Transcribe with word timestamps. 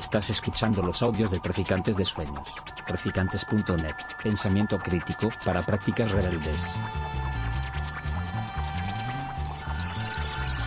Estás 0.00 0.30
escuchando 0.30 0.80
los 0.82 1.02
audios 1.02 1.30
de 1.30 1.38
Traficantes 1.40 1.94
de 1.94 2.06
Sueños. 2.06 2.48
Traficantes.net. 2.86 3.94
Pensamiento 4.22 4.78
crítico 4.78 5.30
para 5.44 5.60
prácticas 5.62 6.10
rebeldes. 6.10 6.76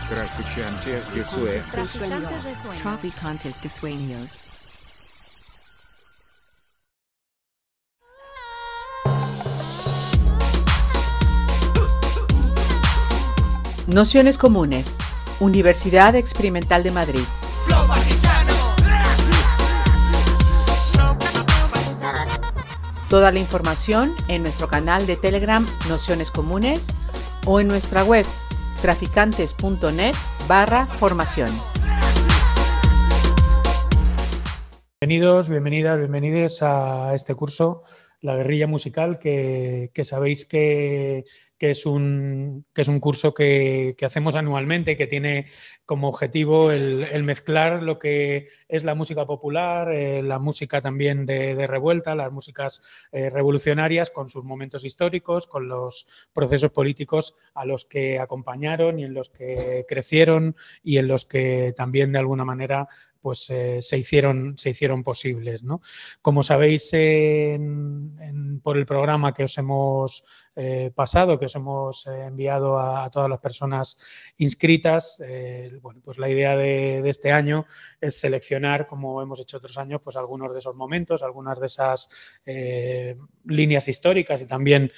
Traficantes 0.08 1.14
de 1.14 1.24
Sueños. 1.24 2.80
Traficantes 2.80 3.60
de 3.60 3.68
sueños. 3.68 4.46
Nociones 13.88 14.38
Comunes, 14.38 14.96
Universidad 15.40 16.14
Experimental 16.14 16.84
de 16.84 16.92
Madrid. 16.92 17.24
Toda 23.14 23.30
la 23.30 23.38
información 23.38 24.12
en 24.26 24.42
nuestro 24.42 24.66
canal 24.66 25.06
de 25.06 25.14
Telegram 25.14 25.64
Nociones 25.88 26.32
Comunes 26.32 26.88
o 27.46 27.60
en 27.60 27.68
nuestra 27.68 28.02
web 28.02 28.26
traficantes.net 28.82 30.16
barra 30.48 30.86
formación. 30.86 31.52
Bienvenidos, 35.00 35.48
bienvenidas, 35.48 35.96
bienvenidos 35.96 36.60
a 36.64 37.14
este 37.14 37.36
curso, 37.36 37.84
La 38.20 38.34
guerrilla 38.34 38.66
musical, 38.66 39.20
que, 39.20 39.92
que 39.94 40.02
sabéis 40.02 40.44
que 40.44 41.22
que 41.64 41.70
es 41.70 41.86
un, 41.86 42.66
que 42.74 42.82
es 42.82 42.88
un 42.88 43.00
curso 43.00 43.32
que, 43.32 43.96
hacemos 44.02 44.36
anualmente, 44.36 44.98
que 44.98 45.06
tiene 45.06 45.46
como 45.86 46.08
objetivo 46.08 46.70
el, 46.70 47.22
mezclar 47.22 47.82
lo 47.82 47.98
que 47.98 48.48
es 48.68 48.84
la 48.84 48.94
música 48.94 49.24
popular, 49.24 49.90
eh, 49.90 50.22
la 50.22 50.38
música 50.38 50.82
también 50.82 51.24
de, 51.24 51.66
revuelta, 51.66 52.14
las 52.14 52.30
músicas 52.30 52.82
eh, 53.12 53.30
revolucionarias, 53.30 54.10
con 54.10 54.28
sus 54.28 54.44
momentos 54.44 54.84
históricos, 54.84 55.46
con 55.46 55.66
los 55.66 56.06
procesos 56.34 56.70
políticos 56.70 57.34
a 57.54 57.64
los 57.64 57.86
que 57.86 58.18
acompañaron 58.18 58.98
y 58.98 59.04
en 59.04 59.14
los 59.14 59.30
que 59.30 59.86
crecieron 59.88 60.56
y 60.82 60.98
en 60.98 61.08
los 61.08 61.24
que 61.24 61.72
también 61.74 62.12
de 62.12 62.18
alguna 62.18 62.44
manera 62.44 62.86
pues 63.22 63.48
eh, 63.48 63.78
se, 63.80 63.96
hicieron, 63.96 64.58
se 64.58 64.68
hicieron 64.68 65.02
posibles. 65.02 65.62
Como 66.20 66.42
sabéis 66.42 66.90
por 68.62 68.76
el 68.76 68.84
programa 68.84 69.32
que 69.32 69.44
os 69.44 69.56
hemos 69.56 70.24
eh, 70.56 70.92
pasado 70.94 71.38
que 71.38 71.46
os 71.46 71.54
hemos 71.56 72.06
eh, 72.06 72.26
enviado 72.26 72.78
a, 72.78 73.10
todas 73.10 73.28
las 73.28 73.40
personas 73.40 73.98
inscritas. 74.38 75.20
Eh, 75.26 75.78
bueno, 75.82 76.00
pues 76.04 76.18
la 76.18 76.28
idea 76.28 76.56
de, 76.56 77.02
este 77.08 77.32
año 77.32 77.66
es 78.00 78.18
seleccionar, 78.18 78.86
como 78.86 79.20
hemos 79.20 79.40
hecho 79.40 79.56
otros 79.56 79.76
años, 79.78 80.00
pues 80.02 80.16
algunos 80.16 80.52
de 80.52 80.58
esos 80.60 80.74
momentos, 80.74 81.22
algunas 81.22 81.58
de 81.58 81.66
esas 81.66 82.08
líneas 83.44 83.88
históricas 83.88 84.42
y 84.42 84.46
también 84.46 84.90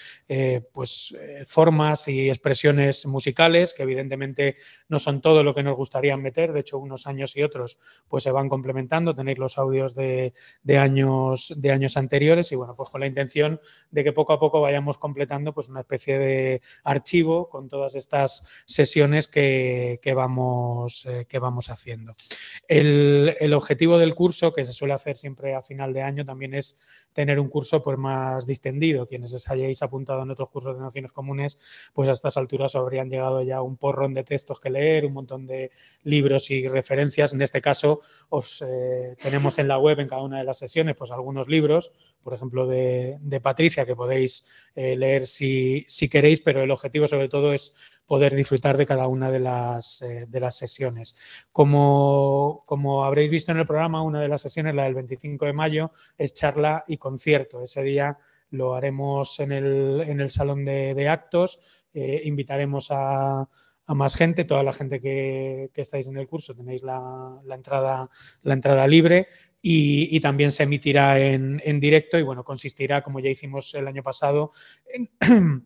pues 0.72 1.14
formas 1.46 2.08
y 2.08 2.28
expresiones 2.28 3.06
musicales 3.06 3.74
que 3.74 3.82
evidentemente 3.82 4.56
no 4.88 4.98
son 4.98 5.20
todo 5.20 5.42
lo 5.42 5.54
que 5.54 5.62
nos 5.62 5.76
gustaría 5.76 6.16
meter. 6.16 6.52
De 6.52 6.60
hecho, 6.60 6.78
unos 6.78 7.06
años 7.06 7.36
y 7.36 7.42
otros 7.42 7.78
pues 8.08 8.22
se 8.22 8.30
van 8.30 8.48
complementando. 8.48 9.14
Tenéis 9.14 9.38
los 9.38 9.58
audios 9.58 9.94
de, 9.94 10.32
de 10.62 10.78
años, 10.78 11.54
de 11.56 11.72
años 11.72 11.96
anteriores 11.96 12.52
y 12.52 12.56
bueno, 12.56 12.74
pues 12.76 12.90
con 12.90 13.00
la 13.00 13.06
intención 13.06 13.60
de 13.90 14.04
que 14.04 14.12
poco 14.12 14.32
a 14.32 14.40
poco 14.40 14.60
vayamos 14.60 14.98
completando 14.98 15.45
pues 15.52 15.68
una 15.68 15.80
especie 15.80 16.18
de 16.18 16.62
archivo 16.84 17.48
con 17.48 17.68
todas 17.68 17.94
estas 17.94 18.48
sesiones 18.66 19.28
que, 19.28 20.00
vamos, 20.14 21.06
eh, 21.06 21.26
que 21.28 21.38
vamos 21.38 21.70
haciendo. 21.70 22.14
El, 22.68 23.52
objetivo 23.54 23.98
del 23.98 24.14
curso, 24.14 24.52
que 24.52 24.64
se 24.64 24.72
suele 24.72 24.94
hacer 24.94 25.16
siempre 25.16 25.54
a 25.54 25.62
final 25.62 25.92
de 25.92 26.02
año, 26.02 26.24
también 26.24 26.54
es 26.54 26.78
tener 27.16 27.40
un 27.40 27.48
curso 27.48 27.82
pues, 27.82 27.96
más 27.96 28.46
distendido. 28.46 29.08
Quienes 29.08 29.32
os 29.32 29.48
hayáis 29.48 29.82
apuntado 29.82 30.22
en 30.22 30.30
otros 30.30 30.50
cursos 30.50 30.76
de 30.76 30.82
Naciones 30.82 31.12
Comunes, 31.12 31.58
pues 31.94 32.10
a 32.10 32.12
estas 32.12 32.36
alturas 32.36 32.76
habrían 32.76 33.08
llegado 33.08 33.42
ya 33.42 33.62
un 33.62 33.78
porrón 33.78 34.12
de 34.12 34.22
textos 34.22 34.60
que 34.60 34.68
leer, 34.68 35.06
un 35.06 35.14
montón 35.14 35.46
de 35.46 35.70
libros 36.04 36.50
y 36.50 36.68
referencias. 36.68 37.32
En 37.32 37.40
este 37.40 37.62
caso, 37.62 38.00
os 38.28 38.62
eh, 38.62 39.16
tenemos 39.20 39.58
en 39.58 39.66
la 39.66 39.78
web, 39.78 39.98
en 39.98 40.08
cada 40.08 40.22
una 40.22 40.38
de 40.38 40.44
las 40.44 40.58
sesiones, 40.58 40.94
pues 40.94 41.10
algunos 41.10 41.48
libros, 41.48 41.90
por 42.22 42.34
ejemplo, 42.34 42.66
de, 42.66 43.18
Patricia, 43.42 43.86
que 43.86 43.96
podéis 43.96 44.50
eh, 44.74 44.94
leer 44.94 45.26
si, 45.26 45.86
si, 45.88 46.10
queréis, 46.10 46.42
pero 46.42 46.62
el 46.62 46.70
objetivo 46.70 47.08
sobre 47.08 47.28
todo 47.28 47.54
es 47.54 47.74
poder 48.06 48.34
disfrutar 48.34 48.76
de 48.76 48.86
cada 48.86 49.08
una 49.08 49.30
de 49.30 49.40
las, 49.40 50.02
eh, 50.02 50.26
de 50.28 50.40
las 50.40 50.56
sesiones. 50.56 51.16
Como, 51.52 52.62
como, 52.66 53.04
habréis 53.04 53.30
visto 53.30 53.52
en 53.52 53.58
el 53.58 53.66
programa, 53.66 54.02
una 54.02 54.20
de 54.20 54.28
las 54.28 54.42
sesiones, 54.42 54.74
la 54.74 54.84
del 54.84 54.94
25 54.94 55.44
de 55.46 55.52
mayo, 55.52 55.90
es 56.16 56.32
charla 56.34 56.84
y 56.86 56.96
concierto. 56.96 57.62
Ese 57.62 57.82
día 57.82 58.18
lo 58.50 58.74
haremos 58.74 59.40
en 59.40 59.52
el, 59.52 60.04
en 60.06 60.20
el 60.20 60.30
salón 60.30 60.64
de, 60.64 61.08
actos, 61.08 61.84
eh, 61.92 62.22
invitaremos 62.24 62.88
a, 62.90 63.48
más 63.88 64.16
gente, 64.16 64.44
toda 64.44 64.64
la 64.64 64.72
gente 64.72 64.98
que, 64.98 65.70
que 65.72 65.80
estáis 65.80 66.08
en 66.08 66.16
el 66.16 66.26
curso 66.26 66.56
tenéis 66.56 66.82
la, 66.82 67.40
la, 67.44 67.54
entrada, 67.54 68.10
la 68.42 68.54
entrada 68.54 68.84
libre 68.88 69.28
y, 69.62 70.18
también 70.20 70.50
se 70.50 70.64
emitirá 70.64 71.20
en, 71.20 71.62
en, 71.64 71.78
directo 71.78 72.18
y 72.18 72.22
bueno, 72.22 72.42
consistirá, 72.42 73.02
como 73.02 73.20
ya 73.20 73.30
hicimos 73.30 73.74
el 73.74 73.86
año 73.86 74.02
pasado, 74.02 74.50
en, 74.86 75.64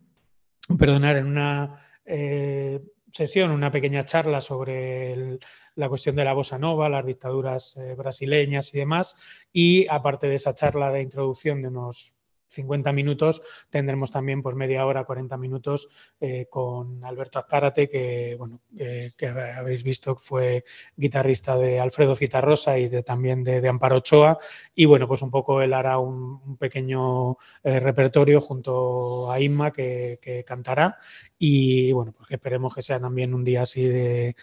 perdonar, 0.79 1.17
en 1.17 1.27
una 1.27 1.77
eh, 2.05 2.81
sesión, 3.11 3.51
una 3.51 3.71
pequeña 3.71 4.05
charla 4.05 4.41
sobre 4.41 5.39
la 5.75 5.89
cuestión 5.89 6.17
de 6.17 6.25
la 6.25 6.33
bossa 6.33 6.59
nova, 6.59 6.89
las 6.89 7.05
dictaduras 7.05 7.77
eh, 7.77 7.95
brasileñas 7.95 8.75
y 8.75 8.79
demás. 8.79 9.47
Y 9.53 9.87
aparte 9.89 10.29
de 10.29 10.37
esa 10.37 10.55
charla 10.55 10.91
de 10.91 11.03
introducción 11.03 11.63
de 11.63 11.69
unos 11.69 12.20
50 12.51 12.93
minutos, 12.93 13.43
tendremos 13.71 14.11
también 14.11 14.43
pues 14.43 14.57
media 14.57 14.85
hora, 14.85 15.05
40 15.05 15.37
minutos 15.37 15.89
eh, 16.21 16.47
con 16.51 17.03
Alberto 17.05 17.39
Azcárate, 17.39 17.89
que, 17.89 18.35
bueno, 18.37 18.61
eh, 18.77 19.13
que 19.17 19.29
habréis 19.29 19.83
visto 19.83 20.17
fue 20.17 20.65
guitarrista 20.97 21.57
de 21.57 21.79
Alfredo 21.81 22.15
Citarrosa 22.15 22.79
y 22.79 22.89
de, 22.89 23.03
también 23.03 23.45
de, 23.45 23.67
Amparo 23.69 23.99
Ochoa. 23.99 24.37
Y 24.75 24.85
bueno, 24.85 25.07
pues 25.07 25.23
un 25.23 25.31
poco 25.31 25.63
él 25.63 25.73
hará 25.73 25.99
un, 25.99 26.57
pequeño 26.59 27.37
eh, 27.63 27.79
repertorio 27.79 28.41
junto 28.41 29.31
a 29.31 29.41
Inma 29.41 29.71
que, 29.71 30.19
cantará. 30.47 30.97
Y 31.39 31.93
bueno, 31.93 32.13
pues 32.13 32.31
esperemos 32.31 32.75
que 32.75 32.83
sea 32.83 32.99
también 32.99 33.33
un 33.33 33.45
día 33.45 33.63
así 33.63 33.87
de 33.87 34.35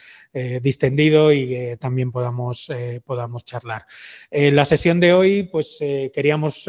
distendido 0.62 1.32
y 1.32 1.48
que 1.48 1.78
también 1.78 2.12
podamos, 2.12 2.72
podamos 3.06 3.44
charlar. 3.44 3.86
la 4.32 4.66
sesión 4.66 5.00
de 5.00 5.14
hoy, 5.14 5.44
pues 5.44 5.78
queríamos 6.14 6.68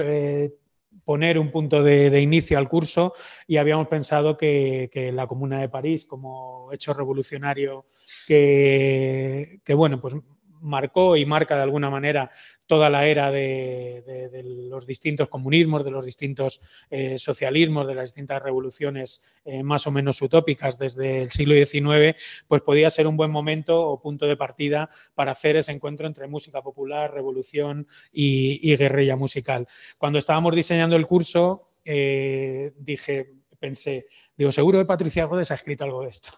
poner 1.08 1.38
un 1.38 1.50
punto 1.50 1.82
de, 1.82 2.20
inicio 2.20 2.58
al 2.58 2.68
curso 2.68 3.14
y 3.46 3.56
habíamos 3.56 3.88
pensado 3.88 4.36
que, 4.36 5.10
la 5.14 5.26
Comuna 5.26 5.58
de 5.58 5.70
París, 5.70 6.04
como 6.04 6.70
hecho 6.70 6.92
revolucionario 6.92 7.86
que, 8.26 9.60
que 9.64 9.72
bueno, 9.72 10.02
pues 10.02 10.16
marcó 10.60 11.16
y 11.16 11.26
marca 11.26 11.56
de 11.56 11.62
alguna 11.62 11.90
manera 11.90 12.30
toda 12.66 12.90
la 12.90 13.06
era 13.06 13.30
de, 13.30 14.42
los 14.70 14.86
distintos 14.86 15.28
comunismos, 15.28 15.84
de 15.84 15.90
los 15.90 16.04
distintos 16.04 16.60
eh, 16.90 17.18
socialismos, 17.18 17.86
de 17.86 17.94
las 17.94 18.10
distintas 18.10 18.42
revoluciones 18.42 19.22
eh, 19.44 19.62
más 19.62 19.86
o 19.86 19.90
menos 19.90 20.20
utópicas 20.20 20.78
desde 20.78 21.22
el 21.22 21.30
siglo 21.30 21.54
XIX, 21.54 22.20
pues 22.46 22.62
podía 22.62 22.90
ser 22.90 23.06
un 23.06 23.16
buen 23.16 23.30
momento 23.30 23.80
o 23.80 24.00
punto 24.00 24.26
de 24.26 24.36
partida 24.36 24.90
para 25.14 25.32
hacer 25.32 25.56
ese 25.56 25.72
encuentro 25.72 26.06
entre 26.06 26.28
música 26.28 26.62
popular, 26.62 27.12
revolución 27.12 27.86
y, 28.12 28.76
guerrilla 28.76 29.16
musical. 29.16 29.66
Cuando 29.96 30.18
estábamos 30.18 30.54
diseñando 30.54 30.94
el 30.94 31.06
curso, 31.06 31.70
eh, 31.84 32.72
dije, 32.78 33.34
pensé, 33.58 34.06
digo, 34.36 34.52
seguro 34.52 34.78
que 34.78 34.84
Patricia 34.84 35.24
Godes 35.24 35.50
ha 35.50 35.54
escrito 35.54 35.84
algo 35.84 36.02
de 36.02 36.10
esto. 36.10 36.30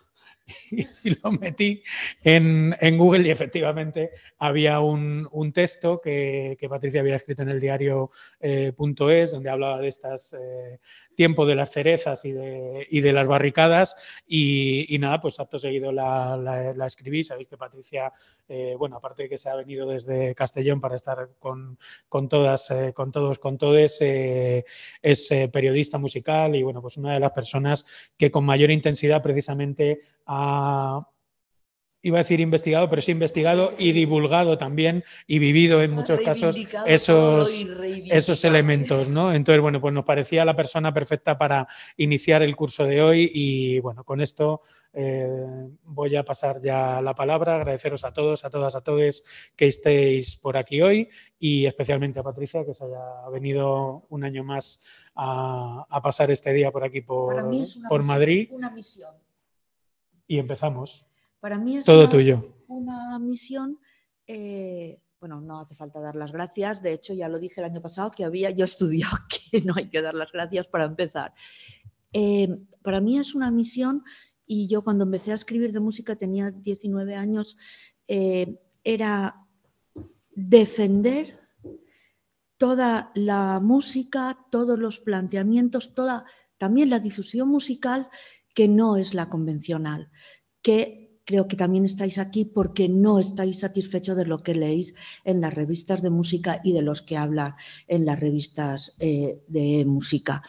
y 0.71 1.11
lo 1.23 1.33
metí 1.33 1.83
en, 2.23 2.75
Google 2.97 3.27
y 3.27 3.31
efectivamente 3.31 4.11
había 4.39 4.81
un, 4.81 5.53
texto 5.53 6.01
que, 6.01 6.57
Patricia 6.69 7.01
había 7.01 7.17
escrito 7.17 7.43
en 7.43 7.49
el 7.49 7.61
diario 7.61 8.11
eh, 8.41 8.73
donde 8.77 9.51
hablaba 9.51 9.79
de 9.79 9.89
estas 9.89 10.33
eh, 10.35 10.79
tiempo 11.21 11.45
de 11.45 11.55
las 11.55 11.71
cerezas 11.71 12.25
y 12.25 12.33
de, 12.33 12.87
y 12.89 13.03
de 13.03 13.13
las 13.13 13.27
barricadas 13.27 13.95
y, 14.27 14.97
nada, 15.01 15.21
pues 15.21 15.39
acto 15.39 15.59
seguido 15.59 15.93
la, 15.93 16.73
escribí. 16.87 17.23
Sabéis 17.25 17.47
que 17.47 17.59
Patricia, 17.59 18.11
eh, 18.49 18.75
bueno, 18.79 18.97
aparte 18.97 19.25
de 19.25 19.29
que 19.29 19.37
se 19.37 19.51
ha 19.51 19.55
venido 19.55 19.87
desde 19.87 20.35
Castellón 20.35 20.81
para 20.81 20.95
estar 20.95 21.29
con, 21.39 21.77
con 22.09 22.27
todas, 22.27 22.73
con 22.95 23.13
todos, 23.13 23.39
con 23.39 23.59
todos, 23.59 23.99
es 24.01 25.29
periodista 25.53 25.99
musical 25.99 26.57
y 26.57 26.63
bueno, 26.63 26.81
pues 26.81 26.97
una 26.97 27.13
de 27.13 27.21
las 27.21 27.33
personas 27.33 27.85
que 28.17 28.31
con 28.31 28.47
mayor 28.47 28.71
intensidad 28.71 29.23
precisamente 29.23 30.01
ha 30.25 31.07
iba 32.03 32.19
a 32.19 32.23
decir 32.23 32.41
investigado, 32.41 32.89
pero 32.89 33.03
sí 33.03 33.13
investigado 33.13 33.75
y 33.79 33.93
divulgado 33.93 34.57
también 34.57 35.05
y 35.27 35.39
vivido 35.39 35.83
en 35.83 35.91
muchos 35.91 36.21
casos 36.21 36.59
esos, 36.87 37.67
esos 38.07 38.45
elementos, 38.45 39.09
¿no? 39.09 39.35
Entonces, 39.35 39.61
bueno, 39.61 39.81
pues 39.81 39.93
nos 39.93 40.05
parecía 40.05 40.45
la 40.45 40.57
persona 40.57 40.95
perfecta 40.95 41.37
para 41.37 41.67
iniciar 41.97 42.43
el 42.43 42.57
curso 42.57 42.85
de 42.85 43.03
hoy 43.03 43.31
y 43.35 43.81
bueno, 43.81 44.05
con 44.05 44.21
esto 44.21 44.63
eh, 44.93 45.69
voy 45.85 46.17
a 46.17 46.25
pasar 46.25 46.61
ya 46.63 47.01
la 47.03 47.15
palabra, 47.15 47.57
agradeceros 47.57 48.05
a 48.05 48.13
todos, 48.13 48.45
a 48.45 48.51
todas, 48.51 48.75
a 48.75 48.81
todos 48.81 49.25
que 49.55 49.67
estéis 49.67 50.37
por 50.37 50.57
aquí 50.57 50.81
hoy 50.81 51.09
y 51.39 51.67
especialmente 51.67 52.21
a 52.21 52.23
Patricia 52.23 52.65
que 52.65 52.75
se 52.75 52.85
haya 52.85 53.29
venido 53.31 54.07
un 54.09 54.25
año 54.25 54.43
más 54.43 54.85
a, 55.15 55.87
pasar 56.03 56.31
este 56.31 56.53
día 56.53 56.71
por 56.71 56.83
aquí 56.83 57.03
por, 57.03 57.37
por 57.89 58.05
Madrid. 58.05 58.49
Una 58.53 58.71
misión. 58.71 59.15
Y 60.27 60.39
empezamos. 60.39 61.10
Para 61.41 61.59
mí 61.59 61.79
es 61.79 61.87
Todo 61.87 62.03
una, 62.03 62.11
tuyo. 62.11 62.57
una 62.69 63.19
misión, 63.19 63.79
eh, 64.27 65.01
bueno, 65.19 65.41
no 65.41 65.61
hace 65.61 65.75
falta 65.75 66.01
dar 66.01 66.17
las 66.17 66.33
gracias, 66.33 66.83
de 66.83 66.93
hecho 66.93 67.15
ya 67.15 67.29
lo 67.29 67.39
dije 67.39 67.61
el 67.61 67.67
año 67.67 67.81
pasado 67.81 68.11
que 68.11 68.25
había 68.25 68.51
yo 68.51 68.65
estudiado 68.65 69.17
que 69.51 69.61
no 69.63 69.75
hay 69.77 69.89
que 69.89 70.03
dar 70.03 70.15
las 70.15 70.31
gracias 70.33 70.69
para 70.69 70.85
empezar. 70.85 71.33
Eh, 72.13 72.49
para 72.83 73.01
mí 73.01 73.19
es 73.19 73.35
una 73.35 73.51
misión 73.51 74.05
y 74.45 74.69
yo 74.69 74.83
cuando 74.83 75.05
empecé 75.05 75.33
a 75.33 75.37
escribir 75.37 75.73
de 75.73 75.81
música 75.81 76.17
tenía 76.17 76.51
19 76.51 77.15
años, 77.15 77.57
eh, 78.09 78.59
era 78.83 79.47
defender 80.35 81.39
toda 82.57 83.13
la 83.15 83.61
música, 83.61 84.37
todos 84.51 84.79
los 84.79 85.01
planteamientos, 85.01 85.95
toda 85.95 86.27
también 86.59 86.91
la 86.91 86.99
difusión 86.99 87.49
musical 87.49 88.09
que 88.55 88.69
no 88.69 88.97
es 88.97 89.15
la 89.15 89.31
convencional, 89.31 90.11
que 90.61 91.00
creo 91.31 91.47
que 91.47 91.55
también 91.55 91.85
estáis 91.85 92.19
aquí 92.19 92.45
porque 92.45 92.89
no 92.89 93.21
estáis 93.21 93.61
satisfechos 93.61 94.17
de 94.17 94.27
lo 94.27 94.43
que 94.43 94.53
leéis 94.53 94.97
en 95.25 95.41
las 95.41 95.55
revistas 95.55 96.03
de 96.03 96.11
música 96.11 96.61
y 96.65 96.73
de 96.73 96.83
los 96.83 97.03
que 97.03 97.17
habla 97.17 97.57
en 97.87 98.05
las 98.05 98.19
revistas 98.19 98.97
eh, 98.99 99.41
de 99.47 99.85
música. 99.85 100.43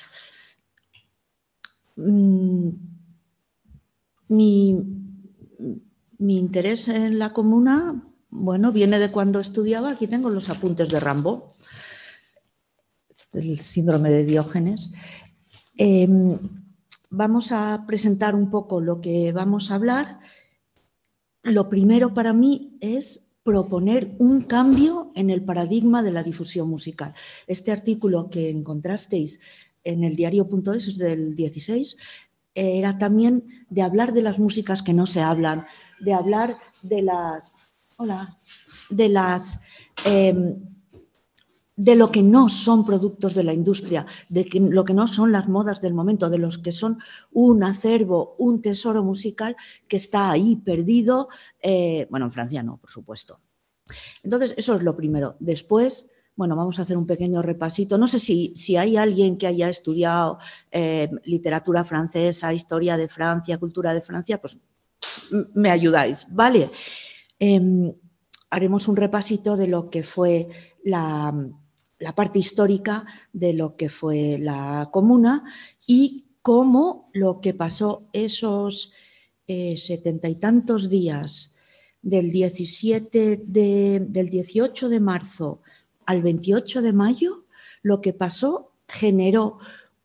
Mm, 1.97 2.69
mi, 4.29 4.75
interés 6.17 6.87
en 6.87 7.19
la 7.19 7.31
comuna, 7.31 8.03
bueno, 8.31 8.71
viene 8.71 8.97
de 8.97 9.11
cuando 9.11 9.39
estudiaba, 9.39 9.91
aquí 9.91 10.07
tengo 10.07 10.31
los 10.31 10.49
apuntes 10.49 10.89
de 10.89 10.99
Rambo, 10.99 11.53
el 13.33 13.59
síndrome 13.59 14.09
de 14.09 14.25
Diógenes. 14.25 14.89
Em, 15.77 16.39
vamos 17.11 17.51
a 17.51 17.83
presentar 17.85 18.33
un 18.33 18.49
poco 18.49 18.81
lo 18.81 18.99
que 18.99 19.31
vamos 19.31 19.69
a 19.69 19.75
hablar 19.75 20.21
lo 21.43 21.69
primero 21.69 22.13
para 22.13 22.33
mí 22.33 22.77
es 22.81 23.31
proponer 23.43 24.15
un 24.19 24.41
cambio 24.41 25.11
en 25.15 25.29
el 25.29 25.43
paradigma 25.43 26.03
de 26.03 26.11
la 26.11 26.23
difusión 26.23 26.69
musical. 26.69 27.13
Este 27.47 27.71
artículo 27.71 28.29
que 28.29 28.49
encontrasteis 28.49 29.39
en 29.83 30.03
el 30.03 30.15
diario.es 30.15 30.87
es 30.87 30.97
del 30.97 31.35
16 31.35 31.97
era 32.53 32.97
también 32.97 33.65
de 33.69 33.81
hablar 33.81 34.13
de 34.13 34.21
las 34.21 34.37
músicas 34.37 34.83
que 34.83 34.93
no 34.93 35.07
se 35.07 35.21
hablan, 35.21 35.65
de 35.99 36.13
hablar 36.13 36.57
de 36.81 37.01
las, 37.01 37.53
hola, 37.97 38.39
de 38.89 39.09
las 39.09 39.61
em, 40.05 40.70
de 41.75 41.95
lo 41.95 42.11
que 42.11 42.21
no 42.21 42.49
son 42.49 42.85
productos 42.85 43.33
de 43.33 43.43
la 43.43 43.53
industria, 43.53 44.05
de 44.29 44.47
lo 44.53 44.85
que 44.85 44.93
no 44.93 45.07
son 45.07 45.31
las 45.31 45.47
modas 45.47 45.81
del 45.81 45.93
momento, 45.93 46.29
de 46.29 46.37
los 46.37 46.57
que 46.57 46.71
son 46.71 46.99
un 47.31 47.63
acervo, 47.63 48.35
un 48.37 48.61
tesoro 48.61 49.03
musical 49.03 49.55
que 49.87 49.97
está 49.97 50.31
ahí 50.31 50.57
perdido, 50.57 51.29
eh, 51.61 52.07
bueno, 52.09 52.27
en 52.27 52.31
Francia 52.31 52.61
no, 52.63 52.77
por 52.77 52.91
supuesto. 52.91 53.39
Entonces, 54.23 54.53
eso 54.57 54.75
es 54.75 54.83
lo 54.83 54.95
primero. 54.95 55.35
Después, 55.39 56.07
bueno, 56.35 56.55
vamos 56.55 56.79
a 56.79 56.83
hacer 56.83 56.97
un 56.97 57.07
pequeño 57.07 57.41
repasito. 57.41 57.97
No 57.97 58.07
sé 58.07 58.19
si, 58.19 58.53
si 58.55 58.77
hay 58.77 58.97
alguien 58.97 59.37
que 59.37 59.47
haya 59.47 59.69
estudiado 59.69 60.39
eh, 60.71 61.09
literatura 61.23 61.83
francesa, 61.83 62.53
historia 62.53 62.97
de 62.97 63.07
Francia, 63.07 63.57
cultura 63.57 63.93
de 63.93 64.01
Francia, 64.01 64.39
pues 64.39 64.59
me 65.55 65.71
ayudáis, 65.71 66.27
¿vale? 66.29 66.71
Em, 67.39 67.91
haremos 68.49 68.87
un 68.87 68.95
repasito 68.95 69.57
de 69.57 69.67
lo 69.67 69.89
que 69.89 70.03
fue 70.03 70.47
la, 70.83 71.33
la 72.01 72.13
parte 72.13 72.39
histórica 72.39 73.05
de 73.31 73.53
lo 73.53 73.75
que 73.75 73.89
fue 73.89 74.37
la 74.39 74.89
comuna 74.91 75.43
y 75.87 76.25
cómo 76.41 77.09
lo 77.13 77.39
que 77.41 77.53
pasó 77.53 78.09
esos 78.11 78.91
eh, 79.47 79.77
setenta 79.77 80.27
y 80.27 80.35
tantos 80.35 80.89
días 80.89 81.53
del 82.01 82.31
17 82.31 83.43
del 83.45 84.29
18 84.29 84.89
de 84.89 84.99
marzo 84.99 85.61
al 86.05 86.21
28 86.21 86.81
de 86.81 86.93
mayo, 86.93 87.45
lo 87.83 88.01
que 88.01 88.13
pasó 88.13 88.73
generó 88.87 89.59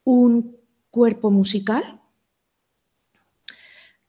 un 0.04 0.56
cuerpo 0.90 1.30
musical 1.30 2.02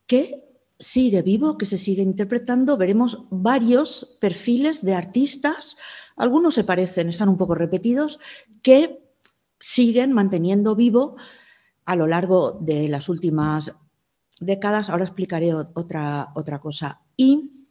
que 0.05 0.43
sigue 0.79 1.21
vivo, 1.21 1.57
que 1.57 1.65
se 1.65 1.77
sigue 1.77 2.01
interpretando. 2.01 2.77
Veremos 2.77 3.25
varios 3.29 4.17
perfiles 4.19 4.83
de 4.83 4.93
artistas 4.93 5.77
algunos 6.17 6.55
se 6.55 6.63
parecen, 6.63 7.09
están 7.09 7.29
un 7.29 7.37
poco 7.37 7.55
repetidos, 7.55 8.19
que 8.61 8.99
siguen 9.59 10.13
manteniendo 10.13 10.75
vivo 10.75 11.15
a 11.85 11.95
lo 11.95 12.07
largo 12.07 12.57
de 12.59 12.89
las 12.89 13.07
últimas 13.07 13.73
décadas. 14.39 14.89
Ahora 14.89 15.05
explicaré 15.05 15.53
otra, 15.53 16.31
otra 16.35 16.59
cosa. 16.59 17.01
Y 17.15 17.67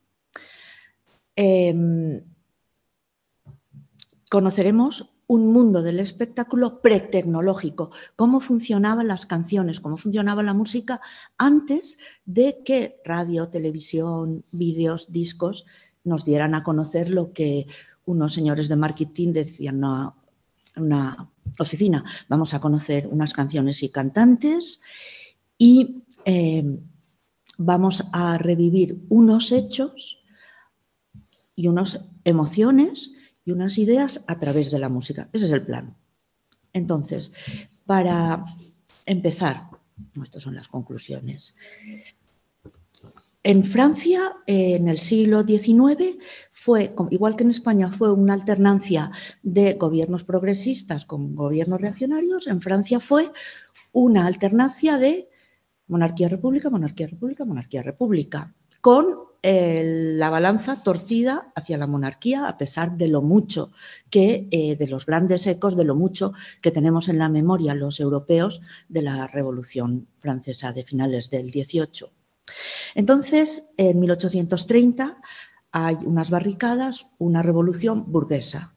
em, 1.36 2.22
conoceremos 4.30 5.12
un 5.28 5.52
mundo 5.52 5.82
del 5.82 5.98
espectáculo 5.98 6.80
pretecnológico, 6.80 7.90
cómo 8.14 8.40
funcionaban 8.40 9.08
las 9.08 9.26
canciones, 9.26 9.80
cómo 9.80 9.96
funcionaba 9.96 10.42
la 10.42 10.54
música 10.54 11.00
antes 11.36 11.98
de 12.24 12.62
que 12.64 13.00
radio, 13.04 13.48
televisión, 13.48 14.44
vídeos, 14.52 15.12
discos 15.12 15.66
nos 16.04 16.24
dieran 16.24 16.54
a 16.54 16.62
conocer 16.62 17.10
lo 17.10 17.32
que 17.32 17.66
unos 18.06 18.34
señores 18.34 18.68
de 18.68 18.76
marketing 18.76 19.32
decían, 19.32 19.80
no, 19.80 20.16
una 20.76 21.30
oficina, 21.58 22.04
vamos 22.28 22.54
a 22.54 22.60
conocer 22.60 23.06
unas 23.06 23.32
canciones 23.32 23.82
y 23.82 23.88
cantantes 23.88 24.80
y 25.58 26.02
eh, 26.24 26.78
vamos 27.58 28.04
a 28.12 28.38
revivir 28.38 29.04
unos 29.08 29.52
hechos 29.52 30.22
y 31.54 31.68
unas 31.68 32.00
emociones 32.24 33.12
y 33.44 33.52
unas 33.52 33.78
ideas 33.78 34.24
a 34.26 34.38
través 34.38 34.70
de 34.70 34.78
la 34.78 34.88
música. 34.88 35.28
Ese 35.32 35.46
es 35.46 35.52
el 35.52 35.64
plan. 35.64 35.96
Entonces, 36.72 37.32
para 37.86 38.44
empezar, 39.06 39.70
estas 40.22 40.42
son 40.42 40.56
las 40.56 40.68
conclusiones. 40.68 41.54
En 43.48 43.62
Francia, 43.62 44.38
en 44.48 44.88
el 44.88 44.98
siglo 44.98 45.44
XIX, 45.44 46.18
fue, 46.50 46.92
igual 47.12 47.36
que 47.36 47.44
en 47.44 47.50
España, 47.50 47.92
fue 47.92 48.12
una 48.12 48.34
alternancia 48.34 49.12
de 49.44 49.74
gobiernos 49.74 50.24
progresistas 50.24 51.06
con 51.06 51.36
gobiernos 51.36 51.80
reaccionarios. 51.80 52.48
En 52.48 52.60
Francia 52.60 52.98
fue 52.98 53.30
una 53.92 54.26
alternancia 54.26 54.98
de 54.98 55.28
monarquía-república, 55.86 56.70
monarquía-república, 56.70 57.44
monarquía-república, 57.44 58.52
con 58.80 59.14
la 59.44 60.28
balanza 60.28 60.82
torcida 60.82 61.52
hacia 61.54 61.78
la 61.78 61.86
monarquía, 61.86 62.48
a 62.48 62.58
pesar 62.58 62.96
de 62.96 63.06
lo 63.06 63.22
mucho 63.22 63.70
que, 64.10 64.48
eh, 64.50 64.74
de 64.74 64.88
los 64.88 65.06
grandes 65.06 65.46
ecos, 65.46 65.76
de 65.76 65.84
lo 65.84 65.94
mucho 65.94 66.32
que 66.60 66.72
tenemos 66.72 67.08
en 67.08 67.18
la 67.18 67.28
memoria 67.28 67.76
los 67.76 68.00
europeos 68.00 68.60
de 68.88 69.02
la 69.02 69.28
Revolución 69.28 70.08
Francesa 70.18 70.72
de 70.72 70.82
finales 70.82 71.30
del 71.30 71.48
XVIII. 71.48 72.15
Entonces, 72.94 73.70
en 73.76 74.00
1830 74.00 75.20
hay 75.72 75.96
unas 76.04 76.30
barricadas, 76.30 77.08
una 77.18 77.42
revolución 77.42 78.10
burguesa. 78.10 78.74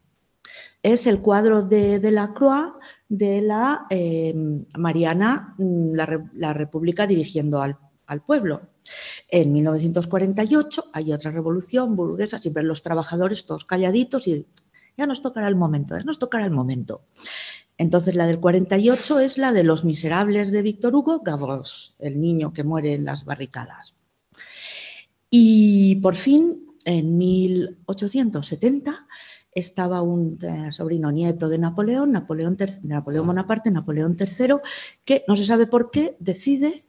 Es 0.81 1.07
el 1.07 1.21
cuadro 1.21 1.61
de, 1.63 1.99
de 1.99 2.11
la 2.11 2.33
Croix 2.33 2.73
de 3.09 3.41
la 3.41 3.87
eh, 3.89 4.33
Mariana, 4.77 5.55
mm, 5.57 5.93
la, 5.93 6.53
República 6.53 7.07
dirigiendo 7.07 7.61
al, 7.61 7.77
al 8.05 8.21
pueblo. 8.21 8.61
En 9.27 9.51
1948 9.51 10.85
hay 10.93 11.11
otra 11.11 11.31
revolución 11.31 11.95
burguesa, 11.95 12.37
siempre 12.37 12.63
los 12.63 12.81
trabajadores 12.81 13.45
todos 13.45 13.65
calladitos 13.65 14.27
y 14.27 14.45
ya 14.97 15.07
nos 15.07 15.21
tocará 15.21 15.47
el 15.47 15.55
momento, 15.55 15.97
ya 15.97 16.03
nos 16.03 16.19
tocará 16.19 16.45
el 16.45 16.51
momento. 16.51 17.01
Entonces 17.79 18.13
la 18.13 18.27
del 18.27 18.41
48 18.41 19.21
es 19.21 19.37
la 19.37 19.53
de 19.53 19.63
Los 19.63 19.85
Miserables 19.85 20.51
de 20.51 20.61
Víctor 20.61 20.93
Hugo, 20.93 21.21
Gavros, 21.21 21.95
el 21.97 22.19
niño 22.19 22.51
que 22.51 22.65
muere 22.65 22.93
en 22.93 23.05
las 23.05 23.23
barricadas. 23.23 23.95
Y 25.29 25.95
por 25.95 26.15
fin, 26.15 26.75
en 26.83 27.17
1870, 27.17 29.07
estaba 29.53 30.01
un 30.01 30.37
eh, 30.41 30.73
sobrino 30.73 31.09
nieto 31.13 31.47
de 31.47 31.57
Napoleón, 31.57 32.11
Napoleón, 32.11 32.57
Napoleón 32.83 33.27
Bonaparte, 33.27 33.71
Napoleón 33.71 34.17
III, 34.19 34.55
que 35.05 35.23
no 35.29 35.37
se 35.37 35.45
sabe 35.45 35.65
por 35.65 35.89
qué 35.89 36.17
decide 36.19 36.85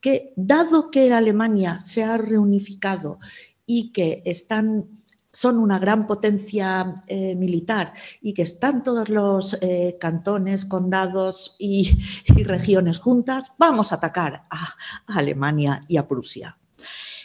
que 0.00 0.32
dado 0.34 0.90
que 0.90 1.12
Alemania 1.12 1.78
se 1.78 2.02
ha 2.02 2.18
reunificado 2.18 3.20
y 3.64 3.92
que 3.92 4.22
están 4.24 5.01
son 5.32 5.58
una 5.58 5.78
gran 5.78 6.06
potencia 6.06 6.94
eh, 7.06 7.34
militar 7.34 7.94
y 8.20 8.34
que 8.34 8.42
están 8.42 8.82
todos 8.84 9.08
los 9.08 9.58
eh, 9.62 9.96
cantones, 9.98 10.66
condados 10.66 11.56
y, 11.58 11.98
regiones 12.44 12.98
juntas, 12.98 13.52
vamos 13.58 13.92
a 13.92 13.96
atacar 13.96 14.46
a, 14.50 14.74
Alemania 15.06 15.84
y 15.88 15.96
a 15.96 16.06
Prusia. 16.06 16.58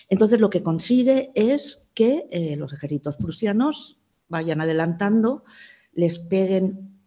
Entonces 0.09 0.39
lo 0.39 0.49
que 0.49 0.63
consigue 0.63 1.31
es 1.35 1.89
que 1.93 2.27
eh, 2.31 2.55
los 2.55 2.71
ejércitos 2.71 3.17
prusianos 3.17 3.99
vayan 4.29 4.61
adelantando, 4.61 5.43
les 5.91 6.19
peguen 6.19 6.97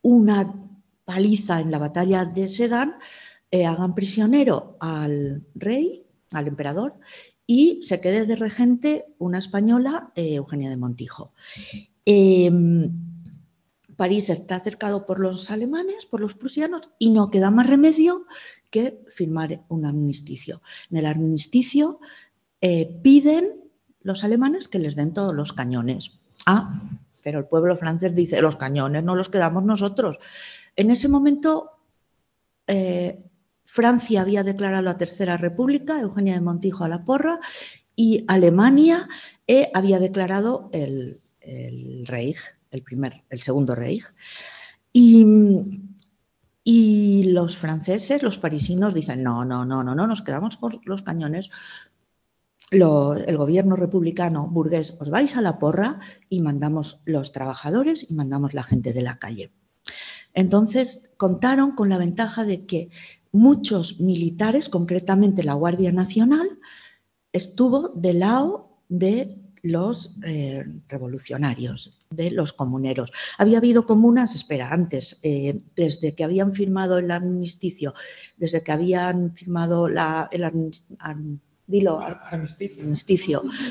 una 0.00 0.54
paliza 1.04 1.60
en 1.60 1.70
la 1.70 1.78
batalla 1.78 2.24
de 2.24 2.48
Sedan, 2.48 2.94
hagan 3.52 3.94
prisionero 3.94 4.76
al 4.78 5.44
rey, 5.56 6.06
al 6.32 6.46
emperador, 6.46 6.94
y 7.50 7.82
se 7.82 8.00
quede 8.00 8.26
de 8.26 8.36
regente 8.36 9.06
una 9.18 9.38
española, 9.38 10.12
eh, 10.14 10.34
Eugenia 10.34 10.70
de 10.70 10.76
Montijo. 10.76 11.32
Em, 12.04 12.92
París 13.96 14.30
está 14.30 14.60
cercado 14.60 15.04
por 15.04 15.18
los 15.18 15.50
alemanes, 15.50 16.06
por 16.06 16.20
los 16.20 16.34
prusianos, 16.34 16.90
y 17.00 17.10
no 17.10 17.28
queda 17.28 17.50
más 17.50 17.66
remedio 17.66 18.24
que 18.70 19.02
firmar 19.10 19.64
un 19.68 19.84
armisticio. 19.84 20.62
En 20.92 20.98
el 20.98 21.06
armisticio 21.06 21.98
eh, 22.60 22.86
piden 23.02 23.64
los 24.00 24.22
alemanes 24.22 24.68
que 24.68 24.78
les 24.78 24.94
den 24.94 25.12
todos 25.12 25.34
los 25.34 25.52
cañones. 25.52 26.20
Ah, 26.46 26.80
pero 27.20 27.40
el 27.40 27.46
pueblo 27.46 27.76
francés 27.76 28.14
dice, 28.14 28.40
los 28.42 28.54
cañones 28.54 29.02
no 29.02 29.16
los 29.16 29.28
quedamos 29.28 29.64
nosotros. 29.64 30.20
En 30.76 30.92
ese 30.92 31.08
momento, 31.08 31.72
eh, 32.68 33.24
Francia 33.72 34.22
había 34.22 34.42
declarado 34.42 34.82
la 34.82 34.98
Tercera 34.98 35.36
República, 35.36 36.00
Eugenia 36.00 36.34
de 36.34 36.40
Montijo 36.40 36.82
a 36.82 36.88
la 36.88 37.04
porra, 37.04 37.38
y 37.94 38.24
Alemania 38.26 39.08
eh, 39.46 39.70
había 39.72 40.00
declarado 40.00 40.70
el, 40.72 41.20
Reich, 42.04 42.40
el, 42.72 42.82
primer, 42.82 43.22
el 43.30 43.40
segundo 43.42 43.76
Reich. 43.76 44.02
Y, 44.92 45.22
los 47.26 47.58
franceses, 47.58 48.24
los 48.24 48.38
parisinos 48.38 48.92
dicen, 48.92 49.22
no, 49.22 49.44
no, 49.44 49.64
no, 49.64 49.84
no, 49.84 49.94
no, 49.94 50.06
nos 50.08 50.22
quedamos 50.22 50.56
con 50.56 50.80
los 50.84 51.02
cañones. 51.02 51.50
el 52.72 53.36
gobierno 53.36 53.76
republicano 53.76 54.48
burgués, 54.48 54.96
os 55.00 55.10
vais 55.10 55.36
a 55.36 55.42
la 55.42 55.60
porra 55.60 56.00
y 56.28 56.40
mandamos 56.40 57.02
los 57.04 57.30
trabajadores 57.30 58.10
y 58.10 58.14
mandamos 58.14 58.52
la 58.52 58.64
gente 58.64 58.92
de 58.92 59.02
la 59.02 59.20
calle. 59.20 59.52
Entonces 60.34 61.10
contaron 61.16 61.72
con 61.72 61.88
la 61.88 61.98
ventaja 61.98 62.44
de 62.44 62.66
que 62.66 62.90
muchos 63.32 64.00
militares, 64.00 64.68
concretamente 64.68 65.44
la 65.44 65.54
Guardia 65.54 65.92
Nacional, 65.92 66.58
estuvo 67.32 67.90
del 67.90 68.20
lado 68.20 68.78
de 68.88 69.36
los 69.62 70.16
eh, 70.24 70.64
revolucionarios, 70.88 71.98
de 72.10 72.30
los 72.30 72.52
comuneros. 72.52 73.12
Había 73.38 73.58
habido 73.58 73.86
comunas, 73.86 74.34
espera, 74.34 74.72
antes, 74.72 75.20
eh, 75.22 75.60
desde 75.76 76.14
que 76.14 76.24
habían 76.24 76.54
firmado 76.54 76.98
el 76.98 77.10
amnisticio, 77.10 77.94
desde 78.36 78.62
que 78.62 78.72
habían 78.72 79.34
firmado 79.34 79.88
la, 79.88 80.28
el 80.32 80.44
armisticio. 80.44 81.42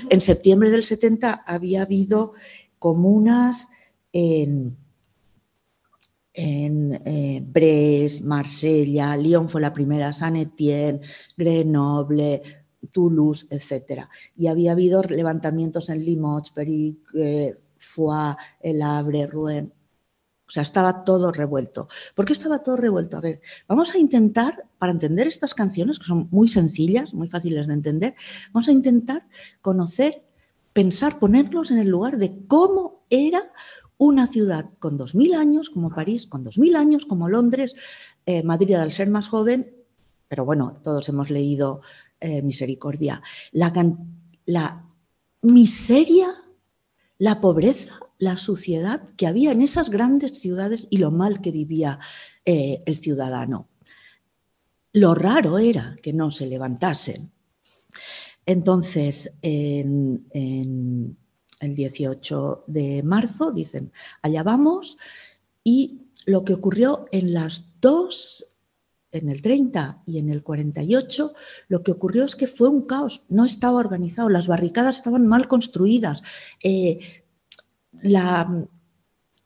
en 0.10 0.22
septiembre 0.22 0.70
del 0.70 0.84
70 0.84 1.44
había 1.46 1.82
habido 1.82 2.34
comunas 2.78 3.68
en 4.14 4.78
en 6.42 7.02
eh, 7.06 7.44
Brest, 7.46 8.22
Marsella, 8.22 9.18
Lyon 9.18 9.50
fue 9.50 9.60
la 9.60 9.74
primera, 9.74 10.14
Saint-Étienne, 10.14 11.02
Grenoble, 11.36 12.42
Toulouse, 12.94 13.48
etc. 13.50 14.06
Y 14.38 14.48
había 14.48 14.72
habido 14.72 15.04
levantamientos 15.04 15.90
en 15.90 16.06
Limoges, 16.06 16.52
Peric, 16.52 16.98
eh, 17.16 17.60
Foix, 17.78 18.38
El 18.62 18.82
Havre, 18.82 19.28
Rouen. 19.28 19.74
O 20.48 20.52
sea, 20.52 20.64
estaba 20.64 21.04
todo 21.04 21.34
revuelto. 21.34 21.90
¿Por 22.16 22.26
qué 22.26 22.34
estaba 22.34 22.64
todo 22.64 22.78
revuelto? 22.78 23.18
A 23.18 23.22
ver, 23.22 23.42
vamos 23.68 23.94
a 23.94 23.98
intentar, 23.98 24.66
para 24.78 24.94
entender 24.94 25.28
estas 25.28 25.54
canciones, 25.54 26.00
que 26.00 26.06
son 26.06 26.30
muy 26.32 26.48
sencillas, 26.48 27.14
muy 27.14 27.28
fáciles 27.28 27.68
de 27.68 27.74
entender, 27.74 28.16
vamos 28.54 28.70
a 28.70 28.72
intentar 28.72 29.28
conocer, 29.62 30.26
pensar, 30.72 31.20
ponerlos 31.20 31.70
en 31.70 31.80
el 31.80 31.90
lugar 31.90 32.18
de 32.18 32.46
cómo 32.48 33.04
era 33.10 33.52
una 34.00 34.28
ciudad 34.28 34.72
con 34.80 34.98
2.000 34.98 35.36
años 35.36 35.70
como 35.70 35.94
París, 35.94 36.26
con 36.26 36.44
2.000 36.44 36.76
años 36.78 37.06
como 37.06 37.28
Londres, 37.30 37.76
eh, 38.26 38.42
Madrid 38.44 38.76
al 38.76 38.94
ser 38.94 39.10
más 39.10 39.28
joven, 39.28 39.76
pero 40.28 40.46
bueno, 40.46 40.80
todos 40.84 41.08
hemos 41.10 41.30
leído 41.30 41.82
eh, 42.20 42.42
Misericordia. 42.42 43.22
La, 43.52 43.74
la 44.46 44.88
miseria, 45.42 46.30
la 47.18 47.42
pobreza, 47.42 48.00
la 48.20 48.38
suciedad 48.38 49.04
que 49.18 49.28
había 49.28 49.52
en 49.52 49.62
esas 49.62 49.90
grandes 49.90 50.40
ciudades 50.40 50.88
y 50.90 50.98
lo 50.98 51.12
mal 51.12 51.42
que 51.42 51.52
vivía 51.52 52.00
eh, 52.46 52.82
el 52.86 52.98
ciudadano. 52.98 53.68
Lo 54.94 55.14
raro 55.14 55.60
era 55.60 55.98
que 56.02 56.14
no 56.14 56.32
se 56.32 56.48
levantasen. 56.48 57.32
Entonces, 58.46 59.38
en, 59.42 61.18
el 61.60 61.76
18 61.76 62.64
de 62.68 63.04
marzo, 63.04 63.52
dicen, 63.52 63.92
allá 64.22 64.44
vamos, 64.44 64.98
y 65.64 66.02
lo 66.26 66.44
que 66.44 66.54
ocurrió 66.54 67.06
en 67.12 67.34
las 67.34 67.66
dos, 67.82 68.58
en 69.12 69.30
el 69.30 69.42
30 69.42 70.04
y 70.06 70.20
en 70.20 70.30
el 70.30 70.44
48, 70.44 71.34
lo 71.68 71.84
que 71.84 71.92
ocurrió 71.92 72.24
es 72.24 72.36
que 72.36 72.48
fue 72.48 72.70
un 72.70 72.86
caos, 72.86 73.24
no 73.30 73.46
estaba 73.46 73.78
organizado, 73.78 74.30
las 74.30 74.48
barricadas 74.48 74.98
estaban 74.98 75.28
mal 75.28 75.48
construidas, 75.48 76.22
eh, 76.64 77.00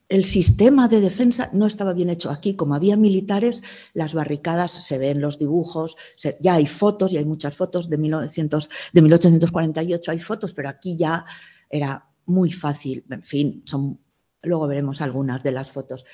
el 0.10 0.26
sistema 0.26 0.88
de 0.88 1.02
defensa 1.02 1.50
no 1.54 1.66
estaba 1.66 1.94
bien 1.94 2.10
hecho. 2.10 2.30
Aquí, 2.30 2.56
como 2.56 2.76
había 2.76 2.96
militares, 2.98 3.64
las 3.94 4.14
barricadas 4.14 4.72
se 4.72 4.98
ven 5.00 5.22
los 5.22 5.40
dibujos, 5.40 5.96
ya 6.40 6.54
hay 6.54 6.68
fotos 6.68 7.14
y 7.14 7.18
hay 7.18 7.26
muchas 7.26 7.56
fotos 7.56 7.90
de, 7.90 7.98
1900, 7.98 8.70
de 8.92 9.02
1848, 9.02 10.12
hay 10.12 10.20
fotos, 10.20 10.54
pero 10.54 10.70
aquí 10.70 10.96
ya 10.96 11.26
era 11.74 12.06
muy 12.28 12.52
fácil. 12.52 13.04
En 13.10 13.24
fin, 13.24 13.64
son, 13.66 14.00
luego 14.44 14.68
veremos 14.68 15.02
algunas 15.02 15.42
de 15.42 15.52
las 15.52 15.72
fotos. 15.72 16.06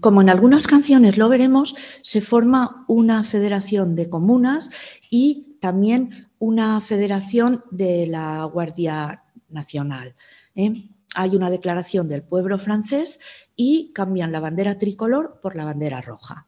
Como 0.00 0.20
en 0.20 0.28
algunas 0.28 0.66
canciones 0.66 1.16
lo 1.16 1.30
veremos, 1.30 1.74
se 2.02 2.20
forma 2.20 2.84
una 2.86 3.24
federación 3.24 3.96
de 3.96 4.10
comunas 4.10 4.68
y 5.10 5.56
también 5.58 6.28
una 6.38 6.82
federación 6.82 7.64
de 7.70 8.06
la 8.06 8.44
Guardia 8.44 9.24
Nacional. 9.48 10.14
¿eh? 10.54 10.90
Hay 11.14 11.34
una 11.34 11.48
declaración 11.48 12.06
del 12.06 12.22
pueblo 12.22 12.58
francés 12.58 13.20
y 13.56 13.90
cambian 13.94 14.32
la 14.32 14.40
bandera 14.40 14.78
tricolor 14.78 15.40
por 15.40 15.56
la 15.56 15.64
bandera 15.64 16.02
roja. 16.02 16.46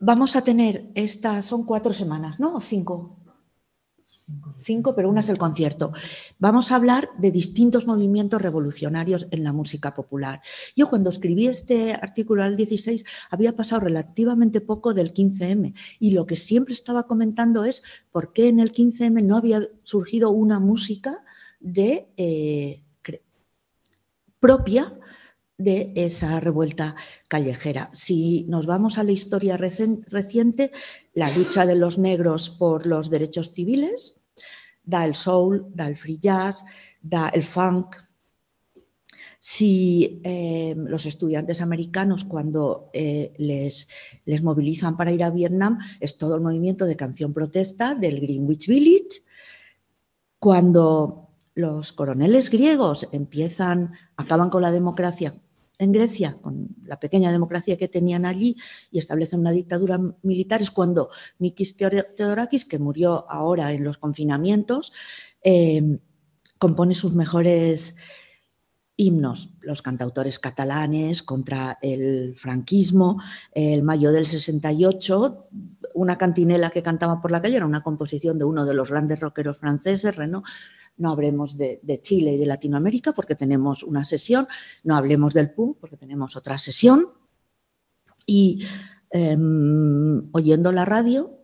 Vamos 0.00 0.34
a 0.34 0.42
tener 0.42 0.90
estas, 0.96 1.46
son 1.46 1.64
cuatro 1.64 1.92
semanas, 1.92 2.40
¿no? 2.40 2.56
O 2.56 2.60
cinco, 2.60 3.23
Cinco, 4.58 4.94
pero 4.94 5.10
una 5.10 5.20
es 5.20 5.28
el 5.28 5.36
concierto. 5.36 5.92
Vamos 6.38 6.72
a 6.72 6.76
hablar 6.76 7.08
de 7.18 7.30
distintos 7.30 7.86
movimientos 7.86 8.40
revolucionarios 8.40 9.26
en 9.30 9.44
la 9.44 9.52
música 9.52 9.94
popular. 9.94 10.40
Yo 10.74 10.88
cuando 10.88 11.10
escribí 11.10 11.46
este 11.46 11.92
artículo 11.92 12.42
al 12.42 12.56
16 12.56 13.04
había 13.30 13.54
pasado 13.54 13.82
relativamente 13.82 14.62
poco 14.62 14.94
del 14.94 15.12
15M 15.12 15.74
y 16.00 16.12
lo 16.12 16.26
que 16.26 16.36
siempre 16.36 16.72
estaba 16.72 17.06
comentando 17.06 17.64
es 17.64 17.82
por 18.10 18.32
qué 18.32 18.48
en 18.48 18.60
el 18.60 18.72
15M 18.72 19.22
no 19.22 19.36
había 19.36 19.68
surgido 19.82 20.30
una 20.30 20.58
música 20.58 21.22
de, 21.60 22.08
eh, 22.16 22.82
propia 24.40 24.98
de 25.56 25.92
esa 25.96 26.40
revuelta 26.40 26.96
callejera. 27.28 27.88
Si 27.92 28.44
nos 28.48 28.66
vamos 28.66 28.98
a 28.98 29.04
la 29.04 29.12
historia 29.12 29.56
reciente, 29.56 30.72
la 31.14 31.30
lucha 31.30 31.64
de 31.64 31.76
los 31.76 31.98
negros 31.98 32.50
por 32.50 32.86
los 32.86 33.08
derechos 33.08 33.50
civiles, 33.50 34.20
da 34.82 35.04
el 35.04 35.14
soul, 35.14 35.66
da 35.74 35.86
el 35.86 35.96
free 35.96 36.18
jazz, 36.18 36.64
da 37.00 37.28
el 37.28 37.42
funk. 37.42 37.96
Si 39.38 40.20
eh, 40.24 40.74
los 40.76 41.06
estudiantes 41.06 41.60
americanos 41.60 42.24
cuando 42.24 42.90
eh, 42.92 43.32
les, 43.38 43.88
les 44.24 44.42
movilizan 44.42 44.96
para 44.96 45.12
ir 45.12 45.22
a 45.22 45.30
Vietnam 45.30 45.78
es 46.00 46.16
todo 46.16 46.34
el 46.34 46.40
movimiento 46.40 46.86
de 46.86 46.96
canción 46.96 47.32
protesta 47.32 47.94
del 47.94 48.20
Greenwich 48.20 48.66
Village, 48.66 49.22
cuando 50.38 51.28
los 51.54 51.92
coroneles 51.92 52.50
griegos 52.50 53.08
empiezan, 53.12 53.92
acaban 54.16 54.50
con 54.50 54.62
la 54.62 54.72
democracia 54.72 55.34
en 55.78 55.92
Grecia, 55.92 56.38
con 56.40 56.68
la 56.84 57.00
pequeña 57.00 57.32
democracia 57.32 57.76
que 57.76 57.88
tenían 57.88 58.26
allí, 58.26 58.56
y 58.90 58.98
establecen 58.98 59.40
una 59.40 59.50
dictadura 59.50 59.98
militar, 60.22 60.62
es 60.62 60.70
cuando 60.70 61.10
Mikis 61.38 61.76
Theodorakis, 61.76 62.64
que 62.64 62.78
murió 62.78 63.30
ahora 63.30 63.72
en 63.72 63.84
los 63.84 63.98
confinamientos, 63.98 64.92
em, 65.42 65.98
compone 66.58 66.94
sus 66.94 67.14
mejores 67.14 67.96
himnos, 68.96 69.50
los 69.60 69.82
cantautores 69.82 70.38
catalanes 70.38 71.22
contra 71.22 71.78
el 71.82 72.36
franquismo, 72.38 73.20
el 73.52 73.82
mayo 73.82 74.12
del 74.12 74.26
68, 74.26 75.48
una 75.94 76.18
cantinela 76.18 76.70
que 76.70 76.82
cantaba 76.82 77.20
por 77.20 77.30
la 77.30 77.40
calle, 77.40 77.56
era 77.56 77.66
una 77.66 77.82
composición 77.82 78.38
de 78.38 78.44
uno 78.44 78.66
de 78.66 78.74
los 78.74 78.90
grandes 78.90 79.20
rockeros 79.20 79.58
franceses, 79.58 80.14
Renaud. 80.14 80.42
No 80.96 81.10
hablemos 81.10 81.56
de, 81.56 81.80
Chile 82.02 82.34
y 82.34 82.38
de 82.38 82.46
Latinoamérica 82.46 83.12
porque 83.12 83.34
tenemos 83.34 83.82
una 83.82 84.04
sesión, 84.04 84.46
no 84.84 84.96
hablemos 84.96 85.34
del 85.34 85.50
punk 85.50 85.78
porque 85.80 85.96
tenemos 85.96 86.36
otra 86.36 86.58
sesión. 86.58 87.06
Y 88.26 88.64
em, 89.10 90.28
oyendo 90.32 90.70
la 90.70 90.84
radio, 90.84 91.40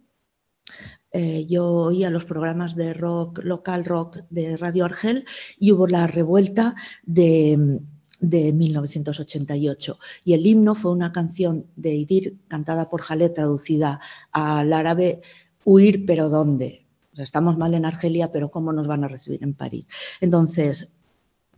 eh, 1.12 1.46
yo 1.46 1.66
oía 1.66 2.10
los 2.10 2.24
programas 2.24 2.76
de 2.76 2.94
rock, 2.94 3.40
local 3.42 3.84
rock 3.84 4.18
de 4.30 4.56
Radio 4.56 4.84
Argel 4.84 5.24
y 5.58 5.72
hubo 5.72 5.88
la 5.88 6.06
revuelta 6.06 6.76
de, 7.02 7.80
de 8.20 8.52
1988. 8.52 9.98
Y 10.24 10.34
el 10.34 10.46
himno 10.46 10.74
fue 10.74 10.92
una 10.92 11.12
canción 11.12 11.66
de 11.76 11.94
Idir 11.94 12.36
cantada 12.48 12.88
por 12.88 13.00
Jalé, 13.00 13.30
traducida 13.30 14.00
al 14.32 14.72
árabe, 14.72 15.20
Huir, 15.64 16.06
pero 16.06 16.28
¿dónde? 16.28 16.86
Estamos 17.16 17.58
mal 17.58 17.74
en 17.74 17.84
Argelia, 17.84 18.32
pero 18.32 18.50
¿cómo 18.50 18.72
nos 18.72 18.86
van 18.86 19.04
a 19.04 19.08
recibir 19.08 19.42
en 19.42 19.54
París? 19.54 19.86
Entonces, 20.20 20.94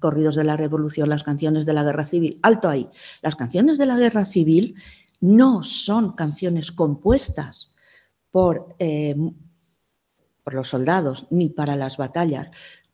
corridos 0.01 0.35
de 0.35 0.45
la 0.45 0.57
revolución, 0.57 1.09
las 1.09 1.23
canciones 1.23 1.67
de 1.67 1.73
la 1.73 1.85
guerra 1.85 2.05
civil, 2.05 2.39
alto 2.43 2.69
ahí. 2.69 2.89
Las 3.23 3.37
canciones 3.37 3.79
de 3.79 3.87
la 3.87 3.97
guerra 3.97 4.25
civil 4.25 4.75
no 5.21 5.63
son 5.63 6.13
canciones 6.13 6.73
compuestas 6.73 7.73
por, 8.31 8.75
eh, 8.79 9.15
por 10.43 10.55
los 10.55 10.69
soldados 10.69 11.27
ni 11.31 11.49
para 11.49 11.77
las 11.77 11.97
batallas, 11.97 12.51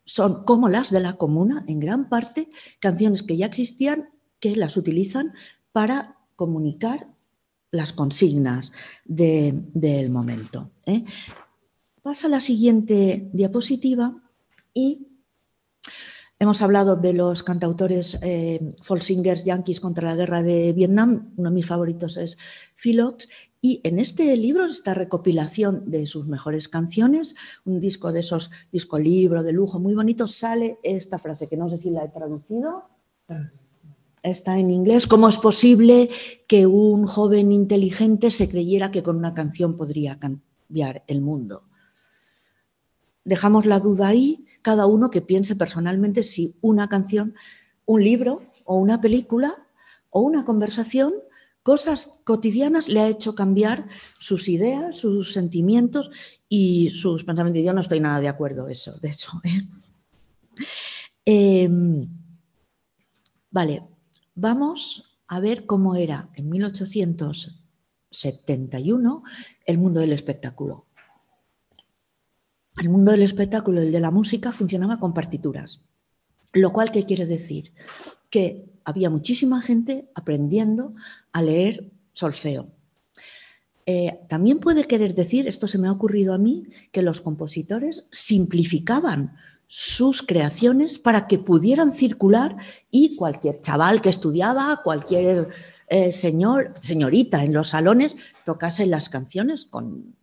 son 0.09 0.43
como 0.43 0.69
las 0.69 0.89
de 0.89 1.01
la 1.01 1.17
comuna, 1.17 1.63
en 1.67 1.79
gran 1.79 2.09
parte, 2.09 2.49
canciones 2.79 3.21
que 3.21 3.37
ya 3.37 3.45
existían, 3.45 4.09
que 4.39 4.55
las 4.55 4.75
utilizan 4.75 5.33
para 5.71 6.17
comunicar 6.35 7.13
las 7.69 7.93
consignas 7.93 8.71
del 9.05 10.09
momento. 10.09 10.71
¿eh? 10.87 11.05
Pasa 12.01 12.25
a 12.25 12.31
la 12.31 12.41
siguiente 12.41 13.29
diapositiva 13.33 14.19
y 14.73 15.05
hemos 16.39 16.63
hablado 16.63 16.95
de 16.95 17.13
los 17.13 17.43
cantautores 17.43 18.17
eh, 18.23 18.75
singers 19.01 19.45
yankees 19.45 19.79
contra 19.79 20.09
la 20.09 20.15
guerra 20.15 20.41
de 20.41 20.73
Vietnam. 20.73 21.33
Uno 21.37 21.51
de 21.51 21.55
mis 21.55 21.67
favoritos 21.67 22.17
es 22.17 22.35
Philox 22.75 23.29
y 23.61 23.81
en 23.83 23.99
este 23.99 24.35
libro, 24.37 24.65
esta 24.65 24.93
recopilación 24.93 25.91
de 25.91 26.07
sus 26.07 26.27
mejores 26.27 26.69
canciones, 26.69 27.35
un 27.65 27.79
disco 27.81 28.13
de 28.13 28.21
esos, 28.21 28.49
disco 28.71 28.97
libro 28.97 29.43
de 29.43 29.51
lujo 29.51 29.79
muy 29.79 29.93
bonito, 29.95 30.27
sale 30.27 30.79
esta 30.81 31.19
frase 31.19 31.47
que 31.47 31.57
no 31.57 31.67
sé 31.67 31.77
si 31.77 31.89
la 31.89 32.05
he 32.05 32.09
traducido. 32.09 32.89
Está 34.23 34.57
en 34.57 34.71
inglés. 34.71 35.07
¿Cómo 35.07 35.27
es 35.27 35.39
posible 35.39 36.09
que 36.47 36.67
un 36.67 37.05
joven 37.05 37.51
inteligente 37.51 38.31
se 38.31 38.47
creyera 38.47 38.91
que 38.91 39.03
con 39.03 39.17
una 39.17 39.33
canción 39.33 39.75
podría 39.75 40.17
cambiar 40.19 41.03
el 41.07 41.19
mundo? 41.19 41.63
Dejamos 43.25 43.65
la 43.65 43.79
duda 43.79 44.07
ahí, 44.07 44.45
cada 44.61 44.85
uno 44.85 45.11
que 45.11 45.21
piense 45.21 45.57
personalmente 45.57 46.23
si 46.23 46.55
una 46.61 46.87
canción, 46.87 47.35
un 47.85 48.03
libro 48.05 48.41
o 48.63 48.77
una 48.77 49.01
película 49.01 49.67
o 50.09 50.21
una 50.21 50.45
conversación 50.45 51.13
cosas 51.63 52.21
cotidianas 52.23 52.87
le 52.89 52.99
ha 53.01 53.07
hecho 53.07 53.33
cambiar 53.35 53.87
sus 54.19 54.49
ideas, 54.49 54.97
sus 54.97 55.33
sentimientos 55.33 56.09
y 56.47 56.89
sus 56.91 57.23
pensamientos. 57.23 57.63
Yo 57.63 57.73
no 57.73 57.81
estoy 57.81 57.99
nada 57.99 58.21
de 58.21 58.27
acuerdo 58.27 58.67
eso, 58.67 58.99
de 58.99 59.09
hecho. 59.09 59.31
¿eh? 59.43 59.59
Em, 61.25 62.07
vale, 63.51 63.83
vamos 64.35 65.17
a 65.27 65.39
ver 65.39 65.65
cómo 65.65 65.95
era 65.95 66.29
en 66.35 66.49
1871 66.49 69.23
el 69.65 69.77
mundo 69.77 69.99
del 69.99 70.13
espectáculo. 70.13 70.85
El 72.77 72.89
mundo 72.89 73.11
del 73.11 73.23
espectáculo, 73.23 73.81
el 73.81 73.91
de 73.91 73.99
la 73.99 74.09
música, 74.09 74.51
funcionaba 74.51 74.99
con 74.99 75.13
partituras. 75.13 75.81
Lo 76.53 76.71
cual, 76.71 76.91
¿qué 76.91 77.05
quiere 77.05 77.25
decir? 77.25 77.73
Que 78.29 78.68
había 78.89 79.09
muchísima 79.09 79.61
gente 79.61 80.09
aprendiendo 80.15 80.93
a 81.31 81.41
leer 81.41 81.91
solfeo. 82.13 82.71
Eh, 83.85 84.19
también 84.27 84.59
puede 84.59 84.85
querer 84.85 85.15
decir, 85.15 85.47
esto 85.47 85.67
se 85.67 85.79
me 85.79 85.87
ha 85.87 85.91
ocurrido 85.91 86.33
a 86.33 86.37
mí, 86.37 86.67
que 86.91 87.01
los 87.01 87.21
compositores 87.21 88.07
simplificaban 88.11 89.35
sus 89.65 90.21
creaciones 90.21 90.99
para 90.99 91.27
que 91.27 91.39
pudieran 91.39 91.91
circular 91.91 92.57
y 92.91 93.15
cualquier 93.15 93.61
chaval 93.61 94.01
que 94.01 94.09
estudiaba, 94.09 94.81
cualquier 94.83 95.49
eh, 95.87 96.11
señor, 96.11 96.73
señorita 96.75 97.43
en 97.43 97.53
los 97.53 97.69
salones, 97.69 98.15
tocase 98.45 98.85
las 98.85 99.09
canciones 99.09 99.65
con, 99.65 100.15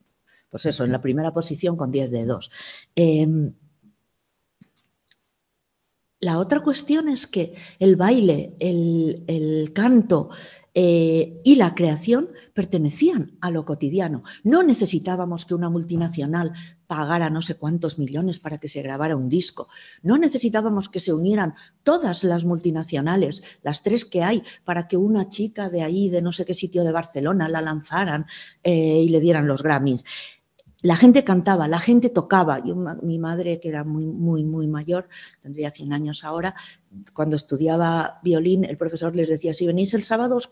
pues 0.51 0.67
eso, 0.67 0.85
en 0.85 0.93
la 0.93 1.01
primera 1.01 1.33
posición 1.33 1.77
con 1.77 1.91
10 1.91 2.11
dedos. 2.11 2.51
Eh, 2.95 3.53
la 6.27 6.39
otra 6.39 6.61
cuestión 6.61 7.09
es 7.09 7.29
que 7.29 7.55
el 7.79 7.95
baile, 7.95 8.57
el, 8.59 9.71
canto 9.73 10.31
eh, 10.75 11.41
y 11.45 11.55
la 11.55 11.77
creación 11.77 12.31
pertenecían 12.53 13.39
a 13.41 13.53
lo 13.53 13.65
cotidiano. 13.65 14.25
No 14.43 14.65
necesitábamos 14.65 15.47
que 15.47 15.55
una 15.55 15.71
multinacional 15.71 16.53
pagara 16.89 17.31
no 17.31 17.43
sé 17.43 17.55
cuántos 17.57 18.01
millones 18.01 18.41
para 18.41 18.59
que 18.59 18.67
se 18.67 18.83
grabara 18.83 19.15
un 19.15 19.29
disco. 19.29 19.69
No 20.03 20.19
necesitábamos 20.19 20.89
que 20.89 20.99
se 20.99 21.13
unieran 21.13 21.55
todas 21.85 22.25
las 22.25 22.45
multinacionales, 22.45 23.45
las 23.63 23.85
tres 23.85 24.05
que 24.05 24.25
hay, 24.25 24.43
para 24.65 24.89
que 24.89 24.97
una 24.97 25.29
chica 25.29 25.71
de 25.71 25.83
ahí, 25.83 26.09
de 26.09 26.23
no 26.23 26.33
sé 26.33 26.45
qué 26.45 26.55
sitio 26.55 26.83
de 26.83 26.91
Barcelona, 26.91 27.49
la 27.49 27.63
lanzaran 27.63 28.27
eh, 28.65 29.01
y 29.01 29.09
le 29.11 29.21
dieran 29.21 29.47
los 29.47 29.63
Grammys 29.63 30.05
la 30.87 30.97
gente 30.97 31.25
cantaba, 31.25 31.67
la 31.67 31.81
gente 31.81 32.11
tocaba. 32.11 32.63
Yo, 32.65 32.77
mi 33.03 33.19
madre, 33.19 33.59
que 33.59 33.69
era 33.69 33.83
muy, 33.83 34.07
muy, 34.07 34.45
muy 34.45 34.69
mayor, 34.69 35.09
tendría 35.43 35.73
100 35.73 35.93
años 35.93 36.23
ahora, 36.23 36.55
cuando 37.13 37.35
estudiaba 37.35 38.21
violín, 38.23 38.65
el 38.65 38.79
profesor 38.79 39.17
les 39.17 39.29
decía, 39.29 39.53
si 39.53 39.67
venís 39.67 39.95
el 39.95 40.05
sábado 40.05 40.37
os, 40.37 40.49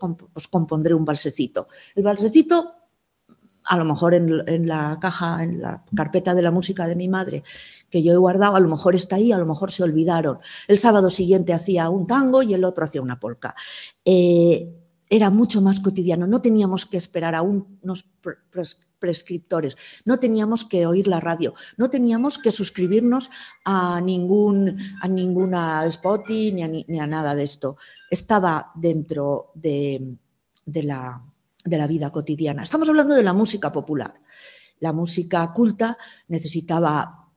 compondré 0.49 0.93
un 0.93 1.05
balsecito. 1.05 1.69
El 1.95 2.03
balsecito, 2.03 2.73
a 3.63 3.77
lo 3.77 3.85
mejor 3.85 4.13
en, 4.13 4.67
la 4.67 4.97
caja, 4.99 5.41
en 5.41 5.61
la 5.61 5.85
carpeta 5.95 6.35
de 6.35 6.41
la 6.41 6.51
música 6.51 6.85
de 6.85 6.97
mi 6.97 7.07
madre, 7.07 7.43
que 7.89 8.03
yo 8.03 8.11
he 8.11 8.17
guardado, 8.17 8.57
a 8.57 8.59
lo 8.59 8.67
mejor 8.67 8.93
está 8.93 9.15
ahí, 9.15 9.31
a 9.31 9.37
lo 9.37 9.45
mejor 9.45 9.71
se 9.71 9.83
olvidaron. 9.83 10.39
El 10.67 10.77
sábado 10.79 11.09
siguiente 11.09 11.53
hacía 11.53 11.89
un 11.89 12.07
tango 12.07 12.43
y 12.43 12.53
el 12.53 12.65
otro 12.65 12.83
hacía 12.83 13.01
una 13.01 13.21
polca. 13.21 13.55
Eh, 14.03 14.84
era 15.09 15.29
mucho 15.29 15.61
más 15.61 15.79
cotidiano, 15.79 16.27
no 16.27 16.41
teníamos 16.41 16.85
que 16.85 16.97
esperar 16.97 17.35
a 17.35 17.41
unos 17.41 18.09
prescriptores, 18.99 19.77
no 20.03 20.19
teníamos 20.19 20.65
que 20.65 20.87
oír 20.87 21.07
la 21.07 21.19
radio, 21.19 21.53
no 21.77 21.89
teníamos 21.89 22.39
que 22.39 22.51
suscribirnos 22.51 23.29
a, 23.63 24.01
ningún, 24.01 24.77
a 25.01 25.07
ninguna 25.07 25.85
Spotify 25.85 26.51
ni 26.53 26.99
a, 26.99 27.07
nada 27.07 27.35
de 27.35 27.43
esto. 27.43 27.77
Estaba 28.09 28.71
dentro 28.75 29.51
de, 29.53 30.17
la, 30.65 31.23
de 31.63 31.77
la 31.77 31.87
vida 31.87 32.11
cotidiana. 32.11 32.63
Estamos 32.63 32.89
hablando 32.89 33.13
de 33.13 33.23
la 33.23 33.33
música 33.33 33.71
popular. 33.71 34.15
La 34.79 34.91
música 34.91 35.53
culta 35.53 35.97
necesitaba 36.27 37.29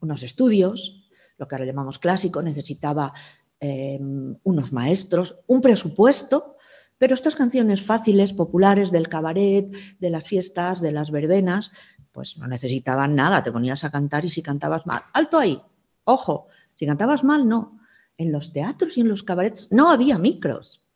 unos 0.00 0.22
estudios, 0.22 1.10
lo 1.36 1.46
que 1.46 1.54
ahora 1.54 1.66
llamamos 1.66 1.98
clásico, 1.98 2.42
necesitaba 2.42 3.12
eh, 3.60 4.00
unos 4.42 4.72
maestros, 4.72 5.36
un 5.46 5.60
presupuesto 5.60 6.56
pero 7.02 7.16
estas 7.16 7.34
canciones 7.34 7.84
fáciles, 7.84 8.32
populares 8.32 8.92
del 8.92 9.08
cabaret, 9.08 9.68
de 9.98 10.08
las 10.08 10.22
fiestas, 10.22 10.80
de 10.80 10.92
las 10.92 11.10
verbenas, 11.10 11.72
pues 12.12 12.38
no 12.38 12.46
necesitaban 12.46 13.16
nada, 13.16 13.42
te 13.42 13.50
ponías 13.50 13.82
a 13.82 13.90
cantar 13.90 14.24
y 14.24 14.28
si 14.28 14.40
cantabas 14.40 14.86
mal, 14.86 15.02
alto 15.12 15.36
ahí, 15.36 15.60
ojo, 16.04 16.46
si 16.76 16.86
cantabas 16.86 17.24
mal, 17.24 17.48
no. 17.48 17.80
En 18.16 18.30
los 18.30 18.52
teatros 18.52 18.96
y 18.96 19.00
en 19.00 19.08
los 19.08 19.24
cabarets 19.24 19.66
no 19.72 19.90
había 19.90 20.16
micros, 20.16 20.86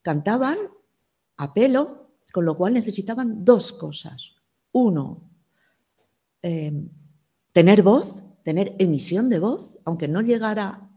cantaban 0.00 0.56
a 1.36 1.52
pelo, 1.52 2.08
con 2.32 2.46
lo 2.46 2.56
cual 2.56 2.72
necesitaban 2.72 3.44
dos 3.44 3.74
cosas. 3.74 4.36
Uno, 4.72 5.28
em, 6.40 6.88
tener 7.52 7.82
voz, 7.82 8.22
tener 8.44 8.76
emisión 8.78 9.28
de 9.28 9.40
voz, 9.40 9.76
aunque 9.84 10.08
no 10.08 10.22
llegara 10.22 10.88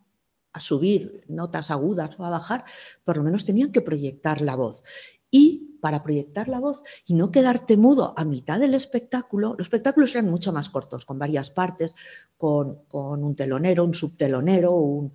a 0.54 0.60
subir 0.60 1.24
notas 1.28 1.72
agudas 1.72 2.18
o 2.20 2.26
a 2.26 2.30
bajar, 2.30 2.64
por 3.04 3.18
lo 3.18 3.24
menos 3.24 3.44
tenían 3.44 3.72
que 3.72 3.82
proyectar 3.82 4.42
la 4.42 4.56
voz. 4.56 4.84
Y 5.30 5.80
para 5.82 6.04
proyectar 6.04 6.48
la 6.48 6.60
voz 6.60 6.84
y 7.06 7.16
no 7.16 7.32
quedarte 7.32 7.76
mudo 7.76 8.14
a 8.16 8.24
mitad 8.24 8.60
del 8.60 8.76
espectáculo, 8.76 9.56
los 9.58 9.66
espectáculos 9.66 10.16
eran 10.16 10.30
mucho 10.30 10.54
más 10.54 10.70
cortos, 10.70 11.06
con 11.06 11.20
varias 11.20 11.52
partes, 11.52 11.96
con, 12.38 12.84
un 12.92 13.36
telonero, 13.36 13.84
un 13.84 13.94
subtelonero, 13.94 14.74
un, 14.76 15.14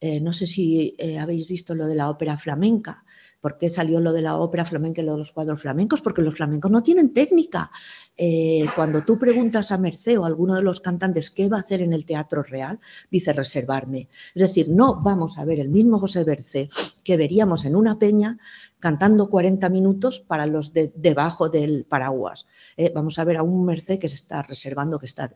eh, 0.00 0.20
no 0.20 0.32
sé 0.32 0.46
si 0.46 0.96
eh, 0.98 1.18
habéis 1.18 1.46
visto 1.46 1.74
lo 1.74 1.86
de 1.86 1.94
la 1.94 2.10
ópera 2.10 2.38
flamenca, 2.38 3.04
¿Por 3.40 3.56
qué 3.56 3.70
salió 3.70 4.00
lo 4.00 4.12
de 4.12 4.22
la 4.22 4.36
ópera 4.36 4.64
flamenca 4.64 5.00
y 5.00 5.04
lo 5.04 5.12
de 5.12 5.18
los 5.18 5.32
cuadros 5.32 5.60
flamencos? 5.60 6.02
Porque 6.02 6.22
los 6.22 6.34
flamencos 6.34 6.70
no 6.70 6.82
tienen 6.82 7.12
técnica. 7.12 7.70
Eh, 8.16 8.66
cuando 8.76 9.02
tú 9.02 9.18
preguntas 9.18 9.72
a 9.72 9.78
Merced 9.78 10.18
o 10.18 10.24
a 10.24 10.26
alguno 10.26 10.54
de 10.54 10.62
los 10.62 10.80
cantantes 10.80 11.30
qué 11.30 11.48
va 11.48 11.56
a 11.56 11.60
hacer 11.60 11.80
en 11.80 11.92
el 11.92 12.04
teatro 12.04 12.42
real, 12.42 12.80
dice 13.10 13.32
reservarme. 13.32 14.08
Es 14.34 14.42
decir, 14.42 14.68
no 14.68 15.00
vamos 15.00 15.38
a 15.38 15.44
ver 15.44 15.58
el 15.58 15.70
mismo 15.70 15.98
José 15.98 16.24
Merced 16.24 16.68
que 17.02 17.16
veríamos 17.16 17.64
en 17.64 17.76
una 17.76 17.98
peña 17.98 18.38
cantando 18.78 19.30
40 19.30 19.68
minutos 19.68 20.20
para 20.20 20.46
los 20.46 20.72
de 20.72 20.92
debajo 20.94 21.48
del 21.48 21.84
paraguas. 21.84 22.46
Eh, 22.76 22.92
vamos 22.94 23.18
a 23.18 23.24
ver 23.24 23.38
a 23.38 23.42
un 23.42 23.64
Merced 23.64 23.98
que 23.98 24.08
se 24.08 24.16
está 24.16 24.42
reservando, 24.42 24.98
que 24.98 25.06
está 25.06 25.34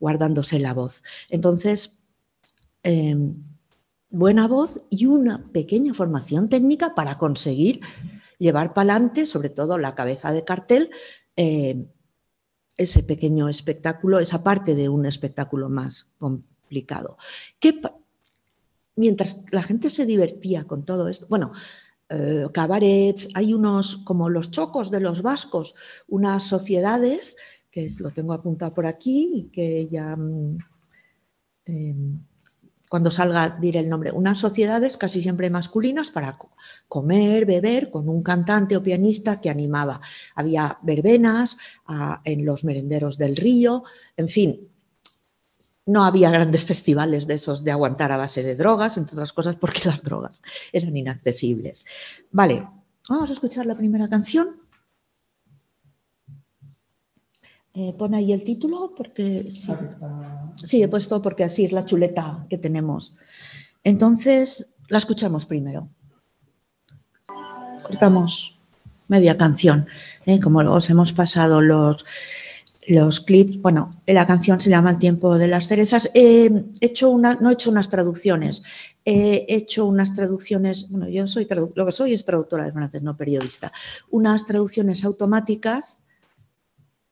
guardándose 0.00 0.58
la 0.58 0.74
voz. 0.74 1.02
Entonces, 1.28 1.98
em, 2.82 3.42
buena 4.10 4.48
voz 4.48 4.84
y 4.90 5.06
una 5.06 5.50
pequeña 5.52 5.94
formación 5.94 6.48
técnica 6.48 6.94
para 6.94 7.18
conseguir 7.18 7.80
llevar 8.38 8.72
para 8.72 8.94
adelante, 8.94 9.26
sobre 9.26 9.50
todo 9.50 9.78
la 9.78 9.94
cabeza 9.94 10.32
de 10.32 10.44
cartel, 10.44 10.90
eh, 11.36 11.86
ese 12.76 13.02
pequeño 13.02 13.48
espectáculo, 13.48 14.20
esa 14.20 14.42
parte 14.42 14.74
de 14.74 14.88
un 14.88 15.06
espectáculo 15.06 15.68
más 15.68 16.12
complicado. 16.18 17.16
mientras 18.96 19.44
la 19.52 19.62
gente 19.62 19.90
se 19.90 20.06
divertía 20.06 20.64
con 20.64 20.84
todo 20.84 21.08
esto, 21.08 21.26
bueno, 21.28 21.52
eh, 22.08 22.46
cabarets, 22.52 23.28
hay 23.34 23.54
unos 23.54 23.98
como 23.98 24.28
los 24.28 24.50
chocos 24.50 24.90
de 24.90 25.00
los 25.00 25.22
vascos, 25.22 25.74
unas 26.08 26.42
sociedades, 26.44 27.36
que 27.70 27.88
lo 28.00 28.10
tengo 28.10 28.32
apuntado 28.32 28.74
por 28.74 28.86
aquí 28.86 29.30
y 29.34 29.44
que 29.50 29.88
ya... 29.88 30.16
Mm, 30.16 30.58
em, 31.66 32.27
cuando 32.88 33.10
salga 33.10 33.56
diré 33.60 33.80
el 33.80 33.88
nombre, 33.88 34.10
unas 34.12 34.38
sociedades 34.38 34.96
casi 34.96 35.20
siempre 35.20 35.50
masculinas 35.50 36.10
para 36.10 36.36
comer, 36.88 37.46
beber, 37.46 37.90
con 37.90 38.08
un 38.08 38.22
cantante 38.22 38.76
o 38.76 38.82
pianista 38.82 39.40
que 39.40 39.50
animaba. 39.50 40.00
Había 40.34 40.78
verbenas 40.82 41.58
en 42.24 42.44
los 42.44 42.64
merenderos 42.64 43.18
del 43.18 43.36
río, 43.36 43.84
en 44.16 44.28
fin, 44.28 44.68
no 45.88 46.04
había 46.04 46.30
grandes 46.30 46.64
festivales 46.72 47.26
de 47.26 47.34
esos 47.34 47.64
de 47.64 47.72
aguantar 47.72 48.12
a 48.12 48.16
base 48.16 48.42
de 48.42 48.54
drogas, 48.54 48.96
entre 48.96 49.14
otras 49.14 49.32
cosas 49.32 49.56
porque 49.56 49.82
las 49.84 50.02
drogas 50.02 50.40
eran 50.72 50.96
inaccesibles. 50.96 51.84
Vale, 52.30 52.68
vamos 53.08 53.30
a 53.30 53.32
escuchar 53.32 53.66
la 53.66 53.74
primera 53.74 54.08
canción. 54.08 54.67
Eh, 57.74 57.94
pone 57.96 58.16
ahí 58.16 58.32
el 58.32 58.44
título 58.44 58.92
porque 58.96 59.48
sí. 60.64 60.82
he 60.82 60.88
puesto 60.88 61.22
porque 61.22 61.44
así 61.44 61.64
es 61.64 61.72
la 61.72 61.84
chuleta 61.84 62.44
que 62.48 62.58
tenemos. 62.58 63.14
Entonces, 63.84 64.74
la 64.88 64.98
escuchamos 64.98 65.46
primero. 65.46 65.88
Cortamos 67.82 68.58
media 69.06 69.36
canción. 69.36 69.86
¿eh? 70.26 70.40
Como 70.40 70.60
os 70.60 70.90
hemos 70.90 71.12
pasado 71.12 71.62
los, 71.62 72.04
los 72.88 73.20
clips, 73.20 73.60
bueno, 73.60 73.90
la 74.06 74.26
canción 74.26 74.60
se 74.60 74.70
llama 74.70 74.90
El 74.90 74.98
tiempo 74.98 75.38
de 75.38 75.48
las 75.48 75.68
cerezas. 75.68 76.10
He 76.14 76.64
hecho 76.80 77.10
una, 77.10 77.34
no 77.34 77.50
he 77.50 77.52
hecho 77.52 77.70
unas 77.70 77.90
traducciones, 77.90 78.62
he 79.04 79.46
hecho 79.48 79.86
unas 79.86 80.14
traducciones, 80.14 80.88
bueno, 80.90 81.08
yo 81.08 81.26
soy 81.26 81.46
lo 81.74 81.86
que 81.86 81.92
soy 81.92 82.14
es 82.14 82.24
traductora 82.24 82.64
de 82.64 82.72
francés, 82.72 83.02
no 83.02 83.16
periodista, 83.16 83.72
unas 84.10 84.46
traducciones 84.46 85.04
automáticas 85.04 86.00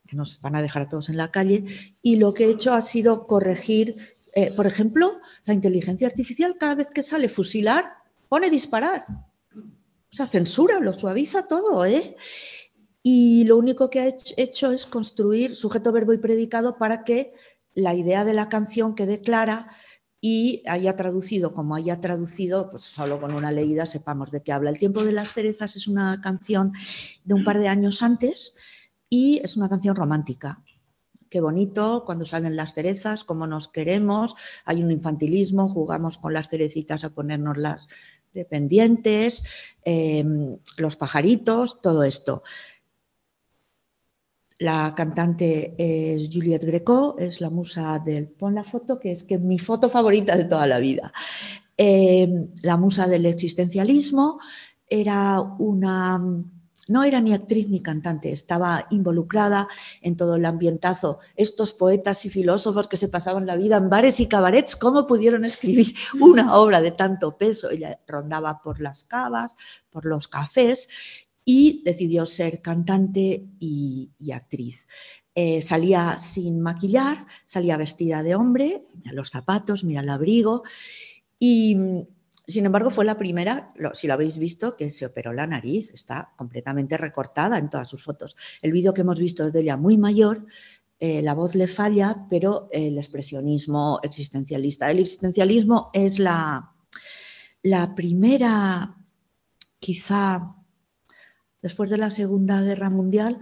que 0.06 0.16
nos 0.16 0.40
van 0.40 0.56
a 0.56 0.62
dejar 0.62 0.82
a 0.82 0.88
todos 0.88 1.08
en 1.08 1.16
la 1.16 1.30
calle, 1.30 1.64
y 2.02 2.16
lo 2.16 2.34
que 2.34 2.44
he 2.44 2.50
hecho 2.50 2.72
ha 2.72 2.82
sido 2.82 3.26
corregir, 3.26 4.16
eh, 4.32 4.52
por 4.54 4.66
ejemplo, 4.66 5.20
la 5.44 5.54
inteligencia 5.54 6.06
artificial 6.06 6.56
cada 6.58 6.74
vez 6.74 6.88
que 6.90 7.02
sale 7.02 7.28
fusilar, 7.28 7.84
pone 8.28 8.50
disparar. 8.50 9.06
O 9.54 10.16
sea, 10.16 10.26
censura, 10.26 10.80
lo 10.80 10.92
suaviza 10.92 11.46
todo, 11.46 11.84
¿eh? 11.84 12.16
Y 13.02 13.44
lo 13.44 13.56
único 13.56 13.88
que 13.88 14.00
ha 14.00 14.12
hecho 14.36 14.72
es 14.72 14.86
construir 14.86 15.54
sujeto, 15.54 15.92
verbo 15.92 16.12
y 16.12 16.18
predicado 16.18 16.76
para 16.76 17.04
que 17.04 17.34
la 17.74 17.94
idea 17.94 18.24
de 18.24 18.34
la 18.34 18.48
canción 18.48 18.94
quede 18.94 19.20
clara 19.20 19.70
y 20.20 20.62
haya 20.66 20.96
traducido 20.96 21.52
como 21.52 21.76
haya 21.76 22.00
traducido, 22.00 22.70
pues 22.70 22.82
solo 22.82 23.20
con 23.20 23.34
una 23.34 23.52
leída 23.52 23.86
sepamos 23.86 24.30
de 24.30 24.42
qué 24.42 24.52
habla. 24.52 24.70
El 24.70 24.78
tiempo 24.78 25.04
de 25.04 25.12
las 25.12 25.32
cerezas 25.32 25.76
es 25.76 25.86
una 25.86 26.20
canción 26.20 26.72
de 27.24 27.34
un 27.34 27.44
par 27.44 27.58
de 27.58 27.68
años 27.68 28.02
antes 28.02 28.56
y 29.08 29.40
es 29.42 29.56
una 29.56 29.68
canción 29.68 29.96
romántica. 29.96 30.62
Qué 31.28 31.40
bonito 31.40 32.04
cuando 32.06 32.24
salen 32.24 32.56
las 32.56 32.72
cerezas, 32.72 33.24
cómo 33.24 33.46
nos 33.46 33.68
queremos, 33.68 34.36
hay 34.64 34.82
un 34.82 34.90
infantilismo, 34.90 35.68
jugamos 35.68 36.18
con 36.18 36.32
las 36.32 36.48
cerecitas 36.48 37.04
a 37.04 37.10
ponernoslas 37.10 37.88
dependientes, 38.32 39.42
em, 39.84 40.58
los 40.76 40.96
pajaritos, 40.96 41.80
todo 41.80 42.04
esto. 42.04 42.42
La 44.58 44.94
cantante 44.96 45.74
es 45.76 46.30
Juliette 46.32 46.64
Greco, 46.64 47.16
es 47.18 47.40
la 47.40 47.50
musa 47.50 47.98
del 47.98 48.28
Pon 48.28 48.54
la 48.54 48.64
foto, 48.64 48.98
que 48.98 49.10
es 49.10 49.24
que 49.24 49.38
mi 49.38 49.58
foto 49.58 49.88
favorita 49.88 50.36
de 50.36 50.44
toda 50.44 50.66
la 50.66 50.78
vida. 50.78 51.12
Em, 51.76 52.48
la 52.62 52.76
musa 52.76 53.06
del 53.06 53.26
existencialismo 53.26 54.38
era 54.88 55.40
una 55.40 56.18
no 56.88 57.02
era 57.04 57.20
ni 57.20 57.34
actriz 57.34 57.68
ni 57.68 57.80
cantante, 57.80 58.30
estaba 58.30 58.86
involucrada 58.90 59.68
en 60.00 60.16
todo 60.16 60.36
el 60.36 60.44
ambientazo. 60.44 61.18
Estos 61.34 61.72
poetas 61.72 62.24
y 62.24 62.30
filósofos 62.30 62.88
que 62.88 62.96
se 62.96 63.08
pasaban 63.08 63.46
la 63.46 63.56
vida 63.56 63.76
en 63.76 63.90
bares 63.90 64.20
y 64.20 64.28
cabarets, 64.28 64.76
¿cómo 64.76 65.06
pudieron 65.06 65.44
escribir 65.44 65.94
una 66.20 66.54
obra 66.56 66.80
de 66.80 66.92
tanto 66.92 67.36
peso? 67.36 67.70
Ella 67.70 68.00
rondaba 68.06 68.62
por 68.62 68.80
las 68.80 69.04
cavas, 69.04 69.56
por 69.90 70.04
los 70.04 70.28
cafés 70.28 70.88
y 71.44 71.82
decidió 71.84 72.26
ser 72.26 72.60
cantante 72.60 73.46
y, 73.58 74.10
actriz. 74.32 74.86
Eh, 75.34 75.62
salía 75.62 76.18
sin 76.18 76.60
maquillar, 76.60 77.26
salía 77.46 77.76
vestida 77.76 78.22
de 78.22 78.34
hombre, 78.34 78.86
mira 78.94 79.12
los 79.12 79.30
zapatos, 79.30 79.84
mira 79.84 80.00
el 80.00 80.08
abrigo 80.08 80.62
y 81.38 81.76
sin 82.46 82.64
embargo, 82.64 82.90
fue 82.90 83.04
la 83.04 83.18
primera, 83.18 83.72
si 83.92 84.06
lo 84.06 84.14
habéis 84.14 84.38
visto, 84.38 84.76
que 84.76 84.90
se 84.90 85.04
operó 85.06 85.32
la 85.32 85.48
nariz, 85.48 85.90
está 85.92 86.32
completamente 86.36 86.96
recortada 86.96 87.58
en 87.58 87.68
todas 87.68 87.88
sus 87.88 88.04
fotos. 88.04 88.36
El 88.62 88.72
vídeo 88.72 88.94
que 88.94 89.00
hemos 89.00 89.18
visto 89.18 89.50
de 89.50 89.60
ella 89.60 89.76
muy 89.76 89.98
mayor, 89.98 90.46
eh, 91.00 91.22
la 91.22 91.34
voz 91.34 91.56
le 91.56 91.66
falla, 91.66 92.26
pero 92.30 92.68
el 92.70 92.98
expresionismo 92.98 93.98
existencialista. 94.02 94.90
El 94.90 95.00
existencialismo 95.00 95.90
es 95.92 96.20
la, 96.20 96.72
la 97.62 97.94
primera, 97.96 98.96
quizá 99.80 100.54
después 101.60 101.90
de 101.90 101.98
la 101.98 102.12
Segunda 102.12 102.62
Guerra 102.62 102.90
Mundial, 102.90 103.40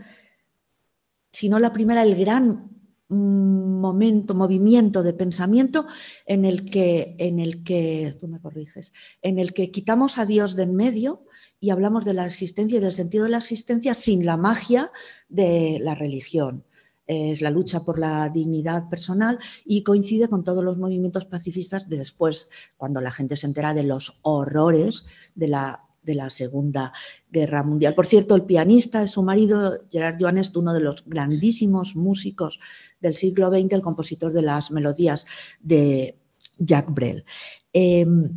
si 1.31 1.51
no 1.51 1.59
la 1.59 1.75
primera, 1.75 2.03
el 2.03 2.17
gran 2.17 2.74
momento, 3.15 4.35
movimiento 4.35 5.03
de 5.03 5.13
pensamiento 5.13 5.87
en 6.27 6.45
el 6.45 6.69
que, 6.71 7.17
en 7.19 7.39
el 7.39 7.63
que, 7.63 8.17
tú 8.19 8.29
me 8.29 8.41
corriges, 8.41 8.93
en 9.23 9.39
el 9.39 9.53
que 9.53 9.71
quitamos 9.71 10.19
a 10.19 10.27
Dios 10.27 10.57
de 10.57 10.65
en 10.65 10.75
medio 10.75 11.25
y 11.61 11.71
hablamos 11.71 12.05
de 12.05 12.15
la 12.15 12.27
existencia 12.27 12.79
y 12.79 12.81
del 12.81 12.93
sentido 12.93 13.25
de 13.25 13.31
la 13.31 13.39
existencia 13.39 13.95
sin 13.95 14.27
la 14.27 14.37
magia 14.37 14.91
de 15.29 15.79
la 15.81 15.95
religión. 15.95 16.65
Es 17.07 17.43
la 17.43 17.51
lucha 17.51 17.85
por 17.85 17.99
la 17.99 18.31
dignidad 18.31 18.89
personal 18.89 19.39
y 19.65 19.83
coincide 19.83 20.29
con 20.29 20.43
todos 20.43 20.65
los 20.65 20.79
movimientos 20.79 21.27
pacifistas 21.27 21.89
de 21.89 21.99
después, 21.99 22.49
cuando 22.77 23.01
la 23.01 23.13
gente 23.13 23.37
se 23.37 23.47
entera 23.47 23.75
de 23.75 23.85
los 23.85 24.19
horrores 24.23 25.05
de 25.35 25.49
la 25.49 25.85
de 26.05 26.15
la 26.15 26.31
Segunda 26.31 26.93
Guerra 27.31 27.63
Mundial. 27.63 27.95
Por 27.95 28.07
cierto, 28.07 28.35
el 28.35 28.45
pianista 28.45 29.03
es 29.03 29.13
su 29.13 29.23
marido, 29.23 29.81
Gerard 29.91 30.17
Joannest, 30.19 30.57
uno 30.57 30.73
de 30.73 30.81
los 30.81 31.05
grandísimos 31.07 31.97
músicos 31.97 32.61
del 33.01 33.15
siglo 33.15 33.51
XX, 33.51 33.73
el 33.73 33.83
compositor 33.83 34.33
de 34.33 34.43
las 34.43 34.71
melodías 34.71 35.27
de 35.61 36.19
Jacques 36.59 36.95
Brel. 36.95 37.25
Em, 37.73 38.31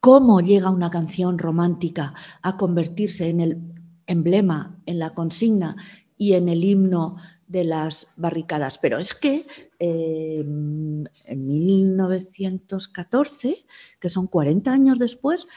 ¿Cómo 0.00 0.40
llega 0.40 0.70
una 0.70 0.88
canción 0.88 1.36
romántica 1.36 2.14
a 2.40 2.56
convertirse 2.56 3.28
en 3.28 3.40
el 3.40 3.58
emblema, 4.06 4.80
en 4.86 5.00
la 5.00 5.10
consigna 5.10 5.74
y 6.16 6.34
en 6.34 6.48
el 6.48 6.62
himno 6.62 7.16
de 7.48 7.64
las 7.64 8.12
barricadas? 8.16 8.78
Pero 8.78 8.98
es 8.98 9.14
que 9.14 9.48
em, 9.80 11.04
en 11.24 11.48
1914, 11.48 13.66
que 13.98 14.08
son 14.08 14.28
40 14.28 14.72
años 14.72 15.00
después, 15.00 15.48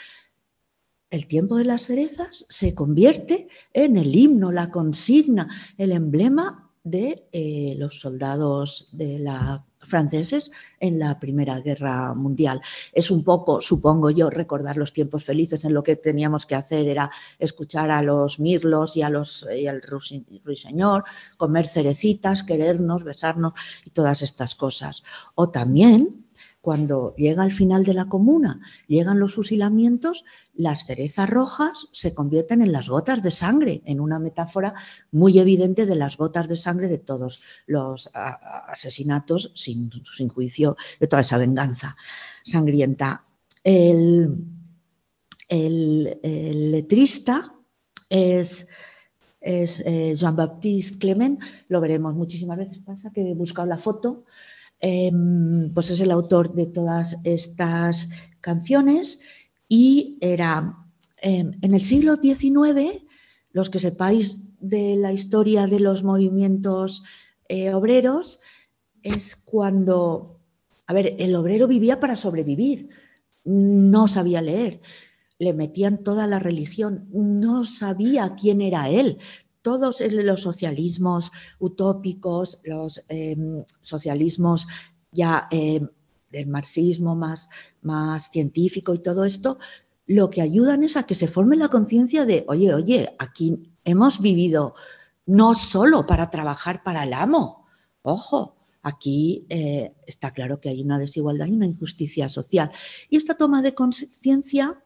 el 1.10 1.28
tiempo 1.28 1.58
de 1.58 1.66
las 1.66 1.86
cerezas 1.86 2.46
se 2.50 2.76
convierte 2.76 3.48
en 3.74 3.98
el 3.98 4.16
himno, 4.16 4.52
la 4.52 4.70
consigna, 4.70 5.50
el 5.78 5.92
emblema 5.92 6.70
de 6.84 7.28
eh, 7.32 7.74
los 7.78 8.00
soldados 8.00 8.90
de 8.92 9.20
franceses 9.80 10.52
en 10.80 11.00
la 11.00 11.20
Primera 11.20 11.60
Guerra 11.60 12.14
Mundial. 12.14 12.62
Es 12.94 13.12
un 13.12 13.24
poco, 13.24 13.60
supongo 13.60 14.12
yo, 14.12 14.30
recordar 14.30 14.78
los 14.78 14.94
tiempos 14.94 15.26
felices 15.26 15.66
en 15.66 15.74
lo 15.74 15.84
que 15.84 15.96
teníamos 15.96 16.46
que 16.46 16.56
hacer 16.56 16.88
era 16.88 17.12
escuchar 17.40 17.92
a 17.92 18.02
los 18.02 18.40
mirlos 18.40 18.96
y, 18.96 19.02
a 19.02 19.10
los, 19.10 19.48
y 19.54 19.68
al 19.68 19.82
ruiseñor, 20.44 21.04
comer 21.38 21.68
cerecitas, 21.68 22.44
querernos, 22.44 23.04
besarnos 23.04 23.54
y 23.84 23.90
todas 23.90 24.22
estas 24.22 24.56
cosas. 24.56 25.04
O 25.36 25.50
también 25.50 26.29
cuando 26.62 27.16
llega 27.16 27.44
al 27.44 27.52
final 27.52 27.86
de 27.86 27.94
la 27.94 28.06
comuna, 28.06 28.60
llegan 28.88 29.20
los 29.20 29.36
fusilamientos, 29.36 30.26
las 30.54 30.86
cerezas 30.86 31.30
rojas 31.30 31.88
se 31.94 32.14
convierten 32.14 32.62
en 32.62 32.72
las 32.72 32.90
gotas 32.90 33.24
de 33.24 33.32
sangre, 33.32 33.82
en 33.86 34.00
una 34.02 34.20
metáfora 34.20 34.74
muy 35.12 35.40
evidente 35.40 35.86
de 35.86 35.96
las 35.96 36.18
gotas 36.18 36.50
de 36.50 36.58
sangre 36.58 36.90
de 36.90 36.98
todos 36.98 37.44
los 37.66 38.10
asesinatos 38.14 39.54
sin, 39.56 39.90
juicio, 40.30 40.76
de 41.00 41.08
toda 41.08 41.22
esa 41.22 41.38
venganza 41.38 41.96
sangrienta. 42.44 43.26
El, 43.64 44.46
letrista 46.72 47.56
es, 48.10 48.68
es 49.40 49.80
eh, 49.86 50.14
Jean-Baptiste 50.14 51.00
Clement, 51.00 51.42
lo 51.70 51.80
veremos 51.80 52.14
muchísimas 52.16 52.58
veces, 52.58 52.80
pasa 52.80 53.12
que 53.12 53.32
he 53.32 53.34
buscado 53.34 53.68
la 53.68 53.78
foto, 53.78 54.26
Em, 54.82 55.74
pues 55.74 55.90
es 55.90 56.00
el 56.00 56.12
autor 56.12 56.54
de 56.54 56.66
todas 56.66 57.18
estas 57.26 58.10
canciones 58.40 59.20
y 59.68 60.18
era 60.22 60.78
em, 61.22 61.58
en 61.62 61.74
el 61.74 61.82
siglo 61.82 62.16
XIX, 62.16 63.04
los 63.52 63.70
que 63.70 63.80
sepáis 63.80 64.40
de 64.62 64.96
la 64.96 65.12
historia 65.12 65.68
de 65.68 65.82
los 65.82 66.04
movimientos 66.04 67.04
eh, 67.50 67.74
obreros, 67.74 68.40
es 69.04 69.36
cuando, 69.36 70.40
a 70.88 70.94
ver, 70.94 71.16
el 71.20 71.36
obrero 71.36 71.68
vivía 71.68 72.00
para 72.00 72.16
sobrevivir, 72.16 72.90
no 73.44 74.08
sabía 74.08 74.42
leer, 74.42 74.82
le 75.40 75.54
metían 75.54 76.04
toda 76.04 76.28
la 76.28 76.40
religión, 76.40 77.08
no 77.12 77.66
sabía 77.66 78.36
quién 78.36 78.62
era 78.62 78.90
él, 78.90 79.18
todos 79.70 80.02
los 80.02 80.42
socialismos 80.42 81.32
utópicos, 81.60 82.60
los 82.64 83.04
em, 83.08 83.64
socialismos 83.84 84.66
ya 85.12 85.48
em, 85.52 85.88
del 86.32 86.48
marxismo 86.48 87.16
más, 87.16 87.50
científico 88.32 88.96
y 88.96 89.00
todo 89.00 89.26
esto, 89.26 89.60
lo 90.08 90.32
que 90.32 90.42
ayudan 90.42 90.84
es 90.84 90.98
a 90.98 91.04
que 91.04 91.14
se 91.14 91.28
forme 91.28 91.56
la 91.56 91.68
conciencia 91.70 92.26
de, 92.26 92.46
oye, 92.48 92.74
oye, 92.74 93.16
aquí 93.20 93.72
hemos 93.86 94.22
vivido 94.22 94.74
no 95.28 95.54
solo 95.54 96.08
para 96.08 96.32
trabajar 96.32 96.82
para 96.82 97.04
el 97.04 97.14
amo, 97.14 97.68
ojo, 98.02 98.56
aquí 98.82 99.46
eh, 99.50 99.94
está 100.08 100.32
claro 100.32 100.60
que 100.60 100.70
hay 100.70 100.82
una 100.82 100.98
desigualdad 100.98 101.46
y 101.46 101.52
una 101.52 101.68
injusticia 101.68 102.28
social. 102.28 102.72
Y 103.12 103.18
esta 103.18 103.38
toma 103.38 103.62
de 103.62 103.76
conciencia 103.76 104.84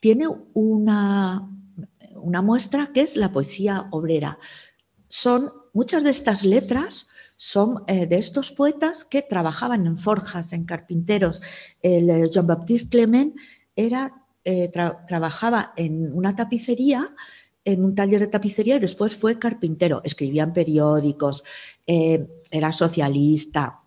tiene 0.00 0.26
una, 0.54 1.50
una 2.14 2.42
muestra 2.42 2.90
que 2.92 3.02
es 3.02 3.16
la 3.16 3.32
poesía 3.32 3.88
obrera. 3.90 4.38
Son 5.08 5.52
muchas 5.72 6.04
de 6.04 6.10
estas 6.10 6.44
letras 6.44 7.06
son 7.44 7.82
eh, 7.88 8.06
de 8.06 8.18
estos 8.18 8.52
poetas 8.52 9.04
que 9.04 9.20
trabajaban 9.20 9.84
en 9.84 9.98
forjas, 9.98 10.52
en 10.52 10.64
carpinteros. 10.64 11.40
El 11.82 12.08
eh, 12.08 12.30
Jean-Baptiste 12.30 12.90
Clement 12.90 13.34
era, 13.74 14.14
eh, 14.44 14.70
trabajaba 15.08 15.72
en 15.76 16.12
una 16.12 16.36
tapicería, 16.36 17.04
en 17.64 17.84
un 17.84 17.96
taller 17.96 18.20
de 18.20 18.28
tapicería 18.28 18.76
y 18.76 18.78
después 18.78 19.16
fue 19.16 19.40
carpintero. 19.40 20.02
Escribía 20.04 20.44
en 20.44 20.52
periódicos, 20.52 21.42
era 21.84 22.72
socialista 22.72 23.81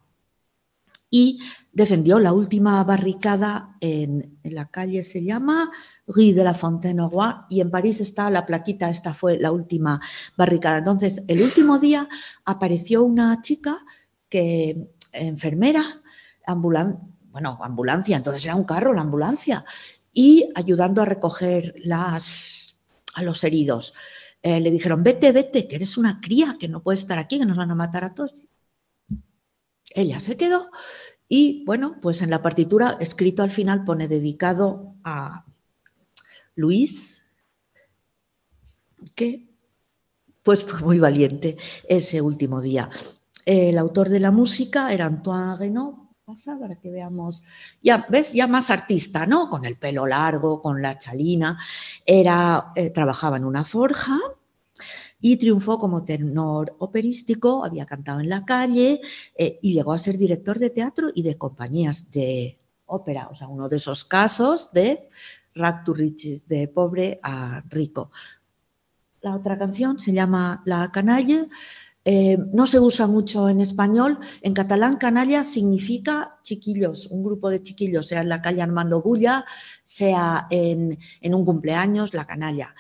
y 1.10 1.40
defendió 1.72 2.20
la 2.20 2.34
última 2.34 2.84
barricada 2.84 3.78
en, 3.82 4.40
la 4.44 4.66
calle, 4.68 5.04
se 5.04 5.24
llama 5.24 5.72
Rue 6.08 6.34
de 6.34 6.44
la 6.44 6.54
Fontaine-Roi, 6.54 7.46
y 7.50 7.62
en 7.62 7.72
París 7.72 8.02
está 8.02 8.30
la 8.30 8.46
plaquita, 8.46 8.90
esta 8.90 9.14
fue 9.14 9.38
la 9.38 9.52
última 9.52 10.00
barricada. 10.38 10.78
Entonces, 10.80 11.24
el 11.28 11.42
último 11.42 11.80
día 11.80 12.08
apareció 12.46 13.04
una 13.04 13.42
chica 13.42 13.86
que, 14.30 14.90
enfermera, 15.12 15.84
bueno, 17.32 17.60
ambulancia, 17.62 18.18
entonces 18.18 18.46
era 18.46 18.56
un 18.56 18.64
carro, 18.64 18.94
la 18.94 19.02
ambulancia, 19.02 19.66
y 20.14 20.50
ayudando 20.56 21.02
a 21.02 21.06
recoger 21.06 21.76
las, 21.84 22.80
a 23.16 23.24
los 23.24 23.44
heridos. 23.44 23.94
Eh, 24.42 24.60
le 24.60 24.72
dijeron, 24.72 25.04
vete, 25.04 25.32
vete, 25.32 25.68
que 25.68 25.76
eres 25.76 25.98
una 25.98 26.22
cría, 26.22 26.58
que 26.60 26.68
no 26.68 26.82
puedes 26.82 27.02
estar 27.02 27.18
aquí, 27.18 27.40
que 27.40 27.46
nos 27.46 27.58
van 27.58 27.72
a 27.72 27.76
matar 27.76 28.04
a 28.04 28.14
todos. 28.14 28.44
Ella 29.96 30.20
se 30.20 30.38
quedó 30.38 30.70
y 31.28 31.64
bueno, 31.66 32.00
pues 32.02 32.22
en 32.22 32.30
la 32.30 32.42
partitura 32.44 32.98
escrito 33.00 33.42
al 33.42 33.50
final 33.50 33.84
pone 33.84 34.08
dedicado 34.08 34.96
a 35.04 35.46
Luis, 36.54 37.26
que 39.16 39.48
pues 40.44 40.64
fue 40.64 40.82
muy 40.82 41.00
valiente 41.00 41.58
ese 41.88 42.22
último 42.22 42.62
día. 42.62 42.90
El 43.46 43.78
autor 43.78 44.10
de 44.10 44.20
la 44.20 44.32
música 44.32 44.94
era 44.94 45.06
Antoine 45.06 45.56
Renaud, 45.56 46.06
pasa 46.24 46.58
para 46.60 46.76
que 46.76 46.92
veamos, 46.92 47.44
ya 47.82 48.06
ves, 48.10 48.34
ya 48.34 48.48
más 48.48 48.70
artista, 48.70 49.26
¿no? 49.26 49.50
Con 49.50 49.66
el 49.66 49.78
pelo 49.78 50.06
largo, 50.06 50.62
con 50.62 50.82
la 50.82 50.98
chalina, 50.98 51.60
era, 52.06 52.72
eh, 52.76 52.90
trabajaba 52.90 53.38
en 53.38 53.46
una 53.46 53.64
forja 53.64 54.20
y 55.26 55.38
triunfó 55.38 55.80
como 55.80 56.06
tenor 56.06 56.76
operístico, 56.78 57.66
había 57.66 57.88
cantado 57.88 58.20
en 58.20 58.30
la 58.30 58.46
calle 58.46 59.02
eh, 59.36 59.58
y 59.60 59.74
llegó 59.74 59.92
a 59.92 59.98
ser 59.98 60.20
director 60.20 60.60
de 60.60 60.70
teatro 60.70 61.10
y 61.16 61.24
de 61.24 61.36
compañías 61.36 62.12
de 62.12 62.60
ópera, 62.86 63.30
o 63.32 63.34
sea, 63.34 63.48
uno 63.48 63.68
de 63.68 63.78
esos 63.78 64.06
casos 64.06 64.72
de 64.72 65.10
Rack 65.56 65.84
to 65.84 65.96
Riches, 65.96 66.48
de 66.48 66.68
pobre 66.68 67.20
a 67.24 67.64
rico. 67.70 68.12
La 69.22 69.36
otra 69.36 69.58
canción 69.58 69.98
se 69.98 70.14
llama 70.14 70.62
La 70.64 70.92
canalla. 70.92 71.48
Eh, 72.08 72.38
no 72.54 72.68
se 72.68 72.80
usa 72.80 73.08
mucho 73.08 73.50
en 73.50 73.62
español. 73.62 74.20
En 74.42 74.54
catalán, 74.54 74.98
canalla 74.98 75.44
significa 75.44 76.38
chiquillos, 76.44 77.08
un 77.08 77.24
grupo 77.24 77.50
de 77.50 77.64
chiquillos, 77.64 78.06
sea 78.06 78.22
en 78.22 78.30
la 78.30 78.44
calle 78.44 78.62
Armando 78.62 79.02
Bulla, 79.02 79.44
sea 79.84 80.46
en, 80.52 81.00
un 81.24 81.46
cumpleaños, 81.46 82.14
la 82.14 82.28
canalla. 82.28 82.76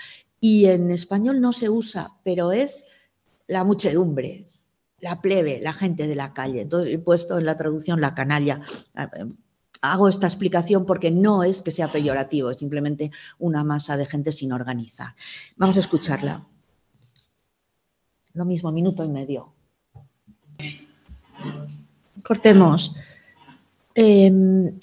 Y 0.48 0.68
en 0.68 0.92
español 0.92 1.42
no 1.42 1.54
se 1.54 1.72
usa, 1.72 2.12
pero 2.24 2.52
es 2.52 2.86
la 3.48 3.64
muchedumbre, 3.64 4.48
la 5.00 5.20
plebe, 5.20 5.60
la 5.60 5.74
gente 5.74 6.06
de 6.06 6.14
la 6.14 6.34
calle. 6.34 6.62
Entonces 6.62 6.94
he 6.94 7.00
puesto 7.00 7.40
en 7.40 7.46
la 7.46 7.58
traducción 7.58 8.00
la 8.00 8.14
canalla 8.14 8.62
hago 9.82 10.08
esta 10.08 10.28
explicación 10.28 10.86
porque 10.86 11.10
no 11.10 11.44
es 11.44 11.64
que 11.64 11.72
sea 11.72 11.92
peyorativo, 11.92 12.52
es 12.52 12.60
simplemente 12.60 13.12
una 13.40 13.64
masa 13.64 13.98
de 13.98 14.06
gente 14.06 14.32
sin 14.32 14.52
organizar. 14.52 15.16
Vamos 15.56 15.78
a 15.78 15.80
escucharla. 15.80 16.46
Lo 18.34 18.46
mismo, 18.46 18.72
minuto 18.72 19.04
y 19.04 19.10
medio. 19.10 19.52
Cortemos. 22.24 22.96
Em, 23.96 24.78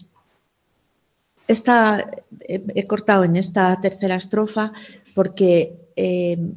he, 1.47 2.87
cortado 2.87 3.25
en 3.25 3.37
esta 3.37 3.79
tercera 3.81 4.17
estrofa 4.17 4.73
porque 5.15 5.91
em, 5.97 6.55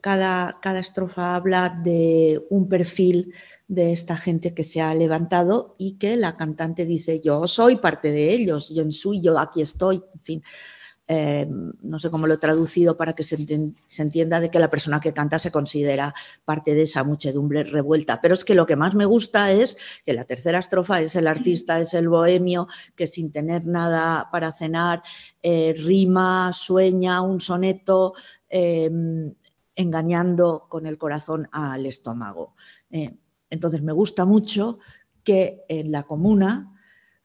cada, 0.00 0.58
cada 0.60 0.80
estrofa 0.80 1.34
habla 1.34 1.80
de 1.82 2.42
un 2.50 2.68
perfil 2.68 3.32
de 3.68 3.92
esta 3.92 4.16
gente 4.16 4.54
que 4.54 4.64
se 4.64 4.80
ha 4.80 4.94
levantado 4.94 5.74
y 5.78 5.92
que 5.92 6.16
la 6.16 6.34
cantante 6.34 6.84
dice, 6.84 7.20
yo 7.24 7.46
soy 7.46 7.76
parte 7.76 8.12
de 8.12 8.32
ellos, 8.32 8.72
yo 8.74 8.82
en 8.82 8.92
su, 8.92 9.14
yo 9.14 9.38
aquí 9.38 9.62
estoy, 9.62 10.02
en 10.14 10.20
fin. 10.20 10.42
Eh, 11.06 11.46
no 11.82 11.98
sé 11.98 12.10
cómo 12.10 12.26
lo 12.26 12.34
he 12.34 12.38
traducido 12.38 12.96
para 12.96 13.12
que 13.12 13.24
se, 13.24 13.36
entienda 13.98 14.40
de 14.40 14.50
que 14.50 14.58
la 14.58 14.70
persona 14.70 15.00
que 15.00 15.12
canta 15.12 15.38
se 15.38 15.50
considera 15.50 16.14
parte 16.46 16.74
de 16.74 16.82
esa 16.82 17.04
muchedumbre 17.04 17.64
revuelta. 17.64 18.20
Pero 18.22 18.34
es 18.34 18.44
que 18.44 18.54
lo 18.54 18.66
que 18.66 18.76
más 18.76 18.94
me 18.94 19.04
gusta 19.04 19.52
es 19.52 19.76
que 20.04 20.14
la 20.14 20.24
tercera 20.24 20.58
estrofa 20.58 21.00
es 21.00 21.14
el 21.16 21.26
artista, 21.26 21.80
es 21.80 21.92
el 21.94 22.08
bohemio 22.08 22.68
que 22.96 23.06
sin 23.06 23.32
tener 23.32 23.66
nada 23.66 24.28
para 24.32 24.52
cenar 24.52 25.02
eh, 25.42 25.74
rima, 25.76 26.52
sueña 26.54 27.20
un 27.20 27.40
soneto 27.40 28.14
eh, 28.48 28.90
engañando 29.76 30.66
con 30.68 30.86
el 30.86 30.96
corazón 30.96 31.48
al 31.52 31.84
estómago. 31.84 32.54
Entonces 33.50 33.82
me 33.82 33.92
gusta 33.92 34.24
mucho 34.24 34.78
que 35.22 35.64
en 35.68 35.90
la 35.90 36.04
comuna, 36.04 36.73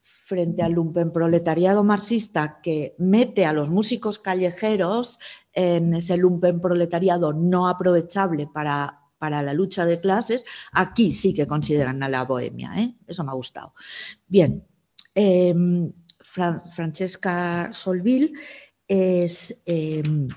frente 0.02 0.62
al 0.62 0.72
lumpenproletariado 0.72 1.84
marxista 1.84 2.60
que 2.62 2.94
mete 2.98 3.44
a 3.46 3.52
los 3.52 3.70
músicos 3.70 4.18
callejeros 4.18 5.18
en 5.52 5.94
ese 5.94 6.16
lumpenproletariado 6.16 7.32
no 7.32 7.68
aprovechable 7.68 8.46
para, 8.46 9.02
para 9.18 9.42
la 9.42 9.52
lucha 9.52 9.84
de 9.84 10.00
clases, 10.00 10.44
aquí 10.72 11.12
sí 11.12 11.34
que 11.34 11.46
consideran 11.46 12.02
a 12.02 12.08
la 12.08 12.24
bohemia. 12.24 12.72
¿eh? 12.76 12.94
Eso 13.06 13.24
me 13.24 13.30
ha 13.30 13.34
gustado. 13.34 13.74
Bien, 14.26 14.66
em, 15.14 15.92
Francesca 16.22 17.70
Solville 17.72 18.32
es... 18.86 19.62
Em, 19.66 20.28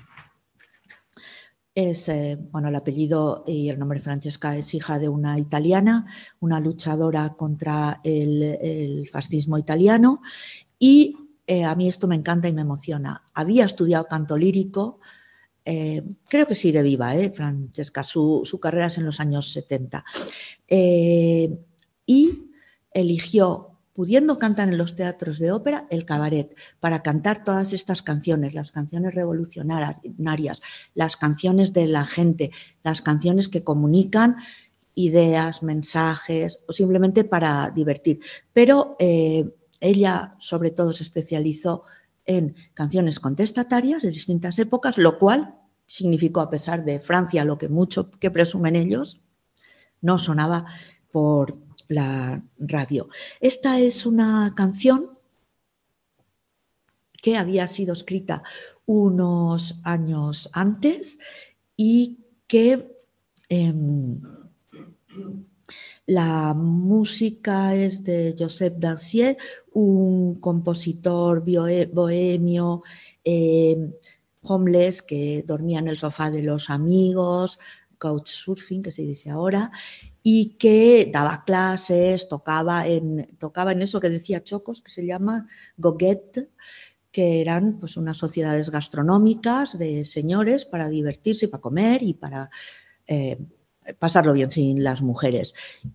es, 1.74 2.08
eh, 2.08 2.38
bueno, 2.52 2.68
el 2.68 2.76
apellido 2.76 3.44
y 3.46 3.68
el 3.68 3.78
nombre 3.78 4.00
Francesca 4.00 4.56
es 4.56 4.72
hija 4.74 4.98
de 4.98 5.08
una 5.08 5.38
italiana, 5.38 6.06
una 6.40 6.60
luchadora 6.60 7.34
contra 7.34 8.00
el, 8.04 9.08
fascismo 9.12 9.58
italiano 9.58 10.22
y 10.78 11.16
eh, 11.46 11.64
a 11.64 11.74
mí 11.74 11.88
esto 11.88 12.06
me 12.06 12.14
encanta 12.14 12.48
y 12.48 12.52
me 12.52 12.62
emociona. 12.62 13.24
Había 13.34 13.64
estudiado 13.64 14.06
canto 14.06 14.36
lírico, 14.36 15.00
eh, 15.64 16.02
creo 16.28 16.46
que 16.46 16.54
sigue 16.54 16.82
viva, 16.82 17.12
Francesca, 17.34 18.04
su, 18.04 18.42
su, 18.44 18.60
carrera 18.60 18.86
es 18.86 18.98
en 18.98 19.06
los 19.06 19.18
años 19.18 19.50
70. 19.52 20.04
y 22.06 22.50
eligió, 22.92 23.73
pudiendo 23.94 24.38
cantar 24.38 24.68
en 24.68 24.76
los 24.76 24.96
teatros 24.96 25.38
de 25.38 25.52
ópera, 25.52 25.86
el 25.88 26.04
cabaret, 26.04 26.54
para 26.80 27.02
cantar 27.02 27.44
todas 27.44 27.72
estas 27.72 28.02
canciones, 28.02 28.52
las 28.52 28.72
canciones 28.72 29.14
revolucionarias, 29.14 30.60
las 30.94 31.16
canciones 31.16 31.72
de 31.72 31.86
la 31.86 32.04
gente, 32.04 32.50
las 32.82 33.00
canciones 33.02 33.48
que 33.48 33.62
comunican 33.62 34.36
ideas, 34.96 35.62
mensajes 35.62 36.60
o 36.66 36.72
simplemente 36.72 37.24
para 37.24 37.70
divertir. 37.70 38.20
Pero 38.52 38.96
eh, 38.98 39.48
ella 39.80 40.34
sobre 40.38 40.70
todo 40.70 40.92
se 40.92 41.04
especializó 41.04 41.84
en 42.26 42.56
canciones 42.74 43.20
contestatarias 43.20 44.02
de 44.02 44.10
distintas 44.10 44.58
épocas, 44.58 44.98
lo 44.98 45.18
cual 45.18 45.54
significó, 45.86 46.40
a 46.40 46.50
pesar 46.50 46.84
de 46.84 47.00
Francia, 47.00 47.44
lo 47.44 47.58
que 47.58 47.68
mucho 47.68 48.10
que 48.10 48.30
presumen 48.30 48.76
ellos, 48.76 49.22
no 50.00 50.18
sonaba 50.18 50.66
por 51.12 51.58
la 51.88 52.42
radio. 52.58 53.08
Esta 53.40 53.80
es 53.80 54.06
una 54.06 54.52
canción 54.56 55.10
que 57.22 57.36
había 57.36 57.66
sido 57.68 57.94
escrita 57.94 58.42
unos 58.86 59.80
años 59.82 60.50
antes 60.52 61.18
y 61.76 62.18
que 62.46 62.98
em, 63.48 64.20
la 66.06 66.52
música 66.54 67.74
es 67.74 68.04
de 68.04 68.36
Joseph 68.38 68.74
Darcier, 68.76 69.38
un 69.72 70.38
compositor 70.38 71.42
bohemio, 71.42 72.82
em, 73.24 73.92
homeless 74.42 75.00
que 75.02 75.42
dormía 75.46 75.78
en 75.78 75.88
el 75.88 75.96
sofá 75.96 76.30
de 76.30 76.42
los 76.42 76.68
amigos, 76.68 77.58
couchsurfing, 77.98 78.82
que 78.82 78.92
se 78.92 79.02
dice 79.02 79.30
ahora, 79.30 79.72
y 80.26 80.56
que 80.56 81.10
daba 81.12 81.44
clases, 81.44 82.28
tocaba 82.28 82.88
en, 82.88 83.36
tocaba 83.38 83.72
en 83.72 83.82
eso 83.82 84.00
que 84.00 84.08
decía 84.08 84.42
Chocos, 84.42 84.80
que 84.80 84.90
se 84.90 85.04
llama 85.04 85.46
Goguet, 85.76 86.48
que 87.12 87.42
eran 87.42 87.78
pues, 87.78 87.98
unas 87.98 88.16
sociedades 88.16 88.70
gastronómicas 88.70 89.78
de 89.78 90.06
señores 90.06 90.64
para 90.64 90.88
divertirse, 90.88 91.48
para 91.48 91.60
comer 91.60 92.02
y 92.02 92.14
para 92.14 92.50
eh, 93.06 93.38
pasarlo 93.98 94.32
bien 94.32 94.50
sin 94.50 94.82
las 94.82 95.02
mujeres. 95.02 95.52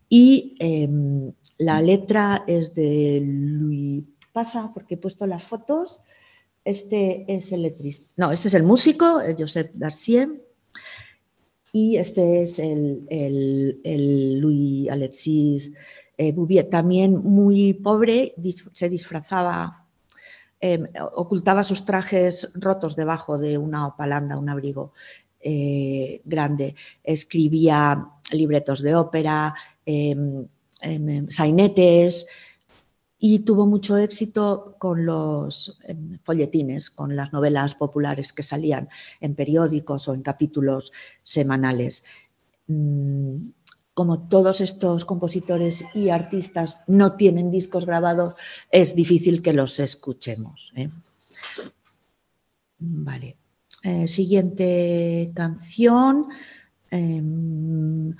Y 0.07 0.55
em, 0.59 1.33
la 1.57 1.81
letra 1.81 2.43
es 2.45 2.75
de 2.75 3.21
Luis 3.25 4.03
Pasa, 4.31 4.69
porque 4.75 4.93
he 4.93 4.97
puesto 4.97 5.25
las 5.25 5.43
fotos. 5.43 6.03
Este 6.63 7.25
es 7.27 7.51
el 7.51 7.63
letrista, 7.63 8.11
no, 8.15 8.31
este 8.31 8.49
es 8.49 8.53
el 8.53 8.61
músico, 8.61 9.21
el 9.21 9.35
Josep 9.35 9.73
Darcier, 9.73 10.29
y 11.71 11.97
este 11.97 12.43
es 12.43 12.59
el, 12.59 14.39
Louis 14.39 14.89
Alexis 14.89 15.71
eh, 16.17 16.31
Bouvier, 16.31 16.69
también 16.69 17.21
muy 17.23 17.73
pobre, 17.73 18.35
se 18.73 18.89
disfrazaba, 18.89 19.85
em, 20.59 20.85
ocultaba 21.13 21.63
sus 21.63 21.85
trajes 21.85 22.51
rotos 22.55 22.95
debajo 22.95 23.37
de 23.37 23.57
una 23.57 23.87
opalanda, 23.87 24.37
un 24.37 24.49
abrigo 24.49 24.93
eh, 25.39 26.21
grande. 26.25 26.75
Escribía 27.03 28.05
libretos 28.31 28.81
de 28.81 28.95
ópera, 28.95 29.55
em, 29.85 30.45
em, 30.81 31.29
sainetes, 31.29 32.25
y 33.19 33.39
tuvo 33.39 33.67
mucho 33.67 33.97
éxito 33.97 34.75
con 34.79 35.05
los 35.05 35.77
folletines, 36.23 36.89
con 36.89 37.15
las 37.17 37.33
novelas 37.33 37.75
populares 37.75 38.31
que 38.31 38.43
salían 38.43 38.87
en 39.19 39.35
periódicos 39.35 40.07
o 40.07 40.13
en 40.13 40.21
capítulos 40.21 40.93
semanales. 41.21 42.05
Mm, 42.67 43.49
como 43.93 44.29
todos 44.29 44.61
estos 44.61 45.03
compositores 45.03 45.83
y 45.93 46.07
artistas 46.07 46.79
no 46.87 47.17
tienen 47.17 47.51
discos 47.51 47.85
grabados, 47.85 48.35
es 48.71 48.95
difícil 48.95 49.41
que 49.41 49.51
los 49.51 49.77
escuchemos. 49.81 50.71
¿eh? 50.77 50.89
Vale. 52.77 53.35
Eh, 53.83 54.07
siguiente 54.07 55.33
canción. 55.35 56.27
Em, 56.89 58.15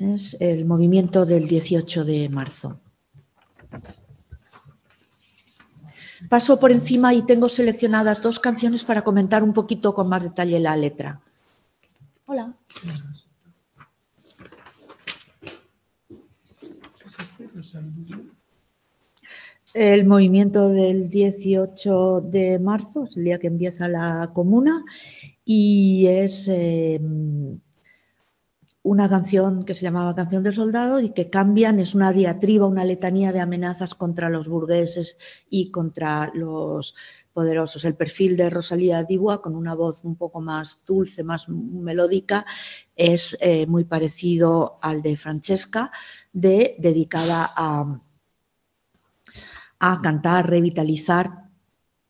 Es 0.00 0.36
el 0.40 0.64
movimiento 0.64 1.26
del 1.26 1.48
18 1.48 2.04
de 2.04 2.28
marzo. 2.28 2.80
Paso 6.28 6.58
por 6.58 6.72
encima 6.72 7.14
y 7.14 7.22
tengo 7.22 7.48
seleccionadas 7.48 8.22
dos 8.22 8.38
canciones 8.38 8.84
para 8.84 9.02
comentar 9.02 9.42
un 9.42 9.52
poquito 9.52 9.94
con 9.94 10.08
más 10.08 10.22
detalle 10.22 10.60
la 10.60 10.76
letra. 10.76 11.20
Hola. 12.26 12.54
El 19.74 20.06
movimiento 20.06 20.68
del 20.68 21.08
18 21.08 22.20
de 22.22 22.58
marzo 22.58 23.04
es 23.04 23.16
el 23.16 23.24
día 23.24 23.38
que 23.38 23.46
empieza 23.46 23.88
la 23.88 24.30
comuna 24.32 24.84
y 25.44 26.06
es 26.06 26.48
em, 26.48 27.60
una 28.88 29.06
canción 29.06 29.64
que 29.66 29.74
se 29.74 29.82
llamaba 29.82 30.14
Canción 30.14 30.42
del 30.42 30.54
Soldado 30.54 30.98
y 30.98 31.10
que 31.10 31.28
cambian, 31.28 31.78
es 31.78 31.94
una 31.94 32.10
diatriba, 32.10 32.66
una 32.66 32.86
letanía 32.86 33.32
de 33.32 33.40
amenazas 33.40 33.94
contra 33.94 34.30
los 34.30 34.48
burgueses 34.48 35.18
y 35.50 35.70
contra 35.70 36.30
los 36.32 36.94
poderosos. 37.34 37.84
El 37.84 37.96
perfil 37.96 38.38
de 38.38 38.48
Rosalía 38.48 39.04
Dibois, 39.04 39.40
con 39.40 39.54
una 39.56 39.74
voz 39.74 40.04
un 40.04 40.16
poco 40.16 40.40
más 40.40 40.84
dulce, 40.86 41.22
más 41.22 41.50
melódica, 41.50 42.46
es 42.96 43.36
eh, 43.42 43.66
muy 43.66 43.84
parecido 43.84 44.78
al 44.80 45.02
de 45.02 45.18
Francesca, 45.18 45.92
de, 46.32 46.74
dedicada 46.78 47.52
a, 47.54 48.00
a 49.80 50.00
cantar, 50.00 50.48
revitalizar 50.48 51.50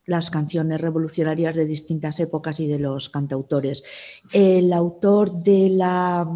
las 0.04 0.30
canciones 0.30 0.80
revolucionarias 0.80 1.56
de 1.56 1.66
distintas 1.66 2.20
épocas 2.20 2.60
y 2.60 2.68
de 2.68 2.78
los 2.78 3.10
cantautores. 3.10 3.82
El 4.32 4.72
autor 4.72 5.42
de 5.42 5.70
la 5.70 6.26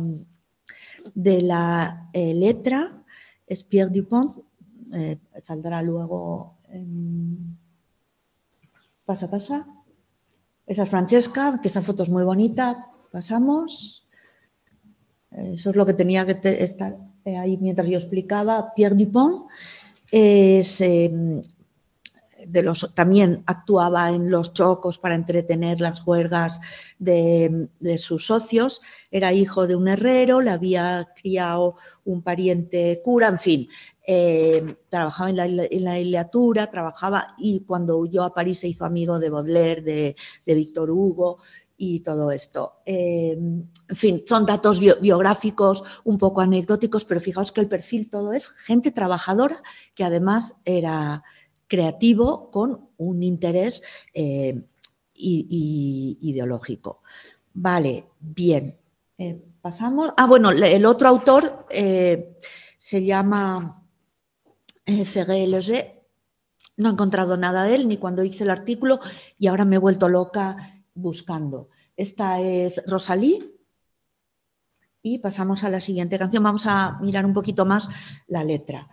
de 1.14 1.42
la 1.42 2.08
eh, 2.12 2.34
letra 2.34 3.04
es 3.46 3.62
Pierre 3.64 3.90
Dupont, 3.90 4.32
eh, 4.92 5.18
saldrá 5.42 5.82
luego 5.82 6.58
pasa, 9.04 9.30
pasa. 9.30 9.66
Esa 10.66 10.84
es 10.84 10.88
Francesca, 10.88 11.58
que 11.60 11.68
esa 11.68 11.82
foto 11.82 12.02
es 12.02 12.08
muy 12.08 12.22
bonita. 12.22 12.88
Pasamos. 13.10 14.08
Eso 15.30 15.70
es 15.70 15.76
lo 15.76 15.84
que 15.84 15.94
tenía 15.94 16.24
que 16.26 16.62
estar 16.62 16.96
eh, 17.24 17.36
ahí 17.36 17.58
mientras 17.58 17.88
yo 17.88 17.98
explicaba. 17.98 18.72
Pierre 18.74 18.96
Dupont 18.96 19.50
es 20.10 20.80
em, 22.50 22.94
también 22.94 23.42
actuaba 23.46 24.10
en 24.10 24.30
los 24.30 24.52
chocos 24.52 24.98
para 24.98 25.14
entretener 25.14 25.80
las 25.80 26.00
juergas 26.00 26.60
de, 26.98 27.68
sus 27.98 28.26
socios, 28.26 28.80
era 29.10 29.32
hijo 29.32 29.66
de 29.66 29.76
un 29.76 29.88
herrero, 29.88 30.40
le 30.40 30.50
había 30.50 31.08
criado 31.20 31.76
un 32.04 32.22
pariente 32.22 33.00
cura, 33.04 33.28
en 33.28 33.38
fin, 33.38 33.68
eh, 34.06 34.76
trabajaba 34.88 35.30
en 35.30 35.36
la, 35.36 35.46
en 35.46 36.70
trabajaba 36.70 37.34
y 37.38 37.60
cuando 37.60 37.98
huyó 37.98 38.24
a 38.24 38.34
París 38.34 38.60
se 38.60 38.68
hizo 38.68 38.84
amigo 38.84 39.18
de 39.18 39.30
Baudelaire, 39.30 39.82
de, 39.82 40.16
de 40.44 40.54
Víctor 40.54 40.90
Hugo 40.90 41.38
y 41.84 41.98
todo 41.98 42.30
esto. 42.30 42.74
Eh, 42.86 43.32
en 43.32 43.96
fin, 43.96 44.22
son 44.24 44.46
datos 44.46 44.78
biográficos 44.78 45.82
un 46.04 46.16
poco 46.16 46.40
anecdóticos, 46.40 47.04
pero 47.04 47.20
fijaos 47.20 47.50
que 47.50 47.60
el 47.60 47.66
perfil 47.66 48.08
todo 48.08 48.32
es 48.32 48.50
gente 48.50 48.92
trabajadora 48.92 49.60
que 49.96 50.04
además 50.04 50.54
era 50.64 51.24
creativo 51.72 52.50
con 52.50 52.90
un 52.98 53.22
interés 53.22 53.80
eh, 54.12 54.62
ideológico. 55.14 57.00
Vale, 57.54 58.04
bien. 58.20 58.76
Eh, 59.16 59.42
pasamos. 59.62 60.12
Ah, 60.18 60.26
bueno, 60.26 60.50
el 60.50 60.84
otro 60.84 61.08
autor 61.08 61.66
eh, 61.70 62.36
se 62.76 63.02
llama 63.02 63.86
Ferré 64.84 65.46
Leger. 65.46 66.02
No 66.76 66.90
he 66.90 66.92
encontrado 66.92 67.38
nada 67.38 67.64
de 67.64 67.76
él 67.76 67.88
ni 67.88 67.96
cuando 67.96 68.22
hice 68.22 68.44
el 68.44 68.50
artículo 68.50 69.00
y 69.38 69.46
ahora 69.46 69.64
me 69.64 69.76
he 69.76 69.78
vuelto 69.78 70.10
loca 70.10 70.84
buscando. 70.92 71.70
Esta 71.96 72.38
es 72.38 72.82
Rosalí. 72.86 73.56
Y 75.00 75.20
pasamos 75.20 75.64
a 75.64 75.70
la 75.70 75.80
siguiente 75.80 76.18
canción. 76.18 76.42
Vamos 76.42 76.66
a 76.66 76.98
mirar 77.00 77.24
un 77.24 77.32
poquito 77.32 77.64
más 77.64 77.88
la 78.26 78.44
letra. 78.44 78.90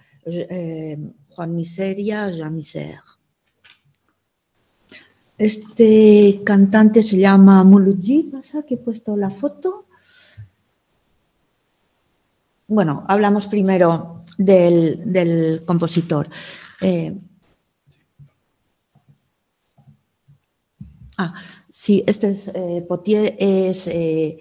Juan 1.30 1.56
Miseria, 1.56 2.32
Jean 2.32 2.56
Misère. 2.56 3.04
Este 5.38 6.42
cantante 6.44 7.02
se 7.02 7.18
llama 7.18 7.64
Mouloudji, 7.64 8.24
pasa 8.24 8.64
que 8.64 8.76
he 8.76 8.78
puesto 8.78 9.16
la 9.16 9.30
foto. 9.30 9.86
Bueno, 12.68 13.06
hablamos 13.08 13.48
primero 13.48 14.26
del, 14.38 15.64
compositor. 15.66 16.30
Eh, 16.82 17.18
ah, 21.18 21.34
sí, 21.70 22.04
este 22.06 22.32
es 22.32 22.50
eh, 22.50 22.86
Potier, 22.88 23.38
es 23.40 23.88
eh, 23.88 24.40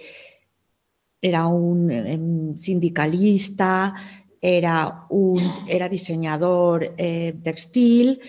era 1.20 1.47
un 1.47 2.57
sindicalista, 2.59 3.95
era, 4.41 5.07
un, 5.11 5.41
era 5.66 5.89
diseñador 5.89 6.95
eh, 6.97 7.39
textil, 7.43 8.20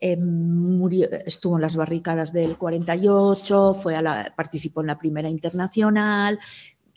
em, 0.00 0.80
estuvo 1.26 1.56
en 1.56 1.62
las 1.62 1.76
barricadas 1.76 2.32
del 2.32 2.56
48, 2.56 3.74
fue 3.74 3.96
a 3.96 4.34
participó 4.36 4.80
en 4.80 4.86
la 4.88 4.98
primera 4.98 5.28
internacional. 5.28 6.38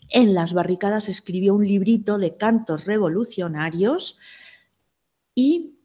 En 0.08 0.34
las 0.34 0.52
barricadas 0.52 1.08
escribió 1.08 1.54
un 1.54 1.66
librito 1.66 2.18
de 2.18 2.36
cantos 2.36 2.84
revolucionarios 2.84 4.18
y 5.34 5.78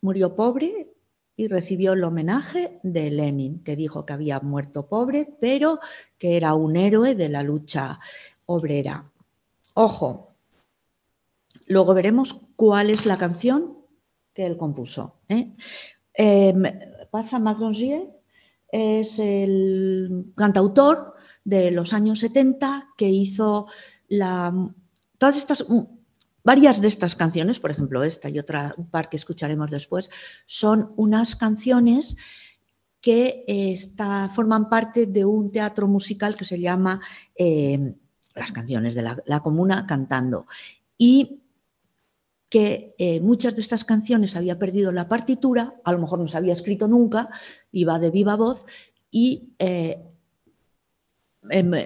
murió 0.00 0.34
pobre 0.36 0.92
y 1.36 1.48
recibió 1.48 1.92
el 1.92 2.04
homenaje 2.04 2.80
de 2.82 3.10
Lenin, 3.10 3.62
que 3.62 3.76
dijo 3.76 4.06
que 4.06 4.14
había 4.14 4.40
muerto 4.40 4.88
pobre, 4.88 5.36
pero 5.40 5.80
que 6.16 6.36
era 6.36 6.54
un 6.54 6.76
héroe 6.76 7.14
de 7.14 7.28
la 7.28 7.42
lucha 7.42 7.98
obrera. 8.46 9.10
Ojo, 9.74 10.35
luego 11.66 11.94
veremos 11.94 12.40
cuál 12.56 12.90
es 12.90 13.06
la 13.06 13.18
canción 13.18 13.78
que 14.34 14.46
él 14.46 14.56
compuso. 14.56 15.20
¿eh? 15.28 15.54
Em, 16.14 16.62
pasa 17.10 17.38
Macrongier, 17.38 18.08
es 18.68 19.18
el 19.18 20.32
cantautor 20.36 21.14
de 21.44 21.70
los 21.70 21.92
años 21.92 22.20
70 22.20 22.90
que 22.96 23.08
hizo 23.08 23.66
la, 24.08 24.52
todas 25.18 25.36
estas 25.36 25.64
Varias 26.46 26.80
de 26.80 26.86
estas 26.86 27.16
canciones, 27.16 27.58
por 27.58 27.72
ejemplo 27.72 28.04
esta 28.04 28.30
y 28.30 28.38
otra, 28.38 28.72
par 28.92 29.08
que 29.08 29.16
escucharemos 29.16 29.68
después, 29.68 30.10
son 30.46 30.92
unas 30.94 31.34
canciones 31.34 32.16
que 33.00 33.44
eh, 33.48 33.76
forman 34.32 34.68
parte 34.68 35.06
de 35.06 35.24
un 35.24 35.50
teatro 35.50 35.88
musical 35.88 36.36
que 36.36 36.44
se 36.44 36.60
llama 36.60 37.00
eh, 37.34 37.96
Las 38.36 38.52
canciones 38.52 38.94
de 38.94 39.02
la, 39.02 39.40
comuna 39.40 39.88
cantando. 39.88 40.46
Y 40.96 41.42
que 42.48 42.94
eh, 42.98 43.20
muchas 43.20 43.56
de 43.56 43.62
estas 43.62 43.84
canciones 43.84 44.36
había 44.36 44.58
perdido 44.58 44.92
la 44.92 45.08
partitura, 45.08 45.74
a 45.84 45.92
lo 45.92 45.98
mejor 45.98 46.18
no 46.18 46.28
se 46.28 46.36
había 46.36 46.52
escrito 46.52 46.88
nunca, 46.88 47.28
iba 47.72 47.98
de 47.98 48.10
viva 48.10 48.36
voz, 48.36 48.66
y 49.10 49.54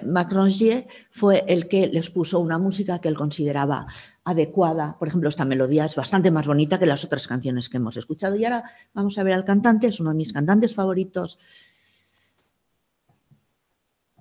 Macrongier 0.05 0.87
fue 1.09 1.43
el 1.47 1.67
que 1.67 1.87
les 1.87 2.09
puso 2.09 2.39
una 2.39 2.57
música 2.57 2.99
que 2.99 3.07
él 3.07 3.15
consideraba 3.15 3.87
adecuada. 4.23 4.97
Por 4.97 5.07
ejemplo, 5.07 5.29
esta 5.29 5.45
melodía 5.45 5.85
es 5.85 5.95
bastante 5.95 6.31
más 6.31 6.47
bonita 6.47 6.79
que 6.79 6.85
las 6.85 7.03
otras 7.03 7.27
canciones 7.27 7.69
que 7.69 7.77
hemos 7.77 7.97
escuchado. 7.97 8.35
Y 8.35 8.45
ahora 8.45 8.63
vamos 8.93 9.17
a 9.17 9.23
ver 9.23 9.33
al 9.33 9.45
cantante, 9.45 9.87
es 9.87 9.99
uno 9.99 10.11
de 10.11 10.17
mis 10.17 10.33
cantantes 10.33 10.73
favoritos. 10.75 11.39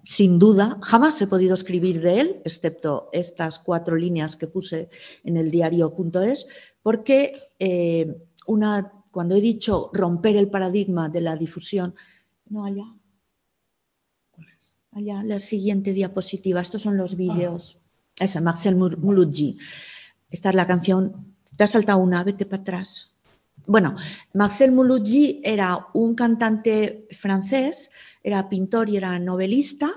Sin 0.05 0.39
duda, 0.39 0.79
jamás 0.83 1.21
he 1.21 1.27
podido 1.27 1.55
escribir 1.55 2.01
de 2.01 2.21
él, 2.21 2.43
excepto 2.45 3.09
estas 3.13 3.59
cuatro 3.59 3.97
líneas 3.97 4.37
que 4.37 4.47
puse 4.47 4.89
en 5.25 5.37
el 5.37 5.51
diario.es, 5.51 6.47
porque 6.83 7.51
eh, 7.59 8.17
una, 8.47 8.93
cuando 9.11 9.35
he 9.35 9.41
dicho 9.41 9.91
romper 9.93 10.37
el 10.37 10.49
paradigma 10.49 11.09
de 11.09 11.21
la 11.21 11.37
difusión, 11.37 11.95
no 12.49 12.65
allá, 12.65 12.95
allá, 14.93 15.23
la 15.23 15.41
siguiente 15.41 15.93
diapositiva, 15.93 16.61
estos 16.61 16.83
son 16.83 16.97
los 16.97 17.17
vídeos. 17.17 17.79
Esa, 18.19 18.41
Marcel 18.41 18.77
Mouloudji. 18.77 19.59
Esta 20.31 20.51
es 20.51 20.55
la 20.55 20.67
canción. 20.67 21.35
Te 21.57 21.65
ha 21.65 21.67
saltado 21.67 21.99
una, 21.99 22.23
vete 22.23 22.45
para 22.45 22.63
atrás. 22.63 23.15
Bueno, 23.71 23.95
Marcel 24.35 24.73
Mouloudji 24.73 25.43
era 25.45 25.87
un 25.95 26.17
cantante 26.17 27.07
francés, 27.13 27.93
era 28.25 28.49
pintor 28.49 28.89
y 28.89 28.97
era 28.97 29.17
novelista, 29.21 29.89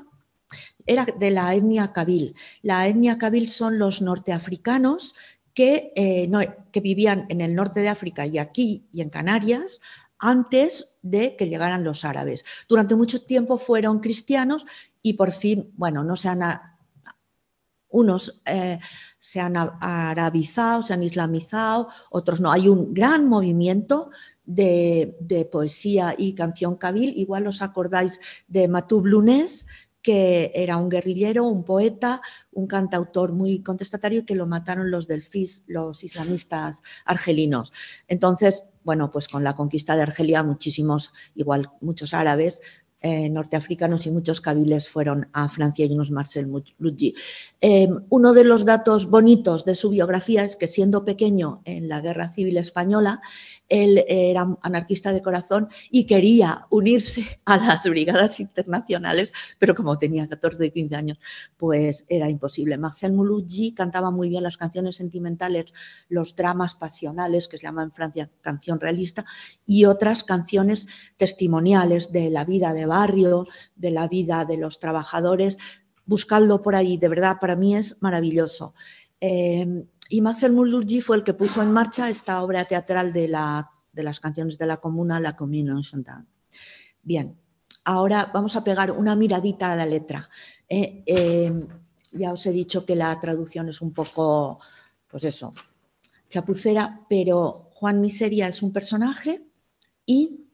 era 0.86 1.06
de 1.06 1.32
la 1.32 1.56
etnia 1.56 1.92
kabil. 1.92 2.36
La 2.62 2.88
etnia 2.88 3.18
kabil 3.18 3.50
son 3.50 3.80
los 3.80 4.00
norteafricanos 4.04 5.16
que, 5.56 5.92
eh, 5.96 6.30
que 6.72 6.82
vivían 6.82 7.26
en 7.30 7.42
el 7.42 7.56
norte 7.56 7.80
de 7.80 7.90
África 7.90 8.28
y 8.28 8.38
aquí 8.38 8.86
y 8.92 9.02
en 9.02 9.10
Canarias 9.10 9.82
antes 10.20 10.94
de 11.02 11.36
que 11.36 11.50
llegaran 11.50 11.84
los 11.84 12.06
árabes. 12.06 12.46
Durante 12.70 12.94
mucho 12.94 13.24
tiempo 13.24 13.58
fueron 13.58 14.02
cristianos 14.02 14.68
y 15.02 15.14
por 15.14 15.32
fin, 15.32 15.72
bueno, 15.78 16.04
no 16.04 16.16
se 16.16 16.30
han 16.30 16.44
unos 17.94 18.42
eh, 18.46 18.80
se 19.20 19.40
han 19.40 19.56
arabizado, 19.56 20.84
se 20.84 20.94
han 20.94 21.04
islamizado, 21.04 21.88
otros 22.10 22.42
no. 22.42 22.52
Hay 22.52 22.68
un 22.68 22.94
gran 22.94 23.30
movimiento 23.30 24.10
de, 24.44 25.48
poesía 25.52 26.16
y 26.18 26.34
canción 26.34 26.76
kabil. 26.76 27.14
Igual 27.16 27.48
os 27.48 27.62
acordáis 27.62 28.20
de 28.48 28.68
Matou 28.68 29.02
Blunés, 29.02 29.66
que 30.02 30.52
era 30.54 30.76
un 30.78 30.90
guerrillero, 30.90 31.46
un 31.46 31.64
poeta, 31.64 32.22
un 32.52 32.68
cantautor 32.68 33.32
muy 33.32 33.62
contestatario 33.62 34.26
que 34.26 34.36
lo 34.36 34.48
mataron 34.48 34.92
los 34.92 35.08
del 35.08 35.24
FIS, 35.24 35.64
los 35.68 36.04
islamistas 36.04 36.82
argelinos. 37.06 37.72
Entonces, 38.08 38.64
bueno, 38.84 39.12
pues 39.12 39.30
con 39.30 39.44
la 39.46 39.56
conquista 39.56 39.96
de 39.96 40.02
Argelia, 40.02 40.44
muchísimos, 40.44 41.14
igual 41.36 41.70
muchos 41.80 42.14
árabes, 42.14 42.60
eh, 43.06 43.30
norteafricanos 43.30 44.08
y 44.08 44.12
muchos 44.12 44.40
cabiles 44.40 44.88
fueron 44.88 45.28
a 45.34 45.50
Francia 45.50 45.86
y 45.86 45.92
unos 45.92 46.10
Marcel 46.10 46.48
Ludji. 46.78 47.14
Eh, 47.60 47.90
uno 48.10 48.34
de 48.34 48.46
los 48.46 48.64
datos 48.64 49.10
bonitos 49.10 49.66
de 49.66 49.76
su 49.76 49.90
biografía 49.90 50.46
es 50.46 50.56
que 50.56 50.68
siendo 50.68 51.04
pequeño 51.04 51.62
en 51.66 51.90
la 51.90 52.00
Guerra 52.00 52.30
Civil 52.30 52.56
Española, 52.56 53.22
él 53.74 54.06
era 54.08 54.56
anarquista 54.62 55.12
de 55.12 55.24
corazón 55.24 55.68
y 55.90 56.06
quería 56.06 56.68
unirse 56.70 57.42
a 57.46 57.58
las 57.58 57.84
brigadas 57.86 58.40
internacionales, 58.40 59.34
pero 59.58 59.74
como 59.74 59.98
tenía 59.98 60.30
14 60.30 60.68
y 60.68 60.72
15 60.72 60.96
años, 60.96 61.20
pues 61.58 62.06
era 62.08 62.30
imposible. 62.30 62.78
Marcel 62.78 63.14
Mouloudji 63.14 63.74
cantaba 63.74 64.12
muy 64.12 64.30
bien 64.30 64.44
las 64.44 64.58
canciones 64.58 64.98
sentimentales, 64.98 65.66
los 66.08 66.36
dramas 66.36 66.76
pasionales, 66.76 67.48
que 67.48 67.58
se 67.58 67.64
llama 67.64 67.82
en 67.82 67.92
Francia 67.92 68.30
canción 68.42 68.80
realista, 68.80 69.26
y 69.66 69.86
otras 69.86 70.24
canciones 70.24 70.88
testimoniales 71.18 72.12
de 72.12 72.30
la 72.30 72.46
vida 72.46 72.74
de 72.74 72.86
barrio, 72.86 73.48
de 73.76 73.90
la 73.90 74.08
vida 74.08 74.46
de 74.46 74.58
los 74.58 74.80
trabajadores. 74.80 75.58
Buscadlo 76.06 76.62
por 76.62 76.76
ahí, 76.76 76.98
de 76.98 77.08
verdad, 77.08 77.38
para 77.42 77.56
mí 77.56 77.76
es 77.76 77.98
maravilloso. 78.02 78.76
Eh, 79.20 79.86
y 80.14 80.22
Marcel 80.22 80.54
Mouloudji 80.54 81.02
fue 81.02 81.16
el 81.16 81.24
que 81.24 81.34
puso 81.34 81.64
en 81.64 81.72
marcha 81.72 82.08
esta 82.08 82.44
obra 82.44 82.66
teatral 82.66 83.12
de, 83.12 83.28
la, 83.28 83.72
de 83.92 84.04
las 84.04 84.20
canciones 84.20 84.60
de 84.60 84.68
la 84.68 84.78
comuna, 84.78 85.20
La 85.20 85.36
Commune 85.36 85.82
Chantant. 85.82 86.30
Bien, 87.02 87.36
ahora 87.84 88.30
vamos 88.32 88.56
a 88.56 88.64
pegar 88.64 88.92
una 88.92 89.16
miradita 89.16 89.72
a 89.72 89.76
la 89.76 89.88
letra. 89.88 90.30
Eh, 90.70 91.02
eh, 91.08 91.68
ya 92.12 92.32
os 92.32 92.46
he 92.46 92.52
dicho 92.52 92.86
que 92.86 92.96
la 92.96 93.20
traducción 93.20 93.70
es 93.70 93.82
un 93.82 93.92
poco, 93.92 94.60
pues 95.08 95.24
eso, 95.24 95.52
chapucera, 96.30 97.02
pero 97.10 97.72
Juan 97.74 98.00
Miseria 98.00 98.48
es 98.48 98.62
un 98.62 98.72
personaje 98.72 99.44
y 100.06 100.46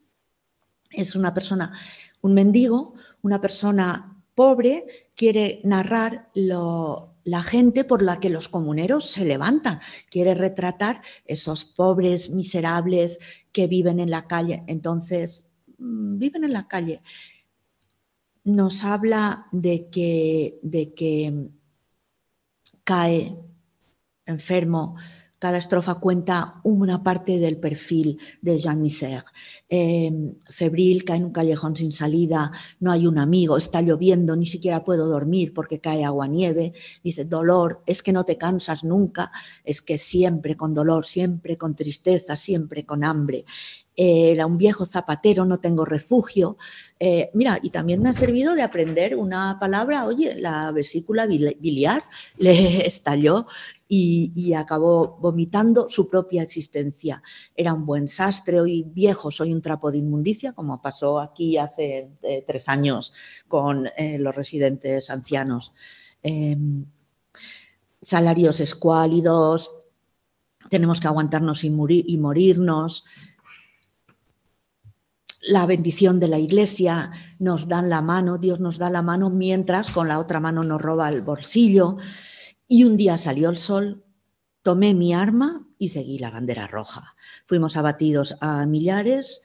es 0.90 1.18
una 1.18 1.34
persona, 1.34 1.74
un 2.22 2.34
mendigo, 2.34 2.94
una 3.24 3.42
persona 3.42 4.24
pobre, 4.34 5.10
quiere 5.16 5.60
narrar 5.66 6.30
lo, 6.34 7.09
la 7.30 7.44
gente 7.44 7.84
por 7.84 8.02
la 8.02 8.20
que 8.20 8.30
los 8.30 8.48
comuneros 8.50 9.06
se 9.06 9.26
levantan. 9.26 9.80
Quiere 10.10 10.34
retratar 10.34 11.02
esos 11.26 11.64
pobres, 11.64 12.32
miserables 12.32 13.20
que 13.52 13.68
viven 13.68 14.00
en 14.00 14.10
la 14.10 14.28
calle. 14.28 14.64
Entonces, 14.68 15.48
mm, 15.78 16.18
viven 16.18 16.44
en 16.44 16.54
la 16.54 16.68
calle. 16.68 17.02
Nos 18.44 18.84
habla 18.84 19.48
de 19.52 19.90
que, 19.90 20.60
de 20.64 20.94
que 20.94 21.50
cae 22.84 23.38
enfermo, 24.26 24.96
cada 25.40 25.58
estrofa 25.58 25.96
cuenta 25.96 26.60
una 26.64 27.02
parte 27.02 27.40
del 27.40 27.58
perfil 27.58 28.20
de 28.42 28.58
Jean 28.58 28.82
Misère. 28.82 29.24
Em, 29.70 30.36
febril, 30.50 31.04
cae 31.06 31.18
en 31.18 31.26
un 31.26 31.32
callejón 31.32 31.76
sin 31.76 31.92
salida, 31.92 32.52
no 32.80 32.92
hay 32.92 33.08
un 33.08 33.18
amigo, 33.18 33.58
está 33.58 33.82
lloviendo, 33.82 34.36
ni 34.36 34.46
siquiera 34.46 34.84
puedo 34.84 35.08
dormir 35.08 35.54
porque 35.54 35.80
cae 35.80 36.04
agua 36.04 36.28
nieve. 36.28 36.74
Dice, 37.04 37.24
dolor, 37.24 37.82
es 37.86 38.04
que 38.04 38.12
no 38.12 38.26
te 38.26 38.38
cansas 38.38 38.84
nunca, 38.84 39.32
es 39.64 39.82
que 39.82 39.98
siempre 39.98 40.58
con 40.58 40.74
dolor, 40.74 41.06
siempre 41.06 41.58
con 41.58 41.76
tristeza, 41.76 42.36
siempre 42.36 42.86
con 42.86 43.04
hambre. 43.04 43.46
Era 44.02 44.46
un 44.46 44.58
viejo 44.58 44.86
zapatero, 44.86 45.44
no 45.44 45.60
tengo 45.60 45.84
refugio. 45.84 46.58
Eh, 47.02 47.30
mira, 47.34 47.60
y 47.62 47.70
también 47.70 48.02
me 48.02 48.08
ha 48.08 48.14
servido 48.14 48.56
de 48.56 48.62
aprender 48.62 49.18
una 49.18 49.58
palabra, 49.60 50.06
oye, 50.06 50.36
la 50.36 50.72
vesícula 50.72 51.26
biliar 51.26 52.04
le 52.38 52.86
estalló 52.88 53.46
y, 53.90 54.54
acabó 54.54 55.18
vomitando 55.20 55.90
su 55.90 56.08
propia 56.08 56.44
existencia. 56.44 57.22
Era 57.54 57.74
un 57.74 57.86
buen 57.86 58.08
sastre, 58.08 58.62
hoy 58.62 58.84
viejo, 58.88 59.32
soy 59.32 59.52
un 59.52 59.62
trapo 59.62 59.92
de 59.92 59.98
inmundicia, 59.98 60.54
como 60.54 60.82
pasó 60.82 61.20
aquí 61.20 61.58
hace 61.58 62.10
eh, 62.22 62.44
tres 62.48 62.70
años 62.70 63.12
con 63.50 63.88
eh, 63.98 64.18
los 64.18 64.34
residentes 64.34 65.10
ancianos. 65.10 65.74
Em, 66.24 66.86
salarios 68.02 68.62
escuálidos, 68.62 69.72
tenemos 70.70 71.02
que 71.02 71.08
aguantarnos 71.08 71.66
morir, 71.66 72.06
y 72.08 72.18
morirnos. 72.18 73.04
La 75.42 75.66
bendición 75.66 76.20
de 76.20 76.28
la 76.28 76.40
iglesia, 76.40 77.12
nos 77.40 77.68
dan 77.68 77.90
la 77.90 78.02
mano, 78.02 78.38
Dios 78.38 78.60
nos 78.60 78.78
da 78.78 78.90
la 78.90 79.02
mano 79.02 79.30
mientras 79.30 79.92
con 79.92 80.08
la 80.08 80.20
otra 80.20 80.40
mano 80.40 80.64
nos 80.64 80.82
roba 80.82 81.10
el 81.10 81.22
bolsillo. 81.22 81.98
Y 82.68 82.84
un 82.84 82.98
día 82.98 83.18
salió 83.18 83.50
el 83.50 83.58
sol, 83.58 84.04
tomé 84.62 84.94
mi 84.94 85.14
arma 85.14 85.68
y 85.78 85.90
seguí 85.90 86.20
la 86.20 86.32
bandera 86.32 86.68
roja. 86.68 87.16
Fuimos 87.48 87.78
abatidos 87.78 88.36
a 88.42 88.66
millares 88.66 89.42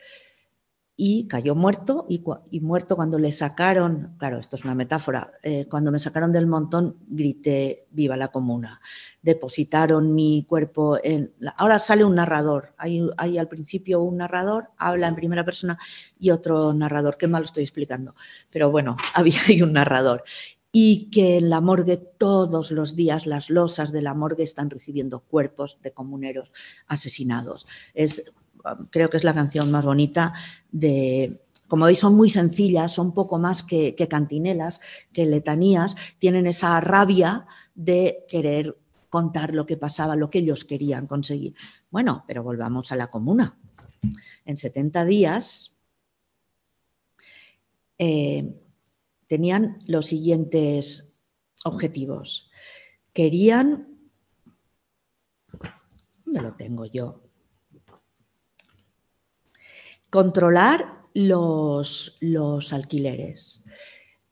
y 0.96 1.26
cayó 1.26 1.56
muerto 1.56 2.06
y, 2.08 2.60
muerto 2.60 2.94
cuando 2.94 3.18
le 3.18 3.32
sacaron, 3.32 4.14
claro, 4.16 4.38
esto 4.38 4.54
es 4.54 4.64
una 4.64 4.76
metáfora, 4.76 5.32
eh, 5.42 5.66
cuando 5.68 5.90
me 5.90 5.98
sacaron 5.98 6.32
del 6.32 6.46
montón 6.46 6.98
grité 7.08 7.86
viva 7.90 8.16
la 8.16 8.28
comuna. 8.28 8.80
Depositaron 9.20 10.14
mi 10.14 10.44
cuerpo 10.48 10.98
en... 11.02 11.32
ahora 11.56 11.80
sale 11.80 12.04
un 12.04 12.14
narrador, 12.14 12.74
hay, 12.78 13.38
al 13.38 13.48
principio 13.48 14.02
un 14.02 14.18
narrador, 14.18 14.68
habla 14.78 15.08
en 15.08 15.16
primera 15.16 15.44
persona 15.44 15.78
y 16.18 16.30
otro 16.30 16.72
narrador, 16.72 17.16
qué 17.16 17.26
mal 17.26 17.44
estoy 17.44 17.64
explicando, 17.64 18.14
pero 18.50 18.70
bueno, 18.70 18.96
había 19.14 19.40
ahí 19.48 19.62
un 19.62 19.72
narrador. 19.72 20.22
Y 20.76 21.08
que 21.10 21.36
en 21.36 21.50
la 21.50 21.60
morgue 21.60 21.96
todos 21.96 22.72
los 22.72 22.96
días 22.96 23.26
las 23.26 23.48
losas 23.48 23.92
de 23.92 24.02
la 24.02 24.12
morgue 24.12 24.42
están 24.42 24.70
recibiendo 24.70 25.20
cuerpos 25.20 25.78
de 25.82 25.92
comuneros 25.92 26.50
asesinados. 26.88 27.68
Es 27.94 28.24
creo 28.90 29.10
que 29.10 29.16
es 29.16 29.24
la 29.24 29.34
canción 29.34 29.70
más 29.70 29.84
bonita 29.84 30.34
de, 30.70 31.44
como 31.68 31.86
veis, 31.86 31.98
son 31.98 32.14
muy 32.14 32.28
sencillas, 32.28 32.92
son 32.92 33.12
poco 33.12 33.38
más 33.38 33.62
que, 33.62 33.94
cantinelas, 34.08 34.80
que 35.12 35.26
letanías, 35.26 35.96
tienen 36.18 36.46
esa 36.46 36.80
rabia 36.80 37.46
de 37.74 38.24
querer 38.28 38.78
contar 39.08 39.54
lo 39.54 39.66
que 39.66 39.76
pasaba, 39.76 40.16
lo 40.16 40.30
que 40.30 40.40
ellos 40.40 40.64
querían 40.64 41.06
conseguir. 41.06 41.54
Bueno, 41.90 42.24
pero 42.26 42.42
volvamos 42.42 42.92
a 42.92 42.96
la 42.96 43.08
comuna. 43.08 43.58
En 44.44 44.56
70 44.56 45.04
días 45.04 45.74
eh, 47.98 48.54
tenían 49.26 49.82
los 49.86 50.06
siguientes 50.06 51.12
objetivos. 51.64 52.50
Querían, 53.12 53.88
¿dónde 56.24 56.42
lo 56.42 56.54
tengo 56.54 56.84
yo? 56.86 57.23
Controlar 60.14 61.08
los, 61.12 62.18
los 62.20 62.72
alquileres. 62.72 63.64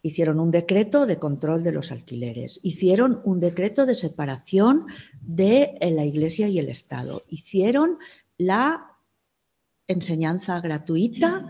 Hicieron 0.00 0.38
un 0.38 0.52
decreto 0.52 1.06
de 1.06 1.18
control 1.18 1.64
de 1.64 1.72
los 1.72 1.90
alquileres, 1.90 2.60
hicieron 2.62 3.20
un 3.24 3.40
decreto 3.40 3.84
de 3.84 3.96
separación 3.96 4.86
de 5.22 5.74
eh, 5.80 5.90
la 5.90 6.04
Iglesia 6.04 6.46
y 6.46 6.60
el 6.60 6.68
Estado, 6.68 7.24
hicieron 7.26 7.98
la 8.38 8.96
enseñanza 9.88 10.60
gratuita 10.60 11.48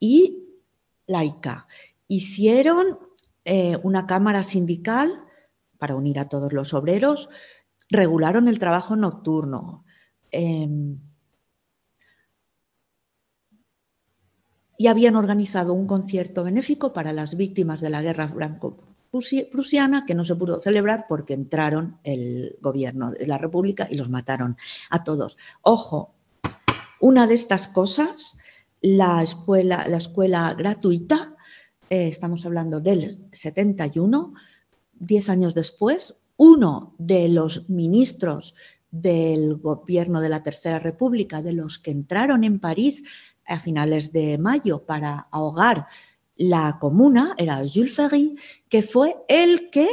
y 0.00 0.42
laica, 1.06 1.68
hicieron 2.08 2.98
eh, 3.44 3.78
una 3.84 4.08
cámara 4.08 4.42
sindical 4.42 5.22
para 5.78 5.94
unir 5.94 6.18
a 6.18 6.28
todos 6.28 6.52
los 6.52 6.74
obreros, 6.74 7.30
regularon 7.88 8.48
el 8.48 8.58
trabajo 8.58 8.96
nocturno. 8.96 9.84
Em, 10.32 10.98
y 14.80 14.86
habían 14.86 15.16
organizado 15.16 15.74
un 15.74 15.88
concierto 15.88 16.44
benéfico 16.44 16.92
para 16.92 17.12
las 17.12 17.36
víctimas 17.36 17.80
de 17.80 17.90
la 17.90 18.00
guerra 18.00 18.28
franco-prusiana 18.28 20.06
que 20.06 20.14
no 20.14 20.24
se 20.24 20.36
pudo 20.36 20.60
celebrar 20.60 21.06
porque 21.08 21.34
entraron 21.34 21.98
el 22.04 22.56
gobierno 22.62 23.10
de 23.10 23.26
la 23.26 23.38
República 23.38 23.88
y 23.90 23.96
los 23.96 24.08
mataron 24.08 24.56
a 24.88 25.02
todos. 25.02 25.36
Ojo, 25.62 26.14
una 27.00 27.26
de 27.26 27.34
estas 27.34 27.66
cosas, 27.66 28.38
la 28.80 29.20
escuela, 29.20 29.86
la 29.88 29.98
escuela 29.98 30.54
gratuita, 30.54 31.36
eh, 31.90 32.06
estamos 32.06 32.46
hablando 32.46 32.80
del 32.80 33.26
71, 33.32 34.32
diez 34.94 35.28
años 35.28 35.54
después, 35.54 36.20
uno 36.36 36.94
de 36.98 37.28
los 37.28 37.68
ministros 37.68 38.54
del 38.90 39.56
gobierno 39.56 40.20
de 40.20 40.28
la 40.28 40.42
Tercera 40.42 40.78
República, 40.78 41.42
de 41.42 41.52
los 41.52 41.78
que 41.78 41.90
entraron 41.90 42.44
en 42.44 42.60
París 42.60 43.04
a 43.48 43.58
finales 43.58 44.12
de 44.12 44.38
mayo 44.38 44.84
para 44.84 45.28
ahogar 45.32 45.86
la 46.36 46.78
comuna 46.78 47.34
era 47.36 47.58
Jules 47.58 47.96
Ferry, 47.96 48.38
que 48.68 48.82
fue 48.82 49.16
el 49.28 49.70
que 49.70 49.88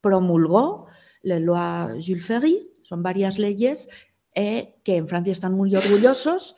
promulgó 0.00 0.86
la 1.22 1.38
loi 1.38 2.02
Jules 2.04 2.26
Ferry, 2.26 2.70
son 2.82 3.02
varias 3.02 3.38
leyes 3.38 3.88
eh, 4.34 4.80
que 4.84 4.96
en 4.96 5.08
Francia 5.08 5.32
están 5.32 5.54
muy 5.54 5.74
orgullosos, 5.74 6.56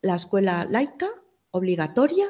la 0.00 0.16
escuela 0.16 0.66
laica, 0.68 1.08
obligatoria 1.50 2.26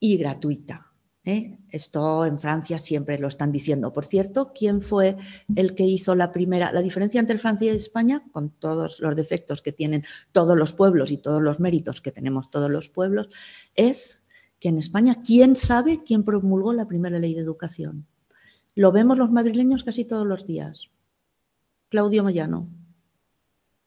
y 0.00 0.16
gratuita. 0.16 0.91
¿Eh? 1.24 1.58
Esto 1.70 2.24
en 2.24 2.38
Francia 2.38 2.78
siempre 2.78 3.18
lo 3.18 3.28
están 3.28 3.52
diciendo. 3.52 3.92
Por 3.92 4.04
cierto, 4.04 4.52
¿quién 4.54 4.82
fue 4.82 5.16
el 5.54 5.74
que 5.74 5.84
hizo 5.84 6.14
la 6.14 6.32
primera? 6.32 6.72
La 6.72 6.82
diferencia 6.82 7.20
entre 7.20 7.38
Francia 7.38 7.72
y 7.72 7.76
España, 7.76 8.24
con 8.32 8.50
todos 8.50 9.00
los 9.00 9.16
defectos 9.16 9.62
que 9.62 9.72
tienen 9.72 10.04
todos 10.32 10.56
los 10.56 10.72
pueblos 10.74 11.10
y 11.10 11.18
todos 11.18 11.42
los 11.42 11.60
méritos 11.60 12.00
que 12.00 12.12
tenemos 12.12 12.50
todos 12.50 12.70
los 12.70 12.88
pueblos, 12.88 13.28
es 13.74 14.26
que 14.58 14.68
en 14.68 14.78
España, 14.78 15.22
¿quién 15.24 15.56
sabe 15.56 16.02
quién 16.04 16.24
promulgó 16.24 16.72
la 16.72 16.86
primera 16.86 17.18
ley 17.18 17.34
de 17.34 17.40
educación? 17.40 18.06
Lo 18.74 18.92
vemos 18.92 19.18
los 19.18 19.30
madrileños 19.30 19.84
casi 19.84 20.04
todos 20.04 20.26
los 20.26 20.46
días. 20.46 20.90
Claudio 21.88 22.22
Moyano 22.22 22.68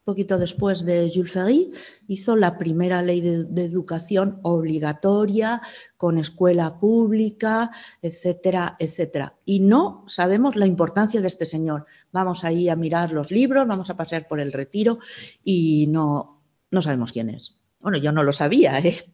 poquito 0.05 0.37
después 0.37 0.85
de 0.85 1.11
Jules 1.13 1.31
Ferry, 1.31 1.73
hizo 2.07 2.35
la 2.35 2.57
primera 2.57 3.01
ley 3.01 3.21
de, 3.21 3.65
educación 3.65 4.39
obligatoria, 4.43 5.61
con 5.97 6.19
escuela 6.19 6.79
pública, 6.79 7.71
etcétera, 8.01 8.77
etcétera. 8.79 9.35
Y 9.45 9.59
no 9.59 10.05
sabemos 10.07 10.55
la 10.55 10.67
importancia 10.67 11.21
de 11.21 11.27
este 11.27 11.47
señor. 11.47 11.87
Vamos 12.11 12.43
ahí 12.43 12.69
a 12.69 12.75
mirar 12.75 13.11
los 13.11 13.31
libros, 13.31 13.67
vamos 13.67 13.89
a 13.89 13.97
pasear 13.97 14.27
por 14.27 14.39
el 14.39 14.53
retiro 14.53 14.99
y 15.43 15.87
no, 15.87 16.43
no 16.69 16.81
sabemos 16.83 17.11
quién 17.11 17.31
es. 17.31 17.55
Bueno, 17.79 17.97
yo 17.97 18.11
no 18.11 18.23
lo 18.23 18.31
sabía. 18.31 18.79
¿eh? 18.79 18.97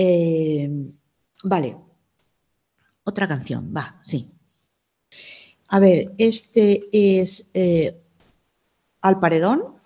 Eh, 0.00 0.70
vale. 1.42 1.76
Otra 3.02 3.26
canción, 3.26 3.74
va, 3.76 3.98
sí. 4.04 4.30
A 5.66 5.80
ver, 5.80 6.12
este 6.18 6.84
es 6.92 7.50
eh, 7.52 8.00
Al 9.00 9.18
Paredón 9.18 9.77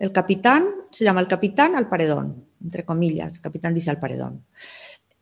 el 0.00 0.12
capitán 0.12 0.64
se 0.90 1.04
llama 1.04 1.20
el 1.20 1.28
capitán 1.28 1.76
al 1.76 1.88
paredón, 1.88 2.46
entre 2.62 2.84
comillas, 2.84 3.36
el 3.36 3.40
capitán 3.42 3.74
dice 3.74 3.90
al 3.90 4.00
paredón. 4.00 4.44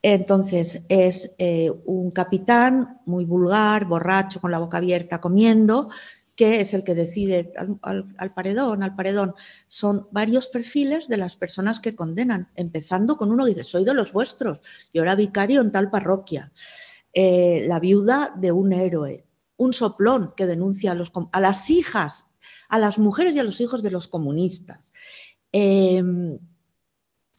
Entonces 0.01 0.85
es 0.89 1.35
eh, 1.39 1.73
un 1.85 2.13
capitán 2.13 3.01
muy 3.05 3.25
vulgar, 3.25 3.85
borracho, 3.87 4.41
con 4.41 4.53
la 4.53 4.61
boca 4.61 4.79
abierta, 4.79 5.21
comiendo, 5.21 5.91
que 6.37 6.61
es 6.61 6.73
el 6.73 6.85
que 6.85 6.95
decide 6.95 7.53
al, 7.83 8.33
paredón, 8.33 8.85
al 8.85 8.95
paredón. 8.95 9.35
Son 9.67 10.07
varios 10.13 10.47
perfiles 10.47 11.09
de 11.09 11.17
las 11.17 11.35
personas 11.35 11.81
que 11.81 11.97
condenan, 11.97 12.49
empezando 12.55 13.17
con 13.17 13.33
uno 13.33 13.45
que 13.45 13.51
dice, 13.51 13.65
soy 13.65 13.85
de 13.85 13.95
los 13.95 14.13
vuestros, 14.13 14.61
yo 14.95 15.03
era 15.03 15.17
vicario 15.17 15.61
en 15.61 15.73
tal 15.73 15.91
parroquia. 15.91 16.53
Eh, 17.13 17.65
la 17.67 17.81
viuda 17.81 18.33
de 18.37 18.53
un 18.53 18.73
héroe, 18.73 19.25
un 19.57 19.73
soplón 19.73 20.33
que 20.37 20.47
denuncia 20.47 20.93
a, 21.33 21.41
las 21.41 21.71
hijas 21.71 22.28
a 22.69 22.79
las 22.79 22.99
mujeres 22.99 23.35
y 23.35 23.39
a 23.39 23.45
los 23.45 23.61
hijos 23.61 23.83
de 23.83 23.91
los 23.91 24.09
comunistas. 24.09 24.93
Em, 25.53 26.39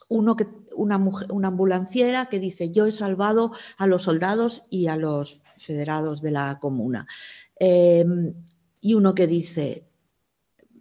uno 0.07 0.35
que, 0.35 0.47
una, 0.75 0.97
mujer, 0.97 1.31
una 1.31 1.49
ambulanciera 1.49 2.27
que 2.27 2.39
dice, 2.39 2.71
yo 2.71 2.85
he 2.87 2.91
salvado 2.91 3.51
a 3.77 3.87
los 3.87 4.03
soldados 4.03 4.63
y 4.69 4.87
a 4.87 4.95
los 4.95 5.41
federados 5.57 6.21
de 6.21 6.31
la 6.31 6.59
comuna. 6.59 7.07
Em, 7.55 8.33
y 8.81 8.93
uno 8.93 9.13
que 9.13 9.27
dice, 9.27 9.87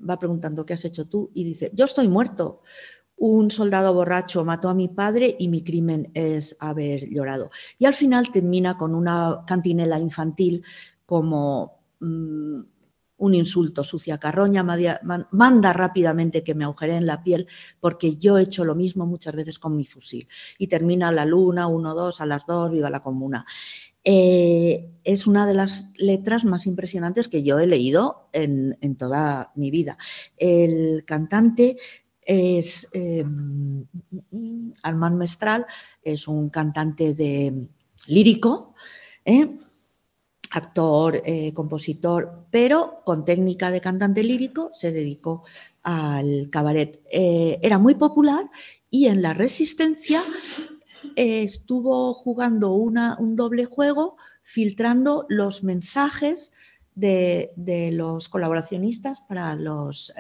va 0.09 0.19
preguntando, 0.19 0.65
¿qué 0.65 0.75
has 0.75 0.85
hecho 0.85 1.07
tú? 1.09 1.31
Y 1.35 1.45
dice, 1.45 1.71
yo 1.75 1.85
estoy 1.85 2.09
muerto. 2.09 2.63
Un 3.17 3.51
soldado 3.51 3.93
borracho 3.93 4.45
mató 4.45 4.69
a 4.69 4.75
mi 4.75 4.89
padre 4.89 5.37
y 5.39 5.49
mi 5.49 5.65
crimen 5.65 6.11
es 6.15 6.57
haber 6.61 7.09
llorado. 7.11 7.51
Y 7.79 7.87
al 7.87 7.95
final 7.95 8.31
termina 8.31 8.79
con 8.79 8.95
una 8.95 9.45
cantinela 9.47 9.99
infantil 9.99 10.65
como... 11.05 11.81
Mm, 12.01 12.61
un 13.19 13.35
insulto, 13.35 13.85
sucia 13.85 14.19
carroña, 14.19 14.65
manda 15.33 15.73
rápidamente 15.73 16.43
que 16.43 16.55
me 16.55 16.65
agujere 16.65 16.97
en 16.97 17.07
la 17.07 17.23
piel 17.23 17.47
porque 17.81 18.17
yo 18.17 18.39
he 18.39 18.43
hecho 18.43 18.65
lo 18.65 18.75
mismo 18.75 19.07
muchas 19.07 19.35
veces 19.35 19.59
con 19.59 19.77
mi 19.77 19.85
fusil. 19.85 20.29
Y 20.57 20.69
termina 20.69 21.13
la 21.13 21.25
luna, 21.25 21.67
uno, 21.67 21.95
dos, 21.95 22.21
a 22.21 22.27
las 22.27 22.47
dos, 22.47 22.71
viva 22.71 22.91
la 22.91 23.03
comuna. 23.03 23.45
Eh, 24.05 24.91
es 25.05 25.27
una 25.27 25.47
de 25.47 25.55
las 25.55 25.89
letras 25.97 26.45
más 26.45 26.67
impresionantes 26.67 27.29
que 27.29 27.43
yo 27.43 27.59
he 27.59 27.67
leído 27.67 28.29
en, 28.33 28.97
toda 28.97 29.53
mi 29.55 29.71
vida. 29.71 29.99
El 30.37 31.05
cantante 31.05 31.77
es 32.23 32.89
eh, 32.93 33.25
Armand 34.83 35.17
Mestral, 35.17 35.67
es 36.03 36.29
un 36.29 36.49
cantante 36.49 37.15
de 37.15 37.69
lírico. 38.07 38.75
¿eh? 39.25 39.59
Actor, 40.51 41.23
eh, 41.25 41.53
compositor, 41.53 42.47
pero 42.51 42.97
con 43.05 43.25
técnica 43.25 43.71
de 43.71 43.81
cantante 43.81 44.23
lírico 44.23 44.71
se 44.73 44.93
dedicó 44.93 45.45
al 45.83 46.49
cabaret. 46.51 47.01
Eh, 47.11 47.59
era 47.63 47.79
muy 47.79 47.95
popular 47.95 48.51
y 48.91 49.07
en 49.07 49.23
la 49.23 49.35
resistencia 49.35 50.23
eh, 51.17 51.43
estuvo 51.43 52.15
jugando 52.15 52.73
un 52.73 53.37
doble 53.37 53.65
juego, 53.65 54.17
filtrando 54.43 55.27
los 55.29 55.63
mensajes 55.63 56.53
de, 56.95 57.53
los 57.93 58.29
colaboracionistas 58.29 59.21
para, 59.21 59.55
los, 59.55 60.13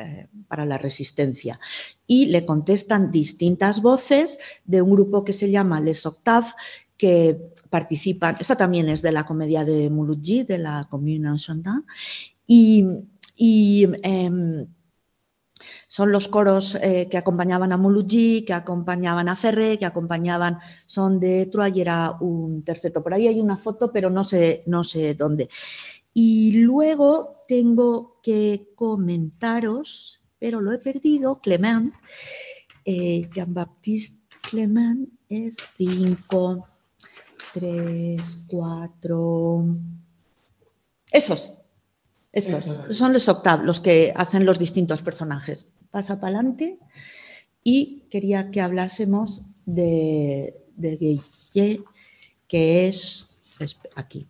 para 0.46 0.64
la 0.64 0.78
resistencia. 0.78 1.58
Y 2.06 2.26
le 2.26 2.46
contestan 2.46 3.10
distintas 3.10 3.82
voces 3.82 4.38
de 4.64 4.80
un 4.80 4.90
grupo 4.90 5.24
que 5.24 5.32
se 5.32 5.50
llama 5.50 5.80
Les 5.80 6.06
Octaves, 6.06 6.54
que 6.98 7.54
participan, 7.70 8.36
esta 8.40 8.56
también 8.56 8.88
es 8.88 9.00
de 9.00 9.12
la 9.12 9.24
comedia 9.24 9.64
de 9.64 9.88
Mouloudji, 9.88 10.42
de 10.42 10.58
la 10.58 10.86
Commune 10.90 11.28
en 11.28 11.84
y, 12.46 12.84
y 13.36 13.86
em, 14.02 14.66
son 15.86 16.12
los 16.12 16.28
coros 16.28 16.76
eh, 16.82 17.08
que 17.10 17.18
acompañaban 17.18 17.72
a 17.72 17.76
Mouloudji, 17.76 18.44
que 18.44 18.52
acompañaban 18.52 19.28
a 19.28 19.36
Ferré, 19.36 19.78
que 19.78 19.86
acompañaban, 19.86 20.58
son 20.86 21.20
de 21.20 21.46
Troyes 21.46 21.76
y 21.76 21.80
era 21.80 22.16
un 22.20 22.62
terceto. 22.64 23.02
Por 23.02 23.14
ahí 23.14 23.28
hay 23.28 23.40
una 23.40 23.56
foto, 23.56 23.92
pero 23.92 24.10
no 24.10 24.24
sé, 24.24 24.64
no 24.66 24.82
sé 24.82 25.14
dónde. 25.14 25.48
Y 26.12 26.62
luego 26.62 27.44
tengo 27.46 28.18
que 28.22 28.72
comentaros, 28.74 30.20
pero 30.38 30.60
lo 30.60 30.72
he 30.72 30.78
perdido, 30.78 31.40
Clement, 31.40 31.94
eh, 32.84 33.28
Jean-Baptiste 33.32 34.26
Clement 34.42 35.08
es 35.28 35.56
5, 35.76 36.66
3, 37.58 38.44
4. 38.46 39.64
Esos, 41.10 41.52
estos 42.32 42.96
son 42.96 43.12
los 43.12 43.28
octavos, 43.28 43.66
los 43.66 43.80
que 43.80 44.12
hacen 44.14 44.44
los 44.44 44.58
distintos 44.58 45.02
personajes. 45.02 45.72
Pasa 45.90 46.20
para 46.20 46.34
adelante 46.34 46.78
y 47.64 48.04
quería 48.10 48.50
que 48.50 48.60
hablásemos 48.60 49.42
de, 49.66 50.54
de 50.76 51.20
que 52.46 52.88
es 52.88 53.26
aquí. 53.96 54.28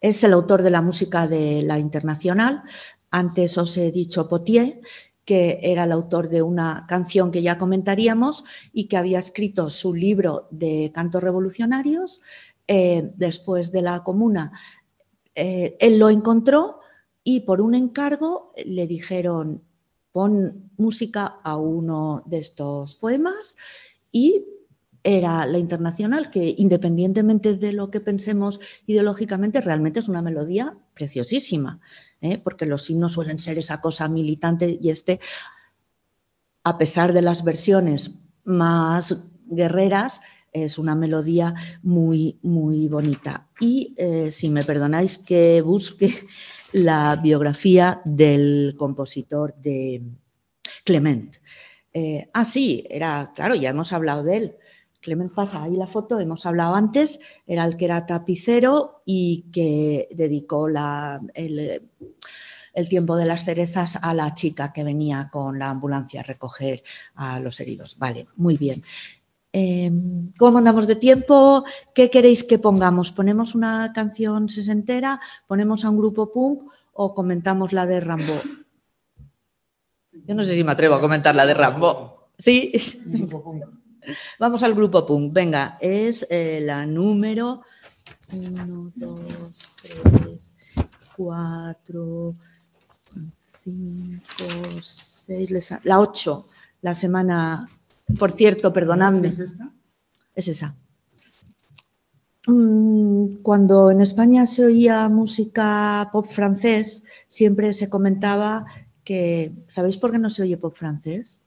Es 0.00 0.24
el 0.24 0.32
autor 0.32 0.62
de 0.62 0.70
la 0.70 0.82
música 0.82 1.28
de 1.28 1.62
la 1.62 1.78
Internacional. 1.78 2.62
Antes 3.10 3.58
os 3.58 3.76
he 3.76 3.92
dicho 3.92 4.28
Potier, 4.28 4.80
que 5.30 5.60
era 5.62 5.84
el 5.84 5.92
autor 5.92 6.28
de 6.28 6.42
una 6.42 6.86
canción 6.88 7.30
que 7.30 7.40
ya 7.40 7.56
comentaríamos 7.56 8.42
y 8.72 8.88
que 8.88 8.96
había 8.96 9.20
escrito 9.20 9.70
su 9.70 9.94
libro 9.94 10.48
de 10.50 10.90
cantos 10.92 11.22
revolucionarios. 11.22 12.20
Eh, 12.66 13.12
después 13.14 13.70
de 13.70 13.82
la 13.82 14.02
comuna, 14.02 14.50
eh, 15.36 15.76
él 15.78 16.00
lo 16.00 16.10
encontró 16.10 16.80
y 17.22 17.42
por 17.42 17.60
un 17.60 17.76
encargo 17.76 18.52
le 18.66 18.88
dijeron, 18.88 19.62
pon 20.10 20.72
música 20.76 21.38
a 21.44 21.56
uno 21.56 22.24
de 22.26 22.38
estos 22.38 22.96
poemas 22.96 23.56
y 24.10 24.46
era 25.04 25.46
la 25.46 25.58
internacional, 25.58 26.32
que 26.32 26.56
independientemente 26.58 27.54
de 27.54 27.72
lo 27.72 27.88
que 27.92 28.00
pensemos 28.00 28.58
ideológicamente, 28.84 29.60
realmente 29.60 30.00
es 30.00 30.08
una 30.08 30.22
melodía 30.22 30.76
preciosísima, 30.92 31.80
¿eh? 32.20 32.38
porque 32.38 32.66
los 32.66 32.88
himnos 32.90 33.12
suelen 33.12 33.38
ser 33.38 33.58
esa 33.58 33.80
cosa 33.80 34.08
militante 34.08 34.78
y 34.80 34.90
este, 34.90 35.20
a 36.64 36.78
pesar 36.78 37.12
de 37.12 37.22
las 37.22 37.44
versiones 37.44 38.12
más 38.44 39.16
guerreras, 39.46 40.20
es 40.52 40.78
una 40.78 40.94
melodía 40.94 41.54
muy, 41.82 42.38
muy 42.42 42.88
bonita. 42.88 43.48
Y 43.60 43.94
eh, 43.96 44.30
si 44.30 44.48
me 44.50 44.64
perdonáis 44.64 45.18
que 45.18 45.60
busque 45.62 46.12
la 46.72 47.16
biografía 47.16 48.00
del 48.04 48.74
compositor 48.76 49.54
de 49.56 50.02
Clement. 50.84 51.36
Eh, 51.92 52.28
ah, 52.32 52.44
sí, 52.44 52.84
era, 52.88 53.32
claro, 53.34 53.54
ya 53.54 53.70
hemos 53.70 53.92
hablado 53.92 54.22
de 54.22 54.36
él. 54.36 54.56
Clement 55.00 55.32
pasa 55.32 55.62
ahí 55.62 55.76
la 55.76 55.86
foto, 55.86 56.20
hemos 56.20 56.44
hablado 56.46 56.74
antes, 56.74 57.20
era 57.46 57.64
el 57.64 57.76
que 57.76 57.86
era 57.86 58.06
tapicero 58.06 59.02
y 59.06 59.46
que 59.52 60.08
dedicó 60.12 60.68
el, 60.68 61.88
tiempo 62.88 63.16
de 63.16 63.26
las 63.26 63.44
cerezas 63.44 63.98
a 64.02 64.14
la 64.14 64.34
chica 64.34 64.72
que 64.72 64.84
venía 64.84 65.30
con 65.32 65.58
la 65.58 65.70
ambulancia 65.70 66.20
a 66.20 66.24
recoger 66.24 66.82
a 67.14 67.40
los 67.40 67.60
heridos. 67.60 67.98
Vale, 67.98 68.26
muy 68.36 68.56
bien. 68.56 68.82
Em, 69.52 70.32
¿Cómo 70.38 70.58
andamos 70.58 70.86
de 70.86 70.96
tiempo? 70.96 71.64
¿Qué 71.94 72.10
queréis 72.10 72.44
que 72.44 72.58
pongamos? 72.58 73.10
¿Ponemos 73.10 73.54
una 73.54 73.92
canción 73.92 74.48
sesentera? 74.48 75.20
¿Ponemos 75.46 75.84
a 75.84 75.90
un 75.90 75.96
grupo 75.96 76.32
punk 76.32 76.70
o 76.92 77.14
comentamos 77.14 77.72
la 77.72 77.86
de 77.86 78.00
Rambo? 78.00 78.40
Yo 80.12 80.34
no 80.34 80.44
sé 80.44 80.54
si 80.54 80.62
me 80.62 80.72
atrevo 80.72 80.94
a 80.94 81.00
comentar 81.00 81.34
la 81.34 81.46
de 81.46 81.54
Rambo. 81.54 82.28
Sí. 82.38 82.72
Vamos 84.38 84.62
al 84.62 84.74
grupo 84.74 85.06
punk. 85.06 85.32
Venga, 85.32 85.78
es 85.80 86.26
eh, 86.30 86.60
la 86.62 86.86
número 86.86 87.62
1, 88.32 88.92
2, 88.94 89.20
3, 89.82 90.54
4, 91.16 92.34
5, 93.64 94.22
6, 94.80 95.50
la 95.84 96.00
8, 96.00 96.48
la 96.82 96.94
semana. 96.94 97.68
Por 98.18 98.32
cierto, 98.32 98.72
perdonadme. 98.72 99.28
¿Es 99.28 99.38
esta? 99.38 99.70
Es 100.34 100.48
esa. 100.48 100.74
Mm, 102.46 103.42
cuando 103.42 103.90
en 103.90 104.00
España 104.00 104.46
se 104.46 104.64
oía 104.64 105.08
música 105.08 106.08
pop 106.12 106.26
francés, 106.30 107.04
siempre 107.28 107.74
se 107.74 107.90
comentaba 107.90 108.64
que, 109.04 109.52
¿sabéis 109.66 109.98
por 109.98 110.12
qué 110.12 110.18
no 110.18 110.30
se 110.30 110.42
oye 110.42 110.56
pop 110.56 110.74
francés? 110.76 111.39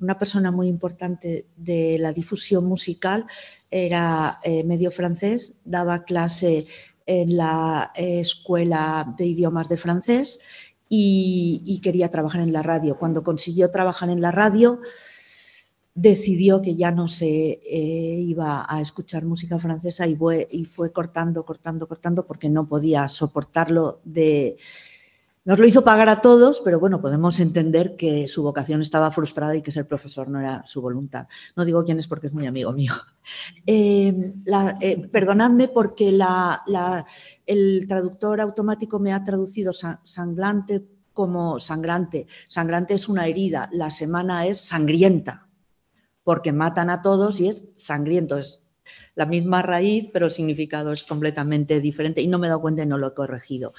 Una 0.00 0.18
persona 0.18 0.50
muy 0.50 0.68
importante 0.68 1.46
de 1.56 1.98
la 1.98 2.12
difusión 2.12 2.64
musical, 2.66 3.26
era 3.70 4.40
eh, 4.42 4.64
medio 4.64 4.90
francés, 4.90 5.56
daba 5.64 6.04
clase 6.04 6.66
en 7.06 7.36
la 7.36 7.92
escuela 7.94 9.14
de 9.16 9.26
idiomas 9.26 9.68
de 9.68 9.76
francés 9.76 10.40
y, 10.88 11.80
quería 11.82 12.10
trabajar 12.10 12.40
en 12.40 12.52
la 12.52 12.62
radio. 12.62 12.98
Cuando 12.98 13.22
consiguió 13.22 13.70
trabajar 13.70 14.10
en 14.10 14.20
la 14.20 14.30
radio, 14.30 14.80
decidió 15.94 16.62
que 16.62 16.76
ya 16.76 16.90
no 16.90 17.08
se 17.08 17.26
eh, 17.26 18.18
iba 18.20 18.66
a 18.68 18.80
escuchar 18.80 19.24
música 19.24 19.58
francesa 19.58 20.06
y 20.06 20.16
y 20.50 20.64
fue 20.64 20.92
cortando, 20.92 21.44
cortando, 21.44 21.86
cortando 21.88 22.26
porque 22.26 22.48
no 22.48 22.66
podía 22.68 23.08
soportarlo 23.08 24.00
de 24.04 24.56
nos 25.44 25.58
lo 25.58 25.66
hizo 25.66 25.84
pagar 25.84 26.08
a 26.08 26.22
todos, 26.22 26.62
pero 26.64 26.80
bueno, 26.80 27.02
podemos 27.02 27.38
entender 27.38 27.96
que 27.96 28.28
su 28.28 28.42
vocación 28.42 28.80
estaba 28.80 29.10
frustrada 29.10 29.54
y 29.54 29.62
que 29.62 29.72
ser 29.72 29.86
profesor 29.86 30.28
no 30.28 30.40
era 30.40 30.66
su 30.66 30.80
voluntad. 30.80 31.26
No 31.54 31.66
digo 31.66 31.84
quién 31.84 31.98
es 31.98 32.08
porque 32.08 32.28
es 32.28 32.32
muy 32.32 32.46
amigo 32.46 32.72
mío. 32.72 32.92
Eh, 33.66 34.34
eh, 34.82 35.08
perdonadme 35.08 35.68
porque 35.68 36.10
el 37.46 37.88
traductor 37.88 38.38
automático 38.38 38.98
me 38.98 39.14
ha 39.14 39.24
traducido 39.24 39.72
sangrante 39.72 40.86
como 41.14 41.58
sangrante. 41.58 42.26
Sangrante 42.48 42.92
es 42.92 43.08
una 43.08 43.26
herida, 43.26 43.70
la 43.72 43.90
semana 43.90 44.46
es 44.46 44.60
sangrienta, 44.60 45.48
porque 46.22 46.52
matan 46.52 46.90
a 46.90 47.00
todos 47.00 47.40
y 47.40 47.48
es 47.48 47.72
sangriento, 47.76 48.38
la 49.14 49.26
misma 49.26 49.62
raíz, 49.62 50.08
pero 50.12 50.26
el 50.26 50.32
significado 50.32 50.92
es 50.92 51.04
completamente 51.04 51.80
diferente 51.80 52.20
y 52.22 52.26
no 52.26 52.38
me 52.38 52.46
he 52.46 52.50
dado 52.50 52.60
cuenta 52.60 52.82
y 52.82 52.86
no 52.86 52.98
lo 52.98 53.08
he 53.08 53.14
corregido 53.14 53.72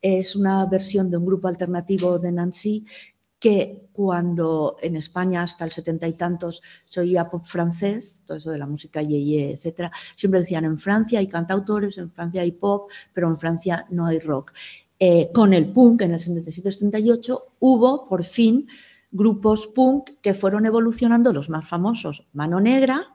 es 0.00 0.36
una 0.36 0.64
versión 0.66 1.10
de 1.10 1.16
un 1.16 1.26
grupo 1.26 1.48
alternativo 1.48 2.18
de 2.18 2.32
Nancy 2.32 2.86
que 3.38 3.88
cuando 3.92 4.76
en 4.82 4.96
España 4.96 5.42
hasta 5.42 5.64
el 5.64 5.70
setenta 5.70 6.08
y 6.08 6.14
tantos 6.14 6.60
se 6.88 7.00
oía 7.00 7.30
pop 7.30 7.44
francés, 7.46 8.20
todo 8.26 8.36
eso 8.36 8.50
de 8.50 8.58
la 8.58 8.66
música 8.66 9.00
yeye, 9.00 9.52
etcétera, 9.52 9.92
siempre 10.16 10.40
decían 10.40 10.64
en 10.64 10.78
Francia 10.78 11.20
hay 11.20 11.28
cantautores, 11.28 11.98
en 11.98 12.10
Francia 12.10 12.42
hay 12.42 12.52
pop, 12.52 12.90
pero 13.12 13.28
en 13.28 13.38
Francia 13.38 13.86
no 13.90 14.06
hay 14.06 14.18
rock. 14.18 14.52
Eh, 14.98 15.30
con 15.32 15.52
el 15.52 15.72
punk 15.72 16.02
en 16.02 16.14
el 16.14 16.20
77-78 16.20 17.42
hubo 17.60 18.08
por 18.08 18.24
fin 18.24 18.66
grupos 19.12 19.68
punk 19.68 20.10
que 20.20 20.34
fueron 20.34 20.66
evolucionando, 20.66 21.32
los 21.32 21.48
más 21.48 21.66
famosos, 21.68 22.26
Mano 22.32 22.60
Negra, 22.60 23.14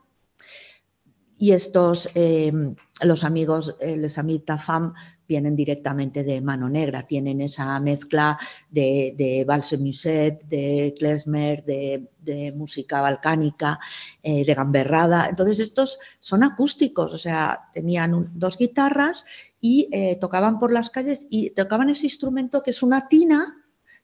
y 1.44 1.52
estos, 1.52 2.10
eh, 2.16 2.54
los 3.02 3.26
amigos, 3.26 3.76
eh, 3.82 3.98
les 3.98 4.18
amita 4.18 4.58
fam 4.58 4.94
vienen 5.28 5.58
directamente 5.58 6.24
de 6.24 6.40
Mano 6.40 6.70
Negra, 6.70 7.04
tienen 7.06 7.42
esa 7.42 7.78
mezcla 7.82 8.40
de, 8.72 9.14
de 9.18 9.44
Valse 9.44 9.78
Muset, 9.78 10.42
de 10.46 10.96
klezmer, 10.98 11.66
de, 11.66 12.54
música 12.56 13.02
balcánica, 13.02 13.78
eh, 14.22 14.46
de 14.46 14.54
gamberrada. 14.54 15.28
Entonces 15.28 15.60
estos 15.60 16.00
son 16.22 16.46
acústicos, 16.46 17.14
o 17.14 17.18
sea, 17.18 17.70
tenían 17.74 18.32
dos 18.36 18.58
guitarras 18.58 19.26
y 19.60 19.90
eh, 19.92 20.16
tocaban 20.16 20.60
por 20.60 20.72
las 20.72 20.90
calles 20.90 21.28
y 21.30 21.50
tocaban 21.50 21.90
ese 21.90 22.06
instrumento 22.06 22.64
que 22.64 22.72
es 22.72 22.84
una 22.84 23.10
tina, 23.10 23.63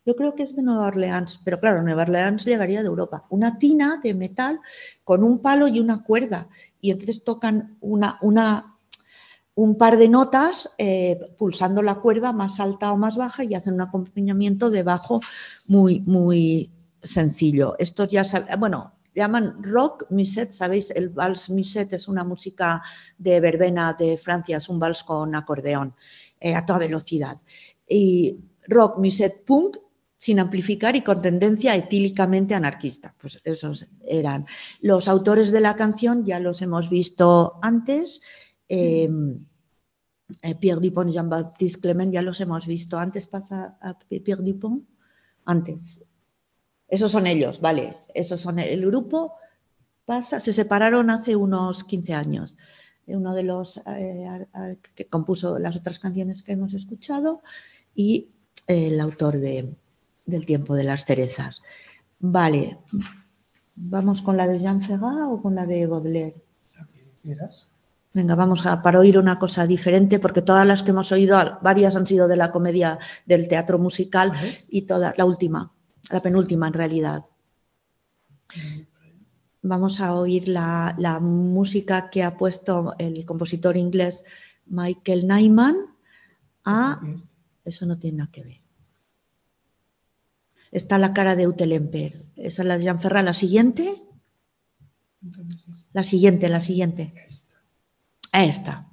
yo 0.09 0.15
creo 0.15 0.33
que 0.33 0.41
es 0.41 0.55
de 0.55 0.63
Nueva 0.63 0.87
Orleans, 0.87 1.39
pero 1.43 1.59
claro, 1.59 1.83
Nueva 1.83 2.01
Orleans 2.01 2.43
llegaría 2.43 2.81
de 2.81 2.87
Europa. 2.87 3.27
Una 3.29 3.59
tina 3.59 3.99
de 4.01 4.15
metal 4.15 4.59
con 5.03 5.23
un 5.23 5.37
palo 5.37 5.67
y 5.67 5.79
una 5.79 6.03
cuerda. 6.03 6.49
Y 6.81 6.89
entonces 6.89 7.23
tocan 7.23 7.77
un 7.79 9.77
par 9.77 9.97
de 9.97 10.09
notas 10.09 10.73
eh, 10.79 11.19
pulsando 11.37 11.83
la 11.83 11.99
cuerda 11.99 12.33
más 12.33 12.59
alta 12.59 12.91
o 12.91 12.97
más 12.97 13.17
baja 13.17 13.43
y 13.43 13.53
hacen 13.53 13.75
un 13.75 13.81
acompañamiento 13.81 14.71
de 14.71 14.81
bajo 14.81 15.19
muy, 15.67 15.99
muy 16.07 16.71
sencillo. 17.03 17.75
Estos 17.77 18.07
ya 18.07 18.23
bueno, 18.57 18.93
llaman 19.13 19.61
rock 19.61 20.07
musette, 20.09 20.53
¿sabéis? 20.53 20.89
El 20.89 21.09
vals 21.09 21.51
musette 21.51 21.93
es 21.93 22.07
una 22.07 22.23
música 22.23 22.81
de 23.15 23.39
verbena 23.39 23.93
de 23.93 24.17
Francia, 24.17 24.57
es 24.57 24.69
un 24.69 24.79
vals 24.79 25.03
con 25.03 25.35
acordeón 25.35 25.93
eh, 26.39 26.55
a 26.55 26.65
toda 26.65 26.79
velocidad. 26.79 27.37
Y 27.87 28.39
rock 28.67 28.97
musette 28.97 29.45
punk 29.45 29.77
sin 30.19 30.37
amplificar 30.41 30.97
y 30.97 31.01
con 31.01 31.21
tendencia 31.21 31.73
etílicamente 31.77 32.53
anarquista. 32.53 33.15
Pues 33.17 33.39
esos 33.45 33.87
eran. 34.05 34.45
Los 34.81 35.07
autores 35.07 35.49
de 35.49 35.61
la 35.61 35.77
canción 35.77 36.25
ya 36.25 36.41
los 36.41 36.61
hemos 36.61 36.89
visto 36.89 37.57
antes. 37.61 38.21
Em, 38.67 39.45
eh, 40.41 40.55
Pierre 40.55 40.81
Dupont 40.81 41.09
y 41.09 41.13
Jean-Baptiste 41.13 41.79
Clement 41.79 42.13
ya 42.13 42.21
los 42.21 42.41
hemos 42.41 42.67
visto 42.67 42.97
antes. 42.99 43.27
¿Pasa 43.27 43.77
a 43.81 43.97
Pierre 43.97 44.43
Dupont? 44.43 44.83
Antes. 45.45 46.03
Esos 46.89 47.11
son 47.11 47.25
ellos, 47.25 47.61
vale. 47.61 47.95
Esos 48.13 48.41
son 48.41 48.59
el 48.59 48.85
grupo. 48.85 49.35
Pasa, 50.03 50.41
se 50.41 50.51
separaron 50.51 51.11
hace 51.11 51.37
unos 51.37 51.85
15 51.85 52.13
años. 52.13 52.57
Uno 53.07 53.33
de 53.33 53.43
los 53.43 53.77
eh, 53.87 54.47
que 54.93 55.07
compuso 55.07 55.59
las 55.59 55.77
otras 55.77 55.97
canciones 55.97 56.43
que 56.43 56.51
hemos 56.51 56.73
escuchado 56.73 57.41
y 57.95 58.31
el 58.67 58.99
autor 58.99 59.39
de, 59.39 59.77
del 60.29 60.45
tiempo 60.45 60.75
de 60.75 60.83
las 60.83 61.05
cerezas. 61.05 61.61
Vale, 62.19 62.79
¿vamos 63.75 64.21
con 64.21 64.37
la 64.37 64.47
de 64.47 64.59
Jean 64.59 64.81
Ferrat 64.81 65.27
o 65.29 65.41
con 65.41 65.55
la 65.55 65.65
de 65.65 65.87
Baudelaire? 65.87 66.35
Venga, 68.13 68.35
vamos 68.35 68.65
a 68.65 68.81
para 68.81 68.99
oír 68.99 69.17
una 69.17 69.37
cosa 69.37 69.67
diferente, 69.67 70.19
porque 70.19 70.41
todas 70.41 70.65
las 70.65 70.83
que 70.83 70.91
hemos 70.91 71.11
oído, 71.11 71.37
varias 71.61 71.95
han 71.95 72.07
sido 72.07 72.27
de 72.27 72.37
la 72.37 72.51
comedia 72.51 72.99
del 73.25 73.47
teatro 73.47 73.77
musical 73.77 74.33
y 74.69 74.81
toda 74.83 75.13
la 75.17 75.25
última, 75.25 75.71
la 76.09 76.21
penúltima 76.21 76.67
en 76.67 76.73
realidad. 76.73 77.25
Vamos 79.61 79.99
a 79.99 80.13
oír 80.13 80.47
la, 80.47 80.95
la 80.97 81.19
música 81.19 82.09
que 82.09 82.23
ha 82.23 82.35
puesto 82.37 82.95
el 82.97 83.25
compositor 83.25 83.77
inglés 83.77 84.25
Michael 84.65 85.27
Nyman 85.27 85.77
a... 86.65 86.99
Eso 87.63 87.85
no 87.85 87.99
tiene 87.99 88.19
nada 88.19 88.31
que 88.31 88.43
ver 88.43 88.68
está 90.71 90.97
la 90.97 91.13
cara 91.13 91.35
de 91.35 91.47
Utelemper. 91.47 92.25
Esa 92.35 92.61
es 92.61 92.67
la 92.67 92.77
de 92.77 92.83
Jean. 92.83 92.99
¿La 93.25 93.33
siguiente? 93.33 93.93
La 95.93 96.03
siguiente, 96.03 96.49
la 96.49 96.61
siguiente. 96.61 97.13
Esta. 98.31 98.87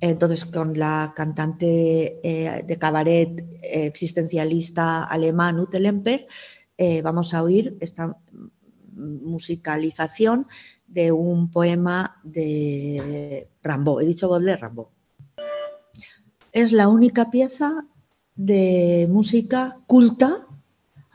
Entonces, 0.00 0.44
con 0.44 0.78
la 0.78 1.14
cantante 1.16 2.20
eh, 2.22 2.64
de 2.66 2.78
cabaret 2.78 3.40
eh, 3.62 3.86
existencialista 3.86 5.04
alemán 5.04 5.58
Utelemper, 5.58 6.26
eh, 6.76 7.00
vamos 7.00 7.32
a 7.32 7.42
oír 7.42 7.76
esta 7.80 8.18
musicalización 8.94 10.46
de 10.86 11.12
un 11.12 11.50
poema 11.50 12.20
de 12.22 13.48
Rambo. 13.62 14.00
He 14.00 14.06
dicho 14.06 14.28
Baudelaire, 14.28 14.60
Rambo. 14.60 14.92
Es 16.52 16.72
la 16.72 16.88
única 16.88 17.30
pieza 17.30 17.86
de 18.34 19.06
música 19.10 19.78
culta 19.86 20.45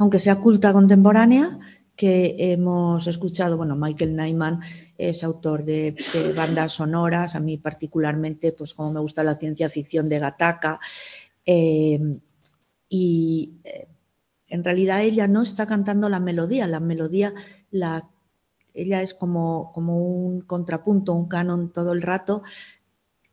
aunque 0.01 0.17
sea 0.17 0.37
culta 0.37 0.73
contemporánea, 0.73 1.59
que 1.95 2.35
hemos 2.39 3.05
escuchado, 3.05 3.55
bueno, 3.55 3.75
Michael 3.75 4.15
Nyman 4.15 4.61
es 4.97 5.23
autor 5.23 5.63
de, 5.63 5.95
bandas 6.35 6.71
sonoras, 6.71 7.35
a 7.35 7.39
mí 7.39 7.59
particularmente, 7.59 8.51
pues 8.51 8.73
como 8.73 8.91
me 8.91 8.99
gusta 8.99 9.23
la 9.23 9.35
ciencia 9.35 9.69
ficción 9.69 10.09
de 10.09 10.17
Gataka, 10.17 10.79
em, 11.45 12.19
y 12.89 13.59
eh, 13.63 13.87
en 14.47 14.63
realidad 14.63 15.03
ella 15.03 15.27
no 15.27 15.43
está 15.43 15.67
cantando 15.67 16.09
la 16.09 16.19
melodía, 16.19 16.65
la 16.65 16.79
melodía, 16.79 17.35
la, 17.69 18.09
ella 18.73 19.03
es 19.03 19.13
como, 19.13 19.71
como 19.71 19.99
un 19.99 20.41
contrapunto, 20.41 21.13
un 21.13 21.27
canon 21.27 21.71
todo 21.71 21.93
el 21.93 22.01
rato, 22.01 22.41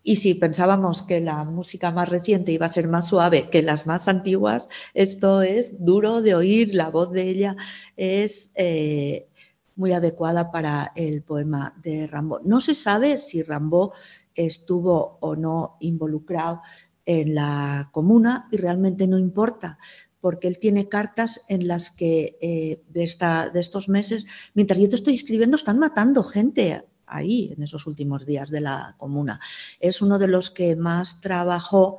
y 0.08 0.16
si 0.16 0.32
pensábamos 0.32 1.02
que 1.02 1.20
la 1.20 1.44
música 1.44 1.90
más 1.90 2.08
reciente 2.08 2.50
iba 2.50 2.64
a 2.64 2.70
ser 2.70 2.88
más 2.88 3.08
suave 3.08 3.50
que 3.50 3.62
las 3.62 3.86
más 3.86 4.08
antiguas, 4.08 4.70
esto 4.94 5.42
es 5.42 5.84
duro 5.84 6.22
de 6.22 6.34
oír, 6.34 6.74
la 6.74 6.88
voz 6.88 7.12
de 7.12 7.28
ella 7.28 7.56
es 7.94 8.50
eh, 8.54 9.28
muy 9.76 9.92
adecuada 9.92 10.50
para 10.50 10.92
el 10.96 11.20
poema 11.20 11.74
de 11.82 12.06
Rambo. 12.06 12.40
No 12.42 12.62
se 12.62 12.74
sabe 12.74 13.18
si 13.18 13.42
Rambo 13.42 13.92
estuvo 14.34 15.18
o 15.20 15.36
no 15.36 15.76
involucrado 15.80 16.62
en 17.04 17.34
la 17.34 17.90
comuna 17.92 18.48
y 18.50 18.56
realmente 18.56 19.06
no 19.08 19.18
importa, 19.18 19.78
porque 20.22 20.48
él 20.48 20.58
tiene 20.58 20.88
cartas 20.88 21.42
en 21.48 21.68
las 21.68 21.90
que 21.90 22.38
eh, 22.40 22.82
de, 22.88 23.50
de 23.52 23.60
estos 23.60 23.90
meses, 23.90 24.24
mientras 24.54 24.80
yo 24.80 24.88
te 24.88 24.96
estoy 24.96 25.12
escribiendo, 25.12 25.58
están 25.58 25.78
matando 25.78 26.24
gente 26.24 26.82
ahí 27.08 27.52
en 27.56 27.62
esos 27.62 27.86
últimos 27.86 28.26
días 28.26 28.50
de 28.50 28.60
la 28.60 28.94
comuna. 28.98 29.40
Es 29.80 30.02
uno 30.02 30.18
de 30.18 30.28
los 30.28 30.50
que 30.50 30.76
más 30.76 31.20
trabajó, 31.20 31.98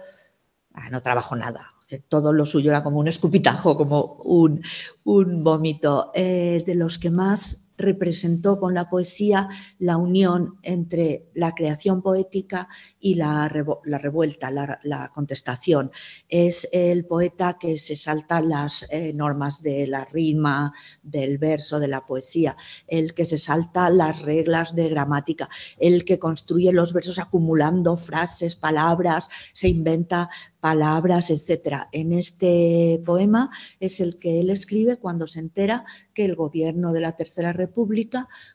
ah, 0.74 0.90
no 0.90 1.02
trabajó 1.02 1.36
nada, 1.36 1.74
eh, 1.90 2.02
todo 2.08 2.34
lo 2.34 2.46
suyo 2.46 2.72
era 2.72 2.84
como 2.84 3.00
un 3.00 3.08
escupitajo, 3.08 3.76
como 3.76 4.18
un, 4.24 4.64
un 5.04 5.44
vómito, 5.44 6.12
eh, 6.14 6.64
de 6.66 6.76
los 6.76 7.00
que 7.00 7.10
más 7.10 7.69
representó 7.80 8.60
con 8.60 8.74
la 8.74 8.90
poesía 8.90 9.50
la 9.80 9.98
unión 9.98 10.60
entre 10.62 11.30
la 11.34 11.56
creación 11.56 12.02
poética 12.02 12.68
y 13.00 13.16
la, 13.16 13.48
revuelta, 13.48 14.52
la, 14.52 15.12
contestación. 15.14 15.92
Es 16.28 16.68
el 16.72 17.06
poeta 17.06 17.58
que 17.60 17.80
se 17.80 17.96
salta 17.96 18.42
las 18.42 18.86
eh, 18.92 19.14
normas 19.14 19.64
de 19.64 19.88
la 19.88 20.06
rima, 20.06 20.74
del 21.02 21.38
verso, 21.38 21.80
de 21.80 21.88
la 21.88 22.06
poesía, 22.06 22.58
el 22.88 23.14
que 23.14 23.26
se 23.26 23.38
salta 23.38 23.90
las 23.90 24.22
reglas 24.22 24.76
de 24.76 24.90
gramática, 24.90 25.50
el 25.80 26.04
que 26.04 26.20
construye 26.20 26.74
los 26.74 26.94
versos 26.94 27.18
acumulando 27.18 27.96
frases, 27.96 28.58
palabras, 28.58 29.30
se 29.54 29.70
inventa 29.70 30.30
palabras, 30.60 31.30
etc. 31.30 31.84
En 31.94 32.12
este 32.12 33.02
poema 33.06 33.50
es 33.80 34.02
el 34.02 34.18
que 34.18 34.42
él 34.42 34.50
escribe 34.50 34.98
cuando 34.98 35.26
se 35.28 35.40
entera 35.40 35.86
que 36.14 36.26
el 36.26 36.36
gobierno 36.36 36.92
de 36.92 37.00
la 37.00 37.14
Tercera 37.14 37.54
República 37.54 37.69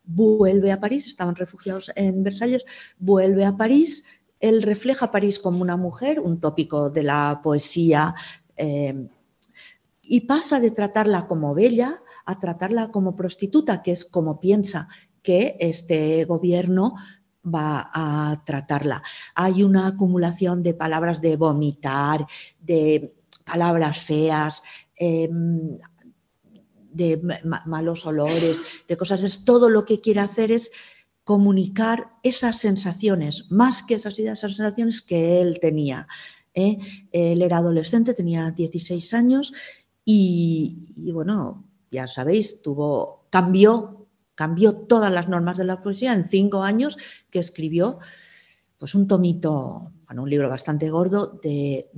vuelve 0.04 0.72
a 0.72 0.80
París, 0.80 1.06
estaban 1.06 1.36
refugiados 1.36 1.92
en 1.96 2.22
Versalles, 2.22 2.64
vuelve 2.98 3.44
a 3.44 3.56
París, 3.56 4.04
él 4.40 4.62
refleja 4.62 5.10
París 5.10 5.38
como 5.38 5.62
una 5.62 5.76
mujer, 5.76 6.20
un 6.20 6.40
tópico 6.40 6.90
de 6.90 7.02
la 7.02 7.40
poesía, 7.42 8.14
eh, 8.56 9.08
y 10.02 10.20
pasa 10.22 10.60
de 10.60 10.70
tratarla 10.70 11.26
como 11.26 11.54
bella 11.54 12.02
a 12.26 12.38
tratarla 12.38 12.90
como 12.90 13.16
prostituta, 13.16 13.82
que 13.82 13.92
es 13.92 14.04
como 14.04 14.40
piensa 14.40 14.88
que 15.22 15.56
este 15.60 16.24
gobierno 16.24 16.94
va 17.44 17.90
a 17.92 18.42
tratarla. 18.44 19.02
Hay 19.34 19.62
una 19.62 19.86
acumulación 19.86 20.62
de 20.62 20.74
palabras 20.74 21.20
de 21.20 21.36
vomitar, 21.36 22.26
de 22.60 23.14
palabras 23.44 23.98
feas, 23.98 24.62
em, 24.96 25.78
de 26.94 27.20
malos 27.66 28.06
olores, 28.06 28.60
de 28.88 28.96
cosas. 28.96 29.22
Es 29.22 29.44
todo 29.44 29.68
lo 29.68 29.84
que 29.84 30.00
quiere 30.00 30.20
hacer 30.20 30.52
es 30.52 30.70
comunicar 31.24 32.12
esas 32.22 32.58
sensaciones, 32.58 33.46
más 33.50 33.82
que 33.82 33.94
esas, 33.94 34.18
esas 34.18 34.40
sensaciones 34.40 35.02
que 35.02 35.40
él 35.40 35.58
tenía. 35.60 36.06
¿eh? 36.54 36.78
Él 37.12 37.42
era 37.42 37.58
adolescente, 37.58 38.14
tenía 38.14 38.50
16 38.50 39.14
años 39.14 39.52
y, 40.04 40.92
bueno, 41.12 41.64
ya 41.90 42.06
sabéis, 42.06 42.62
tuvo, 42.62 43.26
cambió 43.30 44.04
cambió 44.34 44.74
todas 44.74 45.12
las 45.12 45.28
normas 45.28 45.56
de 45.56 45.64
la 45.64 45.80
poesía 45.80 46.12
en 46.12 46.24
cinco 46.24 46.62
años 46.62 46.96
que 47.30 47.38
escribió 47.38 47.98
pues 48.78 48.94
un 48.94 49.06
tomito, 49.06 49.92
bueno, 50.06 50.24
un 50.24 50.30
libro 50.30 50.48
bastante 50.48 50.90
gordo 50.90 51.40
de, 51.42 51.88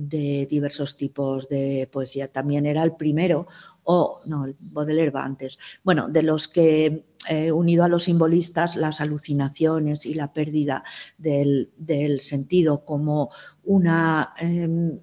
diversos 0.49 0.95
tipos 0.95 1.49
de 1.49 1.89
poesía. 1.91 2.27
También 2.27 2.65
era 2.65 2.83
el 2.83 2.95
primero, 2.95 3.47
o 3.89 4.19
no, 4.25 4.45
el 4.45 4.55
Baudelaire 4.59 5.11
va 5.11 5.23
antes, 5.23 5.57
bueno, 5.81 6.09
de 6.09 6.21
los 6.21 6.49
que 6.49 7.05
eh, 7.29 7.51
unido 7.53 7.85
a 7.85 7.87
los 7.87 8.03
simbolistas, 8.03 8.75
las 8.75 8.99
alucinaciones 8.99 10.05
y 10.05 10.13
la 10.13 10.33
pérdida 10.33 10.83
del, 11.17 11.71
sentido 12.19 12.83
como 12.83 13.31
una... 13.63 14.33
Em, 14.39 14.99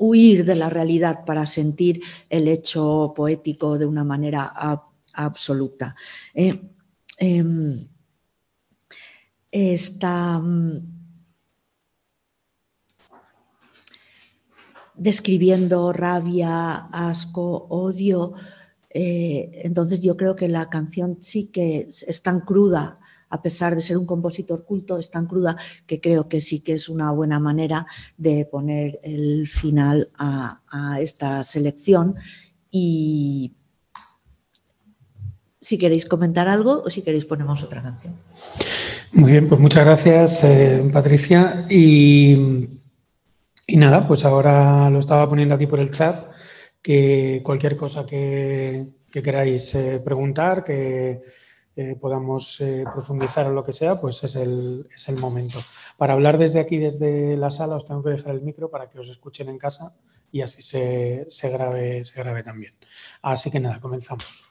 huir 0.00 0.44
de 0.44 0.54
la 0.54 0.70
realidad 0.70 1.24
para 1.24 1.44
sentir 1.44 2.00
el 2.30 2.46
hecho 2.46 3.12
poético 3.16 3.78
de 3.78 3.86
una 3.86 4.04
manera 4.04 4.52
absoluta. 5.12 5.96
Eh, 6.32 6.70
em, 7.18 7.74
está 9.50 10.38
mm, 10.38 10.98
describiendo 14.98 15.92
rabia, 15.92 16.88
asco, 16.92 17.66
odio. 17.68 18.34
Eh, 18.90 19.60
entonces 19.64 20.02
yo 20.02 20.16
creo 20.16 20.36
que 20.36 20.48
la 20.48 20.68
canción 20.68 21.18
sí 21.20 21.46
que 21.46 21.88
es 21.88 22.22
tan 22.22 22.40
cruda 22.40 22.98
a 23.30 23.42
pesar 23.42 23.74
de 23.74 23.82
ser 23.82 23.98
un 23.98 24.06
compositor 24.06 24.64
culto, 24.64 24.98
es 24.98 25.10
tan 25.10 25.26
cruda 25.26 25.56
que 25.86 26.00
creo 26.00 26.28
que 26.28 26.40
sí 26.40 26.60
que 26.60 26.74
es 26.74 26.88
una 26.88 27.10
buena 27.12 27.38
manera 27.38 27.86
de 28.16 28.44
poner 28.46 28.98
el 29.02 29.48
final 29.48 30.10
a, 30.18 30.98
esta 31.00 31.44
selección. 31.44 32.16
Y 32.70 33.54
si 35.60 35.78
queréis 35.78 36.06
comentar 36.06 36.48
algo 36.48 36.82
o 36.84 36.90
si 36.90 37.02
queréis 37.02 37.24
ponemos 37.24 37.62
otra 37.62 37.82
canción. 37.82 38.14
Muy 39.12 39.32
bien, 39.32 39.48
pues 39.48 39.60
muchas 39.60 39.84
gracias, 39.84 40.44
eh, 40.44 40.80
Patricia. 40.92 41.66
Y, 41.70 42.77
y, 43.68 43.76
nada, 43.76 44.06
pues 44.08 44.24
ahora 44.24 44.90
lo 44.90 44.98
estaba 44.98 45.28
poniendo 45.28 45.54
aquí 45.54 45.66
por 45.66 45.78
el 45.78 45.90
chat, 45.90 46.24
que 46.82 47.42
cualquier 47.44 47.76
cosa 47.76 48.04
que, 48.04 48.88
queráis 49.12 49.74
eh, 49.74 50.00
preguntar, 50.04 50.64
que 50.64 51.20
eh, 51.76 51.96
podamos 52.00 52.62
profundizar 52.92 53.46
en 53.46 53.54
lo 53.54 53.62
que 53.62 53.72
sea, 53.72 54.00
pues 54.00 54.24
es 54.24 54.34
el, 54.36 54.88
es 54.92 55.08
el, 55.08 55.18
momento. 55.18 55.58
Para 55.96 56.14
hablar 56.14 56.38
desde 56.38 56.60
aquí, 56.60 56.78
desde 56.78 57.36
la 57.36 57.50
sala, 57.50 57.76
os 57.76 57.86
tengo 57.86 58.02
que 58.02 58.10
dejar 58.10 58.34
el 58.34 58.42
micro 58.42 58.70
para 58.70 58.88
que 58.90 58.98
os 58.98 59.08
escuchen 59.08 59.48
en 59.48 59.58
casa 59.58 59.94
y 60.32 60.40
así 60.40 60.62
se, 60.62 61.26
se 61.28 61.48
grabe, 61.50 62.04
se 62.04 62.18
grabe 62.20 62.42
también. 62.42 62.74
Así 63.22 63.50
que 63.50 63.60
nada, 63.60 63.80
comenzamos. 63.80 64.47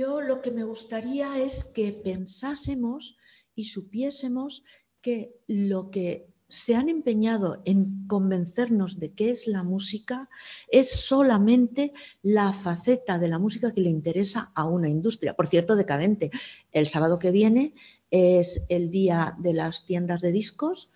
Yo 0.00 0.22
lo 0.22 0.40
que 0.40 0.50
me 0.50 0.64
gustaría 0.64 1.38
es 1.38 1.62
que 1.62 1.92
pensásemos 1.92 3.18
y 3.54 3.64
supiésemos 3.64 4.64
que 5.02 5.34
lo 5.46 5.90
que 5.90 6.30
se 6.48 6.74
han 6.74 6.88
empeñado 6.88 7.60
en 7.66 8.06
convencernos 8.06 8.98
de 8.98 9.12
qué 9.12 9.28
es 9.28 9.46
la 9.46 9.62
música 9.62 10.30
es 10.68 10.88
solamente 10.88 11.92
la 12.22 12.54
faceta 12.54 13.18
de 13.18 13.28
la 13.28 13.38
música 13.38 13.74
que 13.74 13.82
le 13.82 13.90
interesa 13.90 14.50
a 14.54 14.64
una 14.64 14.88
industria, 14.88 15.34
por 15.34 15.46
cierto, 15.46 15.76
decadente. 15.76 16.30
El 16.72 16.88
sábado 16.88 17.18
que 17.18 17.30
viene 17.30 17.74
es 18.10 18.62
el 18.70 18.90
día 18.90 19.36
de 19.38 19.52
las 19.52 19.84
tiendas 19.84 20.22
de 20.22 20.32
discos. 20.32 20.90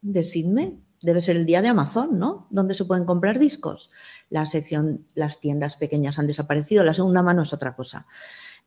Decidme, 0.00 0.78
debe 1.02 1.20
ser 1.20 1.36
el 1.36 1.46
día 1.46 1.62
de 1.62 1.68
Amazon, 1.68 2.18
¿no? 2.18 2.46
Donde 2.50 2.74
se 2.74 2.84
pueden 2.84 3.04
comprar 3.04 3.38
discos. 3.38 3.90
La 4.30 4.46
sección, 4.46 5.06
las 5.14 5.40
tiendas 5.40 5.76
pequeñas 5.76 6.18
han 6.18 6.26
desaparecido, 6.26 6.84
la 6.84 6.94
segunda 6.94 7.22
mano 7.22 7.42
es 7.42 7.52
otra 7.52 7.74
cosa. 7.76 8.06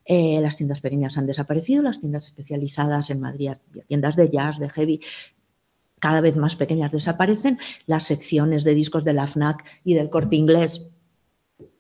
Eh, 0.06 0.40
las 0.42 0.58
tiendas 0.58 0.82
pequeñas 0.82 1.18
han 1.18 1.26
desaparecido, 1.26 1.82
las 1.82 2.00
tiendas 2.00 2.26
especializadas 2.26 3.10
en 3.10 3.20
Madrid, 3.20 3.54
tiendas 3.88 4.16
de 4.16 4.30
jazz, 4.30 4.60
de 4.60 4.70
heavy, 4.70 5.02
cada 6.00 6.22
vez 6.22 6.38
más 6.38 6.56
pequeñas 6.56 6.92
desaparecen, 6.92 7.58
las 7.88 8.04
secciones 8.04 8.64
de 8.64 8.76
discos 8.76 9.04
de 9.04 9.14
la 9.14 9.26
FNAC 9.26 9.66
y 9.84 9.96
del 9.96 10.12
corte 10.12 10.36
inglés 10.36 10.92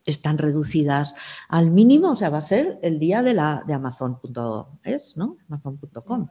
están 0.05 0.37
reducidas 0.37 1.15
al 1.49 1.71
mínimo, 1.71 2.11
o 2.11 2.15
sea, 2.15 2.29
va 2.29 2.37
a 2.37 2.43
ser 2.43 2.79
el 2.81 2.99
día 2.99 3.23
de 3.23 3.33
la 3.33 3.63
de 3.65 3.73
Amazon.es, 3.73 5.17
¿no? 5.17 5.37
Amazon.com. 5.49 6.27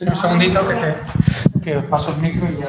Un 0.00 0.16
segundito 0.16 0.60
que, 0.68 0.94
te, 1.62 1.82
paso 1.82 2.14
el 2.14 2.22
micro 2.22 2.48
y 2.50 2.56
ya. 2.60 2.68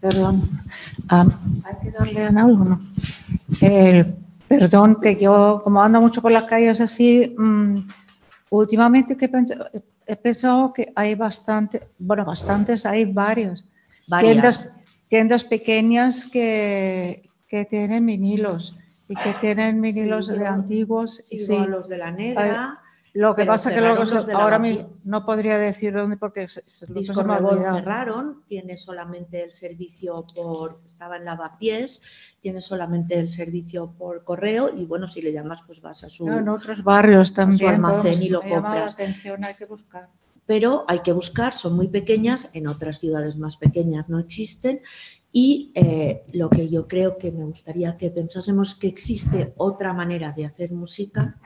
Perdón, 0.00 0.48
ah, 1.10 1.26
hay 1.64 1.74
que 1.82 1.90
darle 1.90 2.24
en 2.24 2.38
algo, 2.38 2.64
¿no? 2.64 2.80
perdón, 4.48 4.98
que 5.00 5.16
yo, 5.16 5.60
como 5.62 5.82
ando 5.82 6.00
mucho 6.00 6.22
por 6.22 6.32
las 6.32 6.44
calles 6.44 6.80
así, 6.80 7.34
mm, 7.38 7.88
últimamente 8.48 9.16
que 9.16 9.30
he 10.06 10.16
pensado 10.16 10.72
que 10.72 10.92
hay 10.96 11.14
bastante, 11.14 11.88
bueno, 11.98 12.24
bastantes, 12.24 12.84
hay 12.86 13.04
varios. 13.04 13.70
Varias 14.08 14.32
tiendas 14.32 14.79
pequeñas 15.48 16.26
que, 16.26 17.26
que 17.48 17.64
tienen 17.64 18.06
vinilos 18.06 18.76
y 19.08 19.16
que 19.16 19.34
tienen 19.40 19.80
vinilos 19.80 20.28
de 20.28 20.46
antiguos. 20.46 21.32
y 21.32 21.40
sí, 21.40 21.58
los 21.66 21.88
de 21.88 21.98
la 21.98 22.12
negra. 22.12 22.80
Lo 23.12 23.34
que 23.34 23.44
pasa 23.44 23.74
que 23.74 23.80
luego 23.80 24.04
ahora 24.34 24.60
mismo 24.60 24.90
no 25.02 25.26
podría 25.26 25.58
decir 25.58 25.92
dónde 25.92 26.16
porque 26.16 26.48
se, 26.48 26.62
Disco 26.88 27.24
Revolt 27.24 27.64
cerraron, 27.64 28.44
tiene 28.46 28.76
solamente 28.76 29.42
el 29.42 29.52
servicio 29.52 30.24
por, 30.32 30.80
estaba 30.86 31.16
en 31.16 31.24
lavapiés, 31.24 32.02
tiene 32.40 32.60
solamente 32.60 33.18
el 33.18 33.28
servicio 33.28 33.92
por 33.98 34.22
correo 34.22 34.70
y 34.72 34.84
bueno, 34.84 35.08
si 35.08 35.22
le 35.22 35.32
llamas 35.32 35.62
pues 35.66 35.80
vas 35.80 36.04
a 36.04 36.08
su, 36.08 36.28
en 36.28 36.48
otros 36.48 36.84
barrios 36.84 37.34
también, 37.34 37.74
almacén 37.74 38.22
y 38.22 38.28
lo 38.28 38.42
compras. 38.42 38.94
atención, 38.94 39.44
hay 39.44 39.54
que 39.54 39.66
buscar 39.66 40.08
pero 40.50 40.84
hay 40.88 40.98
que 40.98 41.12
buscar, 41.12 41.54
son 41.54 41.76
muy 41.76 41.86
pequeñas, 41.86 42.50
en 42.54 42.66
otras 42.66 42.98
ciudades 42.98 43.36
más 43.36 43.56
pequeñas 43.56 44.08
no 44.08 44.18
existen 44.18 44.80
y 45.30 45.70
eh, 45.76 46.24
lo 46.32 46.50
que 46.50 46.68
yo 46.68 46.88
creo 46.88 47.18
que 47.18 47.30
me 47.30 47.44
gustaría 47.44 47.96
que 47.96 48.10
pensásemos 48.10 48.74
que 48.74 48.88
existe 48.88 49.54
otra 49.58 49.92
manera 49.92 50.32
de 50.32 50.46
hacer 50.46 50.72
música 50.72 51.38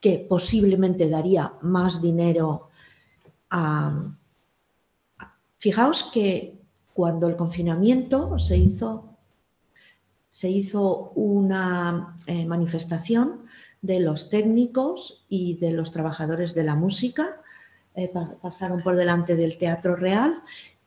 que 0.00 0.26
posiblemente 0.26 1.10
daría 1.10 1.52
más 1.60 2.00
dinero 2.00 2.70
a... 3.50 4.16
Fijaos 5.58 6.04
que 6.04 6.62
cuando 6.94 7.28
el 7.28 7.36
confinamiento 7.36 8.38
se 8.38 8.56
hizo, 8.56 9.18
se 10.30 10.48
hizo 10.48 11.10
una 11.10 12.16
eh, 12.26 12.46
manifestación 12.46 13.44
de 13.82 14.00
los 14.00 14.30
técnicos 14.30 15.26
y 15.28 15.58
de 15.58 15.72
los 15.72 15.90
trabajadores 15.90 16.54
de 16.54 16.64
la 16.64 16.74
música 16.74 17.42
eh, 17.94 18.10
pasaron 18.40 18.82
por 18.82 18.96
delante 18.96 19.36
del 19.36 19.58
Teatro 19.58 19.96
Real 19.96 20.42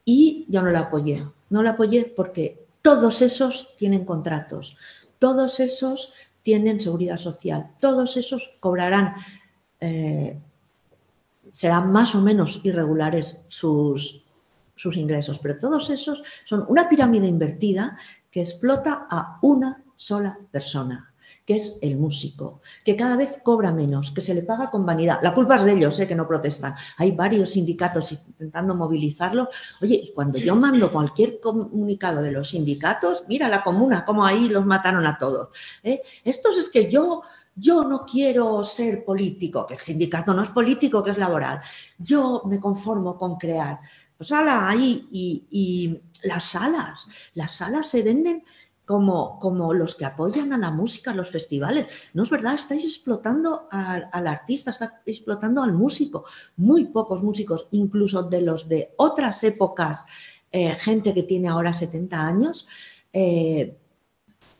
y 0.06 0.46
yo 0.50 0.62
no 0.62 0.72
la 0.72 0.80
apoyé. 0.80 1.26
No 1.50 1.64
la 1.64 1.72
apoyé 1.72 2.06
porque 2.16 2.66
todos 2.82 3.22
esos 3.22 3.76
tienen 3.78 4.06
contratos, 4.06 4.78
todos 5.20 5.60
esos 5.60 6.12
tienen 6.42 6.82
seguridad 6.82 7.18
social, 7.18 7.72
todos 7.80 8.18
esos 8.18 8.52
cobrarán, 8.60 9.16
eh, 9.80 10.38
serán 11.52 11.92
más 11.92 12.16
o 12.16 12.22
menos 12.22 12.60
irregulares 12.64 13.42
sus, 13.48 14.24
sus 14.76 14.98
ingresos, 14.98 15.40
pero 15.40 15.58
todos 15.58 15.90
esos 15.90 16.22
son 16.46 16.66
una 16.68 16.90
pirámide 16.90 17.28
invertida 17.28 17.98
que 18.30 18.42
explota 18.42 19.08
a 19.10 19.40
una 19.42 19.84
sola 19.96 20.38
persona 20.52 21.13
que 21.46 21.56
es 21.56 21.78
el 21.82 21.98
músico, 21.98 22.62
que 22.86 22.96
cada 22.96 23.18
vez 23.18 23.40
cobra 23.44 23.72
menos, 23.72 24.12
que 24.12 24.22
se 24.22 24.34
le 24.34 24.44
paga 24.44 24.72
con 24.72 24.86
vanidad. 24.86 25.20
La 25.22 25.34
culpa 25.34 25.56
es 25.56 25.64
de 25.64 25.74
ellos, 25.74 26.00
¿eh? 26.00 26.08
que 26.08 26.16
no 26.16 26.28
protestan. 26.28 26.76
Hay 26.98 27.12
varios 27.12 27.52
sindicatos 27.52 28.12
intentando 28.14 28.76
movilizarlo. 28.76 29.50
Oye, 29.82 30.12
cuando 30.16 30.38
yo 30.38 30.56
mando 30.56 30.92
cualquier 30.92 31.40
comunicado 31.40 32.22
de 32.22 32.32
los 32.32 32.50
sindicatos, 32.50 33.26
mira 33.28 33.50
la 33.50 33.64
comuna, 33.64 34.06
cómo 34.06 34.26
ahí 34.26 34.48
los 34.50 34.66
mataron 34.66 35.06
a 35.06 35.18
todos. 35.18 35.50
¿eh? 35.84 36.02
Estos 36.24 36.58
es 36.58 36.70
que 36.70 36.90
yo 36.90 37.22
yo 37.56 37.84
no 37.84 38.04
quiero 38.04 38.64
ser 38.64 39.06
político, 39.06 39.68
que 39.68 39.76
el 39.76 39.80
sindicato 39.80 40.34
no 40.34 40.42
es 40.42 40.50
político, 40.50 41.04
que 41.04 41.12
es 41.12 41.20
laboral. 41.20 41.62
Yo 42.00 42.42
me 42.46 42.60
conformo 42.60 43.16
con 43.16 43.38
crear. 43.38 43.80
Pues 44.18 44.32
ala, 44.32 44.70
ahí, 44.70 45.08
y, 45.12 45.46
y 45.52 46.02
las 46.28 46.46
salas, 46.46 47.08
las 47.36 47.52
salas 47.52 47.88
se 47.88 48.02
venden 48.02 48.44
como, 48.86 49.40
como 49.40 49.74
los 49.74 49.96
que 49.96 50.06
apoyan 50.06 50.52
a 50.54 50.58
la 50.58 50.72
música, 50.72 51.14
los 51.14 51.30
festivales. 51.30 51.88
No 52.14 52.24
es 52.24 52.30
verdad, 52.30 52.56
estáis 52.56 52.84
explotando 52.86 53.68
al, 53.72 54.28
artista, 54.28 54.72
estáis 54.72 54.92
explotando 55.06 55.64
al 55.64 55.74
músico. 55.74 56.26
Muy 56.58 56.86
pocos 56.86 57.24
músicos, 57.24 57.68
incluso 57.72 58.24
de 58.24 58.42
los 58.42 58.68
de 58.68 58.94
otras 58.98 59.44
épocas, 59.44 60.06
eh, 60.52 60.76
gente 60.76 61.14
que 61.14 61.24
tiene 61.24 61.48
ahora 61.48 61.74
70 61.74 62.28
años, 62.28 62.68
eh, 63.12 63.78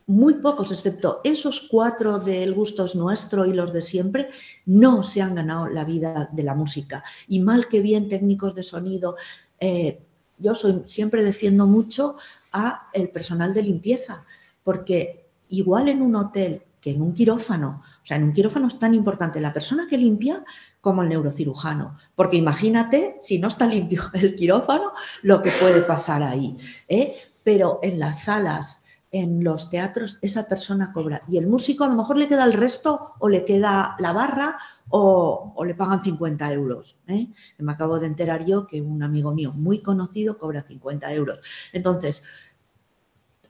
muy 0.06 0.34
pocos, 0.34 0.70
excepto 0.70 1.20
esos 1.24 1.66
cuatro 1.70 2.18
del 2.18 2.52
gusto 2.52 2.84
es 2.84 2.94
nuestro 2.94 3.46
y 3.46 3.54
los 3.54 3.72
de 3.72 3.80
siempre, 3.80 4.30
no 4.66 5.02
se 5.02 5.22
han 5.22 5.34
ganado 5.34 5.66
la 5.68 5.84
vida 5.84 6.28
de 6.30 6.42
la 6.42 6.54
música. 6.54 7.02
Y 7.26 7.40
mal 7.40 7.68
que 7.68 7.80
bien 7.80 8.08
técnicos 8.08 8.54
de 8.54 8.62
sonido, 8.62 9.16
eh, 9.58 10.00
yo 10.38 10.54
soy, 10.54 10.82
siempre 10.86 11.24
defiendo 11.24 11.66
mucho 11.66 12.16
a 12.54 12.88
el 12.94 13.10
personal 13.10 13.52
de 13.52 13.62
limpieza, 13.62 14.24
porque 14.62 15.26
igual 15.48 15.90
en 15.90 16.00
un 16.00 16.16
hotel 16.16 16.62
que 16.80 16.92
en 16.92 17.02
un 17.02 17.14
quirófano, 17.14 17.82
o 17.82 18.06
sea, 18.06 18.18
en 18.18 18.24
un 18.24 18.32
quirófano 18.32 18.68
es 18.68 18.78
tan 18.78 18.94
importante 18.94 19.40
la 19.40 19.52
persona 19.52 19.86
que 19.88 19.98
limpia 19.98 20.44
como 20.80 21.02
el 21.02 21.08
neurocirujano, 21.08 21.96
porque 22.14 22.36
imagínate 22.36 23.16
si 23.20 23.38
no 23.38 23.48
está 23.48 23.66
limpio 23.66 24.02
el 24.12 24.36
quirófano, 24.36 24.92
lo 25.22 25.42
que 25.42 25.50
puede 25.50 25.82
pasar 25.82 26.22
ahí. 26.22 26.56
¿eh? 26.88 27.16
Pero 27.42 27.80
en 27.82 27.98
las 27.98 28.24
salas, 28.24 28.82
en 29.14 29.44
los 29.44 29.70
teatros, 29.70 30.18
esa 30.22 30.48
persona 30.48 30.92
cobra 30.92 31.22
y 31.28 31.38
el 31.38 31.46
músico 31.46 31.84
a 31.84 31.88
lo 31.88 31.94
mejor 31.94 32.16
le 32.16 32.26
queda 32.26 32.44
el 32.44 32.52
resto 32.52 33.14
o 33.20 33.28
le 33.28 33.44
queda 33.44 33.94
la 34.00 34.12
barra 34.12 34.58
o, 34.88 35.54
le 35.64 35.76
pagan 35.76 36.02
50 36.02 36.52
euros. 36.52 36.96
¿eh? 37.06 37.28
Me 37.58 37.70
acabo 37.70 38.00
de 38.00 38.08
enterar 38.08 38.44
yo 38.44 38.66
que 38.66 38.82
un 38.82 39.04
amigo 39.04 39.32
mío 39.32 39.52
muy 39.52 39.78
conocido 39.78 40.36
cobra 40.36 40.64
50 40.64 41.12
euros. 41.12 41.40
Entonces, 41.72 42.24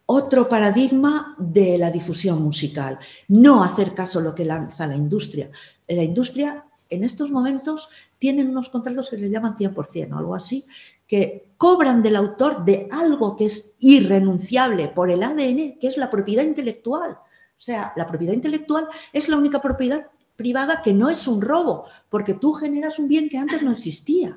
otro 0.04 0.50
paradigma 0.50 1.34
de 1.38 1.78
la 1.78 1.90
difusión 1.90 2.42
musical. 2.42 2.98
No 3.28 3.64
hacer 3.64 3.94
caso 3.94 4.18
a 4.18 4.22
lo 4.22 4.34
que 4.34 4.44
lanza 4.44 4.86
la 4.86 4.96
industria. 4.96 5.50
La 5.88 6.02
industria 6.02 6.66
en 6.90 7.04
estos 7.04 7.30
momentos 7.30 7.88
tienen 8.18 8.50
unos 8.50 8.68
contratos 8.68 9.10
que 9.10 9.16
le 9.16 9.30
llaman 9.30 9.56
100% 9.56 10.12
o 10.12 10.18
algo 10.18 10.34
así, 10.34 10.66
que 11.06 11.48
cobran 11.56 12.02
del 12.02 12.16
autor 12.16 12.64
de 12.64 12.88
algo 12.90 13.36
que 13.36 13.46
es 13.46 13.74
irrenunciable 13.78 14.88
por 14.88 15.10
el 15.10 15.22
ADN, 15.22 15.78
que 15.78 15.88
es 15.88 15.96
la 15.96 16.10
propiedad 16.10 16.44
intelectual. 16.44 17.12
O 17.12 17.60
sea, 17.60 17.92
la 17.96 18.06
propiedad 18.06 18.32
intelectual 18.32 18.88
es 19.12 19.28
la 19.28 19.36
única 19.36 19.60
propiedad 19.60 20.06
privada 20.36 20.82
que 20.82 20.92
no 20.92 21.08
es 21.08 21.28
un 21.28 21.40
robo, 21.40 21.86
porque 22.08 22.34
tú 22.34 22.52
generas 22.52 22.98
un 22.98 23.08
bien 23.08 23.28
que 23.28 23.38
antes 23.38 23.62
no 23.62 23.72
existía. 23.72 24.36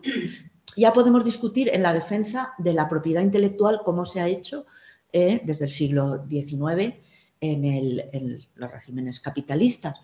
Ya 0.75 0.93
podemos 0.93 1.25
discutir 1.25 1.69
en 1.73 1.81
la 1.81 1.93
defensa 1.93 2.53
de 2.59 2.73
la 2.73 2.87
propiedad 2.87 3.23
intelectual 3.23 3.81
cómo 3.83 4.05
se 4.05 4.21
ha 4.21 4.27
hecho 4.27 4.65
eh, 5.11 5.41
desde 5.43 5.65
el 5.65 5.71
siglo 5.71 6.25
XIX 6.29 6.95
en, 7.39 8.47
los 8.55 8.71
regímenes 8.71 9.19
capitalistas, 9.19 9.95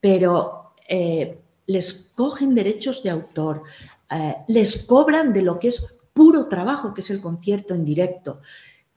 pero 0.00 0.74
eh, 0.88 1.38
les 1.72 2.10
cogen 2.14 2.54
derechos 2.54 3.02
de 3.02 3.10
autor, 3.10 3.62
eh, 4.10 4.36
les 4.48 4.84
cobran 4.84 5.32
de 5.32 5.42
lo 5.42 5.58
que 5.58 5.68
es 5.68 5.84
puro 6.12 6.48
trabajo, 6.48 6.92
que 6.92 7.00
es 7.00 7.10
el 7.10 7.20
concierto 7.20 7.74
en 7.74 7.84
directo, 7.84 8.40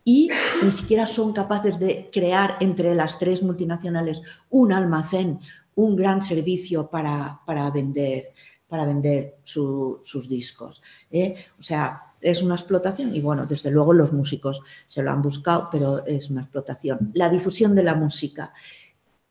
y 0.03 0.29
ni 0.61 0.69
siquiera 0.69 1.07
son 1.07 1.33
capaces 1.33 1.79
de 1.79 2.09
crear 2.11 2.57
entre 2.59 2.93
las 2.93 3.17
tres 3.17 3.41
multinacionales 3.41 4.21
un 4.49 4.71
almacén, 4.71 5.39
un 5.73 5.95
gran 5.95 6.21
servicio 6.21 6.89
para, 6.89 7.41
vender, 7.73 8.33
para 8.67 8.85
vender 8.85 9.37
sus 9.43 10.29
discos. 10.29 10.83
¿eh? 11.09 11.35
O 11.57 11.63
sea, 11.63 12.13
es 12.21 12.43
una 12.43 12.55
explotación 12.55 13.15
y 13.15 13.21
bueno, 13.21 13.47
desde 13.47 13.71
luego 13.71 13.93
los 13.93 14.13
músicos 14.13 14.61
se 14.85 15.01
lo 15.01 15.11
han 15.11 15.23
buscado, 15.23 15.69
pero 15.71 16.05
es 16.05 16.29
una 16.29 16.41
explotación. 16.41 17.11
La 17.15 17.29
difusión 17.29 17.73
de 17.73 17.83
la 17.83 17.95
música. 17.95 18.53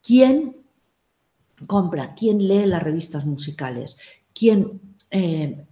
¿Quién 0.02 0.63
compra? 1.66 2.14
¿Quién 2.14 2.46
lee 2.46 2.66
las 2.66 2.82
revistas 2.82 3.24
musicales? 3.24 3.96
¿Quién 4.32 4.80
eh, 5.10 5.64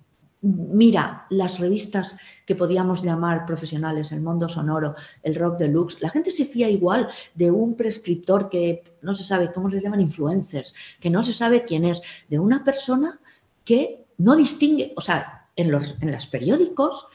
mira 0.42 1.26
las 1.30 1.58
revistas 1.60 2.16
que 2.44 2.56
podíamos 2.56 3.02
llamar 3.02 3.46
profesionales, 3.46 4.10
el 4.12 4.20
mundo 4.20 4.48
sonoro, 4.48 4.94
el 5.22 5.36
rock 5.36 5.58
deluxe, 5.58 6.00
la 6.00 6.10
gente 6.10 6.32
se 6.32 6.44
fía 6.44 6.68
igual 6.68 7.08
de 7.34 7.50
un 7.50 7.76
prescriptor 7.76 8.48
que 8.48 8.82
no 9.02 9.14
se 9.14 9.22
sabe 9.24 9.52
cómo 9.52 9.70
se 9.70 9.80
llaman 9.80 10.00
influencers, 10.00 10.74
que 11.00 11.10
no 11.10 11.22
se 11.22 11.32
sabe 11.32 11.64
quién 11.64 11.84
es, 11.84 12.02
de 12.28 12.40
una 12.40 12.64
persona 12.64 13.20
que 13.64 14.04
no 14.18 14.34
distingue, 14.34 14.92
o 14.96 15.00
sea, 15.00 15.48
en 15.54 15.70
los, 15.70 15.96
en 16.00 16.10
los 16.10 16.26
periódicos 16.26 17.06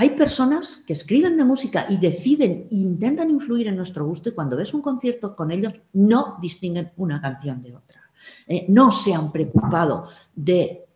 hay 0.00 0.10
personas 0.16 0.82
que 0.86 0.94
escriben 0.94 1.36
de 1.36 1.44
música 1.44 1.84
y 1.90 1.98
deciden, 1.98 2.66
intentan 2.70 3.28
influir 3.28 3.68
en 3.68 3.76
nuestro 3.76 4.06
gusto 4.06 4.30
y 4.30 4.32
cuando 4.32 4.56
ves 4.56 4.72
un 4.72 4.80
concierto 4.80 5.36
con 5.36 5.50
ellos 5.50 5.74
no 5.92 6.38
distinguen 6.40 6.90
una 6.96 7.20
canción 7.20 7.62
de 7.62 7.76
otra. 7.76 8.10
Eh, 8.46 8.64
no 8.68 8.92
se 8.92 9.12
han 9.12 9.30
preocupado 9.30 10.06
de 10.34 10.86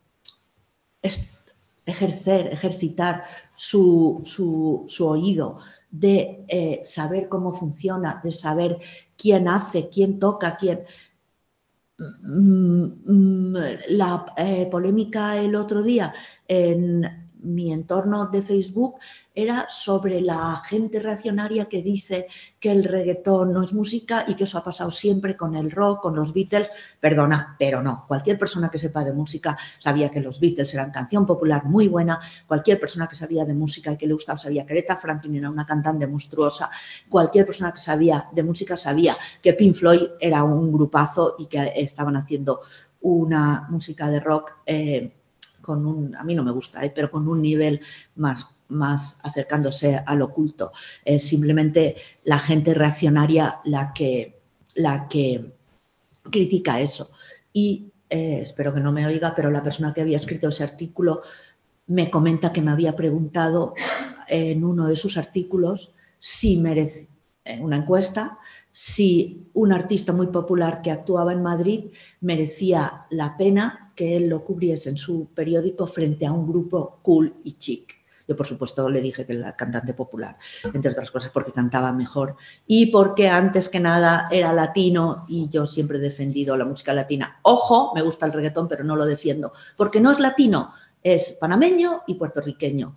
ejercer, 1.85 2.47
ejercitar 2.47 3.25
su, 3.55 4.23
oído, 5.01 5.59
de 5.91 6.47
eh, 6.49 6.81
saber 6.87 7.29
cómo 7.29 7.53
funciona, 7.53 8.23
de 8.25 8.33
saber 8.33 8.79
quién 9.19 9.49
hace, 9.49 9.91
quién 9.91 10.19
toca, 10.19 10.57
quién... 10.57 10.81
Mm, 11.99 12.85
mm, 13.05 13.57
la 13.91 14.25
eh, 14.39 14.67
polémica 14.71 15.37
el 15.37 15.55
otro 15.55 15.83
día 15.83 16.13
en 16.49 17.24
mi 17.45 17.73
entorno 17.73 18.27
de 18.27 18.43
Facebook 18.43 18.97
era 19.35 19.67
sobre 19.69 20.21
la 20.21 20.63
gente 20.65 21.01
reaccionaria 21.01 21.67
que 21.67 21.83
dice 21.83 22.27
que 22.61 22.71
el 22.71 22.85
reggaetón 22.85 23.53
no 23.53 23.63
es 23.63 23.73
música 23.73 24.25
y 24.27 24.35
que 24.35 24.45
eso 24.45 24.59
ha 24.59 24.65
pasado 24.65 24.91
siempre 24.91 25.37
con 25.37 25.55
el 25.57 25.71
rock, 25.71 26.03
con 26.03 26.15
los 26.15 26.33
Beatles. 26.33 26.71
Perdona, 27.01 27.57
pero 27.59 27.83
no. 27.83 28.05
Cualquier 28.07 28.39
persona 28.39 28.71
que 28.71 28.79
sepa 28.79 29.05
de 29.05 29.13
música 29.13 29.57
sabía 29.79 30.11
que 30.11 30.21
los 30.21 30.41
Beatles 30.41 30.73
eran 30.75 30.91
canción 30.91 31.27
popular 31.27 31.65
muy 31.65 31.89
buena. 31.89 32.21
Cualquier 32.47 32.79
persona 32.79 33.07
que 33.07 33.17
sabía 33.17 33.45
de 33.45 33.55
música 33.55 33.93
y 33.93 33.97
que 33.97 34.07
le 34.07 34.15
gustaba 34.15 34.39
sabía 34.39 34.65
que 34.65 34.73
Aretha 34.73 34.97
Franklin 34.97 35.37
era 35.37 35.51
una 35.51 35.67
cantante 35.67 36.07
monstruosa. 36.07 36.71
Cualquier 37.09 37.47
persona 37.47 37.73
que 37.73 37.81
sabía 37.81 38.29
de 38.33 38.43
música 38.43 38.77
sabía 38.77 39.17
que 39.43 39.55
Pink 39.55 39.75
Floyd 39.75 40.09
era 40.21 40.45
un 40.45 40.73
grupazo 40.73 41.37
y 41.39 41.47
que 41.47 41.73
estaban 41.77 42.17
haciendo 42.17 42.61
una 43.01 43.67
música 43.69 44.09
de 44.09 44.21
rock. 44.21 44.53
Eh, 44.65 45.24
con 45.65 45.87
un, 45.87 46.15
a 46.17 46.25
mí 46.25 46.35
no 46.35 46.45
me 46.45 46.51
gusta, 46.51 46.85
¿eh? 46.85 46.93
pero 46.95 47.11
con 47.11 47.27
un 47.27 47.41
nivel 47.41 47.81
más, 48.17 48.61
más 48.69 49.19
acercándose 49.23 50.01
al 50.05 50.23
oculto. 50.23 50.73
Es 51.05 51.27
simplemente 51.27 51.97
la 52.25 52.39
gente 52.39 52.75
reaccionaria 52.75 53.61
la 53.65 53.93
que, 53.93 54.41
la 54.75 55.09
que 55.09 55.53
critica 56.31 56.81
eso. 56.81 57.11
Y 57.53 57.93
eh, 58.11 58.41
espero 58.43 58.75
que 58.75 58.81
no 58.81 58.93
me 58.93 59.07
oiga, 59.07 59.35
pero 59.35 59.51
la 59.51 59.62
persona 59.62 59.95
que 59.95 60.03
había 60.03 60.19
escrito 60.19 60.49
ese 60.49 60.65
artículo 60.65 61.23
me 61.87 62.11
comenta 62.11 62.53
que 62.53 62.62
me 62.62 62.71
había 62.71 62.95
preguntado 62.95 63.75
en 64.29 64.65
uno 64.65 64.87
de 64.87 64.97
sus 64.97 65.17
artículos 65.17 65.93
si 66.19 66.57
merece 66.57 67.09
una 67.61 67.77
encuesta 67.77 68.39
si 68.77 69.47
un 69.53 69.73
artista 69.73 70.12
muy 70.12 70.27
popular 70.27 70.83
que 70.83 70.91
actuaba 70.91 71.33
en 71.33 71.45
Madrid 71.45 71.93
merecía 72.21 73.07
la 73.09 73.37
pena 73.37 73.84
que 73.95 74.17
él 74.17 74.29
lo 74.29 74.45
cubriese 74.45 74.91
en 74.91 74.97
su 74.97 75.29
periódico 75.35 75.87
frente 75.87 76.27
a 76.27 76.33
un 76.33 76.47
grupo 76.47 76.99
cool 77.03 77.35
y 77.45 77.53
chic. 77.53 77.95
Yo, 78.27 78.35
por 78.35 78.47
supuesto, 78.47 78.89
le 78.89 79.03
dije 79.03 79.27
que 79.27 79.35
era 79.35 79.55
cantante 79.55 79.93
popular, 79.93 80.39
entre 80.73 80.91
otras 80.91 81.11
cosas 81.11 81.31
porque 81.31 81.53
cantaba 81.53 81.93
mejor 81.93 82.37
y 82.67 82.87
porque 82.87 83.29
antes 83.29 83.69
que 83.69 83.81
nada 83.81 84.29
era 84.31 84.55
latino 84.55 85.27
y 85.29 85.51
yo 85.51 85.67
siempre 85.67 85.99
he 85.99 86.01
defendido 86.01 86.57
la 86.57 86.65
música 86.65 86.95
latina. 86.95 87.39
Ojo, 87.43 87.93
me 87.95 88.01
gusta 88.01 88.25
el 88.25 88.33
reggaetón, 88.33 88.67
pero 88.67 88.83
no 88.83 88.97
lo 88.97 89.05
defiendo, 89.05 89.53
porque 89.77 90.01
no 90.01 90.11
es 90.11 90.21
latino, 90.21 90.73
es 91.03 91.33
panameño 91.33 92.03
y 92.07 92.15
puertorriqueño. 92.15 92.97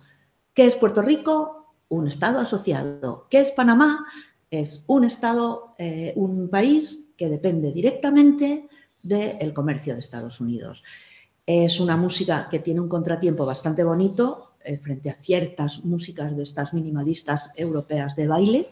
¿Qué 0.54 0.64
es 0.64 0.76
Puerto 0.76 1.02
Rico? 1.02 1.74
Un 1.88 2.08
estado 2.08 2.38
asociado. 2.40 3.26
¿Qué 3.28 3.40
es 3.40 3.52
Panamá? 3.52 4.06
es 4.50 4.84
un 4.86 5.04
Estado, 5.04 5.74
eh, 5.78 6.12
un 6.16 6.48
país 6.48 7.10
que 7.16 7.28
depende 7.28 7.72
directamente 7.72 8.68
del 9.02 9.52
comercio 9.52 9.94
de 9.94 10.00
Estados 10.00 10.40
Unidos. 10.40 10.82
Es 11.46 11.80
una 11.80 11.96
música 11.96 12.48
que 12.50 12.58
tiene 12.58 12.80
un 12.80 12.88
contratiempo 12.88 13.46
bastante 13.46 13.84
bonito 13.84 14.52
eh, 14.62 14.76
frente 14.78 15.08
a 15.08 15.14
ciertas 15.14 15.84
músicas 15.84 16.36
de 16.36 16.42
estas 16.42 16.74
minimalistas 16.74 17.52
europeas 17.56 18.14
de 18.16 18.26
baile, 18.26 18.70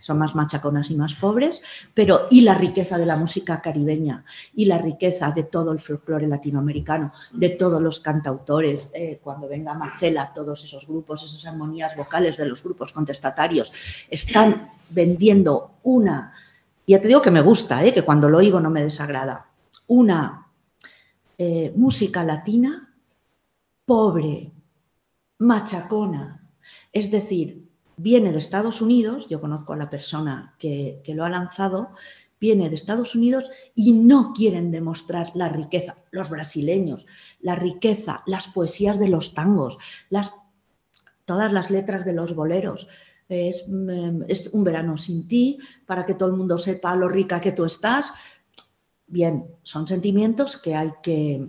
son 0.00 0.18
más 0.18 0.34
machaconas 0.34 0.90
y 0.90 0.94
más 0.94 1.14
pobres, 1.14 1.62
pero 1.94 2.26
y 2.30 2.42
la 2.42 2.54
riqueza 2.54 2.98
de 2.98 3.06
la 3.06 3.16
música 3.16 3.60
caribeña 3.60 4.24
y 4.54 4.64
la 4.64 4.78
riqueza 4.78 5.30
de 5.30 5.44
todo 5.44 5.72
el 5.72 5.80
folclore 5.80 6.26
latinoamericano, 6.26 7.12
de 7.32 7.50
todos 7.50 7.80
los 7.80 8.00
cantautores, 8.00 8.90
eh, 8.92 9.20
cuando 9.22 9.48
venga 9.48 9.74
Marcela, 9.74 10.32
todos 10.34 10.64
esos 10.64 10.86
grupos, 10.86 11.24
esas 11.24 11.46
armonías 11.46 11.96
vocales 11.96 12.36
de 12.36 12.46
los 12.46 12.62
grupos 12.62 12.92
contestatarios, 12.92 13.72
están 14.08 14.70
vendiendo 14.90 15.72
una, 15.82 16.34
ya 16.86 17.00
te 17.00 17.08
digo 17.08 17.22
que 17.22 17.30
me 17.30 17.40
gusta, 17.40 17.84
eh, 17.84 17.92
que 17.92 18.02
cuando 18.02 18.28
lo 18.28 18.38
oigo 18.38 18.60
no 18.60 18.70
me 18.70 18.82
desagrada, 18.82 19.49
una 19.90 20.46
eh, 21.36 21.72
música 21.74 22.22
latina 22.22 22.94
pobre, 23.84 24.52
machacona, 25.38 26.48
es 26.92 27.10
decir, 27.10 27.68
viene 27.96 28.30
de 28.30 28.38
Estados 28.38 28.82
Unidos, 28.82 29.26
yo 29.28 29.40
conozco 29.40 29.72
a 29.72 29.76
la 29.76 29.90
persona 29.90 30.54
que, 30.60 31.02
lo 31.08 31.24
ha 31.24 31.28
lanzado, 31.28 31.90
viene 32.40 32.68
de 32.68 32.76
Estados 32.76 33.16
Unidos 33.16 33.50
y 33.74 33.92
no 33.92 34.32
quieren 34.32 34.70
demostrar 34.70 35.32
la 35.34 35.48
riqueza, 35.48 35.96
los 36.12 36.30
brasileños, 36.30 37.04
la 37.40 37.56
riqueza, 37.56 38.22
las 38.26 38.46
poesías 38.46 39.00
de 39.00 39.08
los 39.08 39.34
tangos, 39.34 39.78
las, 40.08 40.32
todas 41.24 41.52
las 41.52 41.68
letras 41.68 42.04
de 42.04 42.12
los 42.12 42.36
boleros. 42.36 42.86
Es, 43.28 43.64
mm, 43.66 44.22
es, 44.28 44.50
un 44.52 44.62
verano 44.64 44.96
sin 44.96 45.26
ti, 45.26 45.58
para 45.86 46.04
que 46.04 46.14
todo 46.14 46.28
el 46.28 46.36
mundo 46.36 46.58
sepa 46.58 46.94
lo 46.94 47.08
rica 47.08 47.40
que 47.40 47.52
tú 47.52 47.64
estás. 47.64 48.12
Bien, 49.10 49.44
son 49.64 49.88
sentimientos 49.88 50.56
que 50.56 50.76
hay 50.76 50.92
que, 51.02 51.48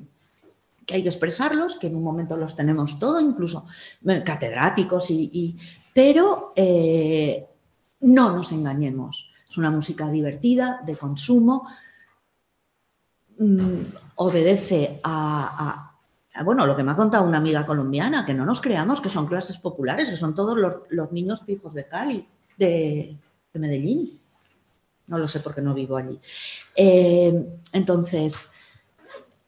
que 0.85 0.95
hay 0.95 1.03
que 1.03 1.09
expresarlos, 1.09 1.75
que 1.75 1.87
en 1.87 1.95
un 1.95 2.03
momento 2.03 2.35
los 2.35 2.55
tenemos 2.55 2.97
todos, 2.97 3.21
incluso 3.21 3.65
eh, 4.07 4.23
catedráticos 4.25 5.11
y, 5.11 5.55
pero 5.93 6.53
eh, 6.55 7.47
no 8.01 8.31
nos 8.31 8.51
engañemos. 8.51 9.27
Es 9.47 9.57
una 9.59 9.69
música 9.69 10.09
divertida, 10.09 10.81
de 10.83 10.95
consumo, 10.95 11.67
mm, 13.37 13.81
obedece 14.15 14.99
a, 15.03 15.93
bueno, 16.43 16.65
lo 16.65 16.75
que 16.75 16.83
me 16.83 16.93
ha 16.93 16.95
contado 16.95 17.27
una 17.27 17.37
amiga 17.37 17.63
colombiana, 17.65 18.25
que 18.25 18.33
no 18.33 18.43
nos 18.43 18.59
creamos 18.59 19.01
que 19.01 19.09
son 19.09 19.27
clases 19.27 19.59
populares, 19.59 20.09
que 20.09 20.15
son 20.15 20.33
todos 20.33 20.57
los, 20.57 21.11
niños 21.11 21.41
pijos 21.41 21.75
de 21.75 21.85
Cali, 21.85 22.27
de, 22.57 23.17
Medellín. 23.53 24.20
No 25.11 25.17
lo 25.17 25.27
sé 25.27 25.41
porque 25.41 25.61
no 25.61 25.73
vivo 25.73 25.97
allí. 25.97 26.17
Eh, 26.73 27.59
entonces, 27.73 28.45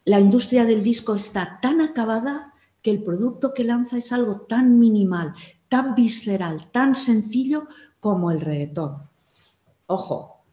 la 0.04 0.20
industria 0.20 0.66
del 0.66 0.84
disco 0.84 1.14
está 1.14 1.58
tan 1.62 1.80
acabada 1.80 2.52
que 2.82 2.90
el 2.90 3.02
producto 3.02 3.54
que 3.54 3.64
lanza 3.64 3.96
es 3.96 4.12
algo 4.12 4.42
tan 4.42 4.78
minimal, 4.78 5.34
tan 5.70 5.94
visceral, 5.94 6.70
tan 6.70 6.94
sencillo 6.94 7.66
como 7.98 8.30
el 8.30 8.42
reggaetón. 8.42 9.08
Ojo, 9.86 10.44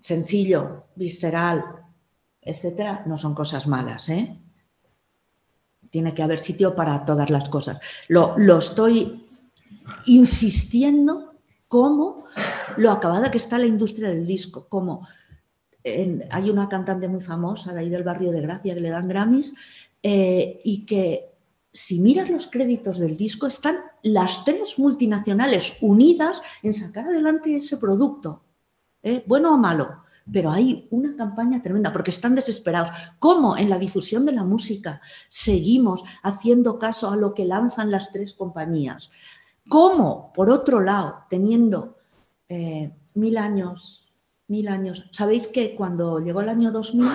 sencillo, 0.00 0.84
visceral, 0.94 1.64
etcétera, 2.40 3.02
no 3.06 3.18
son 3.18 3.34
cosas 3.34 3.66
malas. 3.66 4.08
¿eh? 4.08 4.38
Tiene 5.90 6.14
que 6.14 6.22
haber 6.22 6.38
sitio 6.38 6.76
para 6.76 7.04
todas 7.04 7.28
las 7.28 7.48
cosas. 7.48 7.80
Lo, 8.06 8.38
lo 8.38 8.58
estoy 8.58 9.26
insistiendo 10.06 11.34
cómo 11.66 12.26
lo 12.76 12.90
acabada 12.90 13.30
que 13.30 13.38
está 13.38 13.58
la 13.58 13.66
industria 13.66 14.10
del 14.10 14.26
disco, 14.26 14.66
como 14.68 15.06
hay 16.30 16.50
una 16.50 16.68
cantante 16.68 17.08
muy 17.08 17.20
famosa 17.20 17.72
de 17.72 17.80
ahí 17.80 17.88
del 17.88 18.02
barrio 18.02 18.32
de 18.32 18.40
Gracia 18.40 18.74
que 18.74 18.80
le 18.80 18.90
dan 18.90 19.08
Grammys 19.08 19.54
eh, 20.02 20.60
y 20.64 20.84
que 20.84 21.36
si 21.72 22.00
miras 22.00 22.30
los 22.30 22.46
créditos 22.46 22.98
del 22.98 23.16
disco 23.16 23.46
están 23.46 23.76
las 24.02 24.44
tres 24.44 24.78
multinacionales 24.78 25.74
unidas 25.80 26.40
en 26.62 26.72
sacar 26.72 27.06
adelante 27.06 27.54
ese 27.54 27.76
producto, 27.76 28.42
¿eh? 29.02 29.22
bueno 29.26 29.54
o 29.54 29.58
malo. 29.58 30.02
Pero 30.32 30.50
hay 30.50 30.88
una 30.90 31.14
campaña 31.14 31.62
tremenda 31.62 31.92
porque 31.92 32.10
están 32.10 32.34
desesperados. 32.34 32.90
¿Cómo 33.20 33.56
en 33.56 33.70
la 33.70 33.78
difusión 33.78 34.26
de 34.26 34.32
la 34.32 34.42
música 34.42 35.00
seguimos 35.28 36.02
haciendo 36.22 36.80
caso 36.80 37.10
a 37.10 37.16
lo 37.16 37.32
que 37.32 37.44
lanzan 37.44 37.92
las 37.92 38.10
tres 38.10 38.34
compañías? 38.34 39.10
¿Cómo, 39.68 40.32
por 40.32 40.50
otro 40.50 40.80
lado, 40.80 41.26
teniendo 41.30 41.95
eh, 42.48 42.90
mil 43.14 43.36
años, 43.36 44.12
mil 44.48 44.68
años, 44.68 45.06
sabéis 45.10 45.48
que 45.48 45.74
cuando 45.74 46.20
llegó 46.20 46.40
el 46.40 46.48
año 46.48 46.70
2000 46.70 47.08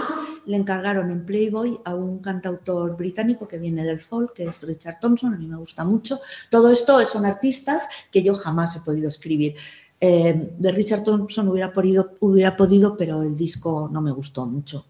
le 0.46 0.58
encargaron 0.58 1.12
en 1.12 1.26
Playboy 1.26 1.80
a 1.86 1.96
un 1.96 2.20
cantautor 2.20 2.98
británico 2.98 3.48
que 3.48 3.58
viene 3.58 3.84
del 3.84 4.02
folk, 4.02 4.34
que 4.34 4.46
es 4.46 4.62
Richard 4.62 5.00
Thompson, 5.00 5.34
a 5.34 5.38
mí 5.38 5.48
me 5.48 5.58
gusta 5.58 5.86
mucho. 5.86 6.20
Todo 6.50 6.72
esto 6.72 7.06
son 7.06 7.26
artistas 7.26 7.88
que 8.12 8.24
yo 8.24 8.36
jamás 8.36 8.76
he 8.76 8.82
podido 8.82 9.08
escribir. 9.08 9.56
Eh, 10.00 10.56
de 10.58 10.72
Richard 10.72 11.04
Thompson 11.04 11.48
hubiera 11.48 11.72
podido, 11.72 12.16
hubiera 12.22 12.58
podido, 12.58 12.98
pero 12.98 13.22
el 13.22 13.36
disco 13.36 13.88
no 13.92 14.02
me 14.02 14.12
gustó 14.12 14.46
mucho. 14.48 14.88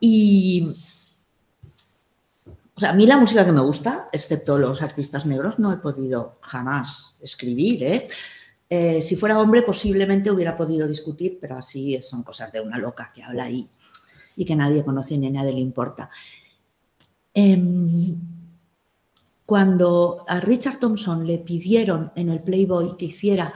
Y 0.00 0.68
o 2.76 2.80
sea, 2.80 2.90
a 2.90 2.92
mí 2.92 3.06
la 3.06 3.18
música 3.18 3.44
que 3.44 3.52
me 3.52 3.60
gusta, 3.60 4.08
excepto 4.12 4.58
los 4.58 4.82
artistas 4.82 5.26
negros, 5.26 5.60
no 5.60 5.72
he 5.72 5.76
podido 5.76 6.38
jamás 6.40 7.16
escribir. 7.20 7.84
¿eh? 7.84 8.08
Eh, 8.76 9.00
si 9.02 9.14
fuera 9.14 9.38
hombre, 9.38 9.62
posiblemente 9.62 10.32
hubiera 10.32 10.56
podido 10.56 10.88
discutir, 10.88 11.38
pero 11.40 11.56
así 11.56 11.96
son 12.00 12.24
cosas 12.24 12.50
de 12.50 12.60
una 12.60 12.76
loca 12.76 13.12
que 13.14 13.22
habla 13.22 13.44
ahí 13.44 13.70
y 14.34 14.44
que 14.44 14.56
nadie 14.56 14.84
conoce 14.84 15.16
ni 15.16 15.28
a 15.28 15.30
nadie 15.30 15.52
le 15.52 15.60
importa. 15.60 16.10
Em, 17.32 18.16
cuando 19.46 20.24
a 20.26 20.40
Richard 20.40 20.80
Thompson 20.80 21.24
le 21.24 21.38
pidieron 21.38 22.10
en 22.16 22.30
el 22.30 22.42
Playboy 22.42 22.96
que 22.96 23.04
hiciera 23.04 23.52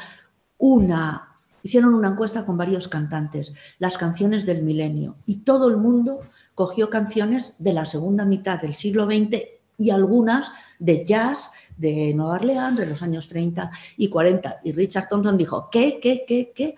una 0.57 1.25
hicieron 1.65 1.95
una 1.95 2.11
encuesta 2.11 2.45
con 2.45 2.57
varios 2.57 2.87
cantantes, 2.87 3.53
las 3.81 3.99
canciones 3.99 4.47
del 4.47 4.63
milenio, 4.63 5.17
y 5.27 5.39
todo 5.39 5.67
el 5.67 5.77
mundo 5.77 6.21
cogió 6.55 6.91
canciones 6.91 7.57
de 7.59 7.73
la 7.73 7.87
segunda 7.87 8.25
mitad 8.25 8.63
del 8.63 8.75
siglo 8.75 9.07
XX 9.07 9.58
y 9.79 9.91
algunas 9.91 10.53
de 10.79 11.05
jazz 11.07 11.53
de 11.77 12.13
Nueva 12.13 12.35
Orleans 12.35 12.77
de 12.77 12.87
los 12.87 13.01
años 13.01 13.29
30 13.29 13.71
y 13.97 14.09
40. 14.09 14.61
Y 14.65 14.73
Richard 14.73 15.09
Thompson 15.09 15.39
dijo, 15.39 15.69
¿qué, 15.71 15.99
qué, 16.03 16.25
qué, 16.27 16.53
qué? 16.55 16.75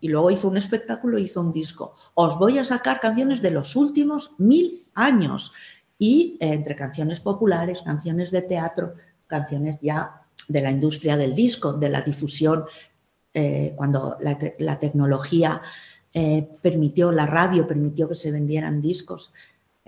y 0.00 0.08
luego 0.08 0.30
hizo 0.30 0.48
un 0.48 0.56
espectáculo, 0.56 1.18
hizo 1.18 1.40
un 1.40 1.52
disco. 1.52 1.94
Os 2.14 2.38
voy 2.38 2.58
a 2.58 2.64
sacar 2.64 3.00
canciones 3.00 3.42
de 3.42 3.50
los 3.50 3.74
últimos 3.76 4.32
mil 4.38 4.86
años. 4.94 5.52
Y 5.98 6.38
eh, 6.40 6.52
entre 6.52 6.76
canciones 6.76 7.20
populares, 7.20 7.82
canciones 7.82 8.30
de 8.30 8.42
teatro, 8.42 8.94
canciones 9.26 9.78
ya 9.82 10.22
de 10.46 10.62
la 10.62 10.70
industria 10.70 11.16
del 11.16 11.34
disco, 11.34 11.72
de 11.72 11.88
la 11.90 12.02
difusión, 12.02 12.64
eh, 13.34 13.74
cuando 13.76 14.16
la 14.20 14.78
tecnología 14.78 15.60
eh, 16.12 16.48
permitió, 16.62 17.12
la 17.12 17.26
radio 17.26 17.66
permitió 17.66 18.08
que 18.08 18.14
se 18.14 18.30
vendieran 18.30 18.80
discos. 18.80 19.32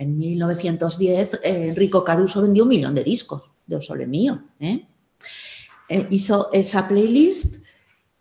En 0.01 0.16
1910, 0.16 1.40
eh, 1.42 1.68
Enrico 1.68 2.03
Caruso 2.03 2.40
vendió 2.40 2.62
un 2.62 2.70
millón 2.70 2.94
de 2.94 3.05
discos 3.05 3.51
de 3.66 3.76
Osole 3.76 4.07
Mío. 4.07 4.42
¿eh? 4.59 4.86
hizo 6.09 6.48
esa 6.55 6.88
playlist 6.88 7.57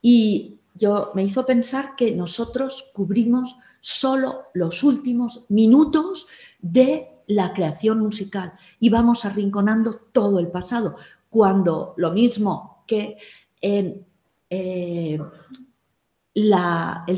y 0.02 0.58
yo, 0.76 1.12
me 1.16 1.24
hizo 1.24 1.46
pensar 1.46 1.96
que 1.96 2.12
nosotros 2.12 2.90
cubrimos 2.94 3.56
solo 3.80 4.48
los 4.54 4.84
últimos 4.84 5.46
minutos 5.48 6.28
de 6.60 7.08
la 7.28 7.54
creación 7.54 8.00
musical 8.00 8.56
y 8.82 8.90
vamos 8.90 9.24
arrinconando 9.24 10.02
todo 10.12 10.40
el 10.40 10.50
pasado, 10.50 10.98
cuando 11.30 11.94
lo 11.96 12.12
mismo 12.12 12.84
que 12.88 13.18
en 13.62 14.06
el 14.50 15.22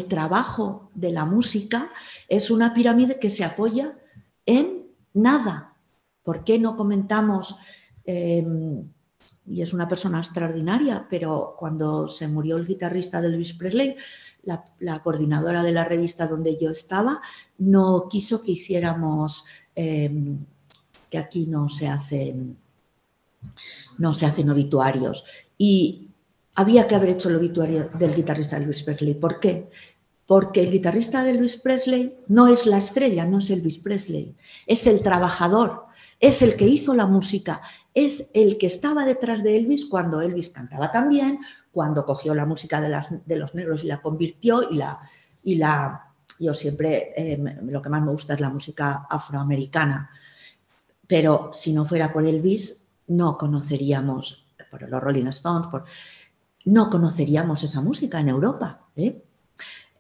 trabajo 0.08 0.92
de 0.94 1.12
la 1.12 1.26
música 1.26 1.90
es 2.28 2.52
una 2.52 2.76
pirámide 2.76 3.18
que 3.18 3.32
se 3.32 3.44
apoya 3.44 3.98
nada. 5.14 5.76
¿Por 6.24 6.44
qué 6.44 6.60
no 6.60 6.76
comentamos, 6.76 7.56
em, 8.06 8.88
y 9.48 9.62
es 9.62 9.74
una 9.74 9.88
persona 9.88 10.20
extraordinaria, 10.20 11.08
pero 11.10 11.56
cuando 11.58 12.08
se 12.08 12.28
murió 12.28 12.58
el 12.58 12.68
guitarrista 12.68 13.22
de 13.22 13.28
Elvis 13.28 13.54
Presley, 13.54 13.96
la, 14.44 15.00
coordinadora 15.04 15.64
de 15.64 15.72
la 15.72 15.84
revista 15.84 16.28
donde 16.28 16.58
yo 16.60 16.72
estaba 16.72 17.22
no 17.58 18.08
quiso 18.10 18.42
que 18.44 18.54
hiciéramos, 18.54 19.46
em, 19.76 20.46
que 21.10 21.18
aquí 21.18 21.48
no 21.48 21.70
se 21.70 21.88
hacen, 21.88 22.58
no 23.98 24.14
se 24.14 24.26
hacen 24.26 24.50
obituarios. 24.50 25.26
Y 25.58 26.08
había 26.56 26.88
que 26.88 26.96
haber 26.96 27.10
hecho 27.12 27.30
el 27.30 27.36
obituario 27.36 27.90
del 27.90 28.16
guitarrista 28.16 28.60
de 28.60 28.66
Luis 28.66 28.84
Presley. 28.84 29.14
¿Por 29.16 29.40
qué? 29.40 29.70
Porque 30.32 30.62
el 30.62 30.72
guitarrista 30.72 31.26
de 31.26 31.34
Luis 31.34 31.58
Presley 31.58 32.18
no 32.30 32.48
es 32.48 32.66
la 32.66 32.78
estrella, 32.78 33.26
no 33.26 33.40
es 33.40 33.50
Elvis 33.50 33.80
Presley, 33.80 34.34
es 34.66 34.88
el 34.88 35.02
trabajador, 35.02 35.88
es 36.22 36.42
el 36.42 36.56
que 36.56 36.66
hizo 36.66 36.94
la 36.94 37.06
música, 37.06 37.60
es 37.94 38.32
el 38.34 38.58
que 38.58 38.68
estaba 38.68 39.04
detrás 39.04 39.44
de 39.44 39.58
Elvis 39.58 39.88
cuando 39.88 40.22
Elvis 40.22 40.50
cantaba 40.50 40.90
también, 40.90 41.40
cuando 41.74 42.06
cogió 42.06 42.34
la 42.34 42.46
música 42.46 42.80
de, 42.80 43.36
los 43.36 43.56
negros 43.56 43.84
y 43.84 43.88
la 43.88 44.02
convirtió 44.02 44.72
y 44.72 44.78
la... 44.78 45.02
Y 45.44 45.56
la 45.56 46.14
yo 46.40 46.54
siempre, 46.54 47.12
eh, 47.18 47.38
lo 47.64 47.82
que 47.82 47.90
más 47.90 48.02
me 48.02 48.14
gusta 48.14 48.34
es 48.34 48.40
la 48.40 48.50
música 48.50 49.08
afroamericana, 49.10 50.12
pero 51.08 51.52
si 51.52 51.74
no 51.74 51.86
fuera 51.86 52.14
por 52.14 52.26
Elvis, 52.26 52.88
no 53.08 53.38
conoceríamos, 53.38 54.46
por 54.70 54.90
los 54.90 55.02
Rolling 55.02 55.28
Stones, 55.28 55.68
no 56.64 56.90
conoceríamos 56.90 57.64
esa 57.64 57.82
música 57.82 58.22
en 58.22 58.30
Europa. 58.30 58.86
¿eh? 58.96 59.26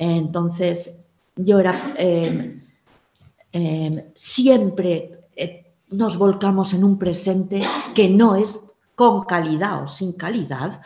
Entonces, 0.03 0.97
yo 1.35 1.59
era, 1.59 1.93
em, 1.95 2.65
em, 3.51 4.03
siempre 4.15 5.27
eh, 5.35 5.73
nos 5.91 6.17
volcamos 6.17 6.73
en 6.73 6.83
un 6.83 6.97
presente 6.97 7.61
que 7.93 8.09
no 8.09 8.35
es 8.35 8.65
con 8.95 9.25
calidad 9.25 9.83
o 9.83 9.87
sin 9.87 10.13
calidad, 10.13 10.81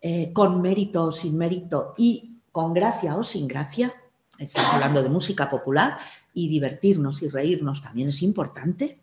eh, 0.00 0.32
con 0.32 0.62
mérito 0.62 1.06
o 1.06 1.12
sin 1.12 1.36
mérito 1.36 1.92
y 1.98 2.36
con 2.52 2.72
gracia 2.72 3.16
o 3.16 3.24
sin 3.24 3.48
gracia. 3.48 3.92
Estamos 4.38 4.74
hablando 4.74 5.02
de 5.02 5.08
música 5.08 5.50
popular 5.50 5.98
y 6.32 6.46
divertirnos 6.46 7.22
y 7.22 7.28
reírnos 7.28 7.82
también 7.82 8.10
es 8.10 8.22
importante. 8.22 9.00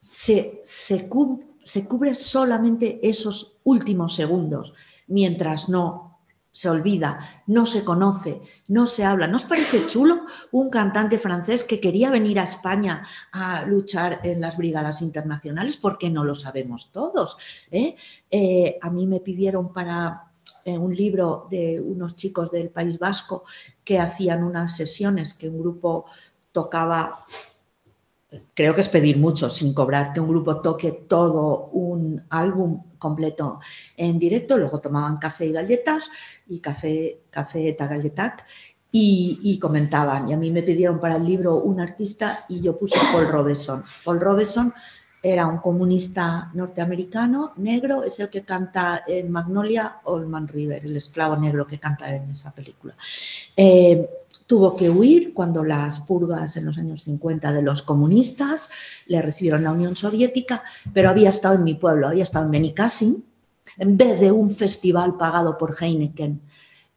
Se, 0.00 0.58
se 0.60 1.08
cubre 1.08 2.16
solamente 2.16 2.98
esos 3.08 3.58
últimos 3.62 4.12
segundos, 4.16 4.74
mientras 5.06 5.68
no 5.68 6.15
se 6.56 6.70
olvida, 6.70 7.18
no 7.46 7.66
se 7.66 7.84
conoce, 7.84 8.40
no 8.68 8.86
se 8.86 9.04
habla. 9.04 9.26
¿No 9.26 9.36
os 9.36 9.44
parece 9.44 9.86
chulo 9.86 10.24
un 10.52 10.70
cantante 10.70 11.18
francés 11.18 11.62
que 11.62 11.82
quería 11.82 12.10
venir 12.10 12.40
a 12.40 12.44
España 12.44 13.06
a 13.30 13.66
luchar 13.66 14.20
en 14.22 14.40
las 14.40 14.56
brigadas 14.56 15.02
internacionales? 15.02 15.76
Porque 15.76 16.08
no 16.08 16.24
lo 16.24 16.34
sabemos 16.34 16.90
todos. 16.90 17.36
¿eh? 17.70 17.94
Eh, 18.30 18.78
a 18.80 18.88
mí 18.88 19.06
me 19.06 19.20
pidieron 19.20 19.70
para 19.70 20.32
eh, 20.64 20.78
un 20.78 20.96
libro 20.96 21.46
de 21.50 21.78
unos 21.78 22.16
chicos 22.16 22.50
del 22.50 22.70
País 22.70 22.98
Vasco 22.98 23.44
que 23.84 23.98
hacían 23.98 24.42
unas 24.42 24.74
sesiones 24.74 25.34
que 25.34 25.50
un 25.50 25.58
grupo 25.58 26.06
tocaba 26.52 27.26
creo 28.54 28.74
que 28.74 28.80
es 28.80 28.88
pedir 28.88 29.18
mucho 29.18 29.48
sin 29.50 29.72
cobrar 29.72 30.12
que 30.12 30.20
un 30.20 30.28
grupo 30.28 30.60
toque 30.60 30.92
todo 30.92 31.66
un 31.72 32.24
álbum 32.30 32.82
completo 32.98 33.60
en 33.96 34.18
directo, 34.18 34.58
luego 34.58 34.80
tomaban 34.80 35.18
café 35.18 35.46
y 35.46 35.52
galletas 35.52 36.10
y 36.48 36.58
café, 36.60 37.20
café 37.30 37.68
eta 37.68 37.86
galletac 37.86 38.44
y, 38.90 39.38
y, 39.42 39.58
comentaban. 39.58 40.28
Y 40.28 40.32
a 40.32 40.36
mí 40.36 40.50
me 40.50 40.62
pidieron 40.62 40.98
para 40.98 41.16
el 41.16 41.24
libro 41.24 41.56
un 41.56 41.80
artista 41.80 42.46
y 42.48 42.62
yo 42.62 42.78
puse 42.78 42.98
Paul 43.12 43.28
Robeson. 43.28 43.84
Paul 44.04 44.20
Robeson 44.20 44.72
era 45.22 45.46
un 45.46 45.58
comunista 45.58 46.50
norteamericano, 46.54 47.52
negro, 47.56 48.04
es 48.04 48.20
el 48.20 48.30
que 48.30 48.44
canta 48.44 49.02
en 49.06 49.30
Magnolia 49.30 50.00
Oldman 50.04 50.46
River, 50.46 50.84
el 50.84 50.96
esclavo 50.96 51.36
negro 51.36 51.66
que 51.66 51.80
canta 51.80 52.14
en 52.14 52.30
esa 52.30 52.52
película. 52.52 52.96
Eh, 53.56 54.08
Tuvo 54.46 54.76
que 54.76 54.88
huir 54.90 55.34
cuando 55.34 55.64
las 55.64 56.00
purgas 56.00 56.56
en 56.56 56.66
los 56.66 56.78
años 56.78 57.02
50 57.02 57.52
de 57.52 57.62
los 57.62 57.82
comunistas 57.82 58.70
le 59.06 59.20
recibieron 59.20 59.64
la 59.64 59.72
Unión 59.72 59.96
Soviética, 59.96 60.62
pero 60.92 61.10
había 61.10 61.30
estado 61.30 61.56
en 61.56 61.64
mi 61.64 61.74
pueblo, 61.74 62.08
había 62.08 62.22
estado 62.22 62.44
en 62.44 62.52
Benicassim, 62.52 63.22
en 63.78 63.96
vez 63.96 64.20
de 64.20 64.30
un 64.30 64.50
festival 64.50 65.16
pagado 65.16 65.58
por 65.58 65.74
Heineken. 65.78 66.40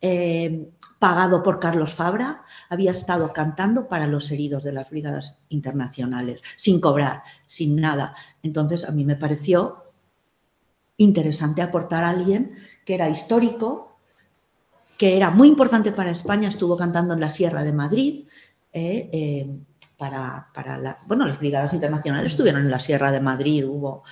Eh, 0.02 0.70
pagado 1.00 1.42
por 1.42 1.60
Carlos 1.60 1.94
Fabra, 1.94 2.44
había 2.70 2.92
estado 2.92 3.32
cantando 3.32 3.88
para 3.88 4.06
los 4.06 4.30
heridos 4.32 4.64
de 4.64 4.74
las 4.74 4.90
brigadas 4.90 5.40
internacionales, 5.48 6.42
sin 6.58 6.82
cobrar, 6.82 7.24
sin 7.48 7.78
nada. 7.78 8.16
Entonces 8.44 8.84
a 8.84 8.92
mí 8.92 9.06
me 9.06 9.16
pareció 9.16 9.86
interesante 10.98 11.62
aportar 11.62 12.04
a 12.04 12.10
alguien 12.10 12.56
que 12.86 12.96
era 12.96 13.10
histórico, 13.10 13.89
que 15.00 15.16
era 15.16 15.32
muy 15.32 15.48
importante 15.48 15.94
para 15.94 16.12
España, 16.12 16.50
estuvo 16.50 16.76
cantando 16.76 17.14
en 17.14 17.22
la 17.22 17.30
Sierra 17.30 17.64
de 17.64 17.72
Madrid, 17.72 18.28
eh, 18.74 19.10
eh, 19.14 19.50
para, 19.98 20.78
la, 20.78 21.00
bueno, 21.08 21.26
las 21.26 21.40
brigadas 21.40 21.74
internacionales 21.74 22.34
estuvieron 22.34 22.64
en 22.64 22.70
la 22.70 22.82
Sierra 22.82 23.10
de 23.10 23.22
Madrid, 23.22 23.66
hubo, 23.66 24.04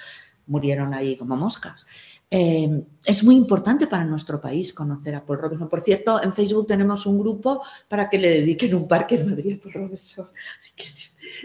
murieron 0.46 0.94
ahí 0.94 1.18
como 1.18 1.36
moscas. 1.36 1.86
Eh, 2.32 2.84
es 3.06 3.24
muy 3.26 3.36
importante 3.36 3.88
para 3.88 4.06
nuestro 4.06 4.40
país 4.40 4.72
conocer 4.72 5.14
a 5.16 5.26
Paul 5.26 5.40
Robinson. 5.40 5.68
Por 5.68 5.82
cierto, 5.82 6.24
en 6.24 6.34
Facebook 6.34 6.68
tenemos 6.68 7.06
un 7.06 7.20
grupo 7.20 7.62
para 7.90 8.10
que 8.10 8.18
le 8.18 8.30
dediquen 8.30 8.74
un 8.74 8.88
parque 8.88 9.16
en 9.16 9.30
Madrid 9.30 9.60
a 9.60 9.62
Paul 9.62 9.74
Robinson. 9.74 10.30
Así 10.58 10.72
que 10.74 10.86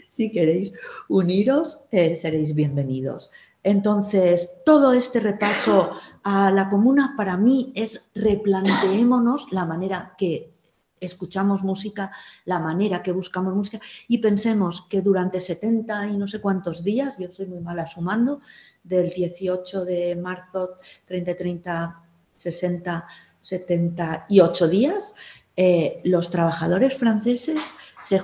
si, 0.07 0.31
queréis 0.31 0.73
uniros, 1.09 1.81
seréis 1.91 2.55
bienvenidos. 2.55 3.33
Entonces, 3.65 4.51
todo 4.65 4.93
este 4.93 5.19
repaso 5.21 5.93
a 6.25 6.51
la 6.51 6.69
comuna 6.69 7.15
para 7.17 7.37
mí 7.37 7.73
es 7.75 8.11
replanteémonos 8.15 9.49
la 9.51 9.67
manera 9.67 10.15
que 10.17 10.53
escuchamos 11.01 11.63
música, 11.65 12.13
la 12.45 12.61
manera 12.61 13.03
que 13.03 13.13
buscamos 13.13 13.55
música 13.55 13.81
y 14.09 14.19
pensemos 14.19 14.87
que 14.89 15.03
durante 15.03 15.41
70 15.41 16.09
y 16.09 16.17
no 16.17 16.29
sé 16.29 16.41
cuántos 16.41 16.85
días, 16.85 17.19
yo 17.19 17.31
soy 17.31 17.47
muy 17.47 17.61
mala 17.61 17.87
sumando, 17.87 18.41
del 18.83 19.11
18 19.11 19.85
de 19.85 20.17
marzo, 20.17 20.79
30, 21.07 21.37
30, 21.37 22.03
60, 22.37 23.07
78 23.41 24.69
días, 24.69 25.15
eh, 25.57 26.01
los 26.05 26.31
trabajadores 26.31 26.97
franceses 26.97 27.61
se, 28.01 28.19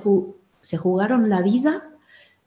jugaron 0.77 1.29
la 1.29 1.43
vida 1.43 1.91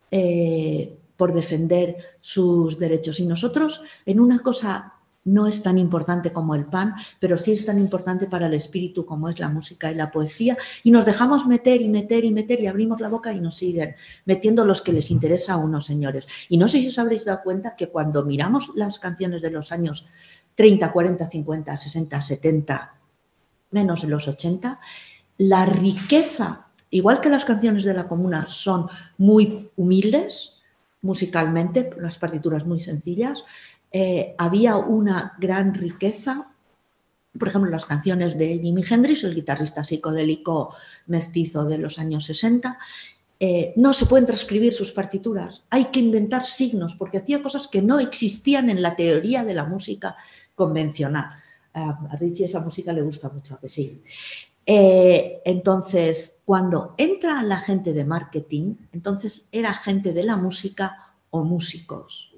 eh, 0.09 0.97
por 1.17 1.33
defender 1.33 1.97
sus 2.19 2.79
derechos. 2.79 3.19
Y 3.19 3.25
nosotros, 3.25 3.83
en 4.05 4.19
una 4.19 4.39
cosa 4.39 4.95
no 5.23 5.47
es 5.47 5.61
tan 5.61 5.77
importante 5.77 6.31
como 6.31 6.55
el 6.55 6.65
pan, 6.65 6.95
pero 7.19 7.37
sí 7.37 7.51
es 7.51 7.65
tan 7.65 7.79
importante 7.79 8.27
para 8.27 8.47
el 8.47 8.53
espíritu 8.53 9.05
como 9.05 9.29
es 9.29 9.39
la 9.39 9.49
música 9.49 9.91
y 9.91 9.95
la 9.95 10.11
poesía. 10.11 10.57
Y 10.83 10.91
nos 10.91 11.05
dejamos 11.05 11.45
meter 11.45 11.81
y 11.81 11.89
meter 11.89 12.25
y 12.25 12.31
meter 12.31 12.59
y 12.61 12.67
abrimos 12.67 12.99
la 12.99 13.09
boca 13.09 13.31
y 13.31 13.39
nos 13.39 13.57
siguen 13.57 13.95
metiendo 14.25 14.65
los 14.65 14.81
que 14.81 14.93
les 14.93 15.11
interesa 15.11 15.53
a 15.53 15.57
unos 15.57 15.85
señores. 15.85 16.27
Y 16.49 16.57
no 16.57 16.67
sé 16.67 16.79
si 16.79 16.87
os 16.87 16.99
habréis 16.99 17.25
dado 17.25 17.41
cuenta 17.43 17.75
que 17.75 17.89
cuando 17.89 18.23
miramos 18.23 18.71
las 18.75 18.99
canciones 18.99 19.41
de 19.41 19.51
los 19.51 19.71
años 19.71 20.07
30, 20.55 20.91
40, 20.91 21.27
50, 21.27 21.77
60, 21.77 22.21
70, 22.21 22.95
menos 23.71 24.03
en 24.03 24.09
los 24.09 24.27
80, 24.27 24.79
la 25.37 25.65
riqueza, 25.65 26.67
igual 26.89 27.21
que 27.21 27.29
las 27.29 27.45
canciones 27.45 27.83
de 27.83 27.93
la 27.93 28.07
comuna 28.07 28.47
son 28.47 28.87
muy 29.17 29.71
humildes, 29.75 30.57
musicalmente, 31.01 31.89
las 31.97 32.17
partituras 32.17 32.65
muy 32.65 32.79
sencillas, 32.79 33.43
eh, 33.91 34.35
había 34.37 34.77
una 34.77 35.33
gran 35.39 35.73
riqueza. 35.73 36.47
Por 37.37 37.47
ejemplo, 37.47 37.69
las 37.69 37.85
canciones 37.85 38.37
de 38.37 38.59
Jimi 38.59 38.83
Hendrix, 38.89 39.23
el 39.23 39.35
guitarrista 39.35 39.83
psicodélico 39.83 40.75
mestizo 41.07 41.65
de 41.65 41.77
los 41.77 41.99
años 41.99 42.25
60, 42.25 42.77
eh, 43.43 43.73
no 43.75 43.91
se 43.93 44.05
pueden 44.05 44.27
transcribir 44.27 44.71
sus 44.71 44.91
partituras, 44.91 45.63
hay 45.71 45.85
que 45.85 45.99
inventar 45.99 46.45
signos, 46.45 46.95
porque 46.95 47.17
hacía 47.17 47.41
cosas 47.41 47.67
que 47.67 47.81
no 47.81 47.99
existían 47.99 48.69
en 48.69 48.83
la 48.83 48.95
teoría 48.95 49.43
de 49.43 49.55
la 49.55 49.65
música 49.65 50.15
convencional. 50.53 51.25
A 51.73 52.17
Richie 52.19 52.45
esa 52.45 52.59
música 52.59 52.93
le 52.93 53.01
gusta 53.01 53.29
mucho, 53.29 53.59
que 53.59 53.67
sí. 53.67 54.03
Eh, 54.65 55.41
entonces, 55.43 56.41
cuando 56.45 56.93
entra 56.97 57.41
la 57.41 57.57
gente 57.57 57.93
de 57.93 58.05
marketing, 58.05 58.75
entonces 58.91 59.47
era 59.51 59.73
gente 59.73 60.13
de 60.13 60.23
la 60.23 60.37
música 60.37 61.15
o 61.31 61.43
músicos. 61.43 62.30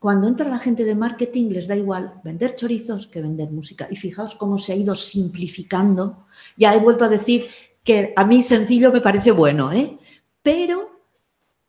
Cuando 0.00 0.28
entra 0.28 0.48
la 0.48 0.58
gente 0.58 0.84
de 0.84 0.94
marketing 0.94 1.50
les 1.50 1.68
da 1.68 1.76
igual 1.76 2.22
vender 2.24 2.56
chorizos 2.56 3.06
que 3.06 3.20
vender 3.20 3.50
música. 3.50 3.86
Y 3.90 3.96
fijaos 3.96 4.34
cómo 4.34 4.56
se 4.56 4.72
ha 4.72 4.74
ido 4.74 4.96
simplificando. 4.96 6.24
Ya 6.56 6.74
he 6.74 6.80
vuelto 6.80 7.04
a 7.04 7.10
decir 7.10 7.48
que 7.84 8.14
a 8.16 8.24
mí 8.24 8.42
sencillo 8.42 8.90
me 8.90 9.02
parece 9.02 9.30
bueno, 9.30 9.70
¿eh? 9.70 9.98
pero 10.42 11.02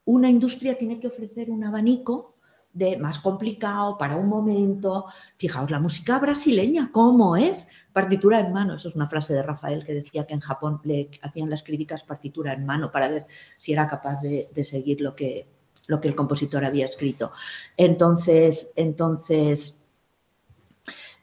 una 0.05 0.29
industria 0.29 0.77
tiene 0.77 0.97
que 0.97 1.07
ofrecer 1.07 1.51
un 1.51 1.65
abanico 1.65 2.37
de 2.71 2.95
más 2.95 3.19
complicado 3.19 3.97
para 3.97 4.15
un 4.15 4.29
momento. 4.29 5.07
Fijaos, 5.35 5.69
la 5.69 5.81
música 5.81 6.17
brasileña, 6.17 6.89
¿cómo 6.93 7.35
es? 7.35 7.67
Partitura 7.91 8.39
en 8.39 8.53
mano. 8.53 8.75
Eso 8.75 8.87
es 8.87 8.95
una 8.95 9.09
frase 9.09 9.33
de 9.33 9.43
Rafael 9.43 9.85
que 9.85 9.93
decía 9.93 10.25
que 10.25 10.35
en 10.35 10.39
Japón 10.39 10.79
le 10.85 11.11
hacían 11.21 11.49
las 11.49 11.63
críticas 11.63 12.05
partitura 12.05 12.53
en 12.53 12.65
mano 12.65 12.93
para 12.93 13.09
ver 13.09 13.27
si 13.57 13.73
era 13.73 13.89
capaz 13.89 14.21
de 14.21 14.63
seguir 14.63 15.01
lo 15.01 15.17
que, 15.17 15.49
lo 15.91 15.99
que 15.99 16.07
el 16.07 16.15
compositor 16.15 16.63
había 16.63 16.85
escrito. 16.85 17.33
Entonces, 17.75 18.71
entonces 18.77 19.77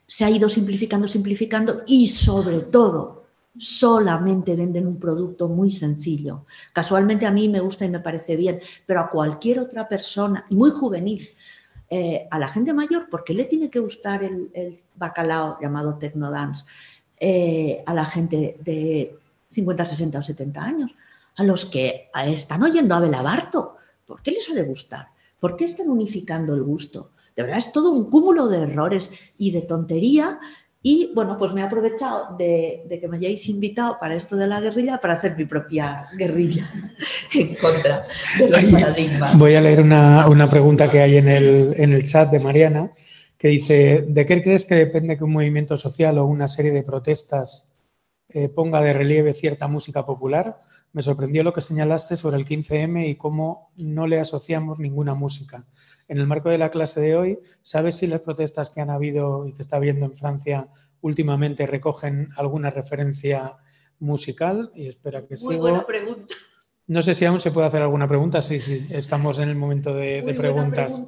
se 0.05 0.25
ha 0.25 0.29
ido 0.29 0.47
simplificando, 0.47 1.07
simplificando 1.07 1.81
y 1.87 2.07
sobre 2.07 2.59
todo 2.59 3.25
solamente 3.57 4.55
venden 4.55 4.85
un 4.85 4.99
producto 4.99 5.49
muy 5.49 5.71
sencillo. 5.71 6.45
Casualmente 6.71 7.25
a 7.25 7.31
mí 7.31 7.49
me 7.49 7.59
gusta 7.59 7.83
y 7.83 7.89
me 7.89 7.99
parece 7.99 8.37
bien, 8.37 8.61
pero 8.85 8.99
a 8.99 9.09
cualquier 9.09 9.59
otra 9.59 9.89
persona, 9.89 10.45
muy 10.51 10.69
juvenil, 10.69 11.27
eh, 11.89 12.27
a 12.29 12.37
la 12.37 12.47
gente 12.47 12.71
mayor, 12.71 13.09
¿por 13.09 13.23
qué 13.23 13.33
le 13.33 13.45
tiene 13.45 13.71
que 13.71 13.79
gustar 13.79 14.23
el, 14.23 14.51
bacalao 14.95 15.57
llamado 15.59 15.97
Technodance? 15.97 16.65
Eh, 17.19 17.83
a 17.87 17.93
la 17.95 18.05
gente 18.05 18.57
de 18.63 19.17
50, 19.51 19.83
60 19.83 20.19
o 20.19 20.21
70 20.21 20.63
años, 20.63 20.91
a 21.37 21.43
los 21.43 21.65
que 21.65 22.09
están 22.27 22.61
oyendo 22.61 22.93
a 22.93 22.99
Belabarto, 22.99 23.78
¿Por 24.09 24.23
qué 24.23 24.31
les 24.31 24.49
ha 24.49 24.55
de 24.55 24.63
gustar? 24.63 25.09
¿Por 25.39 25.55
qué 25.55 25.65
están 25.65 25.87
unificando 25.87 26.55
el 26.55 26.63
gusto? 26.63 27.11
De 27.35 27.43
verdad 27.43 27.59
es 27.59 27.71
todo 27.71 27.91
un 27.91 28.09
cúmulo 28.09 28.47
de 28.47 28.63
errores 28.63 29.11
y 29.37 29.51
de 29.51 29.61
tontería. 29.61 30.39
Y 30.81 31.11
bueno, 31.13 31.37
pues 31.37 31.53
me 31.53 31.61
he 31.61 31.63
aprovechado 31.63 32.35
de, 32.35 32.87
que 32.89 33.07
me 33.07 33.17
hayáis 33.17 33.47
invitado 33.49 33.99
para 33.99 34.15
esto 34.15 34.35
de 34.35 34.47
la 34.47 34.61
guerrilla 34.61 34.99
para 34.99 35.13
hacer 35.13 35.37
mi 35.37 35.45
propia 35.45 36.07
guerrilla 36.17 36.73
en 37.35 37.53
contra 37.53 38.07
de 38.39 38.49
los 38.49 38.65
paradigmas. 38.65 39.37
Voy 39.37 39.53
a 39.53 39.61
leer 39.61 39.79
una, 39.81 40.49
pregunta 40.49 40.89
que 40.89 41.01
hay 41.01 41.17
en 41.17 41.27
el, 41.27 41.75
en 41.77 41.93
el 41.93 42.03
chat 42.07 42.31
de 42.31 42.39
Mariana 42.39 42.91
que 43.37 43.49
dice, 43.49 44.05
¿de 44.07 44.25
qué 44.25 44.41
crees 44.41 44.65
que 44.65 44.73
depende 44.73 45.17
que 45.17 45.23
un 45.23 45.33
movimiento 45.33 45.77
social 45.77 46.17
o 46.17 46.25
una 46.25 46.47
serie 46.47 46.71
de 46.71 46.81
protestas 46.81 47.77
eh, 48.27 48.49
ponga 48.49 48.81
de 48.81 48.91
relieve 48.91 49.35
cierta 49.35 49.67
música 49.67 50.03
popular? 50.03 50.59
Me 50.91 51.03
sorprendió 51.03 51.43
lo 51.43 51.53
que 51.53 51.61
señalaste 51.61 52.15
sobre 52.15 52.37
el 52.37 52.45
15M 52.45 53.09
y 53.09 53.15
cómo 53.15 53.71
no 53.75 54.07
le 54.07 54.19
asociamos 54.19 54.79
ninguna 54.79 55.13
música. 55.13 55.67
En 56.07 56.17
el 56.17 56.25
marco 56.25 56.49
de 56.49 56.57
la 56.57 56.71
clase 56.71 56.99
de 56.99 57.15
hoy, 57.15 57.39
¿sabes 57.61 57.97
si 57.97 58.07
las 58.07 58.21
protestas 58.21 58.71
que 58.71 58.81
han 58.81 58.89
habido 58.89 59.45
y 59.45 59.53
que 59.53 59.61
está 59.61 59.75
habiendo 59.77 60.05
en 60.05 60.15
Francia 60.15 60.67
últimamente 61.01 61.67
recogen 61.67 62.29
alguna 62.35 62.71
referencia 62.71 63.57
musical? 63.99 64.71
Y 64.73 64.87
espera 64.87 65.25
que 65.27 65.35
Muy 65.41 65.57
buena 65.57 65.85
pregunta. 65.85 66.33
No 66.89 67.03
sé 67.03 67.13
si 67.13 67.23
aún 67.23 67.39
se 67.39 67.51
puede 67.51 67.67
hacer 67.67 67.83
alguna 67.83 68.07
pregunta. 68.07 68.41
Sí, 68.41 68.59
sí, 68.59 68.87
estamos 68.89 69.37
en 69.37 69.49
el 69.49 69.55
momento 69.55 69.93
de, 69.93 70.23
preguntas. 70.35 71.07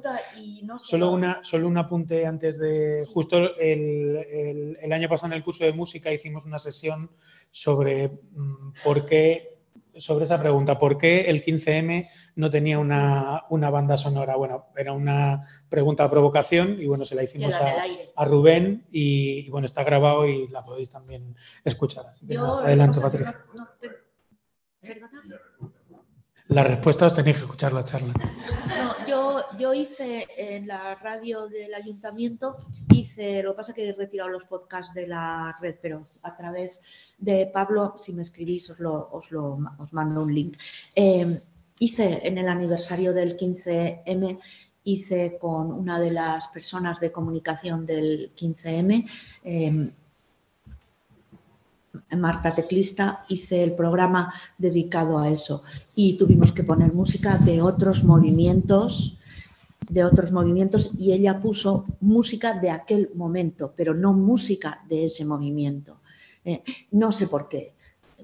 solo, 0.78 1.10
una, 1.10 1.40
solo 1.42 1.66
un 1.66 1.76
apunte 1.76 2.24
antes 2.24 2.56
de. 2.60 3.04
Justo 3.08 3.56
el, 3.56 4.76
el, 4.80 4.92
año 4.92 5.08
pasado 5.08 5.32
en 5.32 5.38
el 5.38 5.42
curso 5.42 5.64
de 5.64 5.72
música 5.72 6.12
hicimos 6.12 6.46
una 6.46 6.60
sesión 6.60 7.10
sobre 7.50 8.06
mm, 8.08 8.74
por 8.84 9.04
qué 9.04 9.51
sobre 9.98 10.24
esa 10.24 10.38
pregunta, 10.38 10.78
¿por 10.78 10.98
qué 10.98 11.22
el 11.22 11.42
15M 11.42 12.08
no 12.36 12.50
tenía 12.50 12.78
una, 12.78 13.70
banda 13.70 13.96
sonora? 13.96 14.36
Bueno, 14.36 14.66
era 14.76 14.92
una 14.92 15.44
pregunta 15.68 16.04
de 16.04 16.10
provocación 16.10 16.80
y 16.80 16.86
bueno, 16.86 17.04
se 17.04 17.14
la 17.14 17.22
hicimos 17.22 17.54
a, 17.54 18.24
Rubén 18.24 18.86
y, 18.90 19.48
bueno, 19.50 19.64
está 19.64 19.84
grabado 19.84 20.26
y 20.26 20.48
la 20.48 20.64
podéis 20.64 20.90
también 20.90 21.36
escuchar. 21.64 22.06
adelante, 22.64 23.00
Patricia. 23.00 23.44
La 26.52 26.62
respuesta 26.62 27.06
os 27.06 27.14
tenéis 27.14 27.38
que 27.38 27.44
escuchar 27.44 27.72
la 27.72 27.82
charla. 27.82 28.12
yo, 29.08 29.40
yo 29.58 29.72
hice 29.72 30.28
en 30.36 30.66
la 30.66 30.94
radio 30.96 31.46
del 31.46 31.72
ayuntamiento, 31.72 32.58
hice, 32.92 33.42
lo 33.42 33.52
que 33.52 33.56
pasa 33.56 33.72
es 33.72 33.76
que 33.76 33.88
he 33.88 33.94
retirado 33.94 34.28
los 34.28 34.44
podcasts 34.44 34.92
de 34.92 35.06
la 35.06 35.56
red, 35.62 35.76
pero 35.80 36.04
a 36.22 36.36
través 36.36 36.82
de 37.16 37.46
Pablo, 37.46 37.94
si 37.98 38.12
me 38.12 38.20
escribís, 38.20 38.68
os, 38.68 38.80
lo, 38.80 39.08
os, 39.12 39.30
lo, 39.30 39.60
os 39.78 39.92
mando 39.94 40.22
un 40.22 40.34
link. 40.34 40.58
Em, 40.94 41.40
hice 41.78 42.20
en 42.22 42.36
el 42.36 42.48
aniversario 42.48 43.14
del 43.14 43.38
15M, 43.38 44.38
hice 44.84 45.38
con 45.38 45.72
una 45.72 45.98
de 45.98 46.10
las 46.10 46.48
personas 46.48 47.00
de 47.00 47.10
comunicación 47.10 47.86
del 47.86 48.34
15M, 48.34 49.90
Marta 52.16 52.54
Teclista, 52.54 53.24
hice 53.28 53.62
el 53.62 53.74
programa 53.74 54.32
dedicado 54.58 55.18
a 55.18 55.28
eso 55.28 55.62
y 55.94 56.16
tuvimos 56.16 56.52
que 56.52 56.64
poner 56.64 56.92
música 56.92 57.38
de 57.38 57.62
otros 57.62 58.04
movimientos, 58.04 59.18
de 59.88 60.04
otros 60.04 60.32
movimientos 60.32 60.90
y 60.98 61.12
ella 61.12 61.40
puso 61.40 61.84
música 62.00 62.58
de 62.58 62.70
aquel 62.70 63.10
momento, 63.14 63.74
pero 63.76 63.94
no 63.94 64.12
música 64.12 64.82
de 64.88 65.04
ese 65.04 65.24
movimiento. 65.24 66.00
Eh, 66.44 66.62
no 66.92 67.12
sé 67.12 67.26
por 67.26 67.48
qué, 67.48 67.74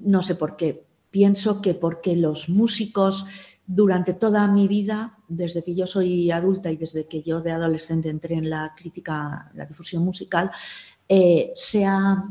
no 0.01 0.23
sé 0.23 0.35
por 0.35 0.57
qué. 0.57 0.85
Pienso 1.11 1.61
que 1.61 1.75
porque 1.75 2.17
los 2.17 2.49
músicos 2.49 3.27
durante 3.67 4.15
toda 4.15 4.49
mi 4.49 4.67
vida, 4.67 5.19
desde 5.29 5.63
que 5.63 5.75
yo 5.75 5.87
soy 5.87 6.31
adulta 6.31 6.71
y 6.71 6.77
desde 6.77 7.07
que 7.07 7.23
yo 7.23 7.41
de 7.43 7.53
adolescente 7.53 8.09
entré 8.09 8.37
en 8.37 8.49
la 8.49 8.75
crítica, 8.77 9.51
la 9.55 9.67
difusión 9.67 10.05
musical, 10.05 10.51
eh, 11.07 11.53
se 11.55 11.85
ha 11.85 12.25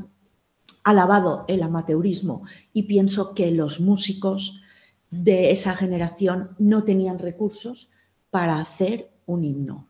alabado 0.89 1.43
el 1.47 1.63
amateurismo 1.63 2.43
y 2.71 2.83
pienso 2.83 3.33
que 3.33 3.51
los 3.51 3.81
músicos 3.81 4.61
de 5.11 5.51
esa 5.51 5.75
generación 5.75 6.55
no 6.59 6.83
tenían 6.85 7.19
recursos 7.19 7.91
para 8.29 8.59
hacer 8.59 9.11
un 9.25 9.43
himno, 9.43 9.87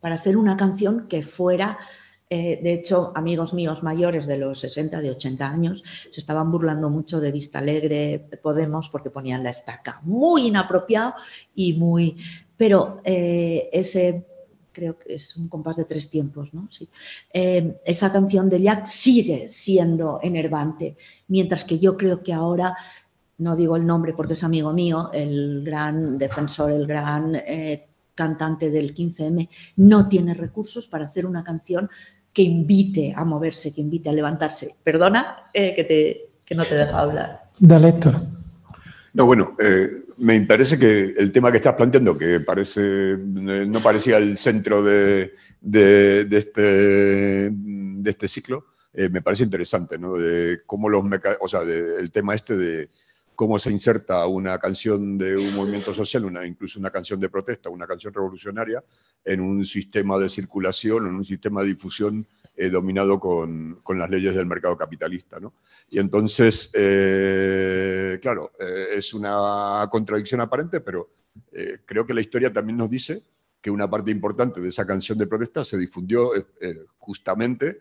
para 0.00 0.16
hacer 0.16 0.36
una 0.36 0.56
canción 0.56 1.06
que 1.06 1.22
fuera 1.22 1.78
eh, 2.30 2.60
de 2.62 2.74
hecho, 2.74 3.12
amigos 3.14 3.54
míos 3.54 3.82
mayores 3.82 4.26
de 4.26 4.36
los 4.36 4.60
60, 4.60 5.00
de 5.00 5.10
80 5.10 5.46
años, 5.48 5.82
se 6.10 6.20
estaban 6.20 6.52
burlando 6.52 6.90
mucho 6.90 7.20
de 7.20 7.32
Vista 7.32 7.60
Alegre, 7.60 8.28
Podemos, 8.42 8.90
porque 8.90 9.08
ponían 9.10 9.42
la 9.42 9.50
estaca 9.50 10.00
muy 10.02 10.48
inapropiado 10.48 11.14
y 11.54 11.72
muy... 11.72 12.16
Pero 12.56 13.00
eh, 13.04 13.70
ese, 13.72 14.26
creo 14.78 14.98
que 14.98 15.14
es 15.14 15.36
un 15.36 15.48
compás 15.48 15.76
de 15.76 15.84
tres 15.84 16.08
tiempos, 16.08 16.54
¿no? 16.54 16.68
Sí. 16.70 16.88
Eh, 17.32 17.80
esa 17.84 18.12
canción 18.12 18.48
de 18.48 18.62
Jack 18.62 18.86
sigue 18.86 19.48
siendo 19.48 20.20
enervante, 20.22 20.96
mientras 21.28 21.64
que 21.64 21.78
yo 21.78 21.96
creo 21.96 22.22
que 22.22 22.32
ahora 22.32 22.76
no 23.38 23.56
digo 23.56 23.76
el 23.76 23.86
nombre 23.86 24.14
porque 24.14 24.34
es 24.34 24.42
amigo 24.44 24.72
mío, 24.72 25.10
el 25.12 25.62
gran 25.64 26.18
defensor, 26.18 26.72
el 26.72 26.86
gran 26.86 27.40
cantante 28.14 28.70
del 28.70 28.94
15M, 28.94 29.48
no 29.76 30.08
tiene 30.08 30.34
recursos 30.34 30.88
para 30.88 31.04
hacer 31.04 31.24
una 31.24 31.44
canción 31.44 31.88
que 32.32 32.42
invite 32.42 33.14
a 33.16 33.24
moverse, 33.24 33.72
que 33.72 33.80
invite 33.80 34.10
a 34.10 34.12
levantarse. 34.12 34.76
Perdona 34.82 35.50
eh, 35.52 35.74
que, 35.74 35.84
te, 35.84 36.54
no 36.54 36.64
te 36.64 36.74
dejo 36.74 36.96
hablar. 36.96 37.50
Dale, 37.58 37.88
Héctor. 37.88 38.14
No, 39.12 39.26
bueno, 39.26 39.56
eh, 39.58 40.04
me 40.18 40.40
parece 40.42 40.78
que 40.78 41.14
el 41.16 41.32
tema 41.32 41.50
que 41.50 41.58
estás 41.58 41.74
planteando, 41.74 42.16
que 42.16 42.40
parece, 42.40 43.12
eh, 43.12 43.66
no 43.68 43.80
parecía 43.82 44.16
el 44.18 44.36
centro 44.38 44.82
de, 44.82 45.34
este, 46.30 47.46
este 48.04 48.28
ciclo, 48.28 48.66
me 48.94 49.22
parece 49.22 49.44
interesante, 49.44 49.96
¿no? 49.96 50.16
De 50.16 50.62
cómo 50.66 50.88
los 50.88 51.04
o 51.40 51.48
sea, 51.48 51.60
el 51.60 52.10
tema 52.10 52.34
este 52.34 52.56
de 52.56 52.88
cómo 53.38 53.56
se 53.60 53.70
inserta 53.70 54.26
una 54.26 54.58
canción 54.58 55.16
de 55.16 55.36
un 55.36 55.54
movimiento 55.54 55.94
social, 55.94 56.28
incluso 56.44 56.80
una 56.80 56.90
canción 56.90 57.20
de 57.20 57.28
protesta, 57.28 57.70
una 57.70 57.86
canción 57.86 58.12
revolucionaria, 58.12 58.82
en 59.24 59.40
un 59.40 59.64
sistema 59.64 60.18
de 60.18 60.28
circulación, 60.28 61.06
en 61.06 61.14
un 61.14 61.24
sistema 61.24 61.60
de 61.60 61.68
difusión 61.68 62.26
eh, 62.60 62.70
dominado 62.70 63.20
con, 63.20 63.76
con, 63.84 64.00
las 64.00 64.10
leyes 64.10 64.34
del 64.34 64.46
mercado 64.46 64.76
capitalista. 64.76 65.38
¿no? 65.38 65.54
Y 65.88 66.00
entonces, 66.00 66.72
eh, 66.74 68.18
claro, 68.20 68.50
eh, 68.58 68.96
es 68.96 69.14
una 69.14 69.88
contradicción 69.92 70.40
aparente, 70.40 70.80
pero 70.80 71.08
creo 71.86 72.04
que 72.04 72.14
la 72.14 72.20
historia 72.20 72.52
también 72.52 72.76
nos 72.76 72.90
dice 72.90 73.22
que 73.60 73.70
una 73.70 73.88
parte 73.88 74.10
importante 74.10 74.60
de 74.60 74.70
esa 74.70 74.84
canción 74.84 75.16
de 75.18 75.28
protesta 75.28 75.64
se 75.64 75.78
difundió 75.78 76.32
justamente 76.98 77.78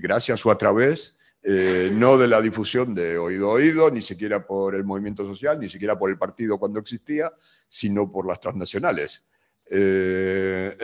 gracias 0.00 0.44
o 0.46 0.50
a 0.50 0.56
través 0.56 1.18
no 1.42 2.16
de 2.16 2.26
la 2.26 2.40
difusión 2.40 2.94
de 2.94 3.18
oído 3.18 3.50
oído, 3.50 3.90
ni 3.90 4.00
siquiera 4.00 4.46
por 4.46 4.74
el 4.74 4.84
movimiento 4.84 5.28
social, 5.28 5.60
ni 5.60 5.68
siquiera 5.68 5.98
por 5.98 6.10
el 6.10 6.16
partido 6.16 6.58
cuando 6.58 6.80
existía, 6.80 7.30
sino 7.68 8.10
por 8.10 8.26
las 8.26 8.40
transnacionales. 8.40 9.24
Eh, 9.72 10.76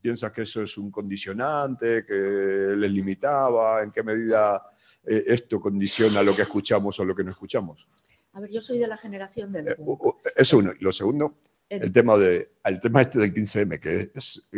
¿Piensas 0.00 0.32
que 0.32 0.42
eso 0.42 0.62
es 0.62 0.78
un 0.78 0.90
condicionante, 0.90 2.04
que 2.06 2.74
les 2.76 2.90
limitaba? 2.90 3.82
¿En 3.82 3.92
qué 3.92 4.02
medida 4.02 4.62
eh, 5.04 5.24
esto 5.26 5.60
condiciona 5.60 6.22
lo 6.22 6.34
que 6.34 6.42
escuchamos 6.42 6.98
o 6.98 7.04
lo 7.04 7.14
que 7.14 7.22
no 7.22 7.30
escuchamos? 7.30 7.86
A 8.32 8.40
ver, 8.40 8.50
yo 8.50 8.62
soy 8.62 8.78
de 8.78 8.88
la 8.88 8.96
generación 8.96 9.52
del... 9.52 9.76
eso 10.34 10.58
uno. 10.58 10.72
Y 10.72 10.82
lo 10.82 10.92
segundo, 10.92 11.36
el, 11.68 11.92
tema, 11.92 12.16
de, 12.16 12.52
el 12.64 12.80
tema 12.80 13.02
este 13.02 13.18
del 13.18 13.34
15M, 13.34 13.78
que 13.78 14.10
es 14.14 14.48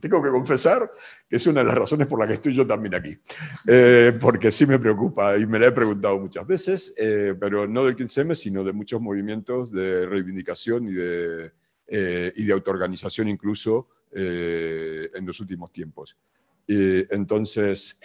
tengo 0.00 0.22
que 0.22 0.30
confesar 0.30 0.90
que 1.28 1.36
es 1.36 1.46
una 1.46 1.60
de 1.60 1.66
las 1.66 1.74
razones 1.74 2.06
por 2.06 2.18
las 2.18 2.28
que 2.28 2.34
estoy 2.34 2.54
yo 2.54 2.66
también 2.66 2.94
aquí, 2.94 3.18
eh, 3.66 4.12
porque 4.20 4.52
sí 4.52 4.66
me 4.66 4.78
preocupa 4.78 5.36
y 5.38 5.46
me 5.46 5.58
la 5.58 5.68
he 5.68 5.72
preguntado 5.72 6.18
muchas 6.18 6.46
veces, 6.46 6.94
eh, 6.96 7.34
pero 7.38 7.66
no 7.66 7.84
del 7.84 7.96
15M, 7.96 8.34
sino 8.34 8.62
de 8.64 8.72
muchos 8.72 9.00
movimientos 9.00 9.72
de 9.72 10.06
reivindicación 10.06 10.84
y 10.86 10.92
de, 10.92 11.52
eh, 11.86 12.32
y 12.36 12.44
de 12.44 12.52
autoorganización 12.52 13.28
incluso 13.28 13.88
en 14.12 15.26
los 15.26 15.40
últimos 15.40 15.70
tiempos. 15.72 16.16
Y 16.66 17.12
entonces, 17.14 18.00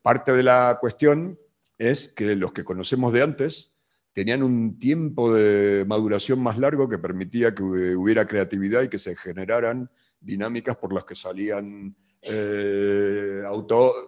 parte 0.00 0.30
de 0.30 0.44
la 0.44 0.78
cuestión 0.80 1.36
es 1.76 2.08
que 2.08 2.36
los 2.36 2.52
que 2.52 2.62
conocemos 2.62 3.12
de 3.12 3.22
antes 3.22 3.74
tenían 4.12 4.44
un 4.44 4.78
tiempo 4.78 5.32
de 5.34 5.84
maduración 5.86 6.40
más 6.40 6.56
largo 6.56 6.88
que 6.88 6.98
permitía 6.98 7.54
que 7.54 7.62
hubiera 7.62 8.26
creatividad 8.26 8.82
y 8.82 8.88
que 8.88 9.00
se 9.00 9.16
generaran 9.16 9.90
dinámicas 10.20 10.76
por 10.76 10.92
las 10.92 11.04
que 11.04 11.16
salían 11.16 11.96
eh, 12.26 13.42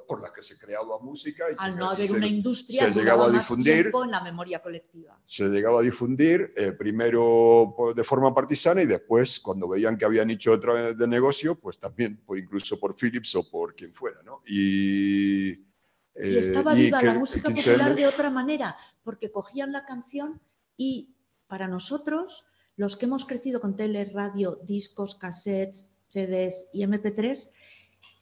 por 0.06 0.22
las 0.22 0.32
que 0.32 0.42
se 0.42 0.58
creaba 0.58 0.98
música. 0.98 1.44
Y 1.50 1.54
Al 1.58 1.76
no 1.76 1.90
haber 1.90 2.10
una 2.12 2.26
industria, 2.26 2.88
se 2.88 2.94
llegaba 2.94 3.26
a 3.26 3.30
difundir 3.30 3.92
en 3.92 4.10
la 4.10 4.22
memoria 4.22 4.62
colectiva. 4.62 5.18
Se 5.26 5.48
llegaba 5.48 5.80
a 5.80 5.82
difundir 5.82 6.52
eh, 6.56 6.72
primero 6.72 7.74
de 7.94 8.04
forma 8.04 8.34
partisana 8.34 8.82
y 8.82 8.86
después, 8.86 9.40
cuando 9.40 9.68
veían 9.68 9.96
que 9.96 10.04
habían 10.04 10.30
hecho 10.30 10.52
otra 10.52 10.94
de 10.94 11.06
negocio, 11.06 11.54
pues 11.54 11.78
también, 11.78 12.22
pues 12.24 12.42
incluso 12.42 12.78
por 12.80 12.94
Philips 12.94 13.34
o 13.36 13.48
por 13.48 13.74
quien 13.74 13.92
fuera. 13.92 14.22
¿no? 14.22 14.42
Y, 14.46 15.50
y 15.50 15.62
eh, 16.14 16.38
estaba 16.38 16.74
viva 16.74 17.02
la 17.02 17.18
música 17.18 17.50
popular 17.50 17.94
de 17.94 18.06
otra 18.06 18.30
manera, 18.30 18.76
porque 19.04 19.30
cogían 19.30 19.72
la 19.72 19.84
canción 19.84 20.40
y 20.76 21.14
para 21.46 21.68
nosotros, 21.68 22.46
los 22.76 22.96
que 22.96 23.06
hemos 23.06 23.24
crecido 23.24 23.60
con 23.60 23.76
tele, 23.76 24.04
radio, 24.06 24.58
discos, 24.64 25.14
cassettes, 25.14 25.90
CDs 26.08 26.68
y 26.72 26.82
MP3, 26.84 27.50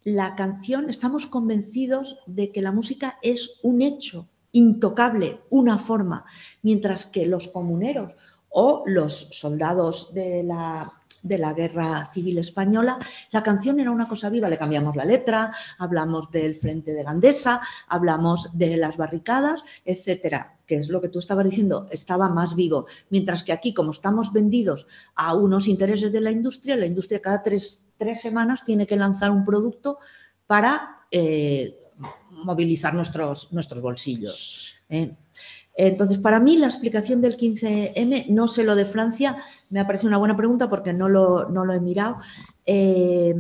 la 0.05 0.36
canción, 0.36 0.90
estamos 0.90 1.26
convencidos 1.26 2.18
de 2.26 2.52
que 2.52 2.62
la 2.62 2.72
música 2.72 3.18
es 3.22 3.59
un 3.62 3.82
hecho 3.82 4.28
intocable, 4.52 5.40
una 5.51 5.78
forma, 5.78 6.24
mientras 6.62 7.06
que 7.06 7.26
los 7.26 7.48
comuneros 7.48 8.14
o 8.51 8.85
los 8.86 9.28
soldados 9.32 10.14
de 10.14 10.44
la, 10.44 10.93
de 11.22 11.39
la 11.39 11.55
guerra 11.55 12.06
civil 12.06 12.39
española, 12.39 12.98
la 13.32 13.43
canción 13.43 13.81
era 13.81 13.90
una 13.90 14.06
cosa 14.06 14.31
viva, 14.31 14.48
le 14.48 14.59
cambiamos 14.59 14.94
la 14.94 15.05
letra, 15.05 15.52
hablamos 15.78 16.31
del 16.31 16.55
frente 16.56 16.93
de 16.93 17.02
Gandesa, 17.02 17.62
hablamos 17.89 18.51
de 18.52 18.76
las 18.76 18.97
barricadas, 18.97 19.64
etcétera 19.85 20.55
que 20.66 20.76
es 20.76 20.89
lo 20.89 21.01
que 21.01 21.09
tú 21.09 21.18
estabas 21.18 21.44
diciendo, 21.44 21.86
estaba 21.90 22.28
más 22.28 22.55
vivo. 22.55 22.86
Mientras 23.10 23.43
que 23.43 23.52
aquí, 23.52 23.74
como 23.74 23.90
estamos 23.90 24.32
vendidos 24.32 24.86
a 25.14 25.35
unos 25.35 25.68
intereses 25.68 26.10
de 26.10 26.20
la 26.20 26.31
industria, 26.31 26.76
la 26.76 26.86
industria 26.86 27.20
cada 27.20 27.43
tres, 27.43 27.84
semanas 28.15 28.65
tiene 28.65 28.87
que 28.87 28.97
lanzar 28.97 29.31
un 29.31 29.45
producto 29.45 29.99
para 30.47 30.97
eh, 31.11 31.79
movilizar 32.31 32.95
nuestros, 32.95 33.53
nuestros 33.53 33.81
bolsillos. 33.81 34.75
¿eh? 34.89 35.15
Entonces, 35.77 36.19
para 36.19 36.39
mí 36.41 36.57
la 36.57 36.66
explicación 36.66 37.21
del 37.21 37.37
15M, 37.37 38.27
no 38.29 38.49
sé 38.49 38.62
lo 38.62 38.77
de 38.77 38.85
Francia, 38.85 39.39
me 39.71 39.81
ha 39.81 39.87
parecido 39.87 40.09
una 40.09 40.19
buena 40.19 40.37
pregunta 40.37 40.69
porque 40.69 40.93
no 40.93 41.09
lo, 41.09 41.49
no 41.49 41.65
lo 41.65 41.73
he 41.73 41.81
mirado. 41.81 42.19
Eh, 42.66 43.35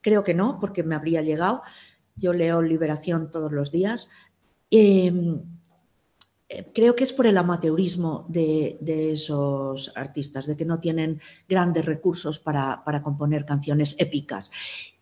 creo 0.00 0.24
que 0.24 0.34
no, 0.34 0.58
porque 0.60 0.82
me 0.82 0.94
habría 0.94 1.22
llegado. 1.22 1.62
Yo 2.16 2.32
leo 2.32 2.60
Liberación 2.60 3.30
todos 3.30 3.52
los 3.52 3.72
días 3.72 4.08
creo 6.74 6.96
que 6.96 7.04
es 7.04 7.12
por 7.12 7.26
el 7.26 7.38
amateurismo 7.38 8.26
de, 8.28 8.78
esos 9.12 9.92
artistas, 9.94 10.46
de 10.46 10.56
que 10.56 10.64
no 10.64 10.80
tienen 10.80 11.20
grandes 11.48 11.84
recursos 11.84 12.38
para, 12.38 12.82
componer 13.02 13.44
canciones 13.44 13.94
épicas. 13.98 14.50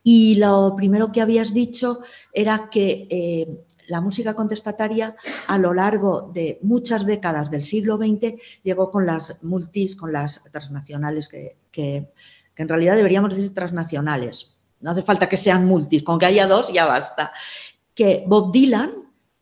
Y 0.02 0.36
lo 0.36 0.74
primero 0.76 1.12
que 1.12 1.20
habías 1.20 1.52
dicho 1.52 2.00
era 2.32 2.68
que 2.70 3.06
eh, 3.10 3.64
la 3.88 4.00
música 4.00 4.34
contestataria 4.34 5.16
a 5.46 5.58
lo 5.58 5.74
largo 5.74 6.30
de 6.32 6.58
muchas 6.62 7.04
décadas 7.04 7.50
del 7.50 7.64
siglo 7.64 7.96
XX 7.96 8.34
llegó 8.62 8.90
con 8.90 9.04
las 9.04 9.42
multis, 9.42 9.96
con 9.96 10.12
las 10.12 10.42
transnacionales, 10.50 11.28
que, 11.28 11.56
que 11.72 12.12
en 12.56 12.68
realidad 12.68 12.96
deberíamos 12.96 13.34
decir 13.34 13.52
transnacionales. 13.52 14.56
No 14.80 14.92
hace 14.92 15.02
falta 15.02 15.28
que 15.28 15.36
sean 15.36 15.66
multis, 15.66 16.02
con 16.02 16.18
que 16.18 16.26
haya 16.26 16.46
dos 16.46 16.72
ya 16.72 16.86
basta. 16.86 17.32
Que 17.94 18.24
Bob 18.26 18.52
Dylan 18.52 18.92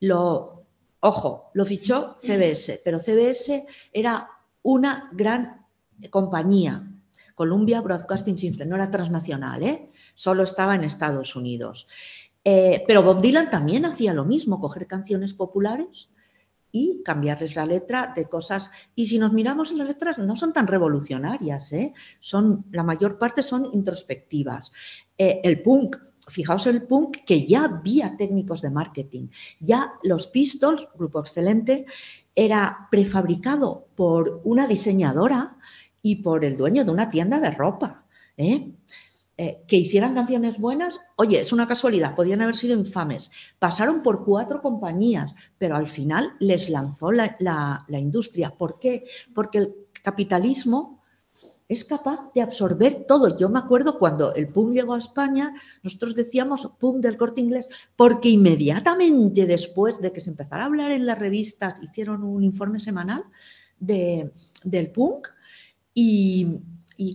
lo 0.01 0.58
Ojo, 1.01 1.51
lo 1.55 1.65
fichó 1.65 2.17
CBS, 2.19 2.81
pero 2.85 2.99
CBS 2.99 3.67
era 3.93 4.29
una 4.63 5.11
gran 5.13 5.67
compañía. 6.11 6.85
Columbia 7.35 7.81
Broadcasting 7.81 8.37
System 8.37 8.69
no 8.69 8.75
era 8.75 8.91
transnacional, 8.91 9.63
¿eh? 9.63 9.91
solo 10.15 10.43
estaba 10.43 10.75
en 10.75 10.83
Estados 10.83 11.37
Unidos. 11.37 11.87
Eh, 12.43 12.83
pero 12.87 13.03
Bob 13.03 13.21
Dylan 13.21 13.51
también 13.51 13.85
hacía 13.85 14.13
lo 14.13 14.25
mismo, 14.25 14.61
coger 14.61 14.89
canciones 14.89 15.35
populares 15.35 16.11
y 16.73 17.03
cambiarles 17.05 17.55
la 17.55 17.65
letra 17.65 18.13
de 18.15 18.29
cosas. 18.29 18.73
Y 18.97 19.07
si 19.07 19.21
nos 19.21 19.33
miramos 19.33 19.71
en 19.71 19.79
las 19.79 19.87
letras, 19.87 20.19
no 20.19 20.35
son 20.35 20.53
tan 20.53 20.67
revolucionarias, 20.67 21.73
¿eh? 21.73 21.95
son, 22.19 22.65
la 22.73 22.83
mayor 22.83 23.19
parte 23.19 23.45
son 23.45 23.71
introspectivas. 23.73 24.73
el 25.17 25.63
punk 25.63 25.97
fijaos 26.29 26.67
el 26.67 26.83
punk 26.83 27.19
que 27.25 27.47
ya 27.47 27.65
había 27.65 28.17
técnicos 28.17 28.63
de 28.63 28.71
marketing. 28.71 29.29
Ya 29.61 29.95
los 30.03 30.27
Pistols, 30.29 30.89
grupo 30.97 31.21
excelente, 31.21 31.87
era 32.35 32.89
prefabricado 32.91 33.89
por 33.95 34.41
una 34.45 34.67
diseñadora 34.67 35.57
y 36.03 36.17
por 36.17 36.45
el 36.45 36.57
dueño 36.57 36.85
de 36.85 36.91
una 36.91 37.11
tienda 37.11 37.41
de 37.41 37.51
ropa. 37.51 38.07
¿eh? 38.37 38.73
Eh, 39.41 39.63
que 39.69 39.77
hicieran 39.77 40.15
canciones 40.15 40.59
buenas, 40.59 41.01
oye, 41.15 41.39
es 41.39 41.53
una 41.53 41.69
casualidad, 41.69 42.17
podían 42.17 42.43
haber 42.43 42.57
sido 42.57 42.77
infames. 42.77 43.31
Pasaron 43.61 44.03
por 44.03 44.25
cuatro 44.25 44.61
compañías, 44.61 45.33
pero 45.59 45.77
al 45.77 45.87
final 45.87 46.33
les 46.41 46.69
lanzó 46.69 47.13
la, 47.13 47.37
la 47.39 48.01
industria. 48.01 48.51
¿Por 48.51 48.81
qué? 48.81 49.05
Porque 49.35 49.59
el 49.59 49.75
capitalismo 50.03 50.98
es 51.69 51.85
capaz 51.85 52.33
de 52.35 52.41
absorber 52.41 53.05
todo. 53.07 53.37
Yo 53.37 53.51
me 53.51 53.59
acuerdo 53.59 53.99
cuando 53.99 54.35
el 54.35 54.49
PUM 54.49 54.73
llegó 54.73 54.95
a 54.95 54.99
España, 54.99 55.55
nosotros 55.83 56.15
decíamos 56.15 56.73
PUM 56.79 57.01
del 57.01 57.19
corte 57.19 57.43
inglés, 57.43 57.69
porque 57.95 58.31
inmediatamente 58.31 59.47
después 59.47 60.01
de 60.01 60.11
que 60.11 60.23
se 60.23 60.31
empezara 60.31 60.63
a 60.63 60.67
hablar 60.67 60.93
en 60.93 61.05
las 61.05 61.19
revistas, 61.19 61.83
hicieron 61.83 62.25
un 62.25 62.43
informe 62.43 62.81
semanal 62.81 63.25
de, 63.79 64.33
del 64.65 64.91
punk 64.91 65.29
y, 65.93 66.61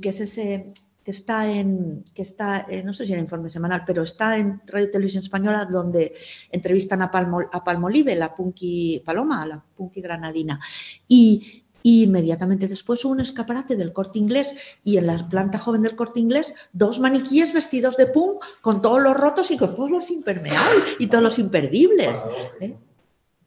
que 0.01 0.09
es 0.09 0.21
ese 0.21 0.71
que 1.03 1.11
está 1.11 1.51
en, 1.51 2.05
que 2.13 2.21
está, 2.21 2.65
no 2.85 2.93
sé 2.93 3.05
si 3.05 3.11
era 3.11 3.21
informe 3.21 3.49
semanal, 3.49 3.83
pero 3.85 4.03
está 4.03 4.37
en 4.37 4.61
Radio 4.67 4.89
Televisión 4.89 5.21
Española 5.21 5.65
donde 5.69 6.13
entrevistan 6.49 7.01
a, 7.01 7.11
Palmo, 7.11 7.41
a 7.51 7.61
Palmolive, 7.61 8.15
la 8.15 8.33
punky 8.33 9.01
Paloma, 9.03 9.45
la 9.45 9.61
punky 9.75 9.99
granadina. 9.99 10.61
Y, 11.09 11.62
inmediatamente 11.83 12.67
después 12.67 13.03
hubo 13.05 13.13
un 13.13 13.19
escaparate 13.19 13.75
del 13.75 13.93
corte 13.93 14.17
inglés 14.17 14.55
y 14.83 14.97
en 14.97 15.07
la 15.07 15.29
planta 15.29 15.59
joven 15.59 15.83
del 15.83 15.95
corte 15.95 16.19
inglés 16.19 16.53
dos 16.71 16.99
maniquíes 16.99 17.53
vestidos 17.53 17.97
de 17.97 18.07
punk 18.07 18.43
con 18.61 18.81
todos 18.81 19.01
los 19.01 19.15
rotos 19.15 19.51
y 19.51 19.57
con 19.57 19.75
todos 19.75 19.91
los 19.91 20.09
impermeables 20.09 20.95
y 20.99 21.07
todos 21.07 21.23
los 21.23 21.39
imperdibles. 21.39 22.25
¿eh? 22.59 22.75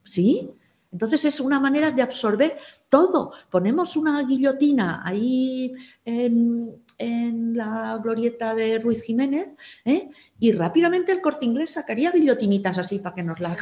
¿Sí? 0.04 0.50
Entonces 0.92 1.24
es 1.24 1.40
una 1.40 1.60
manera 1.60 1.90
de 1.90 2.02
absorber 2.02 2.56
todo. 2.88 3.32
Ponemos 3.50 3.96
una 3.96 4.22
guillotina 4.22 5.02
ahí 5.04 5.72
en, 6.04 6.82
en 6.98 7.56
la 7.56 7.98
glorieta 8.02 8.54
de 8.54 8.78
Ruiz 8.78 9.02
Jiménez, 9.02 9.56
¿eh? 9.84 10.08
y 10.38 10.52
rápidamente 10.52 11.12
el 11.12 11.20
corte 11.20 11.44
inglés 11.44 11.72
sacaría 11.72 12.12
guillotinitas 12.12 12.78
así 12.78 12.98
para 12.98 13.14
que 13.14 13.22
nos 13.22 13.40
la 13.40 13.56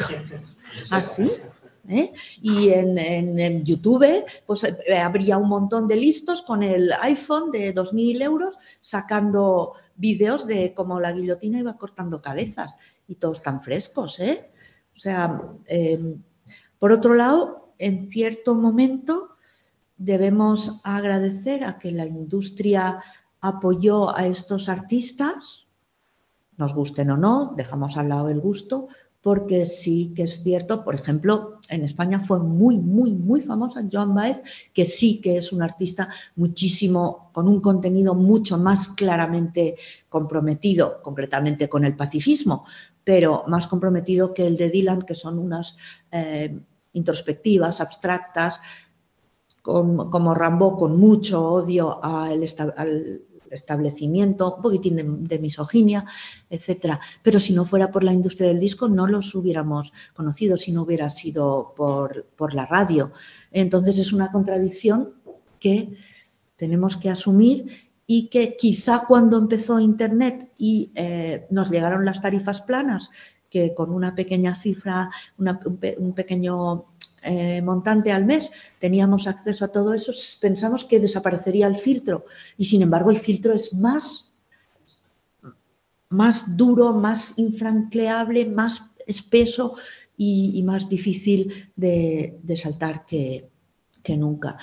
así. 0.91 1.31
¿Eh? 1.89 2.13
Y 2.41 2.71
en, 2.71 3.65
YouTube 3.65 4.25
pues, 4.47 4.65
eh, 4.65 4.97
habría 4.97 5.39
un 5.39 5.49
montón 5.49 5.87
de 5.87 5.97
listos 5.97 6.43
con 6.43 6.63
el 6.63 6.93
iPhone 7.03 7.51
de 7.51 7.75
2.000 7.75 8.23
euros 8.23 8.59
sacando 8.81 9.75
vídeos 9.97 10.47
de 10.47 10.75
cómo 10.75 11.01
la 11.01 11.13
guillotina 11.13 11.61
iba 11.61 11.77
cortando 11.77 12.21
cabezas 12.21 12.77
y 13.07 13.17
todos 13.17 13.43
tan 13.43 13.63
frescos. 13.63 14.19
¿eh? 14.21 14.51
O 14.95 14.99
sea, 14.99 15.41
em, 15.67 16.23
por 16.79 16.93
otro 16.93 17.15
lado, 17.15 17.75
en 17.79 18.09
cierto 18.09 18.55
momento 18.55 19.37
debemos 19.97 20.81
agradecer 20.83 21.65
a 21.65 21.79
que 21.79 21.91
la 21.91 22.07
industria 22.07 23.03
apoyó 23.41 24.17
a 24.17 24.27
estos 24.27 24.69
artistas, 24.69 25.67
nos 26.57 26.75
gusten 26.75 27.11
o 27.11 27.17
no, 27.17 27.53
dejamos 27.57 27.97
al 27.97 28.09
lado 28.09 28.29
el 28.29 28.41
gusto, 28.41 28.89
porque 29.25 29.65
sí 29.65 30.13
que 30.15 30.25
es 30.25 30.43
cierto, 30.43 30.85
por 30.85 30.95
ejemplo, 30.95 31.59
en 31.71 31.83
España 31.83 32.21
fue 32.21 32.41
muy, 32.41 32.77
muy, 32.77 33.11
muy 33.11 33.41
famosa 33.41 33.83
Joan 33.91 34.15
Baez, 34.15 34.43
que 34.75 34.85
sí 34.85 35.19
que 35.23 35.39
es 35.39 35.51
un 35.51 35.63
artista 35.63 36.11
muchísimo, 36.37 37.31
con 37.33 37.49
un 37.49 37.63
contenido 37.63 38.15
mucho 38.15 38.59
más 38.59 38.89
claramente 38.89 39.77
comprometido, 40.11 41.01
concretamente 41.01 41.71
con 41.71 41.87
el 41.87 41.97
pacifismo, 41.97 42.67
pero 43.03 43.45
más 43.47 43.67
comprometido 43.67 44.35
que 44.35 44.47
el 44.47 44.59
de 44.59 44.69
Dylan, 44.69 45.01
que 45.01 45.15
son 45.15 45.39
unas 45.39 45.75
eh, 46.13 46.55
introspectivas, 46.93 47.81
abstractas, 47.81 48.61
como 49.63 50.35
Rambo, 50.35 50.77
con 50.77 51.01
mucho 51.01 51.43
odio 51.43 52.05
al, 52.05 52.45
al 52.77 53.23
establecimiento, 53.55 54.57
un 54.57 54.63
poquitín 54.63 55.27
de, 55.27 55.39
misoginia, 55.39 56.05
etcétera. 56.51 57.01
Pero 57.23 57.41
si 57.41 57.53
no 57.53 57.65
fuera 57.65 57.91
por 57.91 58.05
la 58.05 58.13
industria 58.13 58.49
del 58.49 58.61
disco, 58.61 58.89
no 58.89 59.07
los 59.07 59.35
hubiéramos 59.35 59.93
conocido, 60.15 60.57
si 60.57 60.73
no 60.73 60.83
hubiera 60.83 61.11
sido 61.11 61.73
por, 61.77 62.27
por 62.37 62.55
la 62.55 62.67
radio. 62.67 63.13
Entonces 63.51 63.99
es 63.99 64.13
una 64.13 64.31
contradicción 64.31 65.15
que 65.59 65.97
tenemos 66.57 66.97
que 66.97 67.11
asumir 67.11 67.93
y 68.07 68.29
que 68.29 68.57
quizá 68.57 69.05
cuando 69.07 69.39
empezó 69.39 69.81
Internet 69.81 70.51
y 70.59 70.93
eh, 70.95 71.47
nos 71.51 71.71
llegaron 71.71 72.05
las 72.05 72.21
tarifas 72.21 72.63
planas, 72.63 73.11
que 73.49 73.75
con 73.75 73.93
una 73.93 74.15
pequeña 74.15 74.57
cifra, 74.57 75.11
un 75.39 76.13
pequeño 76.13 76.94
eh, 77.25 77.63
montante 77.63 78.13
al 78.13 78.27
mes, 78.27 78.51
teníamos 78.79 79.27
acceso 79.27 79.65
a 79.65 79.69
todo 79.69 79.95
eso, 79.95 80.13
pensamos 80.41 80.85
que 80.85 81.01
desaparecería 81.01 81.67
el 81.67 81.77
filtro 81.77 82.27
y 82.59 82.67
sin 82.67 82.83
embargo 82.83 83.11
el 83.11 83.19
filtro 83.19 83.55
es 83.55 83.73
más, 83.73 84.31
más 86.11 86.57
duro, 86.57 86.93
más 86.93 87.35
infranqueable, 87.37 88.47
más 88.47 88.91
espeso 89.07 89.75
y, 90.17 90.63
más 90.63 90.89
difícil 90.89 91.71
de, 91.77 92.39
saltar 92.57 93.05
que, 93.07 93.51
nunca. 94.17 94.59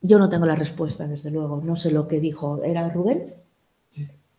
Yo 0.00 0.18
no 0.18 0.28
tengo 0.28 0.46
la 0.46 0.54
respuesta, 0.54 1.08
desde 1.08 1.30
luego. 1.30 1.60
No 1.64 1.76
sé 1.76 1.90
lo 1.90 2.06
que 2.06 2.20
dijo. 2.20 2.62
¿Era 2.62 2.88
Rubén? 2.88 3.34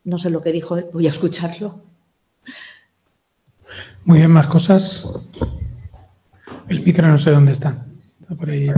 No 0.06 0.18
sé 0.18 0.30
lo 0.30 0.42
que 0.42 0.54
dijo 0.54 0.78
él. 0.78 0.86
Voy 0.94 1.08
a 1.08 1.10
escucharlo. 1.10 1.82
Muy 4.06 4.20
bien, 4.20 4.32
más 4.32 4.48
cosas. 4.48 5.06
El 6.70 6.84
micro 6.84 7.08
no 7.08 7.18
sé 7.18 7.32
dónde 7.32 7.52
está. 7.52 7.86
Está 8.22 8.36
por 8.36 8.50
ahí. 8.50 8.72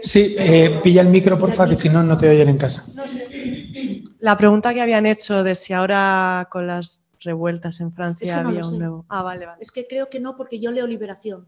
Sí, 0.00 0.36
eh, 0.38 0.80
pilla 0.82 1.02
el 1.02 1.08
micro, 1.08 1.38
porfa, 1.38 1.68
que 1.68 1.76
si 1.76 1.88
no, 1.88 2.02
no 2.02 2.16
te 2.16 2.28
oyen 2.28 2.48
en 2.48 2.58
casa. 2.58 2.84
La 4.20 4.36
pregunta 4.36 4.72
que 4.72 4.80
habían 4.80 5.06
hecho 5.06 5.42
de 5.42 5.54
si 5.54 5.72
ahora 5.72 6.48
con 6.50 6.66
las 6.66 7.02
revueltas 7.20 7.80
en 7.80 7.92
Francia 7.92 8.40
había 8.40 8.64
un 8.66 8.78
nuevo. 8.78 9.06
Ah, 9.08 9.22
vale, 9.22 9.46
vale. 9.46 9.58
Es 9.60 9.70
que 9.70 9.86
creo 9.86 10.08
que 10.08 10.20
no, 10.20 10.36
porque 10.36 10.60
yo 10.60 10.70
leo 10.70 10.86
Liberación. 10.86 11.46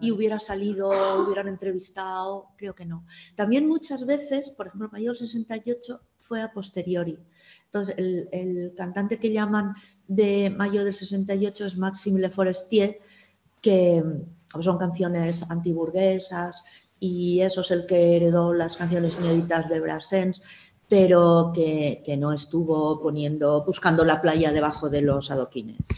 y 0.00 0.10
hubiera 0.10 0.38
salido, 0.38 0.90
hubieran 1.24 1.48
entrevistado, 1.48 2.48
creo 2.56 2.74
que 2.74 2.84
no. 2.84 3.06
También 3.34 3.66
muchas 3.66 4.04
veces, 4.04 4.50
por 4.50 4.66
ejemplo, 4.66 4.90
Mayor 4.92 5.16
68 5.16 6.00
fue 6.20 6.42
a 6.42 6.52
posteriori. 6.52 7.18
Entonces, 7.64 7.94
el, 7.96 8.28
el, 8.32 8.74
cantante 8.76 9.18
que 9.18 9.32
llaman 9.32 9.74
de 10.08 10.50
mayo 10.50 10.84
del 10.84 10.94
68 10.94 11.66
es 11.66 11.76
Maxime 11.76 12.20
Le 12.20 12.30
Forestier, 12.30 13.00
que 13.60 14.02
pues, 14.50 14.64
son 14.64 14.78
canciones 14.78 15.48
antiburguesas 15.50 16.54
y 16.98 17.40
eso 17.40 17.60
es 17.60 17.70
el 17.70 17.86
que 17.86 18.16
heredó 18.16 18.52
las 18.52 18.76
canciones 18.76 19.18
inéditas 19.18 19.68
de 19.68 19.80
Brassens, 19.80 20.42
pero 20.88 21.52
que, 21.54 22.16
no 22.18 22.32
estuvo 22.32 23.00
poniendo, 23.02 23.64
buscando 23.64 24.04
la 24.04 24.20
playa 24.20 24.52
debajo 24.52 24.88
de 24.88 25.02
los 25.02 25.30
adoquines. 25.30 25.88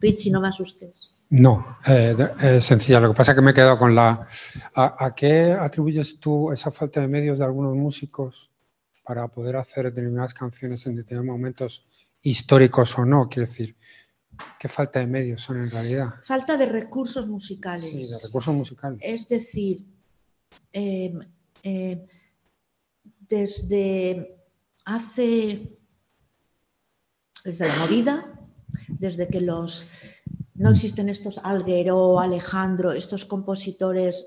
Richie, 0.00 0.30
no 0.30 0.40
me 0.40 0.48
asustes. 0.48 1.10
No, 1.30 1.78
eh, 1.86 2.60
sencilla. 2.60 3.00
Lo 3.00 3.08
que 3.08 3.16
pasa 3.16 3.32
es 3.32 3.36
que 3.36 3.42
me 3.42 3.50
he 3.50 3.54
quedado 3.54 3.78
con 3.78 3.94
la... 3.94 4.26
¿A, 4.74 5.14
qué 5.16 5.52
atribuyes 5.52 6.20
tú 6.20 6.52
esa 6.52 6.70
falta 6.70 7.00
de 7.00 7.08
medios 7.08 7.38
de 7.38 7.46
algunos 7.46 7.74
músicos 7.74 8.50
para 9.02 9.26
poder 9.28 9.56
hacer 9.56 9.86
determinadas 9.86 10.34
canciones 10.34 10.86
en 10.86 10.96
determinados 10.96 11.38
momentos 11.38 11.86
históricos 12.22 12.98
o 12.98 13.04
no, 13.04 13.28
quiero 13.28 13.48
decir, 13.48 13.76
¿qué 14.58 14.68
falta 14.68 15.00
de 15.00 15.06
medios 15.06 15.42
son 15.42 15.58
en 15.58 15.70
realidad? 15.70 16.14
Falta 16.24 16.56
de 16.56 16.66
recursos 16.66 17.26
musicales. 17.28 17.90
Sí, 17.90 18.06
de 18.06 18.18
recursos 18.22 18.54
musicales. 18.54 19.00
Es 19.02 19.28
decir, 19.28 19.84
em, 20.72 21.20
em, 21.62 22.06
desde 23.28 24.38
hace, 24.84 25.78
desde 27.44 27.68
la 27.68 27.76
movida, 27.76 28.36
desde 28.88 29.28
que 29.28 29.40
los, 29.40 29.86
no 30.54 30.70
existen 30.70 31.08
estos 31.08 31.38
Alguero, 31.38 32.20
Alejandro, 32.20 32.92
estos 32.92 33.24
compositores 33.24 34.26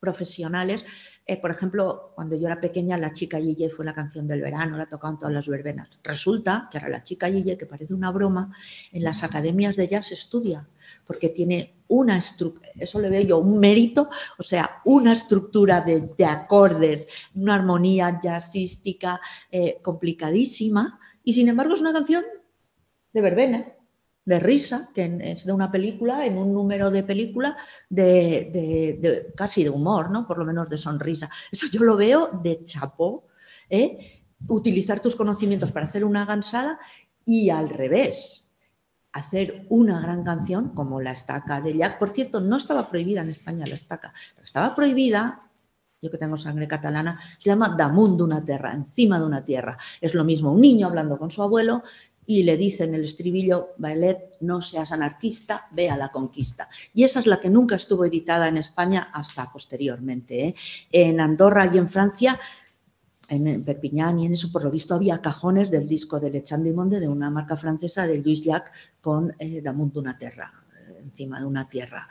profesionales, 0.00 0.84
eh, 1.30 1.36
por 1.36 1.50
ejemplo, 1.50 2.12
cuando 2.14 2.36
yo 2.36 2.46
era 2.46 2.58
pequeña, 2.58 2.96
La 2.96 3.12
chica 3.12 3.38
Yeye 3.38 3.68
fue 3.68 3.84
la 3.84 3.92
canción 3.92 4.26
del 4.26 4.40
verano, 4.40 4.78
la 4.78 4.86
tocaban 4.86 5.18
todas 5.18 5.34
las 5.34 5.46
verbenas. 5.46 5.90
Resulta 6.02 6.70
que 6.70 6.78
ahora 6.78 6.88
La 6.88 7.02
chica 7.02 7.28
Yeye, 7.28 7.58
que 7.58 7.66
parece 7.66 7.92
una 7.92 8.10
broma, 8.10 8.50
en 8.92 9.04
las 9.04 9.22
academias 9.22 9.76
de 9.76 9.88
jazz 9.88 10.10
estudia, 10.10 10.66
porque 11.06 11.28
tiene 11.28 11.82
una 11.88 12.16
estructura, 12.16 12.70
eso 12.78 12.98
le 12.98 13.10
veo 13.10 13.20
yo, 13.20 13.38
un 13.40 13.60
mérito, 13.60 14.08
o 14.38 14.42
sea, 14.42 14.80
una 14.86 15.12
estructura 15.12 15.82
de, 15.82 16.24
acordes, 16.24 17.06
una 17.34 17.56
armonía 17.56 18.18
jazzística 18.22 19.20
eh, 19.50 19.80
complicadísima, 19.82 20.98
y 21.22 21.34
sin 21.34 21.48
embargo 21.48 21.74
es 21.74 21.82
una 21.82 21.92
canción 21.92 22.24
de 23.12 23.20
verbena 23.20 23.77
de 24.28 24.40
risa, 24.40 24.90
que 24.94 25.18
es 25.22 25.46
de 25.46 25.52
una 25.52 25.72
película, 25.72 26.26
en 26.26 26.36
un 26.36 26.52
número 26.52 26.90
de 26.90 27.02
película 27.02 27.56
de, 27.88 29.32
casi 29.34 29.64
de 29.64 29.70
humor, 29.70 30.10
¿no? 30.10 30.26
Por 30.26 30.36
lo 30.36 30.44
menos 30.44 30.68
de 30.68 30.76
sonrisa. 30.76 31.30
Eso 31.50 31.66
yo 31.72 31.82
lo 31.82 31.96
veo 31.96 32.38
de 32.42 32.62
chapo, 32.62 33.24
¿eh? 33.70 34.26
utilizar 34.46 35.00
tus 35.00 35.16
conocimientos 35.16 35.72
para 35.72 35.86
hacer 35.86 36.04
una 36.04 36.26
gansada 36.26 36.78
y 37.24 37.48
al 37.48 37.70
revés, 37.70 38.50
hacer 39.12 39.64
una 39.70 39.98
gran 39.98 40.24
canción 40.24 40.74
como 40.74 41.00
La 41.00 41.12
Estaca 41.12 41.62
de 41.62 41.74
Jack. 41.74 41.98
Por 41.98 42.10
cierto, 42.10 42.42
no 42.42 42.58
estaba 42.58 42.90
prohibida 42.90 43.22
en 43.22 43.30
España 43.30 43.66
la 43.66 43.76
Estaca, 43.76 44.12
pero 44.34 44.44
estaba 44.44 44.76
prohibida 44.76 45.48
yo 46.00 46.12
que 46.12 46.18
tengo 46.18 46.36
sangre 46.36 46.68
catalana, 46.68 47.18
se 47.38 47.50
llama 47.50 47.74
Damunt 47.76 48.18
de 48.18 48.22
una 48.22 48.44
tierra, 48.44 48.72
encima 48.72 49.18
de 49.18 49.24
una 49.24 49.44
tierra. 49.44 49.76
Es 50.00 50.14
lo 50.14 50.22
mismo 50.22 50.52
un 50.52 50.60
niño 50.60 50.86
hablando 50.86 51.18
con 51.18 51.32
su 51.32 51.42
abuelo 51.42 51.82
y 52.30 52.42
le 52.42 52.58
dice 52.58 52.84
en 52.84 52.94
el 52.94 53.04
estribillo, 53.04 53.70
Bailet, 53.78 54.36
no 54.40 54.60
seas 54.60 54.92
anarquista, 54.92 55.66
ve 55.70 55.88
a 55.88 55.96
la 55.96 56.12
conquista. 56.12 56.68
Y 56.92 57.04
esa 57.04 57.20
es 57.20 57.26
la 57.26 57.40
que 57.40 57.48
nunca 57.48 57.76
estuvo 57.76 58.04
editada 58.04 58.48
en 58.48 58.58
España 58.58 59.10
hasta 59.14 59.50
posteriormente. 59.50 60.48
¿eh? 60.48 60.54
En 60.92 61.20
Andorra 61.20 61.70
y 61.72 61.78
en 61.78 61.88
Francia 61.88 62.38
en 63.30 63.64
Perpiñán 63.64 64.18
y 64.18 64.26
en 64.26 64.34
eso, 64.34 64.50
por 64.50 64.62
lo 64.62 64.70
visto, 64.70 64.94
había 64.94 65.20
cajones 65.20 65.70
del 65.70 65.88
disco 65.88 66.20
de 66.20 66.30
Le 66.30 66.72
Monde 66.72 67.00
de 67.00 67.08
una 67.08 67.30
marca 67.30 67.56
francesa 67.56 68.06
de 68.06 68.18
Louis 68.18 68.42
Jacques 68.42 68.72
con 69.00 69.34
eh, 69.38 69.60
Damunt 69.62 69.96
una 69.96 70.18
terra, 70.18 70.52
eh, 70.78 71.00
encima 71.02 71.38
de 71.38 71.46
una 71.46 71.68
tierra. 71.68 72.08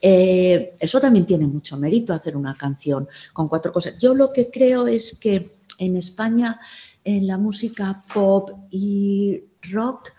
Eh, 0.00 0.76
eso 0.78 1.00
también 1.00 1.26
tiene 1.26 1.46
mucho 1.46 1.78
mérito, 1.78 2.12
hacer 2.12 2.36
una 2.36 2.54
canción 2.54 3.08
con 3.32 3.48
cuatro 3.48 3.72
cosas. 3.72 3.94
Yo 3.98 4.14
lo 4.14 4.32
que 4.32 4.50
creo 4.50 4.86
es 4.86 5.18
que 5.18 5.58
en 5.78 5.96
España, 5.96 6.60
en 7.04 7.26
la 7.26 7.38
música 7.38 8.04
pop 8.12 8.50
y 8.70 9.47
rock, 9.72 10.12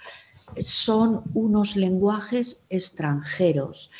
son 0.61 1.23
unos 1.33 1.75
lenguajes 1.75 2.63
extranjeros 2.69 3.91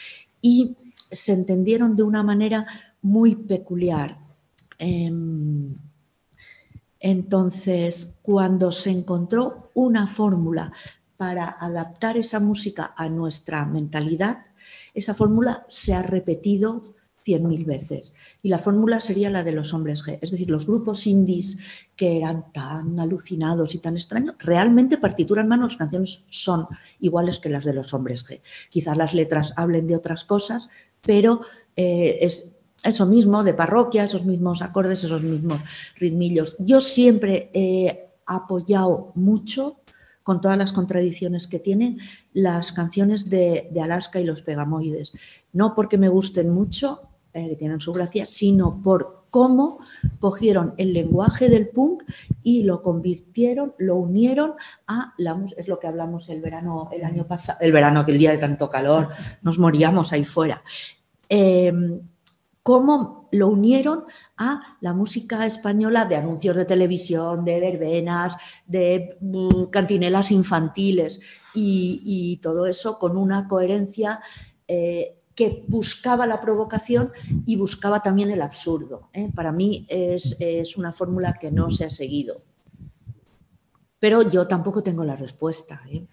y 0.42 0.76
se 1.12 1.34
entendieron 1.34 1.96
de 1.96 2.04
una 2.04 2.24
manera 2.24 2.66
muy 3.02 3.36
peculiar. 3.36 4.20
Em, 4.78 5.76
entonces, 7.00 8.16
cuando 8.22 8.72
se 8.72 8.92
encontró 8.92 9.72
una 9.74 10.08
fórmula 10.08 10.72
para 11.18 11.46
adaptar 11.46 12.18
esa 12.18 12.40
música 12.40 12.94
a 12.96 13.10
nuestra 13.10 13.66
mentalidad, 13.66 14.46
esa 14.94 15.14
fórmula 15.14 15.66
se 15.70 15.94
ha 15.94 16.02
repetido 16.02 16.96
cien 17.30 17.48
mil 17.48 17.64
veces. 17.64 18.16
Y 18.42 18.50
la 18.50 18.58
fórmula 18.58 19.00
sería 19.00 19.30
la 19.30 19.44
de 19.44 19.52
los 19.52 19.72
hombres 19.76 20.04
G. 20.04 20.18
Es 20.20 20.32
decir, 20.32 20.50
los 20.50 20.66
grupos 20.66 21.06
indies 21.06 21.60
que 21.96 22.18
eran 22.18 22.52
tan 22.52 23.00
alucinados 23.00 23.76
y 23.76 23.78
tan 23.78 23.96
extraños, 23.96 24.36
realmente 24.40 24.98
partitura 24.98 25.44
en 25.44 25.48
mano, 25.48 25.68
las 25.68 25.78
canciones 25.78 26.24
son 26.30 26.66
iguales 27.00 27.38
que 27.38 27.50
las 27.50 27.66
de 27.66 27.76
los 27.76 27.94
hombres 27.94 28.26
G. 28.26 28.42
Quizás 28.72 28.98
las 28.98 29.14
letras 29.14 29.54
hablen 29.58 29.86
de 29.86 29.96
otras 29.96 30.26
cosas, 30.26 30.70
pero 31.02 31.42
eh, 31.76 32.18
es 32.22 32.56
eso 32.84 33.06
mismo 33.06 33.44
de 33.44 33.54
parroquia, 33.54 34.06
esos 34.06 34.26
mismos 34.26 34.64
acordes, 34.64 35.04
esos 35.04 35.22
mismos 35.22 35.62
ritmillos. 35.98 36.56
Yo 36.58 36.82
siempre 36.82 37.52
he 37.54 38.10
apoyado 38.26 39.12
mucho, 39.14 39.80
con 40.30 40.42
todas 40.42 40.60
las 40.60 40.74
contradicciones 40.74 41.48
que 41.48 41.58
tienen, 41.58 41.98
las 42.34 42.72
canciones 42.72 43.32
de, 43.32 43.68
Alaska 43.82 44.20
y 44.20 44.24
los 44.24 44.44
Pegamoides. 44.44 45.12
No 45.54 45.74
porque 45.74 45.98
me 45.98 46.08
gusten 46.08 46.52
mucho, 46.52 47.09
que 47.32 47.56
tienen 47.56 47.80
su 47.80 47.94
gracia, 47.94 48.26
sino 48.26 48.82
por 48.82 49.26
cómo 49.30 49.80
cogieron 50.20 50.74
el 50.78 50.94
lenguaje 50.94 51.50
del 51.50 51.70
punk 51.70 52.04
y 52.44 52.64
lo 52.64 52.82
convirtieron, 52.82 53.74
lo 53.78 53.96
unieron 53.96 54.54
a 54.88 55.14
la 55.18 55.36
música. 55.36 55.62
Es 55.62 55.68
lo 55.68 55.80
que 55.80 55.88
hablamos 55.88 56.30
el 56.30 56.42
verano, 56.42 56.90
el 56.92 57.04
año 57.04 57.28
pasado, 57.28 57.60
el 57.62 57.72
verano, 57.72 58.02
aquel 58.02 58.18
día 58.18 58.32
de 58.32 58.38
tanto 58.38 58.70
calor, 58.70 59.10
nos 59.42 59.60
moríamos 59.60 60.12
ahí 60.14 60.26
fuera. 60.26 60.64
Em, 61.28 62.02
cómo 62.64 63.28
lo 63.32 63.48
unieron 63.48 64.06
a 64.38 64.78
la 64.82 64.94
música 64.94 65.46
española 65.46 66.06
de 66.06 66.16
anuncios 66.16 66.56
de 66.56 66.66
televisión, 66.66 67.46
de 67.46 67.60
verbenas, 67.60 68.36
de 68.66 69.18
mm, 69.22 69.66
cantinelas 69.66 70.32
infantiles 70.32 71.20
y, 71.54 72.40
todo 72.42 72.66
eso 72.66 72.98
con 72.98 73.18
una 73.18 73.48
coherencia 73.48 74.22
eh, 74.68 75.19
que 75.40 75.64
buscaba 75.70 76.28
la 76.28 76.42
provocación 76.42 77.14
y 77.46 77.56
buscaba 77.56 78.04
también 78.04 78.30
el 78.30 78.42
absurdo. 78.42 79.10
¿eh? 79.14 79.32
Para 79.34 79.54
mí 79.54 79.86
es, 79.88 80.36
una 80.76 80.92
fórmula 80.92 81.38
que 81.40 81.50
no 81.50 81.72
se 81.72 81.86
ha 81.86 81.90
seguido. 81.90 82.36
Pero 84.00 84.30
yo 84.30 84.50
tampoco 84.50 84.84
tengo 84.84 85.06
la 85.06 85.16
respuesta. 85.16 85.82
¿eh? 85.90 86.06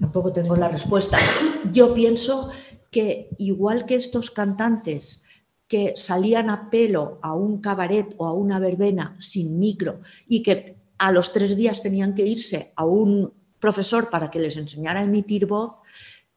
Tampoco 0.00 0.32
tengo 0.32 0.54
la 0.54 0.68
respuesta. 0.68 1.18
Yo 1.72 1.92
pienso 1.92 2.50
que 2.92 3.30
igual 3.38 3.84
que 3.84 3.96
estos 3.96 4.30
cantantes 4.30 5.24
que 5.66 5.94
salían 5.96 6.50
a 6.50 6.70
pelo 6.70 7.18
a 7.20 7.34
un 7.34 7.60
cabaret 7.60 8.14
o 8.16 8.26
a 8.26 8.32
una 8.32 8.60
verbena 8.60 9.16
sin 9.18 9.58
micro 9.58 10.02
y 10.28 10.44
que 10.44 10.76
a 10.98 11.10
los 11.10 11.32
tres 11.32 11.56
días 11.56 11.82
tenían 11.82 12.14
que 12.14 12.24
irse 12.24 12.72
a 12.76 12.84
un 12.84 13.32
profesor 13.58 14.08
para 14.08 14.30
que 14.30 14.38
les 14.38 14.56
enseñara 14.56 15.00
a 15.00 15.04
emitir 15.04 15.46
voz, 15.46 15.80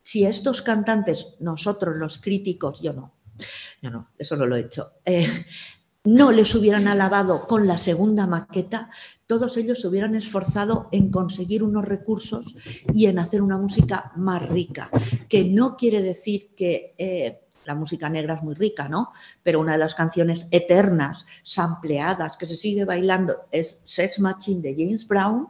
si 0.07 0.25
estos 0.25 0.61
cantantes, 0.61 1.35
nosotros 1.41 1.97
los 1.97 2.17
críticos, 2.17 2.79
yo 2.81 2.93
no, 2.93 3.11
yo 3.81 3.91
no, 3.91 4.11
eso 4.17 4.37
no 4.37 4.45
lo 4.45 4.55
he 4.55 4.61
hecho, 4.61 4.93
eh, 5.03 5.27
no 6.05 6.31
les 6.31 6.55
hubieran 6.55 6.87
alabado 6.87 7.45
con 7.45 7.67
la 7.67 7.77
segunda 7.77 8.25
maqueta, 8.25 8.89
todos 9.25 9.57
ellos 9.57 9.81
se 9.81 9.87
hubieran 9.89 10.15
esforzado 10.15 10.87
en 10.93 11.11
conseguir 11.11 11.61
unos 11.61 11.83
recursos 11.83 12.55
y 12.93 13.07
en 13.07 13.19
hacer 13.19 13.41
una 13.41 13.57
música 13.57 14.13
más 14.15 14.47
rica, 14.47 14.89
que 15.27 15.43
no 15.43 15.75
quiere 15.75 16.01
decir 16.01 16.55
que 16.55 16.95
eh, 16.97 17.41
la 17.65 17.75
música 17.75 18.09
negra 18.09 18.35
es 18.35 18.43
muy 18.43 18.55
rica, 18.55 18.87
¿no? 18.87 19.11
Pero 19.43 19.59
una 19.59 19.73
de 19.73 19.79
las 19.79 19.93
canciones 19.93 20.47
eternas, 20.51 21.25
sampleadas, 21.43 22.37
que 22.37 22.45
se 22.45 22.55
sigue 22.55 22.85
bailando, 22.85 23.41
es 23.51 23.81
Sex 23.83 24.21
Machine 24.21 24.61
de 24.61 24.73
James 24.73 25.05
Brown, 25.05 25.49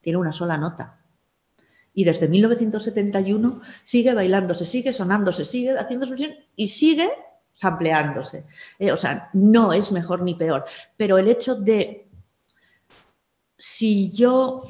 tiene 0.00 0.16
una 0.16 0.32
sola 0.32 0.56
nota. 0.56 0.97
Y 1.98 2.04
desde 2.04 2.28
1971 2.28 3.60
sigue 3.82 4.14
bailando, 4.14 4.54
se 4.54 4.64
sigue 4.64 4.92
sonando, 4.92 5.32
se 5.32 5.44
sigue 5.44 5.76
haciendo 5.76 6.06
su 6.06 6.14
y 6.54 6.68
sigue 6.68 7.10
sampleándose. 7.54 8.44
Eh, 8.78 8.92
o 8.92 8.96
sea, 8.96 9.30
no 9.32 9.72
es 9.72 9.90
mejor 9.90 10.22
ni 10.22 10.36
peor. 10.36 10.64
Pero 10.96 11.18
el 11.18 11.26
hecho 11.26 11.56
de 11.56 12.08
si 13.58 14.10
yo, 14.10 14.62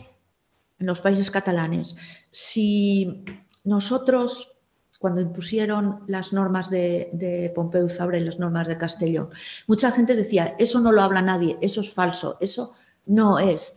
en 0.79 0.87
los 0.87 1.03
países 1.03 1.31
catalanes, 1.31 1.97
si 2.31 3.23
nosotros, 3.63 4.57
cuando 4.99 5.21
impusieron 5.21 6.05
las 6.07 6.33
normas 6.33 6.71
de, 6.71 7.11
de, 7.13 7.53
Pompeu 7.55 7.89
y 7.89 7.91
Fabra 7.91 8.17
y 8.17 8.25
las 8.25 8.39
normas 8.39 8.69
de 8.69 8.79
Castellón, 8.79 9.29
mucha 9.67 9.93
gente 9.93 10.17
decía, 10.17 10.57
eso 10.59 10.81
no 10.81 10.93
lo 10.93 11.03
habla 11.03 11.21
nadie, 11.21 11.59
eso 11.61 11.83
es 11.83 11.93
falso, 11.93 12.39
eso 12.41 12.73
no 13.05 13.39
es. 13.39 13.77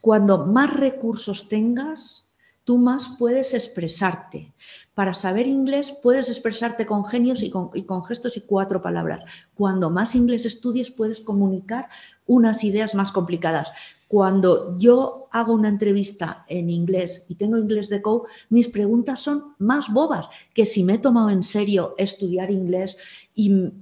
Cuando 0.00 0.46
más 0.46 0.74
recursos 0.74 1.50
tengas, 1.50 2.24
tú 2.68 2.76
más 2.76 3.08
puedes 3.18 3.54
expresarte. 3.54 4.52
Para 4.92 5.14
saber 5.14 5.46
inglés 5.46 5.90
puedes 6.02 6.28
expresarte 6.28 6.84
con 6.84 7.02
genios 7.06 7.42
y 7.42 7.48
con, 7.48 8.04
gestos 8.04 8.36
y 8.36 8.42
cuatro 8.42 8.82
palabras. 8.82 9.20
Cuando 9.54 9.88
más 9.88 10.14
inglés 10.14 10.44
estudies 10.44 10.90
puedes 10.90 11.22
comunicar 11.22 11.88
unas 12.26 12.64
ideas 12.64 12.94
más 12.94 13.10
complicadas. 13.10 13.72
Cuando 14.06 14.76
yo 14.76 15.28
hago 15.32 15.54
una 15.54 15.70
entrevista 15.70 16.44
en 16.46 16.68
inglés 16.68 17.24
y 17.30 17.36
tengo 17.36 17.56
inglés 17.56 17.88
de 17.88 18.02
co, 18.02 18.26
mis 18.50 18.68
preguntas 18.68 19.20
son 19.20 19.54
más 19.56 19.90
bobas 19.90 20.28
que 20.52 20.66
si 20.66 20.84
me 20.84 20.96
he 20.96 20.98
tomado 20.98 21.30
en 21.30 21.44
serio 21.44 21.94
estudiar 21.96 22.50
inglés 22.50 22.98
y, 23.34 23.72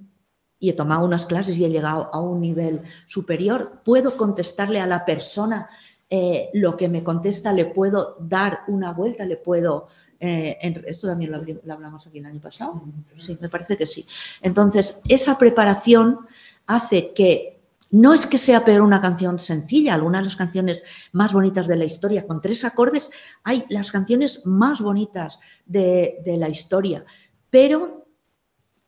y 0.61 0.71
he 0.71 0.75
tomado 0.75 1.05
unas 1.05 1.27
clases 1.27 1.59
y 1.59 1.65
he 1.65 1.71
llegado 1.71 2.09
a 2.13 2.21
un 2.21 2.41
nivel 2.41 2.83
superior, 3.07 3.81
puedo 3.85 4.17
contestarle 4.17 4.79
a 4.79 4.87
la 4.87 5.05
persona 5.05 5.71
eh, 6.09 6.51
lo 6.55 6.77
que 6.77 6.89
me 6.89 7.03
contesta 7.03 7.53
le 7.53 7.67
puedo 7.67 8.17
dar 8.21 8.61
una 8.69 8.93
vuelta, 8.93 9.25
le 9.25 9.37
puedo... 9.37 9.89
Eh, 10.19 10.57
esto 10.87 11.09
también 11.09 11.31
lo, 11.31 11.73
hablamos 11.73 12.07
aquí 12.07 12.19
el 12.19 12.27
año 12.27 12.41
pasado. 12.41 12.83
Sí, 13.19 13.37
me 13.41 13.49
parece 13.49 13.77
que 13.77 13.87
sí. 13.87 14.07
Entonces, 14.41 15.01
esa 15.09 15.37
preparación 15.37 16.21
hace 16.67 17.13
que 17.13 17.61
no 17.91 18.15
es 18.15 18.27
que 18.27 18.39
sea 18.39 18.65
peor 18.65 18.81
una 18.81 19.01
canción 19.01 19.39
sencilla, 19.39 19.95
algunas 19.95 20.23
de 20.23 20.27
las 20.27 20.37
canciones 20.37 20.83
más 21.13 21.33
bonitas 21.33 21.69
de 21.69 21.77
la 21.77 21.85
historia, 21.85 22.27
con 22.27 22.41
tres 22.41 22.65
acordes, 22.65 23.11
hay 23.45 23.65
las 23.69 23.93
canciones 23.93 24.41
más 24.45 24.81
bonitas 24.81 25.39
de 25.67 26.37
la 26.39 26.49
historia, 26.49 27.05
pero 27.51 28.07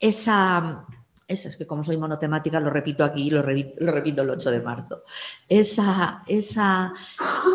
esa, 0.01 0.86
esa 1.29 1.49
es 1.49 1.57
que 1.59 1.67
como 1.67 1.85
soy 1.85 1.99
monotemática 1.99 2.59
lo 2.59 2.71
repito 2.71 3.05
aquí 3.05 3.27
y 3.27 3.31
lo, 3.31 3.43
repito, 3.43 4.23
el 4.23 4.31
8 4.31 4.51
de 4.51 4.61
marzo. 4.63 5.03
Esa, 5.47 6.25
esa 6.27 6.95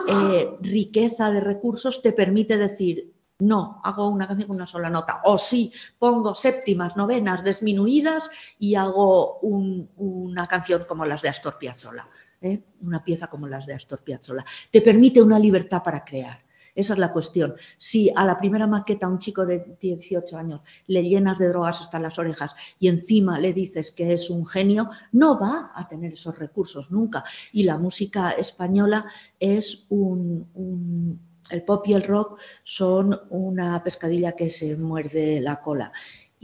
eh, 0.08 0.52
riqueza 0.62 1.32
de 1.32 1.42
recursos 1.42 2.02
te 2.02 2.14
permite 2.14 2.56
decir, 2.56 3.12
no, 3.40 3.82
hago 3.84 4.10
una 4.10 4.28
canción 4.28 4.48
con 4.48 4.58
una 4.58 4.68
sola 4.68 4.92
nota. 4.92 5.22
O 5.26 5.40
sí, 5.40 5.74
pongo 5.98 6.36
séptimas, 6.36 6.96
novenas 6.96 7.44
disminuidas 7.44 8.30
y 8.60 8.76
hago 8.76 9.40
una 9.40 10.46
canción 10.46 10.86
como 10.88 11.06
las 11.06 11.24
de 11.24 11.30
Astor 11.30 11.58
Piazzolla, 11.58 12.08
¿eh? 12.40 12.64
una 12.82 13.04
pieza 13.04 13.28
como 13.28 13.48
las 13.48 13.66
de 13.66 13.74
Astor 13.74 14.04
Piazzolla. 14.04 14.46
Te 14.70 14.82
permite 14.82 15.20
una 15.20 15.40
libertad 15.40 15.82
para 15.82 16.06
crear. 16.06 16.44
Esa 16.76 16.94
es 16.94 17.00
la 17.00 17.12
cuestión. 17.12 17.56
Si 17.78 18.12
a 18.16 18.26
la 18.26 18.38
primera 18.38 18.68
maqueta 18.68 19.06
a 19.06 19.10
un 19.10 19.20
chico 19.20 19.46
de 19.46 19.78
18 19.80 20.38
años 20.38 20.62
le 20.88 21.04
llenas 21.04 21.38
de 21.38 21.50
drogas 21.50 21.82
hasta 21.82 22.00
las 22.00 22.18
orejas 22.18 22.56
y 22.80 22.88
encima 22.88 23.40
le 23.40 23.54
dices 23.54 23.92
que 23.92 24.14
es 24.14 24.30
un 24.30 24.46
genio, 24.46 24.90
no 25.12 25.40
va 25.40 25.72
a 25.76 25.88
tener 25.88 26.14
esos 26.14 26.38
recursos 26.38 26.92
nunca. 26.92 27.24
Y 27.52 27.64
la 27.64 27.78
música 27.78 28.32
española 28.32 29.06
es 29.40 29.86
un, 29.90 31.20
el 31.50 31.64
pop 31.64 31.86
y 31.88 31.94
el 31.94 32.04
rock 32.04 32.40
son 32.64 33.20
una 33.30 33.84
pescadilla 33.84 34.34
que 34.34 34.50
se 34.50 34.76
muerde 34.78 35.42
la 35.42 35.62
cola 35.62 35.92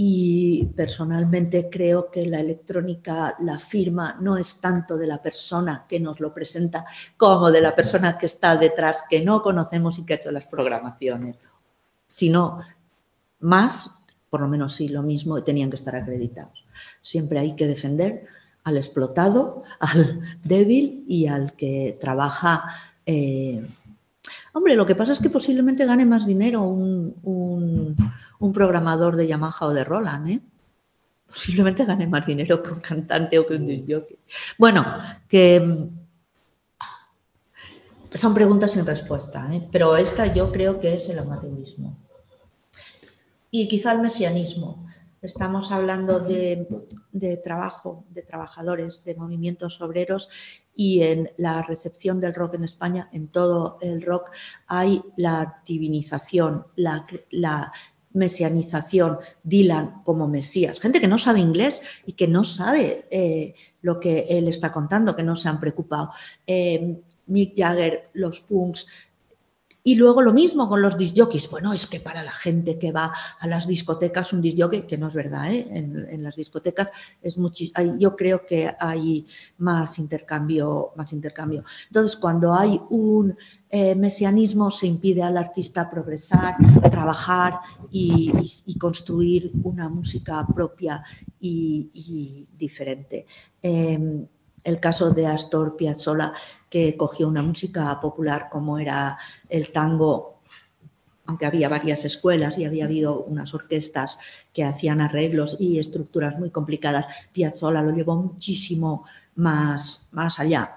y 0.02 0.64
personalmente 0.78 1.70
creo 1.70 2.10
que 2.10 2.26
la 2.26 2.40
electrónica, 2.40 3.36
la 3.42 3.60
firma, 3.60 4.18
no 4.22 4.38
es 4.38 4.62
tanto 4.62 4.98
de 4.98 5.06
la 5.06 5.22
persona 5.22 5.88
que 5.90 6.00
nos 6.00 6.22
lo 6.22 6.34
presenta 6.34 6.86
como 7.18 7.52
de 7.52 7.60
la 7.60 7.76
persona 7.76 8.18
que 8.18 8.28
está 8.28 8.56
detrás, 8.56 9.04
que 9.10 9.22
no 9.22 9.42
conocemos 9.42 10.00
y 10.00 10.06
que 10.06 10.14
ha 10.14 10.16
hecho 10.16 10.32
las 10.32 10.46
programaciones, 10.46 11.36
sino 12.08 12.62
más, 13.42 13.92
por 14.30 14.40
lo 14.40 14.48
menos 14.48 14.74
sí, 14.74 14.88
lo 14.88 15.04
mismo, 15.04 15.44
tenían 15.44 15.70
que 15.70 15.76
estar 15.76 15.98
acreditados. 15.98 16.66
Siempre 17.02 17.40
hay 17.40 17.58
que 17.58 17.68
defender 17.68 18.24
al 18.64 18.78
explotado, 18.78 19.64
al 19.82 20.22
débil 20.46 21.04
y 21.10 21.28
al 21.28 21.58
que 21.58 21.98
trabaja. 22.00 22.64
Eh, 23.06 23.68
hombre, 24.54 24.78
lo 24.78 24.86
que 24.86 24.96
pasa 24.96 25.12
es 25.12 25.20
que 25.20 25.30
posiblemente 25.30 25.86
gane 25.86 26.06
más 26.06 26.26
dinero 26.26 26.62
un 26.62 27.00
un 27.24 27.96
programador 28.54 29.16
de 29.16 29.28
Yamaha 29.28 29.68
o 29.68 29.74
de 29.74 29.84
Roland, 29.84 30.30
¿eh? 30.30 30.42
Posiblemente 31.28 31.86
gane 31.86 32.08
más 32.08 32.26
dinero 32.26 32.64
que 32.64 32.72
un 32.72 32.80
cantante 32.80 33.38
o 33.38 33.46
que 33.46 33.56
un 33.56 33.86
jockey. 33.88 34.18
Bueno, 34.58 34.84
que 35.28 35.60
mm, 35.60 36.00
son 38.18 38.34
preguntas 38.34 38.72
sin 38.72 38.86
respuesta, 38.86 39.48
¿eh? 39.54 39.68
pero 39.72 39.96
esta 39.96 40.34
yo 40.34 40.52
creo 40.52 40.80
que 40.80 40.96
es 40.96 41.08
el 41.10 41.20
amateurismo. 41.20 41.96
Y 43.52 43.68
quizá 43.68 43.92
el 43.92 44.02
mesianismo. 44.02 44.88
Estamos 45.22 45.72
hablando 45.72 46.22
de, 46.22 46.66
de, 47.12 47.36
trabajo, 47.38 48.06
de 48.10 48.22
trabajadores, 48.22 49.04
de 49.04 49.16
movimientos 49.16 49.82
obreros 49.82 50.30
y 50.74 51.04
en 51.04 51.30
la 51.36 51.62
recepción 51.62 52.22
del 52.22 52.34
rock 52.34 52.54
en 52.54 52.64
España, 52.64 53.10
en 53.12 53.28
todo 53.28 53.78
el 53.82 54.02
rock, 54.02 54.32
hay 54.66 55.04
la 55.18 55.62
divinización, 55.66 56.68
la, 56.78 57.06
la 57.32 57.74
mesianización, 58.12 59.20
Dylan 59.44 60.02
como 60.04 60.28
Mesías, 60.28 60.80
gente 60.80 61.00
que 61.00 61.08
no 61.08 61.18
sabe 61.18 61.40
inglés 61.40 61.82
y 62.06 62.14
que 62.14 62.28
no 62.28 62.44
sabe 62.44 63.08
eh, 63.12 63.54
lo 63.82 64.00
que 64.00 64.26
él 64.30 64.48
está 64.48 64.72
contando, 64.72 65.16
que 65.16 65.24
no 65.24 65.36
se 65.36 65.50
han 65.50 65.60
preocupado. 65.60 66.12
Eh, 66.46 66.98
Mick 67.28 67.56
Jagger, 67.56 68.10
los 68.14 68.42
punks, 68.42 68.88
y 69.84 69.96
luego 69.96 70.22
lo 70.22 70.34
mismo 70.34 70.68
con 70.68 70.82
los 70.82 70.98
disjockeys. 70.98 71.50
Bueno, 71.50 71.74
es 71.74 71.88
que 71.88 72.00
para 72.00 72.24
la 72.24 72.32
gente 72.32 72.78
que 72.78 72.92
va 72.92 73.14
a 73.40 73.48
las 73.48 73.66
discotecas, 73.66 74.34
un 74.34 74.42
disjockey, 74.42 74.86
que 74.86 74.98
no 74.98 75.08
es 75.08 75.14
verdad, 75.14 75.52
¿eh? 75.52 75.68
en, 75.72 76.24
las 76.24 76.36
discotecas 76.36 76.90
es 77.22 77.38
yo 77.98 78.16
creo 78.16 78.46
que 78.46 78.76
hay 78.80 79.26
más 79.58 79.98
intercambio, 80.00 80.92
más 80.96 81.14
intercambio. 81.14 81.64
Entonces, 81.88 82.18
cuando 82.18 82.54
hay 82.54 82.80
un 82.90 83.36
eh, 83.70 83.96
mesianismo, 83.96 84.70
se 84.70 84.88
impide 84.88 85.24
al 85.24 85.38
artista 85.38 85.90
progresar, 85.90 86.56
trabajar 86.92 87.60
y, 87.90 88.32
construir 88.78 89.52
una 89.64 89.90
música 89.90 90.46
propia 90.54 91.04
y, 91.40 92.48
diferente. 92.58 93.26
Em, 93.62 94.28
el 94.64 94.80
caso 94.80 95.12
de 95.12 95.26
Astor 95.26 95.76
Piazzolla, 95.76 96.34
que 96.70 96.96
cogió 96.96 97.28
una 97.28 97.42
música 97.42 98.00
popular 98.00 98.50
como 98.52 98.78
era 98.80 99.18
el 99.50 99.72
tango, 99.72 100.40
aunque 101.26 101.46
había 101.46 101.70
varias 101.70 102.06
escuelas 102.06 102.58
y 102.58 102.66
había 102.66 102.86
habido 102.86 103.24
unas 103.24 103.54
orquestas 103.54 104.18
que 104.54 104.64
hacían 104.64 105.02
arreglos 105.02 105.58
y 105.60 105.80
estructuras 105.80 106.38
muy 106.40 106.50
complicadas, 106.50 107.06
Piazzolla 107.32 107.82
lo 107.82 107.92
llevó 107.92 108.16
muchísimo 108.16 109.06
más, 109.36 110.08
más 110.12 110.40
allá. 110.40 110.76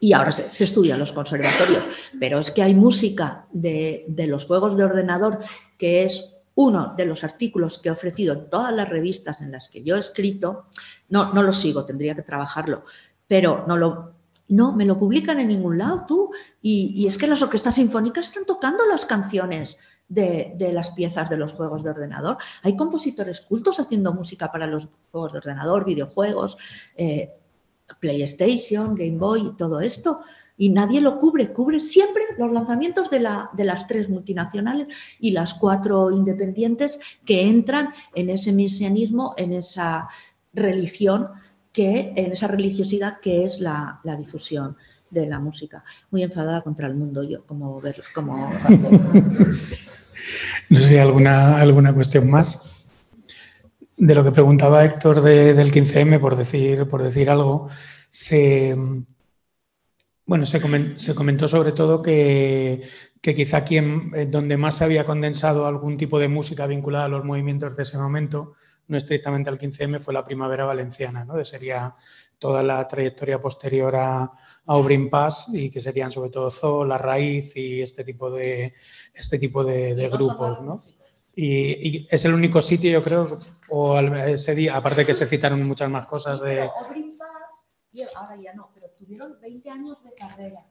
Y 0.00 0.14
ahora 0.14 0.32
se, 0.32 0.64
estudia 0.64 0.94
en 0.94 1.00
los 1.00 1.12
conservatorios, 1.12 1.84
pero 2.18 2.40
es 2.40 2.50
que 2.50 2.62
hay 2.62 2.74
música 2.74 3.46
de, 3.52 4.04
de 4.08 4.26
los 4.26 4.46
juegos 4.46 4.76
de 4.76 4.84
ordenador 4.84 5.38
que 5.78 6.02
es 6.02 6.32
uno 6.54 6.94
de 6.96 7.06
los 7.06 7.24
artículos 7.24 7.78
que 7.78 7.88
he 7.88 7.92
ofrecido 7.92 8.34
en 8.34 8.50
todas 8.50 8.72
las 8.72 8.88
revistas 8.88 9.40
en 9.40 9.52
las 9.52 9.68
que 9.68 9.82
yo 9.82 9.96
he 9.96 10.00
escrito, 10.00 10.66
no, 11.08 11.32
no 11.32 11.42
lo 11.42 11.52
sigo, 11.52 11.84
tendría 11.84 12.14
que 12.14 12.22
trabajarlo, 12.22 12.84
pero 13.26 13.64
no 13.66 13.78
lo, 13.78 14.11
no, 14.52 14.74
me 14.76 14.84
lo 14.84 14.98
publican 14.98 15.40
en 15.40 15.48
ningún 15.48 15.78
lado 15.78 16.04
tú. 16.06 16.30
Y, 16.60 17.06
es 17.06 17.16
que 17.16 17.26
las 17.26 17.40
orquestas 17.40 17.76
sinfónicas 17.76 18.26
están 18.26 18.44
tocando 18.44 18.84
las 18.86 19.06
canciones 19.06 19.78
de, 20.08 20.54
las 20.72 20.90
piezas 20.90 21.30
de 21.30 21.38
los 21.38 21.54
juegos 21.54 21.82
de 21.82 21.90
ordenador. 21.90 22.36
Hay 22.62 22.76
compositores 22.76 23.40
cultos 23.40 23.80
haciendo 23.80 24.12
música 24.12 24.52
para 24.52 24.66
los 24.66 24.88
juegos 25.10 25.32
de 25.32 25.38
ordenador, 25.38 25.86
videojuegos, 25.86 26.58
eh, 26.96 27.30
PlayStation, 27.98 28.94
Game 28.94 29.16
Boy 29.16 29.46
y 29.46 29.56
todo 29.56 29.80
esto 29.80 30.20
y 30.56 30.68
nadie 30.68 31.00
lo 31.00 31.18
cubre, 31.18 31.52
cubre 31.52 31.80
siempre 31.80 32.22
los 32.38 32.52
lanzamientos 32.52 33.08
de, 33.10 33.26
de 33.54 33.64
las 33.64 33.86
tres 33.86 34.08
multinacionales 34.10 34.86
y 35.18 35.30
las 35.30 35.54
cuatro 35.54 36.10
independientes 36.10 37.00
que 37.24 37.48
entran 37.48 37.92
en 38.14 38.28
ese 38.28 38.52
mesianismo, 38.52 39.34
en 39.38 39.54
esa 39.54 40.08
religión, 40.52 41.28
que, 41.72 42.12
en 42.14 42.32
esa 42.32 42.48
religiosidad 42.48 43.18
que 43.20 43.44
es 43.44 43.60
la, 43.60 44.00
difusión 44.18 44.76
de 45.10 45.26
la 45.26 45.40
música. 45.40 45.84
Muy 46.10 46.22
enfadada 46.22 46.62
contra 46.62 46.86
el 46.86 46.94
mundo 46.94 47.22
yo, 47.22 47.44
como 47.46 47.80
ver, 47.80 48.02
como... 48.14 48.52
no 50.68 50.80
sé 50.80 51.00
alguna, 51.00 51.60
alguna 51.60 51.94
cuestión 51.94 52.30
más. 52.30 52.70
De 53.96 54.14
lo 54.14 54.24
que 54.24 54.32
preguntaba 54.32 54.84
Héctor 54.84 55.22
del 55.22 55.72
15M, 55.72 56.20
por 56.20 56.36
decir, 56.36 56.86
por 56.88 57.02
decir 57.02 57.30
algo, 57.30 57.68
se, 58.10 58.76
bueno, 60.24 60.46
se 60.46 61.14
comentó, 61.14 61.48
sobre 61.48 61.72
todo 61.72 62.00
que, 62.00 62.82
quizá 63.20 63.58
aquí 63.58 63.76
en, 63.76 64.30
donde 64.30 64.56
más 64.56 64.76
se 64.76 64.84
había 64.84 65.04
condensado 65.04 65.66
algún 65.66 65.96
tipo 65.96 66.18
de 66.18 66.28
música 66.28 66.66
vinculada 66.66 67.06
a 67.06 67.08
los 67.08 67.24
movimientos 67.24 67.76
de 67.76 67.82
ese 67.82 67.98
momento, 67.98 68.54
no 68.88 68.96
estrictamente 68.96 69.50
al 69.50 69.58
15M, 69.58 70.00
fue 70.00 70.14
la 70.14 70.24
primavera 70.24 70.64
valenciana, 70.64 71.24
¿no? 71.24 71.42
sería 71.44 71.94
toda 72.38 72.62
la 72.62 72.86
trayectoria 72.88 73.40
posterior 73.40 73.94
a, 73.94 74.22
a 74.22 74.76
Obrin 74.76 75.08
Pass 75.08 75.50
y 75.54 75.70
que 75.70 75.80
serían 75.80 76.10
sobre 76.10 76.30
todo 76.30 76.50
Zoo, 76.50 76.84
La 76.84 76.98
Raíz 76.98 77.56
y 77.56 77.80
este 77.82 78.02
tipo 78.04 78.30
de, 78.30 78.74
este 79.14 79.38
tipo 79.38 79.62
de, 79.62 80.08
grupos. 80.08 80.60
¿no? 80.60 80.80
Y, 81.34 82.06
es 82.10 82.24
el 82.24 82.34
único 82.34 82.60
sitio, 82.60 82.90
yo 82.90 83.02
creo, 83.02 83.38
o 83.70 83.98
ese 83.98 84.54
día, 84.54 84.76
aparte 84.76 85.06
que 85.06 85.14
se 85.14 85.26
citaron 85.26 85.66
muchas 85.66 85.88
más 85.88 86.06
cosas 86.06 86.40
de... 86.40 86.68
Pass, 86.68 88.16
ahora 88.16 88.36
ya 88.36 88.54
no, 88.54 88.70
tuvieron 88.96 89.38
20 89.40 89.70
años 89.70 90.02
de 90.02 90.12
carrera. 90.12 90.66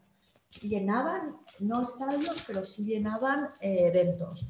Llenaban, 0.62 1.38
no 1.60 1.82
estadios, 1.82 2.44
pero 2.46 2.66
sí 2.66 2.86
llenaban 2.86 3.50
eh, 3.62 3.88
eventos. 3.88 4.48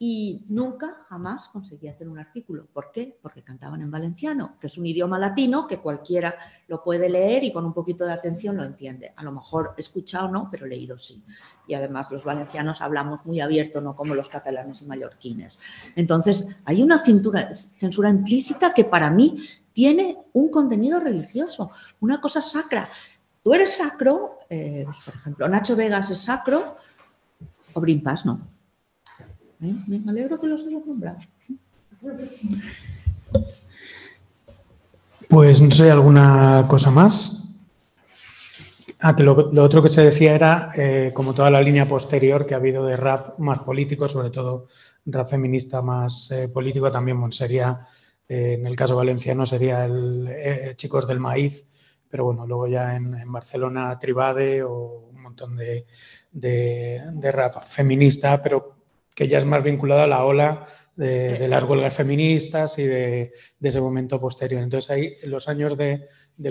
Y 0.00 0.44
nunca, 0.48 1.04
jamás 1.08 1.48
conseguí 1.48 1.88
hacer 1.88 2.08
un 2.08 2.20
artículo. 2.20 2.68
¿Por 2.72 2.92
qué? 2.92 3.18
Porque 3.20 3.42
cantaban 3.42 3.82
en 3.82 3.90
valenciano, 3.90 4.56
que 4.60 4.68
es 4.68 4.78
un 4.78 4.86
idioma 4.86 5.18
latino 5.18 5.66
que 5.66 5.80
cualquiera 5.80 6.36
lo 6.68 6.84
puede 6.84 7.10
leer 7.10 7.42
y 7.42 7.52
con 7.52 7.64
un 7.64 7.74
poquito 7.74 8.04
de 8.04 8.12
atención 8.12 8.56
lo 8.56 8.62
entiende. 8.62 9.12
A 9.16 9.24
lo 9.24 9.32
mejor 9.32 9.74
escuchado 9.76 10.28
no, 10.28 10.48
pero 10.52 10.66
leído 10.66 10.98
sí. 10.98 11.24
Y 11.66 11.74
además 11.74 12.12
los 12.12 12.24
valencianos 12.24 12.80
hablamos 12.80 13.26
muy 13.26 13.40
abierto, 13.40 13.80
no 13.80 13.96
como 13.96 14.14
los 14.14 14.28
catalanes 14.28 14.82
y 14.82 14.86
mallorquines. 14.86 15.58
Entonces, 15.96 16.46
hay 16.64 16.80
una 16.80 16.98
censura 16.98 18.08
implícita 18.08 18.72
que 18.72 18.84
para 18.84 19.10
mí 19.10 19.42
tiene 19.72 20.16
un 20.32 20.48
contenido 20.48 21.00
religioso, 21.00 21.72
una 21.98 22.20
cosa 22.20 22.40
sacra. 22.40 22.86
Tú 23.42 23.52
eres 23.52 23.76
sacro, 23.76 24.38
eh, 24.48 24.82
pues, 24.84 25.00
por 25.00 25.14
ejemplo, 25.16 25.48
Nacho 25.48 25.74
Vegas 25.74 26.08
es 26.10 26.20
sacro, 26.20 26.76
o 27.72 27.80
Brimpas 27.80 28.24
no. 28.24 28.57
¿Eh? 29.60 29.74
Me 29.86 30.10
alegro 30.10 30.40
que 30.40 30.46
los 30.46 30.64
hayas 30.64 30.86
nombrado. 30.86 31.18
Pues 35.28 35.60
no 35.60 35.70
sé, 35.70 35.90
¿alguna 35.90 36.64
cosa 36.68 36.90
más? 36.90 37.56
Ah, 39.00 39.14
lo, 39.18 39.62
otro 39.62 39.82
que 39.82 39.90
se 39.90 40.02
decía 40.02 40.34
era, 40.34 40.72
eh, 40.74 41.12
como 41.14 41.34
toda 41.34 41.50
la 41.50 41.60
línea 41.60 41.86
posterior 41.86 42.46
que 42.46 42.54
ha 42.54 42.58
habido 42.58 42.84
de 42.84 42.96
rap 42.96 43.38
más 43.38 43.60
político, 43.60 44.08
sobre 44.08 44.30
todo 44.30 44.66
rap 45.06 45.28
feminista 45.28 45.82
más 45.82 46.32
político, 46.52 46.90
también 46.90 47.30
sería 47.30 47.86
eh, 48.28 48.56
en 48.58 48.66
el 48.66 48.76
caso 48.76 48.94
valenciano 48.94 49.46
sería 49.46 49.86
el 49.86 50.28
eh, 50.28 50.74
Chicos 50.76 51.08
del 51.08 51.18
Maíz, 51.18 51.66
pero 52.08 52.24
bueno, 52.24 52.46
luego 52.46 52.66
ya 52.66 52.94
en, 52.94 53.32
Barcelona 53.32 53.98
Tribade 53.98 54.62
o 54.62 55.08
un 55.10 55.22
montón 55.22 55.56
de, 55.56 55.86
de, 56.30 57.32
rap 57.32 57.60
feminista, 57.62 58.42
pero 58.42 58.77
que 59.18 59.26
ya 59.26 59.38
es 59.38 59.44
más 59.44 59.64
vinculado 59.64 60.02
a 60.02 60.06
la 60.06 60.24
ola 60.24 60.64
de, 60.94 61.48
las 61.48 61.64
huelgas 61.64 61.96
feministas 61.96 62.78
y 62.78 62.84
de, 62.84 63.32
ese 63.60 63.80
momento 63.80 64.20
posterior. 64.20 64.62
Entonces 64.62 64.88
ahí 64.92 65.16
los 65.26 65.48
años 65.48 65.76
del 65.76 66.06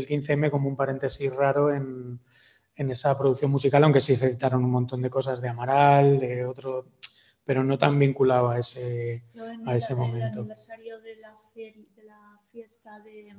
15M 0.05 0.51
como 0.51 0.67
un 0.67 0.75
paréntesis 0.75 1.33
raro 1.33 1.73
en, 1.73 2.19
en 2.75 2.89
esa 2.91 3.17
producción 3.17 3.51
musical, 3.51 3.85
aunque 3.85 4.01
sí 4.01 4.17
se 4.17 4.25
editaron 4.25 4.65
un 4.65 4.71
montón 4.71 5.01
de 5.01 5.09
cosas 5.09 5.39
de 5.39 5.47
Amaral, 5.47 6.19
de 6.19 6.45
otro, 6.45 6.87
pero 7.45 7.63
no 7.63 7.77
tan 7.77 7.97
vinculado 7.97 8.49
a 8.49 8.59
ese, 8.59 9.23
a 9.65 9.73
ese 9.73 9.95
momento. 9.95 10.39
El 10.39 10.51
aniversario 10.51 10.99
de 10.99 11.15
la, 11.15 11.37
fiesta 12.51 12.99
de, 12.99 13.33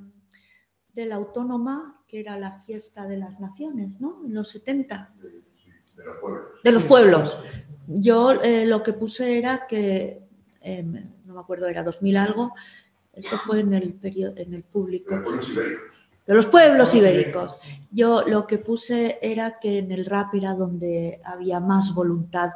de, 0.95 1.05
la 1.05 1.17
autónoma, 1.17 2.03
que 2.09 2.21
era 2.21 2.39
la 2.39 2.63
fiesta 2.63 3.07
de 3.07 3.19
las 3.19 3.39
naciones, 3.41 4.01
¿no? 4.01 4.25
En 4.25 4.33
los 4.33 4.49
70. 4.49 5.15
De, 5.19 6.03
los 6.03 6.17
pueblos. 6.19 6.45
De 6.65 6.73
los 6.73 6.85
pueblos. 6.85 7.39
Yo 7.91 8.33
eh, 8.43 8.67
lo 8.67 8.83
que 8.83 8.93
puse 8.93 9.39
era 9.39 9.67
que, 9.67 10.21
em, 10.61 11.11
no 11.25 11.35
me 11.35 11.41
acuerdo, 11.41 11.67
era 11.69 11.83
2000 11.83 12.19
algo, 12.19 12.55
eso 13.15 13.39
fue 13.39 13.61
en 13.61 13.73
el, 13.73 13.95
periodo, 13.95 14.35
en 14.37 14.53
el 14.53 14.63
público. 14.63 15.15
De 16.27 16.35
los 16.35 16.47
pueblos 16.47 16.95
ibéricos. 16.95 17.59
Yo 17.91 18.23
lo 18.27 18.47
que 18.47 18.59
puse 18.59 19.19
era 19.23 19.59
que 19.59 19.79
en 19.79 19.91
el 19.91 20.05
rap 20.05 20.35
era 20.35 20.55
donde 20.55 21.23
había 21.25 21.61
más 21.61 21.95
voluntad, 21.95 22.51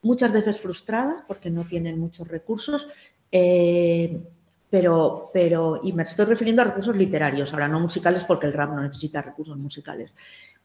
muchas 0.00 0.32
veces 0.32 0.58
frustrada 0.58 1.22
porque 1.28 1.50
no 1.50 1.64
tienen 1.64 2.00
muchos 2.00 2.26
recursos, 2.26 2.88
eh, 3.30 4.22
pero, 4.70 5.30
pero, 5.34 5.80
y 5.84 5.92
me 5.92 6.04
estoy 6.04 6.24
refiriendo 6.24 6.62
a 6.62 6.64
recursos 6.64 6.96
literarios, 6.96 7.52
ahora 7.52 7.68
no 7.68 7.78
musicales 7.78 8.24
porque 8.24 8.46
el 8.46 8.54
rap 8.54 8.70
no 8.70 8.80
necesita 8.80 9.20
recursos 9.20 9.58
musicales, 9.58 10.14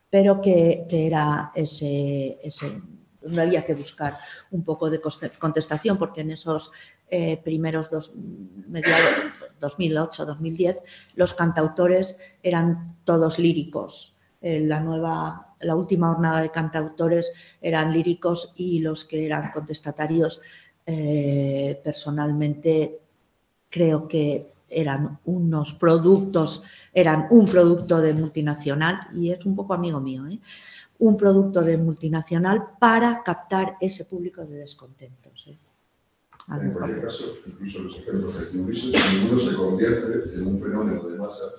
pero 0.09 0.39
que, 0.39 0.85
que 0.89 1.07
era 1.07 1.51
ese, 1.53 2.39
ese 2.41 2.81
donde 3.21 3.41
había 3.41 3.65
que 3.65 3.73
buscar 3.73 4.17
un 4.51 4.63
poco 4.63 4.89
de 4.89 5.01
contestación, 5.39 5.97
porque 5.97 6.21
en 6.21 6.31
esos 6.31 6.71
eh, 7.09 7.37
primeros 7.37 7.89
dos, 7.89 8.13
mediados, 8.67 9.09
2008, 9.59 10.25
2010, 10.25 10.83
los 11.15 11.33
cantautores 11.33 12.19
eran 12.43 12.97
todos 13.03 13.39
líricos. 13.39 14.15
Eh, 14.41 14.59
la 14.61 14.79
nueva, 14.79 15.55
la 15.61 15.75
última 15.75 16.09
jornada 16.13 16.41
de 16.41 16.51
cantautores 16.51 17.31
eran 17.61 17.91
líricos 17.91 18.53
y 18.55 18.79
los 18.79 19.03
que 19.03 19.25
eran 19.25 19.51
contestatarios 19.51 20.41
eh, 20.85 21.81
personalmente 21.83 22.99
creo 23.69 24.07
que 24.07 24.53
eran 24.69 25.19
unos 25.25 25.73
productos, 25.73 26.63
eran 26.93 27.27
un 27.29 27.45
producto 27.47 28.01
de 28.01 28.13
multinacional 28.13 29.07
y 29.13 29.31
es 29.31 29.45
un 29.45 29.55
poco 29.55 29.73
amigo 29.73 29.99
mío, 29.99 30.23
un 30.99 31.17
producto 31.17 31.61
de 31.61 31.77
multinacional 31.77 32.63
para 32.79 33.21
captar 33.23 33.77
ese 33.79 34.05
público 34.05 34.45
de 34.45 34.57
descontentos. 34.57 35.47
En 36.49 36.71
cualquier 36.71 37.03
caso, 37.03 37.37
incluso 37.45 37.79
los 37.83 37.97
ejemplos 37.97 38.35
que 38.35 38.57
ninguno 38.57 39.39
se 39.39 39.55
convierte 39.55 40.35
en 40.35 40.47
un 40.47 40.61
fenómeno 40.61 41.03
de 41.03 41.17
masas, 41.17 41.53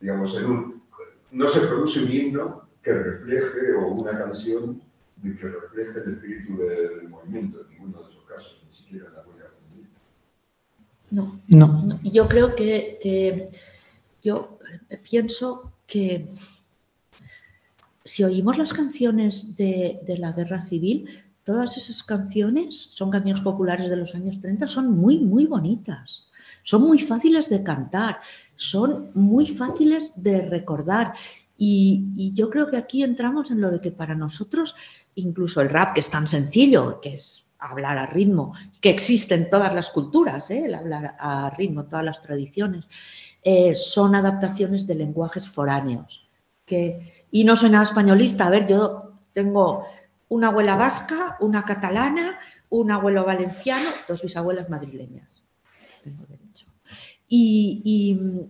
digamos, 0.00 0.36
en 0.36 0.46
un... 0.46 0.82
No 1.30 1.48
se 1.48 1.60
produce 1.60 2.04
un 2.04 2.12
himno 2.12 2.68
que 2.82 2.92
refleje 2.92 3.74
o 3.74 3.88
una 3.88 4.18
canción 4.18 4.82
de 5.16 5.36
que 5.36 5.48
refleje 5.48 6.00
el 6.00 6.14
espíritu 6.14 6.56
del 6.58 7.08
movimiento, 7.08 7.60
en 7.60 7.70
ninguno 7.70 8.02
de 8.02 8.10
esos 8.10 8.24
casos, 8.24 8.60
ni 8.66 8.74
siquiera 8.74 9.10
la 9.10 9.22
huella 9.22 9.50
no, 11.14 11.40
no. 11.48 12.00
Yo 12.02 12.26
creo 12.26 12.56
que, 12.56 12.98
que, 13.00 13.48
yo 14.22 14.58
pienso 15.08 15.72
que 15.86 16.26
si 18.04 18.22
oímos 18.22 18.58
las 18.58 18.72
canciones 18.74 19.56
de, 19.56 20.00
la 20.18 20.32
guerra 20.32 20.60
civil, 20.60 21.08
todas 21.42 21.78
esas 21.78 22.02
canciones, 22.02 22.90
son 22.92 23.10
canciones 23.10 23.42
populares 23.42 23.88
de 23.88 23.96
los 23.96 24.14
años 24.14 24.40
30, 24.40 24.66
son 24.66 24.90
muy, 24.90 25.18
muy 25.18 25.46
bonitas. 25.46 26.26
Son 26.62 26.82
muy 26.82 26.98
fáciles 26.98 27.48
de 27.48 27.62
cantar, 27.62 28.20
son 28.56 29.10
muy 29.14 29.48
fáciles 29.48 30.12
de 30.16 30.48
recordar. 30.48 31.12
Y, 31.56 32.32
yo 32.34 32.50
creo 32.50 32.70
que 32.70 32.76
aquí 32.76 33.02
entramos 33.02 33.50
en 33.50 33.60
lo 33.60 33.70
de 33.70 33.80
que 33.80 33.90
para 33.90 34.14
nosotros, 34.14 34.74
incluso 35.14 35.60
el 35.60 35.70
rap, 35.70 35.94
que 35.94 36.00
es 36.00 36.10
tan 36.10 36.26
sencillo, 36.26 37.00
que 37.00 37.14
es 37.14 37.46
hablar 37.58 37.96
a 37.96 38.06
ritmo, 38.06 38.54
que 38.80 38.90
existe 38.90 39.34
en 39.34 39.48
todas 39.48 39.74
las 39.74 39.90
culturas, 39.90 40.50
¿eh? 40.50 40.64
el 40.66 40.74
hablar 40.74 41.16
a 41.18 41.50
ritmo, 41.50 41.86
todas 41.86 42.04
las 42.04 42.20
tradiciones, 42.20 42.84
eh, 43.42 43.74
son 43.74 44.14
adaptaciones 44.14 44.86
de 44.86 44.94
lenguajes 44.94 45.48
foráneos. 45.48 46.23
Y 46.66 47.44
no 47.44 47.56
soy 47.56 47.70
nada 47.70 47.84
españolista, 47.84 48.46
a 48.46 48.50
ver, 48.50 48.66
yo 48.66 49.12
tengo 49.32 49.84
una 50.28 50.48
abuela 50.48 50.76
vasca, 50.76 51.36
una 51.40 51.64
catalana, 51.64 52.38
un 52.70 52.90
abuelo 52.90 53.24
valenciano, 53.24 53.90
dos 54.08 54.22
bisabuelas 54.22 54.68
madrileñas. 54.70 55.42
Tengo 56.02 56.24
derecho. 56.26 56.66
Y, 57.28 58.48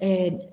eh, 0.00 0.48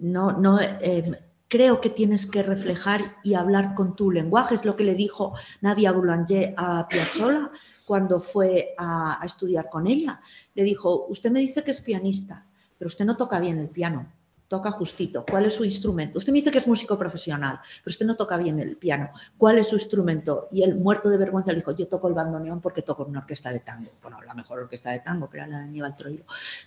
no, 0.00 0.32
no 0.32 0.60
eh, 0.60 1.20
creo 1.48 1.80
que 1.80 1.90
tienes 1.90 2.26
que 2.26 2.42
reflejar 2.42 3.00
y 3.22 3.34
hablar 3.34 3.74
con 3.74 3.94
tu 3.96 4.10
lenguaje. 4.10 4.54
Es 4.54 4.64
lo 4.64 4.76
que 4.76 4.84
le 4.84 4.94
dijo 4.94 5.34
Nadia 5.60 5.92
Boulanger 5.92 6.54
a 6.56 6.86
Piazzolla 6.88 7.50
cuando 7.86 8.20
fue 8.20 8.74
a 8.78 9.20
estudiar 9.24 9.68
con 9.68 9.86
ella. 9.86 10.20
Le 10.54 10.62
dijo, 10.62 11.06
usted 11.08 11.30
me 11.30 11.40
dice 11.40 11.62
que 11.62 11.70
es 11.70 11.80
pianista, 11.80 12.46
pero 12.78 12.88
usted 12.88 13.04
no 13.04 13.16
toca 13.16 13.40
bien 13.40 13.58
el 13.58 13.68
piano 13.68 14.17
toca 14.48 14.70
justito. 14.70 15.24
¿Cuál 15.30 15.44
es 15.44 15.54
su 15.54 15.64
instrumento? 15.64 16.18
Usted 16.18 16.32
me 16.32 16.38
dice 16.38 16.50
que 16.50 16.58
es 16.58 16.66
músico 16.66 16.98
profesional, 16.98 17.60
pero 17.84 17.92
usted 17.92 18.06
no 18.06 18.16
toca 18.16 18.36
bien 18.38 18.58
el 18.58 18.76
piano. 18.76 19.10
¿Cuál 19.36 19.58
es 19.58 19.68
su 19.68 19.76
instrumento? 19.76 20.48
Y 20.50 20.62
él, 20.62 20.74
muerto 20.74 21.10
de 21.10 21.18
vergüenza, 21.18 21.52
le 21.52 21.58
dijo, 21.58 21.76
yo 21.76 21.86
toco 21.86 22.08
el 22.08 22.14
bandoneón 22.14 22.60
porque 22.60 22.82
toco 22.82 23.04
una 23.04 23.20
orquesta 23.20 23.52
de 23.52 23.60
tango. 23.60 23.90
Bueno, 24.02 24.20
la 24.22 24.34
mejor 24.34 24.60
orquesta 24.60 24.90
de 24.90 25.00
tango, 25.00 25.28
que 25.28 25.36
era 25.36 25.46
la 25.46 25.58
de 25.58 25.64
Aníbal 25.64 25.96
Troilo. 25.96 26.24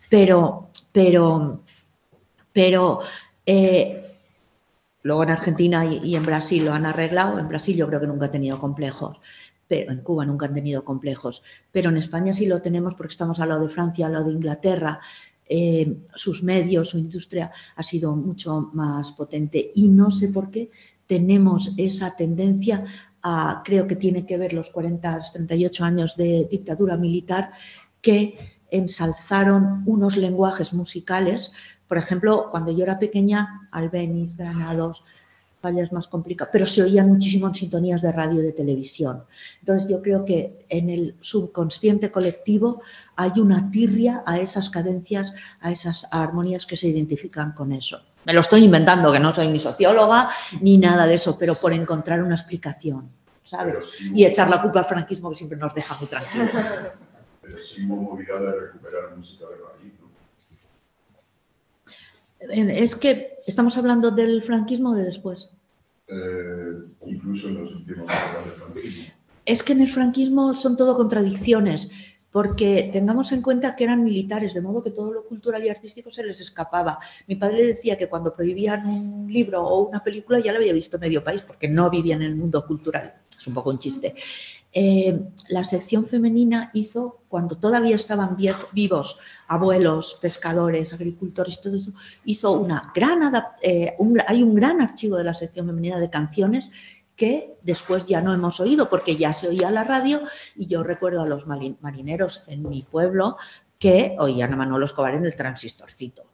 Pero, 0.09 0.69
pero, 0.91 1.61
pero... 2.53 3.01
Eh, 3.43 4.07
luego 5.03 5.23
en 5.23 5.31
Argentina 5.31 5.83
y, 5.83 6.15
en 6.15 6.25
Brasil 6.25 6.63
lo 6.63 6.73
han 6.73 6.85
arreglado. 6.85 7.39
En 7.39 7.47
Brasil 7.47 7.75
yo 7.75 7.87
creo 7.87 7.99
que 7.99 8.07
nunca 8.07 8.27
ha 8.27 8.31
tenido 8.31 8.59
complejos 8.59 9.19
pero 9.67 9.93
en 9.93 10.01
Cuba 10.01 10.25
nunca 10.25 10.47
han 10.47 10.53
tenido 10.53 10.83
complejos, 10.83 11.43
pero 11.71 11.91
en 11.91 11.95
España 11.95 12.33
sí 12.33 12.45
lo 12.45 12.61
tenemos 12.61 12.93
porque 12.95 13.13
estamos 13.13 13.39
al 13.39 13.47
lado 13.47 13.65
de 13.67 13.73
Francia, 13.73 14.07
al 14.07 14.11
lado 14.11 14.25
de 14.25 14.33
Inglaterra, 14.33 14.99
eh, 15.53 15.97
sus 16.15 16.43
medios, 16.43 16.91
su 16.91 16.97
industria 16.97 17.51
ha 17.75 17.83
sido 17.83 18.15
mucho 18.15 18.69
más 18.71 19.11
potente 19.11 19.69
y 19.75 19.89
no 19.89 20.09
sé 20.09 20.29
por 20.29 20.49
qué 20.49 20.69
tenemos 21.05 21.73
esa 21.75 22.15
tendencia 22.15 22.85
a, 23.21 23.61
creo 23.65 23.85
que 23.85 23.97
tiene 23.97 24.25
que 24.25 24.37
ver 24.37 24.53
los 24.53 24.69
40, 24.69 25.23
38 25.33 25.83
años 25.83 26.15
de 26.15 26.47
dictadura 26.49 26.95
militar, 26.95 27.51
que 28.01 28.37
ensalzaron 28.69 29.83
unos 29.85 30.15
lenguajes 30.15 30.73
musicales. 30.73 31.51
Por 31.85 31.97
ejemplo, 31.97 32.47
cuando 32.49 32.71
yo 32.71 32.83
era 32.85 32.97
pequeña, 32.97 33.67
Albeniz, 33.73 34.37
Granados, 34.37 35.03
fallas 35.61 35.93
más 35.93 36.07
complicadas, 36.07 36.51
pero 36.51 36.65
se 36.65 36.81
oían 36.81 37.07
muchísimo 37.07 37.47
en 37.47 37.53
sintonías 37.53 38.01
de 38.01 38.11
radio 38.11 38.41
y 38.41 38.43
de 38.43 38.51
televisión. 38.51 39.23
Entonces 39.59 39.89
yo 39.89 40.01
creo 40.01 40.25
que 40.25 40.65
en 40.67 40.89
el 40.89 41.15
subconsciente 41.21 42.11
colectivo 42.11 42.81
hay 43.15 43.31
una 43.37 43.69
tirria 43.69 44.23
a 44.25 44.39
esas 44.39 44.69
cadencias, 44.69 45.33
a 45.59 45.71
esas 45.71 46.07
armonías 46.11 46.65
que 46.65 46.75
se 46.75 46.87
identifican 46.87 47.53
con 47.53 47.71
eso. 47.71 48.01
Me 48.25 48.33
lo 48.33 48.41
estoy 48.41 48.63
inventando, 48.63 49.11
que 49.11 49.19
no 49.19 49.33
soy 49.33 49.47
ni 49.47 49.59
socióloga 49.59 50.29
ni 50.61 50.77
nada 50.77 51.07
de 51.07 51.15
eso, 51.15 51.37
pero 51.37 51.55
por 51.55 51.73
encontrar 51.73 52.23
una 52.23 52.35
explicación, 52.35 53.09
¿sabes? 53.43 53.75
y 54.13 54.25
echar 54.25 54.49
la 54.49 54.61
culpa 54.61 54.79
al 54.79 54.85
franquismo 54.85 55.29
que 55.29 55.35
siempre 55.35 55.57
nos 55.57 55.73
deja 55.73 55.95
muy 55.97 56.07
tranquilos. 56.07 56.49
Pero 57.41 57.63
sí 57.63 57.85
movilidad 57.85 58.39
de 58.39 58.59
recuperar 58.59 59.17
música 59.17 59.45
de 59.45 59.55
raíz, 59.55 59.93
es 62.49 62.95
que 62.95 63.39
estamos 63.45 63.77
hablando 63.77 64.11
del 64.11 64.43
franquismo 64.43 64.95
de 64.95 65.03
después. 65.03 65.49
Eh, 66.07 66.71
incluso 67.05 67.47
en 67.47 67.63
los 67.63 67.73
últimos 67.73 68.09
años 68.09 68.45
del 68.45 68.53
franquismo. 68.55 69.03
Es 69.45 69.63
que 69.63 69.73
en 69.73 69.81
el 69.81 69.89
franquismo 69.89 70.53
son 70.53 70.77
todo 70.77 70.95
contradicciones, 70.95 71.89
porque 72.31 72.89
tengamos 72.93 73.31
en 73.31 73.41
cuenta 73.41 73.75
que 73.75 73.83
eran 73.83 74.03
militares, 74.03 74.53
de 74.53 74.61
modo 74.61 74.83
que 74.83 74.91
todo 74.91 75.11
lo 75.11 75.25
cultural 75.25 75.63
y 75.65 75.69
artístico 75.69 76.11
se 76.11 76.23
les 76.23 76.39
escapaba. 76.41 76.99
Mi 77.27 77.35
padre 77.35 77.65
decía 77.65 77.97
que 77.97 78.07
cuando 78.07 78.33
prohibían 78.33 78.85
un 78.85 79.31
libro 79.31 79.61
o 79.61 79.87
una 79.87 80.03
película 80.03 80.39
ya 80.39 80.51
lo 80.51 80.59
había 80.59 80.73
visto 80.73 80.99
medio 80.99 81.23
país, 81.23 81.41
porque 81.41 81.67
no 81.67 81.89
vivía 81.89 82.15
en 82.15 82.23
el 82.23 82.35
mundo 82.35 82.65
cultural. 82.65 83.20
Es 83.41 83.47
un 83.47 83.55
poco 83.55 83.71
un 83.71 83.79
chiste. 83.79 84.13
Eh, 84.71 85.19
la 85.49 85.65
sección 85.65 86.05
femenina 86.05 86.69
hizo, 86.75 87.23
cuando 87.27 87.57
todavía 87.57 87.95
estaban 87.95 88.37
vivos 88.71 89.17
abuelos, 89.47 90.19
pescadores, 90.21 90.93
agricultores, 90.93 91.59
todo 91.59 91.75
eso, 91.75 91.91
hizo 92.23 92.51
una 92.51 92.91
gran 92.93 93.33
eh, 93.63 93.95
hay 94.27 94.43
un 94.43 94.53
gran 94.53 94.79
archivo 94.79 95.17
de 95.17 95.23
la 95.23 95.33
sección 95.33 95.65
femenina 95.65 95.99
de 95.99 96.11
canciones 96.11 96.69
que 97.15 97.57
después 97.63 98.07
ya 98.07 98.21
no 98.21 98.31
hemos 98.31 98.59
oído 98.59 98.89
porque 98.89 99.15
ya 99.15 99.33
se 99.33 99.47
oía 99.47 99.71
la 99.71 99.83
radio 99.83 100.21
y 100.55 100.67
yo 100.67 100.83
recuerdo 100.83 101.23
a 101.23 101.27
los 101.27 101.47
marineros 101.47 102.43
en 102.45 102.69
mi 102.69 102.83
pueblo 102.83 103.37
que 103.79 104.15
oían 104.19 104.53
a 104.53 104.55
Manolo 104.55 104.85
Escobar 104.85 105.15
en 105.15 105.25
el 105.25 105.35
transistorcito. 105.35 106.29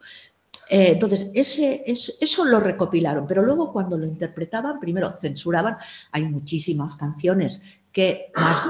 Eh, 0.70 0.92
entonces, 0.92 1.32
eso 1.34 2.46
lo 2.46 2.60
recopilaron, 2.60 3.26
pero 3.26 3.44
luego 3.44 3.72
cuando 3.72 3.98
lo 3.98 4.06
interpretaban, 4.06 4.80
primero 4.80 5.12
censuraban, 5.14 5.78
hay 6.12 6.26
muchísimas 6.26 6.96
canciones 6.96 7.62
que 7.92 8.32
más 8.36 8.64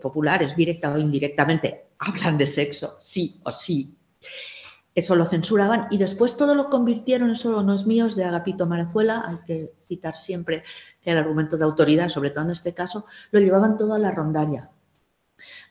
populares, 0.00 0.56
directa 0.56 0.92
o 0.92 0.98
indirectamente, 0.98 1.86
hablan 1.98 2.36
de 2.38 2.46
sexo, 2.46 2.96
sí 2.98 3.40
o 3.44 3.52
sí. 3.52 3.96
eso 4.94 5.14
lo 5.14 5.24
censuraban 5.24 5.86
y 5.92 5.98
después 5.98 6.36
todo 6.36 6.56
lo 6.56 6.68
convirtieron, 6.70 7.30
eso 7.30 7.62
no 7.62 7.74
es 7.74 7.86
mío, 7.86 8.06
es 8.06 8.16
de 8.16 8.24
Agapito 8.24 8.66
Marazuela, 8.66 9.24
hay 9.26 9.38
que 9.46 9.72
citar 9.82 10.16
siempre 10.16 10.64
el 11.04 11.16
argumento 11.16 11.56
de 11.56 11.64
autoridad, 11.64 12.08
sobre 12.08 12.30
todo 12.30 12.46
en 12.46 12.50
este 12.50 12.74
caso, 12.74 13.06
lo 13.30 13.38
llevaban 13.38 13.76
todo 13.78 13.94
a 13.94 13.98
la 14.00 14.10
rondalla. 14.10 14.72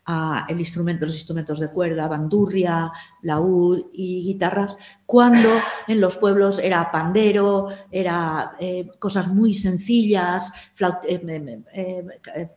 A 0.10 0.46
el 0.48 0.58
instrumento, 0.60 1.06
los 1.06 1.16
instrumentos 1.16 1.60
de 1.60 1.70
cuerda, 1.70 2.08
bandurria, 2.08 2.90
laúd 3.24 3.88
y 3.92 4.24
guitarras, 4.24 4.78
cuando 5.06 5.50
en 5.86 6.00
los 6.00 6.16
pueblos 6.16 6.60
era 6.60 6.90
pandero, 6.92 7.68
era 7.92 8.54
eh, 8.58 8.88
cosas 9.00 9.28
muy 9.28 9.54
sencillas, 9.54 10.54
eh, 11.04 11.62
eh, 11.74 12.50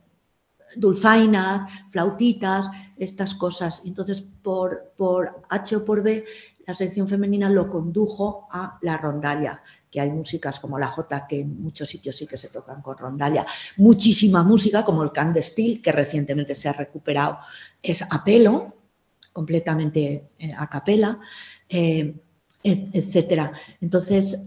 dulzainas, 0.77 1.73
flautitas, 1.91 2.71
estas 2.97 3.35
cosas. 3.35 3.83
Entonces, 3.85 4.23
por, 4.23 4.93
por 4.97 5.43
H 5.49 5.75
o 5.75 5.85
por 5.85 6.03
B, 6.03 6.25
la 6.71 6.77
sección 6.77 7.09
femenina 7.09 7.51
lo 7.51 7.69
condujo 7.69 8.47
a 8.51 8.79
la 8.83 8.97
rondalla, 8.97 9.61
que 9.91 10.01
hay 10.01 10.11
músicas 10.11 10.61
como 10.61 10.79
la 10.79 10.87
Jota 10.87 11.27
que 11.27 11.41
en 11.41 11.61
muchos 11.61 11.89
sitios 11.89 12.15
sí 12.15 12.29
que 12.29 12.37
se 12.37 12.49
tocan 12.49 12.81
con 12.81 12.97
rondalla. 12.97 13.45
Muchísima 13.77 14.45
música 14.45 14.85
como 14.85 15.03
el 15.03 15.11
can 15.11 15.33
de 15.33 15.43
Steel, 15.43 15.83
que 15.83 15.91
recientemente 15.91 16.55
se 16.55 16.69
ha 16.69 16.73
recuperado, 16.73 17.39
es 17.83 18.03
a 18.03 18.23
pelo, 18.23 18.77
completamente 19.33 20.29
eh, 20.39 20.55
a 20.57 20.69
capela, 20.69 21.19
eh, 21.69 22.15
etcétera. 22.63 23.53
Entonces, 23.81 24.39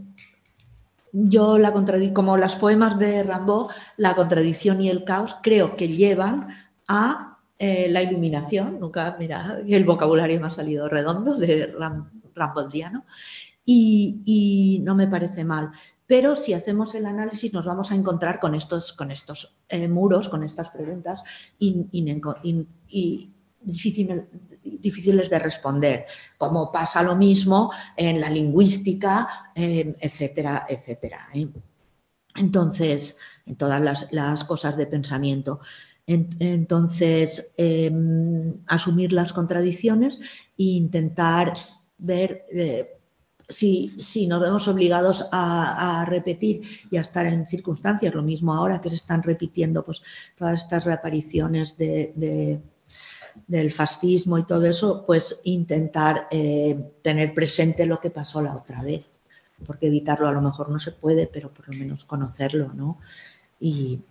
yo 1.12 1.58
la 1.58 1.74
como 2.14 2.38
las 2.38 2.56
poemas 2.56 2.98
de 3.00 3.22
Rambo, 3.24 3.70
la 3.98 4.16
contradicción 4.16 4.82
y 4.82 4.90
el 4.90 5.04
caos 5.04 5.36
creo 5.44 5.76
que 5.76 5.90
llevan 5.90 6.48
a 6.88 7.33
eh, 7.58 7.88
la 7.90 8.02
iluminación, 8.02 8.80
nunca, 8.80 9.16
mira, 9.20 9.60
el 9.68 9.86
vocabulario 9.86 10.40
me 10.40 10.48
ha 10.48 10.52
salido 10.52 10.90
redondo 10.90 11.36
de 11.38 11.68
Ram, 11.68 12.10
Ramboldiano, 12.34 13.06
y, 13.66 14.82
no 14.84 14.96
me 14.96 15.08
parece 15.08 15.44
mal. 15.44 15.72
Pero 16.06 16.36
si 16.36 16.54
hacemos 16.54 16.94
el 16.96 17.06
análisis 17.06 17.54
nos 17.54 17.66
vamos 17.66 17.92
a 17.92 17.96
encontrar 17.96 18.40
con 18.40 18.56
estos, 18.56 18.92
con 18.92 19.10
estos 19.10 19.58
eh, 19.70 19.88
muros, 19.88 20.28
con 20.28 20.44
estas 20.44 20.70
preguntas 20.70 21.24
y, 21.58 23.32
difíciles 23.62 25.30
de 25.30 25.40
responder, 25.40 26.06
como 26.38 26.72
pasa 26.72 27.02
lo 27.02 27.16
mismo 27.16 27.72
en 27.96 28.20
la 28.20 28.30
lingüística, 28.30 29.52
eh, 29.56 29.96
etcétera, 30.00 30.66
etcétera. 30.68 31.30
Entonces, 32.36 33.16
en 33.46 33.56
todas 33.56 34.10
las 34.12 34.44
cosas 34.44 34.76
de 34.76 34.88
pensamiento. 34.88 35.62
Entonces, 36.06 37.52
em, 37.56 38.56
asumir 38.68 39.14
las 39.14 39.32
contradicciones 39.32 40.20
e 40.58 40.64
intentar 40.64 41.54
ver 41.98 42.44
eh, 42.52 42.98
si, 43.48 44.28
nos 44.28 44.42
vemos 44.42 44.68
obligados 44.68 45.28
a, 45.32 46.06
repetir 46.08 46.62
y 46.92 46.98
a 46.98 47.02
estar 47.02 47.26
en 47.26 47.48
circunstancias, 47.48 48.14
lo 48.14 48.24
mismo 48.24 48.54
ahora 48.54 48.82
que 48.82 48.90
se 48.90 48.98
están 48.98 49.24
repitiendo 49.24 49.84
pues, 49.86 50.04
todas 50.36 50.62
estas 50.62 50.84
reapariciones 50.84 51.78
de, 51.78 52.62
del 53.48 53.72
fascismo 53.72 54.38
y 54.38 54.46
todo 54.46 54.66
eso, 54.66 55.06
pues 55.06 55.40
intentar 55.46 56.28
eh, 56.32 56.94
tener 57.02 57.34
presente 57.34 57.86
lo 57.86 58.00
que 58.00 58.12
pasó 58.12 58.42
la 58.42 58.56
otra 58.56 58.82
vez, 58.82 59.22
porque 59.66 59.88
evitarlo 59.88 60.28
a 60.28 60.34
lo 60.34 60.42
mejor 60.42 60.70
no 60.70 60.80
se 60.80 60.92
puede, 60.92 61.28
pero 61.28 61.54
por 61.54 61.70
lo 61.70 61.78
menos 61.78 62.04
conocerlo, 62.04 62.74
¿no? 62.74 63.00
y 63.60 64.02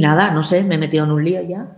nada, 0.00 0.32
no 0.32 0.42
sé, 0.42 0.64
me 0.64 0.74
he 0.74 0.78
metido 0.78 1.04
en 1.04 1.12
un 1.12 1.24
lío 1.24 1.42
ya. 1.42 1.76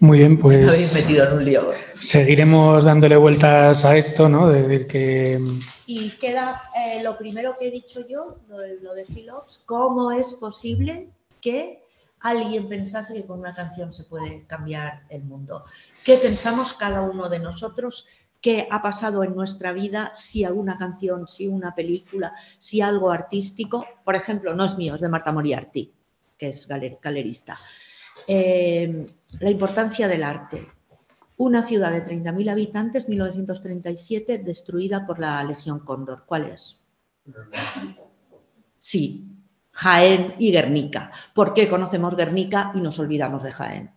Muy 0.00 0.18
bien, 0.18 0.38
pues. 0.40 0.94
Me 0.94 1.00
metido 1.00 1.28
en 1.28 1.32
un 1.36 1.44
lío. 1.44 1.70
Seguiremos 1.94 2.84
dándole 2.84 3.16
vueltas 3.16 3.84
a 3.84 3.96
esto, 3.96 4.28
¿no? 4.28 4.48
De 4.48 4.62
decir 4.62 4.86
que. 4.86 5.40
Y 5.86 6.10
queda 6.10 6.62
eh, 6.76 7.02
lo 7.02 7.16
primero 7.16 7.54
que 7.58 7.68
he 7.68 7.70
dicho 7.70 8.06
yo, 8.06 8.38
lo 8.48 8.58
de, 8.58 8.78
lo 8.80 8.94
de 8.94 9.04
Philops, 9.04 9.62
¿cómo 9.64 10.12
es 10.12 10.34
posible 10.34 11.08
que 11.40 11.82
alguien 12.20 12.68
pensase 12.68 13.14
que 13.14 13.24
con 13.24 13.38
una 13.38 13.54
canción 13.54 13.94
se 13.94 14.04
puede 14.04 14.44
cambiar 14.46 15.04
el 15.08 15.22
mundo? 15.22 15.64
¿Qué 16.04 16.16
pensamos 16.16 16.74
cada 16.74 17.00
uno 17.02 17.28
de 17.28 17.38
nosotros 17.38 18.06
qué 18.40 18.68
ha 18.70 18.82
pasado 18.82 19.24
en 19.24 19.34
nuestra 19.34 19.72
vida, 19.72 20.12
si 20.16 20.44
alguna 20.44 20.78
canción, 20.78 21.26
si 21.26 21.48
una 21.48 21.74
película, 21.74 22.34
si 22.58 22.80
algo 22.80 23.10
artístico, 23.10 23.86
por 24.04 24.14
ejemplo, 24.14 24.54
no 24.54 24.64
es 24.64 24.76
mío, 24.76 24.94
es 24.94 25.00
de 25.00 25.08
Marta 25.08 25.32
Moriarty, 25.32 25.92
que 26.36 26.48
es 26.48 26.66
galerista. 26.68 27.58
Eh, 28.26 29.06
la 29.40 29.50
importancia 29.50 30.08
del 30.08 30.24
arte. 30.24 30.68
Una 31.36 31.62
ciudad 31.62 31.92
de 31.92 32.04
30.000 32.04 32.50
habitantes, 32.50 33.08
1937, 33.08 34.38
destruida 34.38 35.06
por 35.06 35.20
la 35.20 35.42
Legión 35.44 35.80
Cóndor. 35.80 36.24
¿Cuál 36.26 36.46
es? 36.46 36.80
Sí, 38.78 39.28
Jaén 39.70 40.34
y 40.38 40.50
Guernica. 40.50 41.12
¿Por 41.34 41.54
qué 41.54 41.68
conocemos 41.68 42.16
Guernica 42.16 42.72
y 42.74 42.80
nos 42.80 42.98
olvidamos 42.98 43.44
de 43.44 43.52
Jaén? 43.52 43.94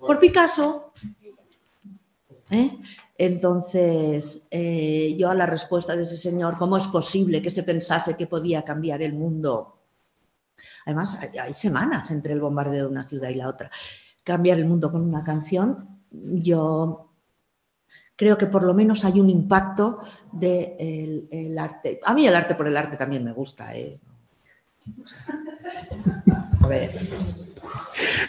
Por 0.00 0.18
Picasso. 0.18 0.92
¿Eh? 2.50 2.78
Entonces, 3.24 4.48
eh, 4.50 5.14
yo 5.16 5.30
a 5.30 5.36
la 5.36 5.46
respuesta 5.46 5.94
de 5.94 6.02
ese 6.02 6.16
señor, 6.16 6.58
¿cómo 6.58 6.76
es 6.76 6.88
posible 6.88 7.40
que 7.40 7.52
se 7.52 7.62
pensase 7.62 8.16
que 8.16 8.26
podía 8.26 8.64
cambiar 8.64 9.00
el 9.00 9.12
mundo? 9.12 9.78
Además, 10.86 11.16
hay, 11.40 11.54
semanas 11.54 12.10
entre 12.10 12.32
el 12.32 12.40
bombardeo 12.40 12.86
de 12.86 12.90
una 12.90 13.04
ciudad 13.04 13.28
y 13.28 13.36
la 13.36 13.46
otra. 13.46 13.70
Cambiar 14.24 14.58
el 14.58 14.64
mundo 14.64 14.90
con 14.90 15.02
una 15.02 15.22
canción, 15.22 16.00
yo 16.10 17.12
creo 18.16 18.36
que 18.36 18.48
por 18.48 18.64
lo 18.64 18.74
menos 18.74 19.04
hay 19.04 19.20
un 19.20 19.30
impacto 19.30 20.00
del 20.32 21.56
arte. 21.60 22.00
A 22.04 22.14
mí 22.14 22.26
el 22.26 22.34
arte 22.34 22.56
por 22.56 22.66
el 22.66 22.76
arte 22.76 22.96
también 22.96 23.22
me 23.22 23.32
gusta. 23.32 23.72
¿eh? 23.76 24.00
A 26.60 26.66
ver. 26.66 26.90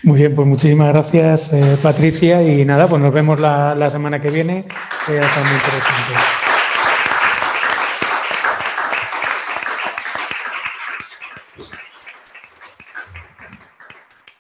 Muy 0.04 0.20
bien, 0.20 0.36
pues 0.36 0.48
muchísimas 0.48 0.90
gracias, 0.90 1.54
eh, 1.54 1.78
Patricia. 1.82 2.44
Y 2.44 2.66
nada, 2.66 2.88
pues 2.88 3.02
nos 3.02 3.14
vemos 3.14 3.40
la, 3.40 3.90
semana 3.90 4.20
que 4.20 4.30
viene. 4.30 4.66
Eh, 5.08 5.22
muy 5.44 5.54
interesante. 5.54 6.43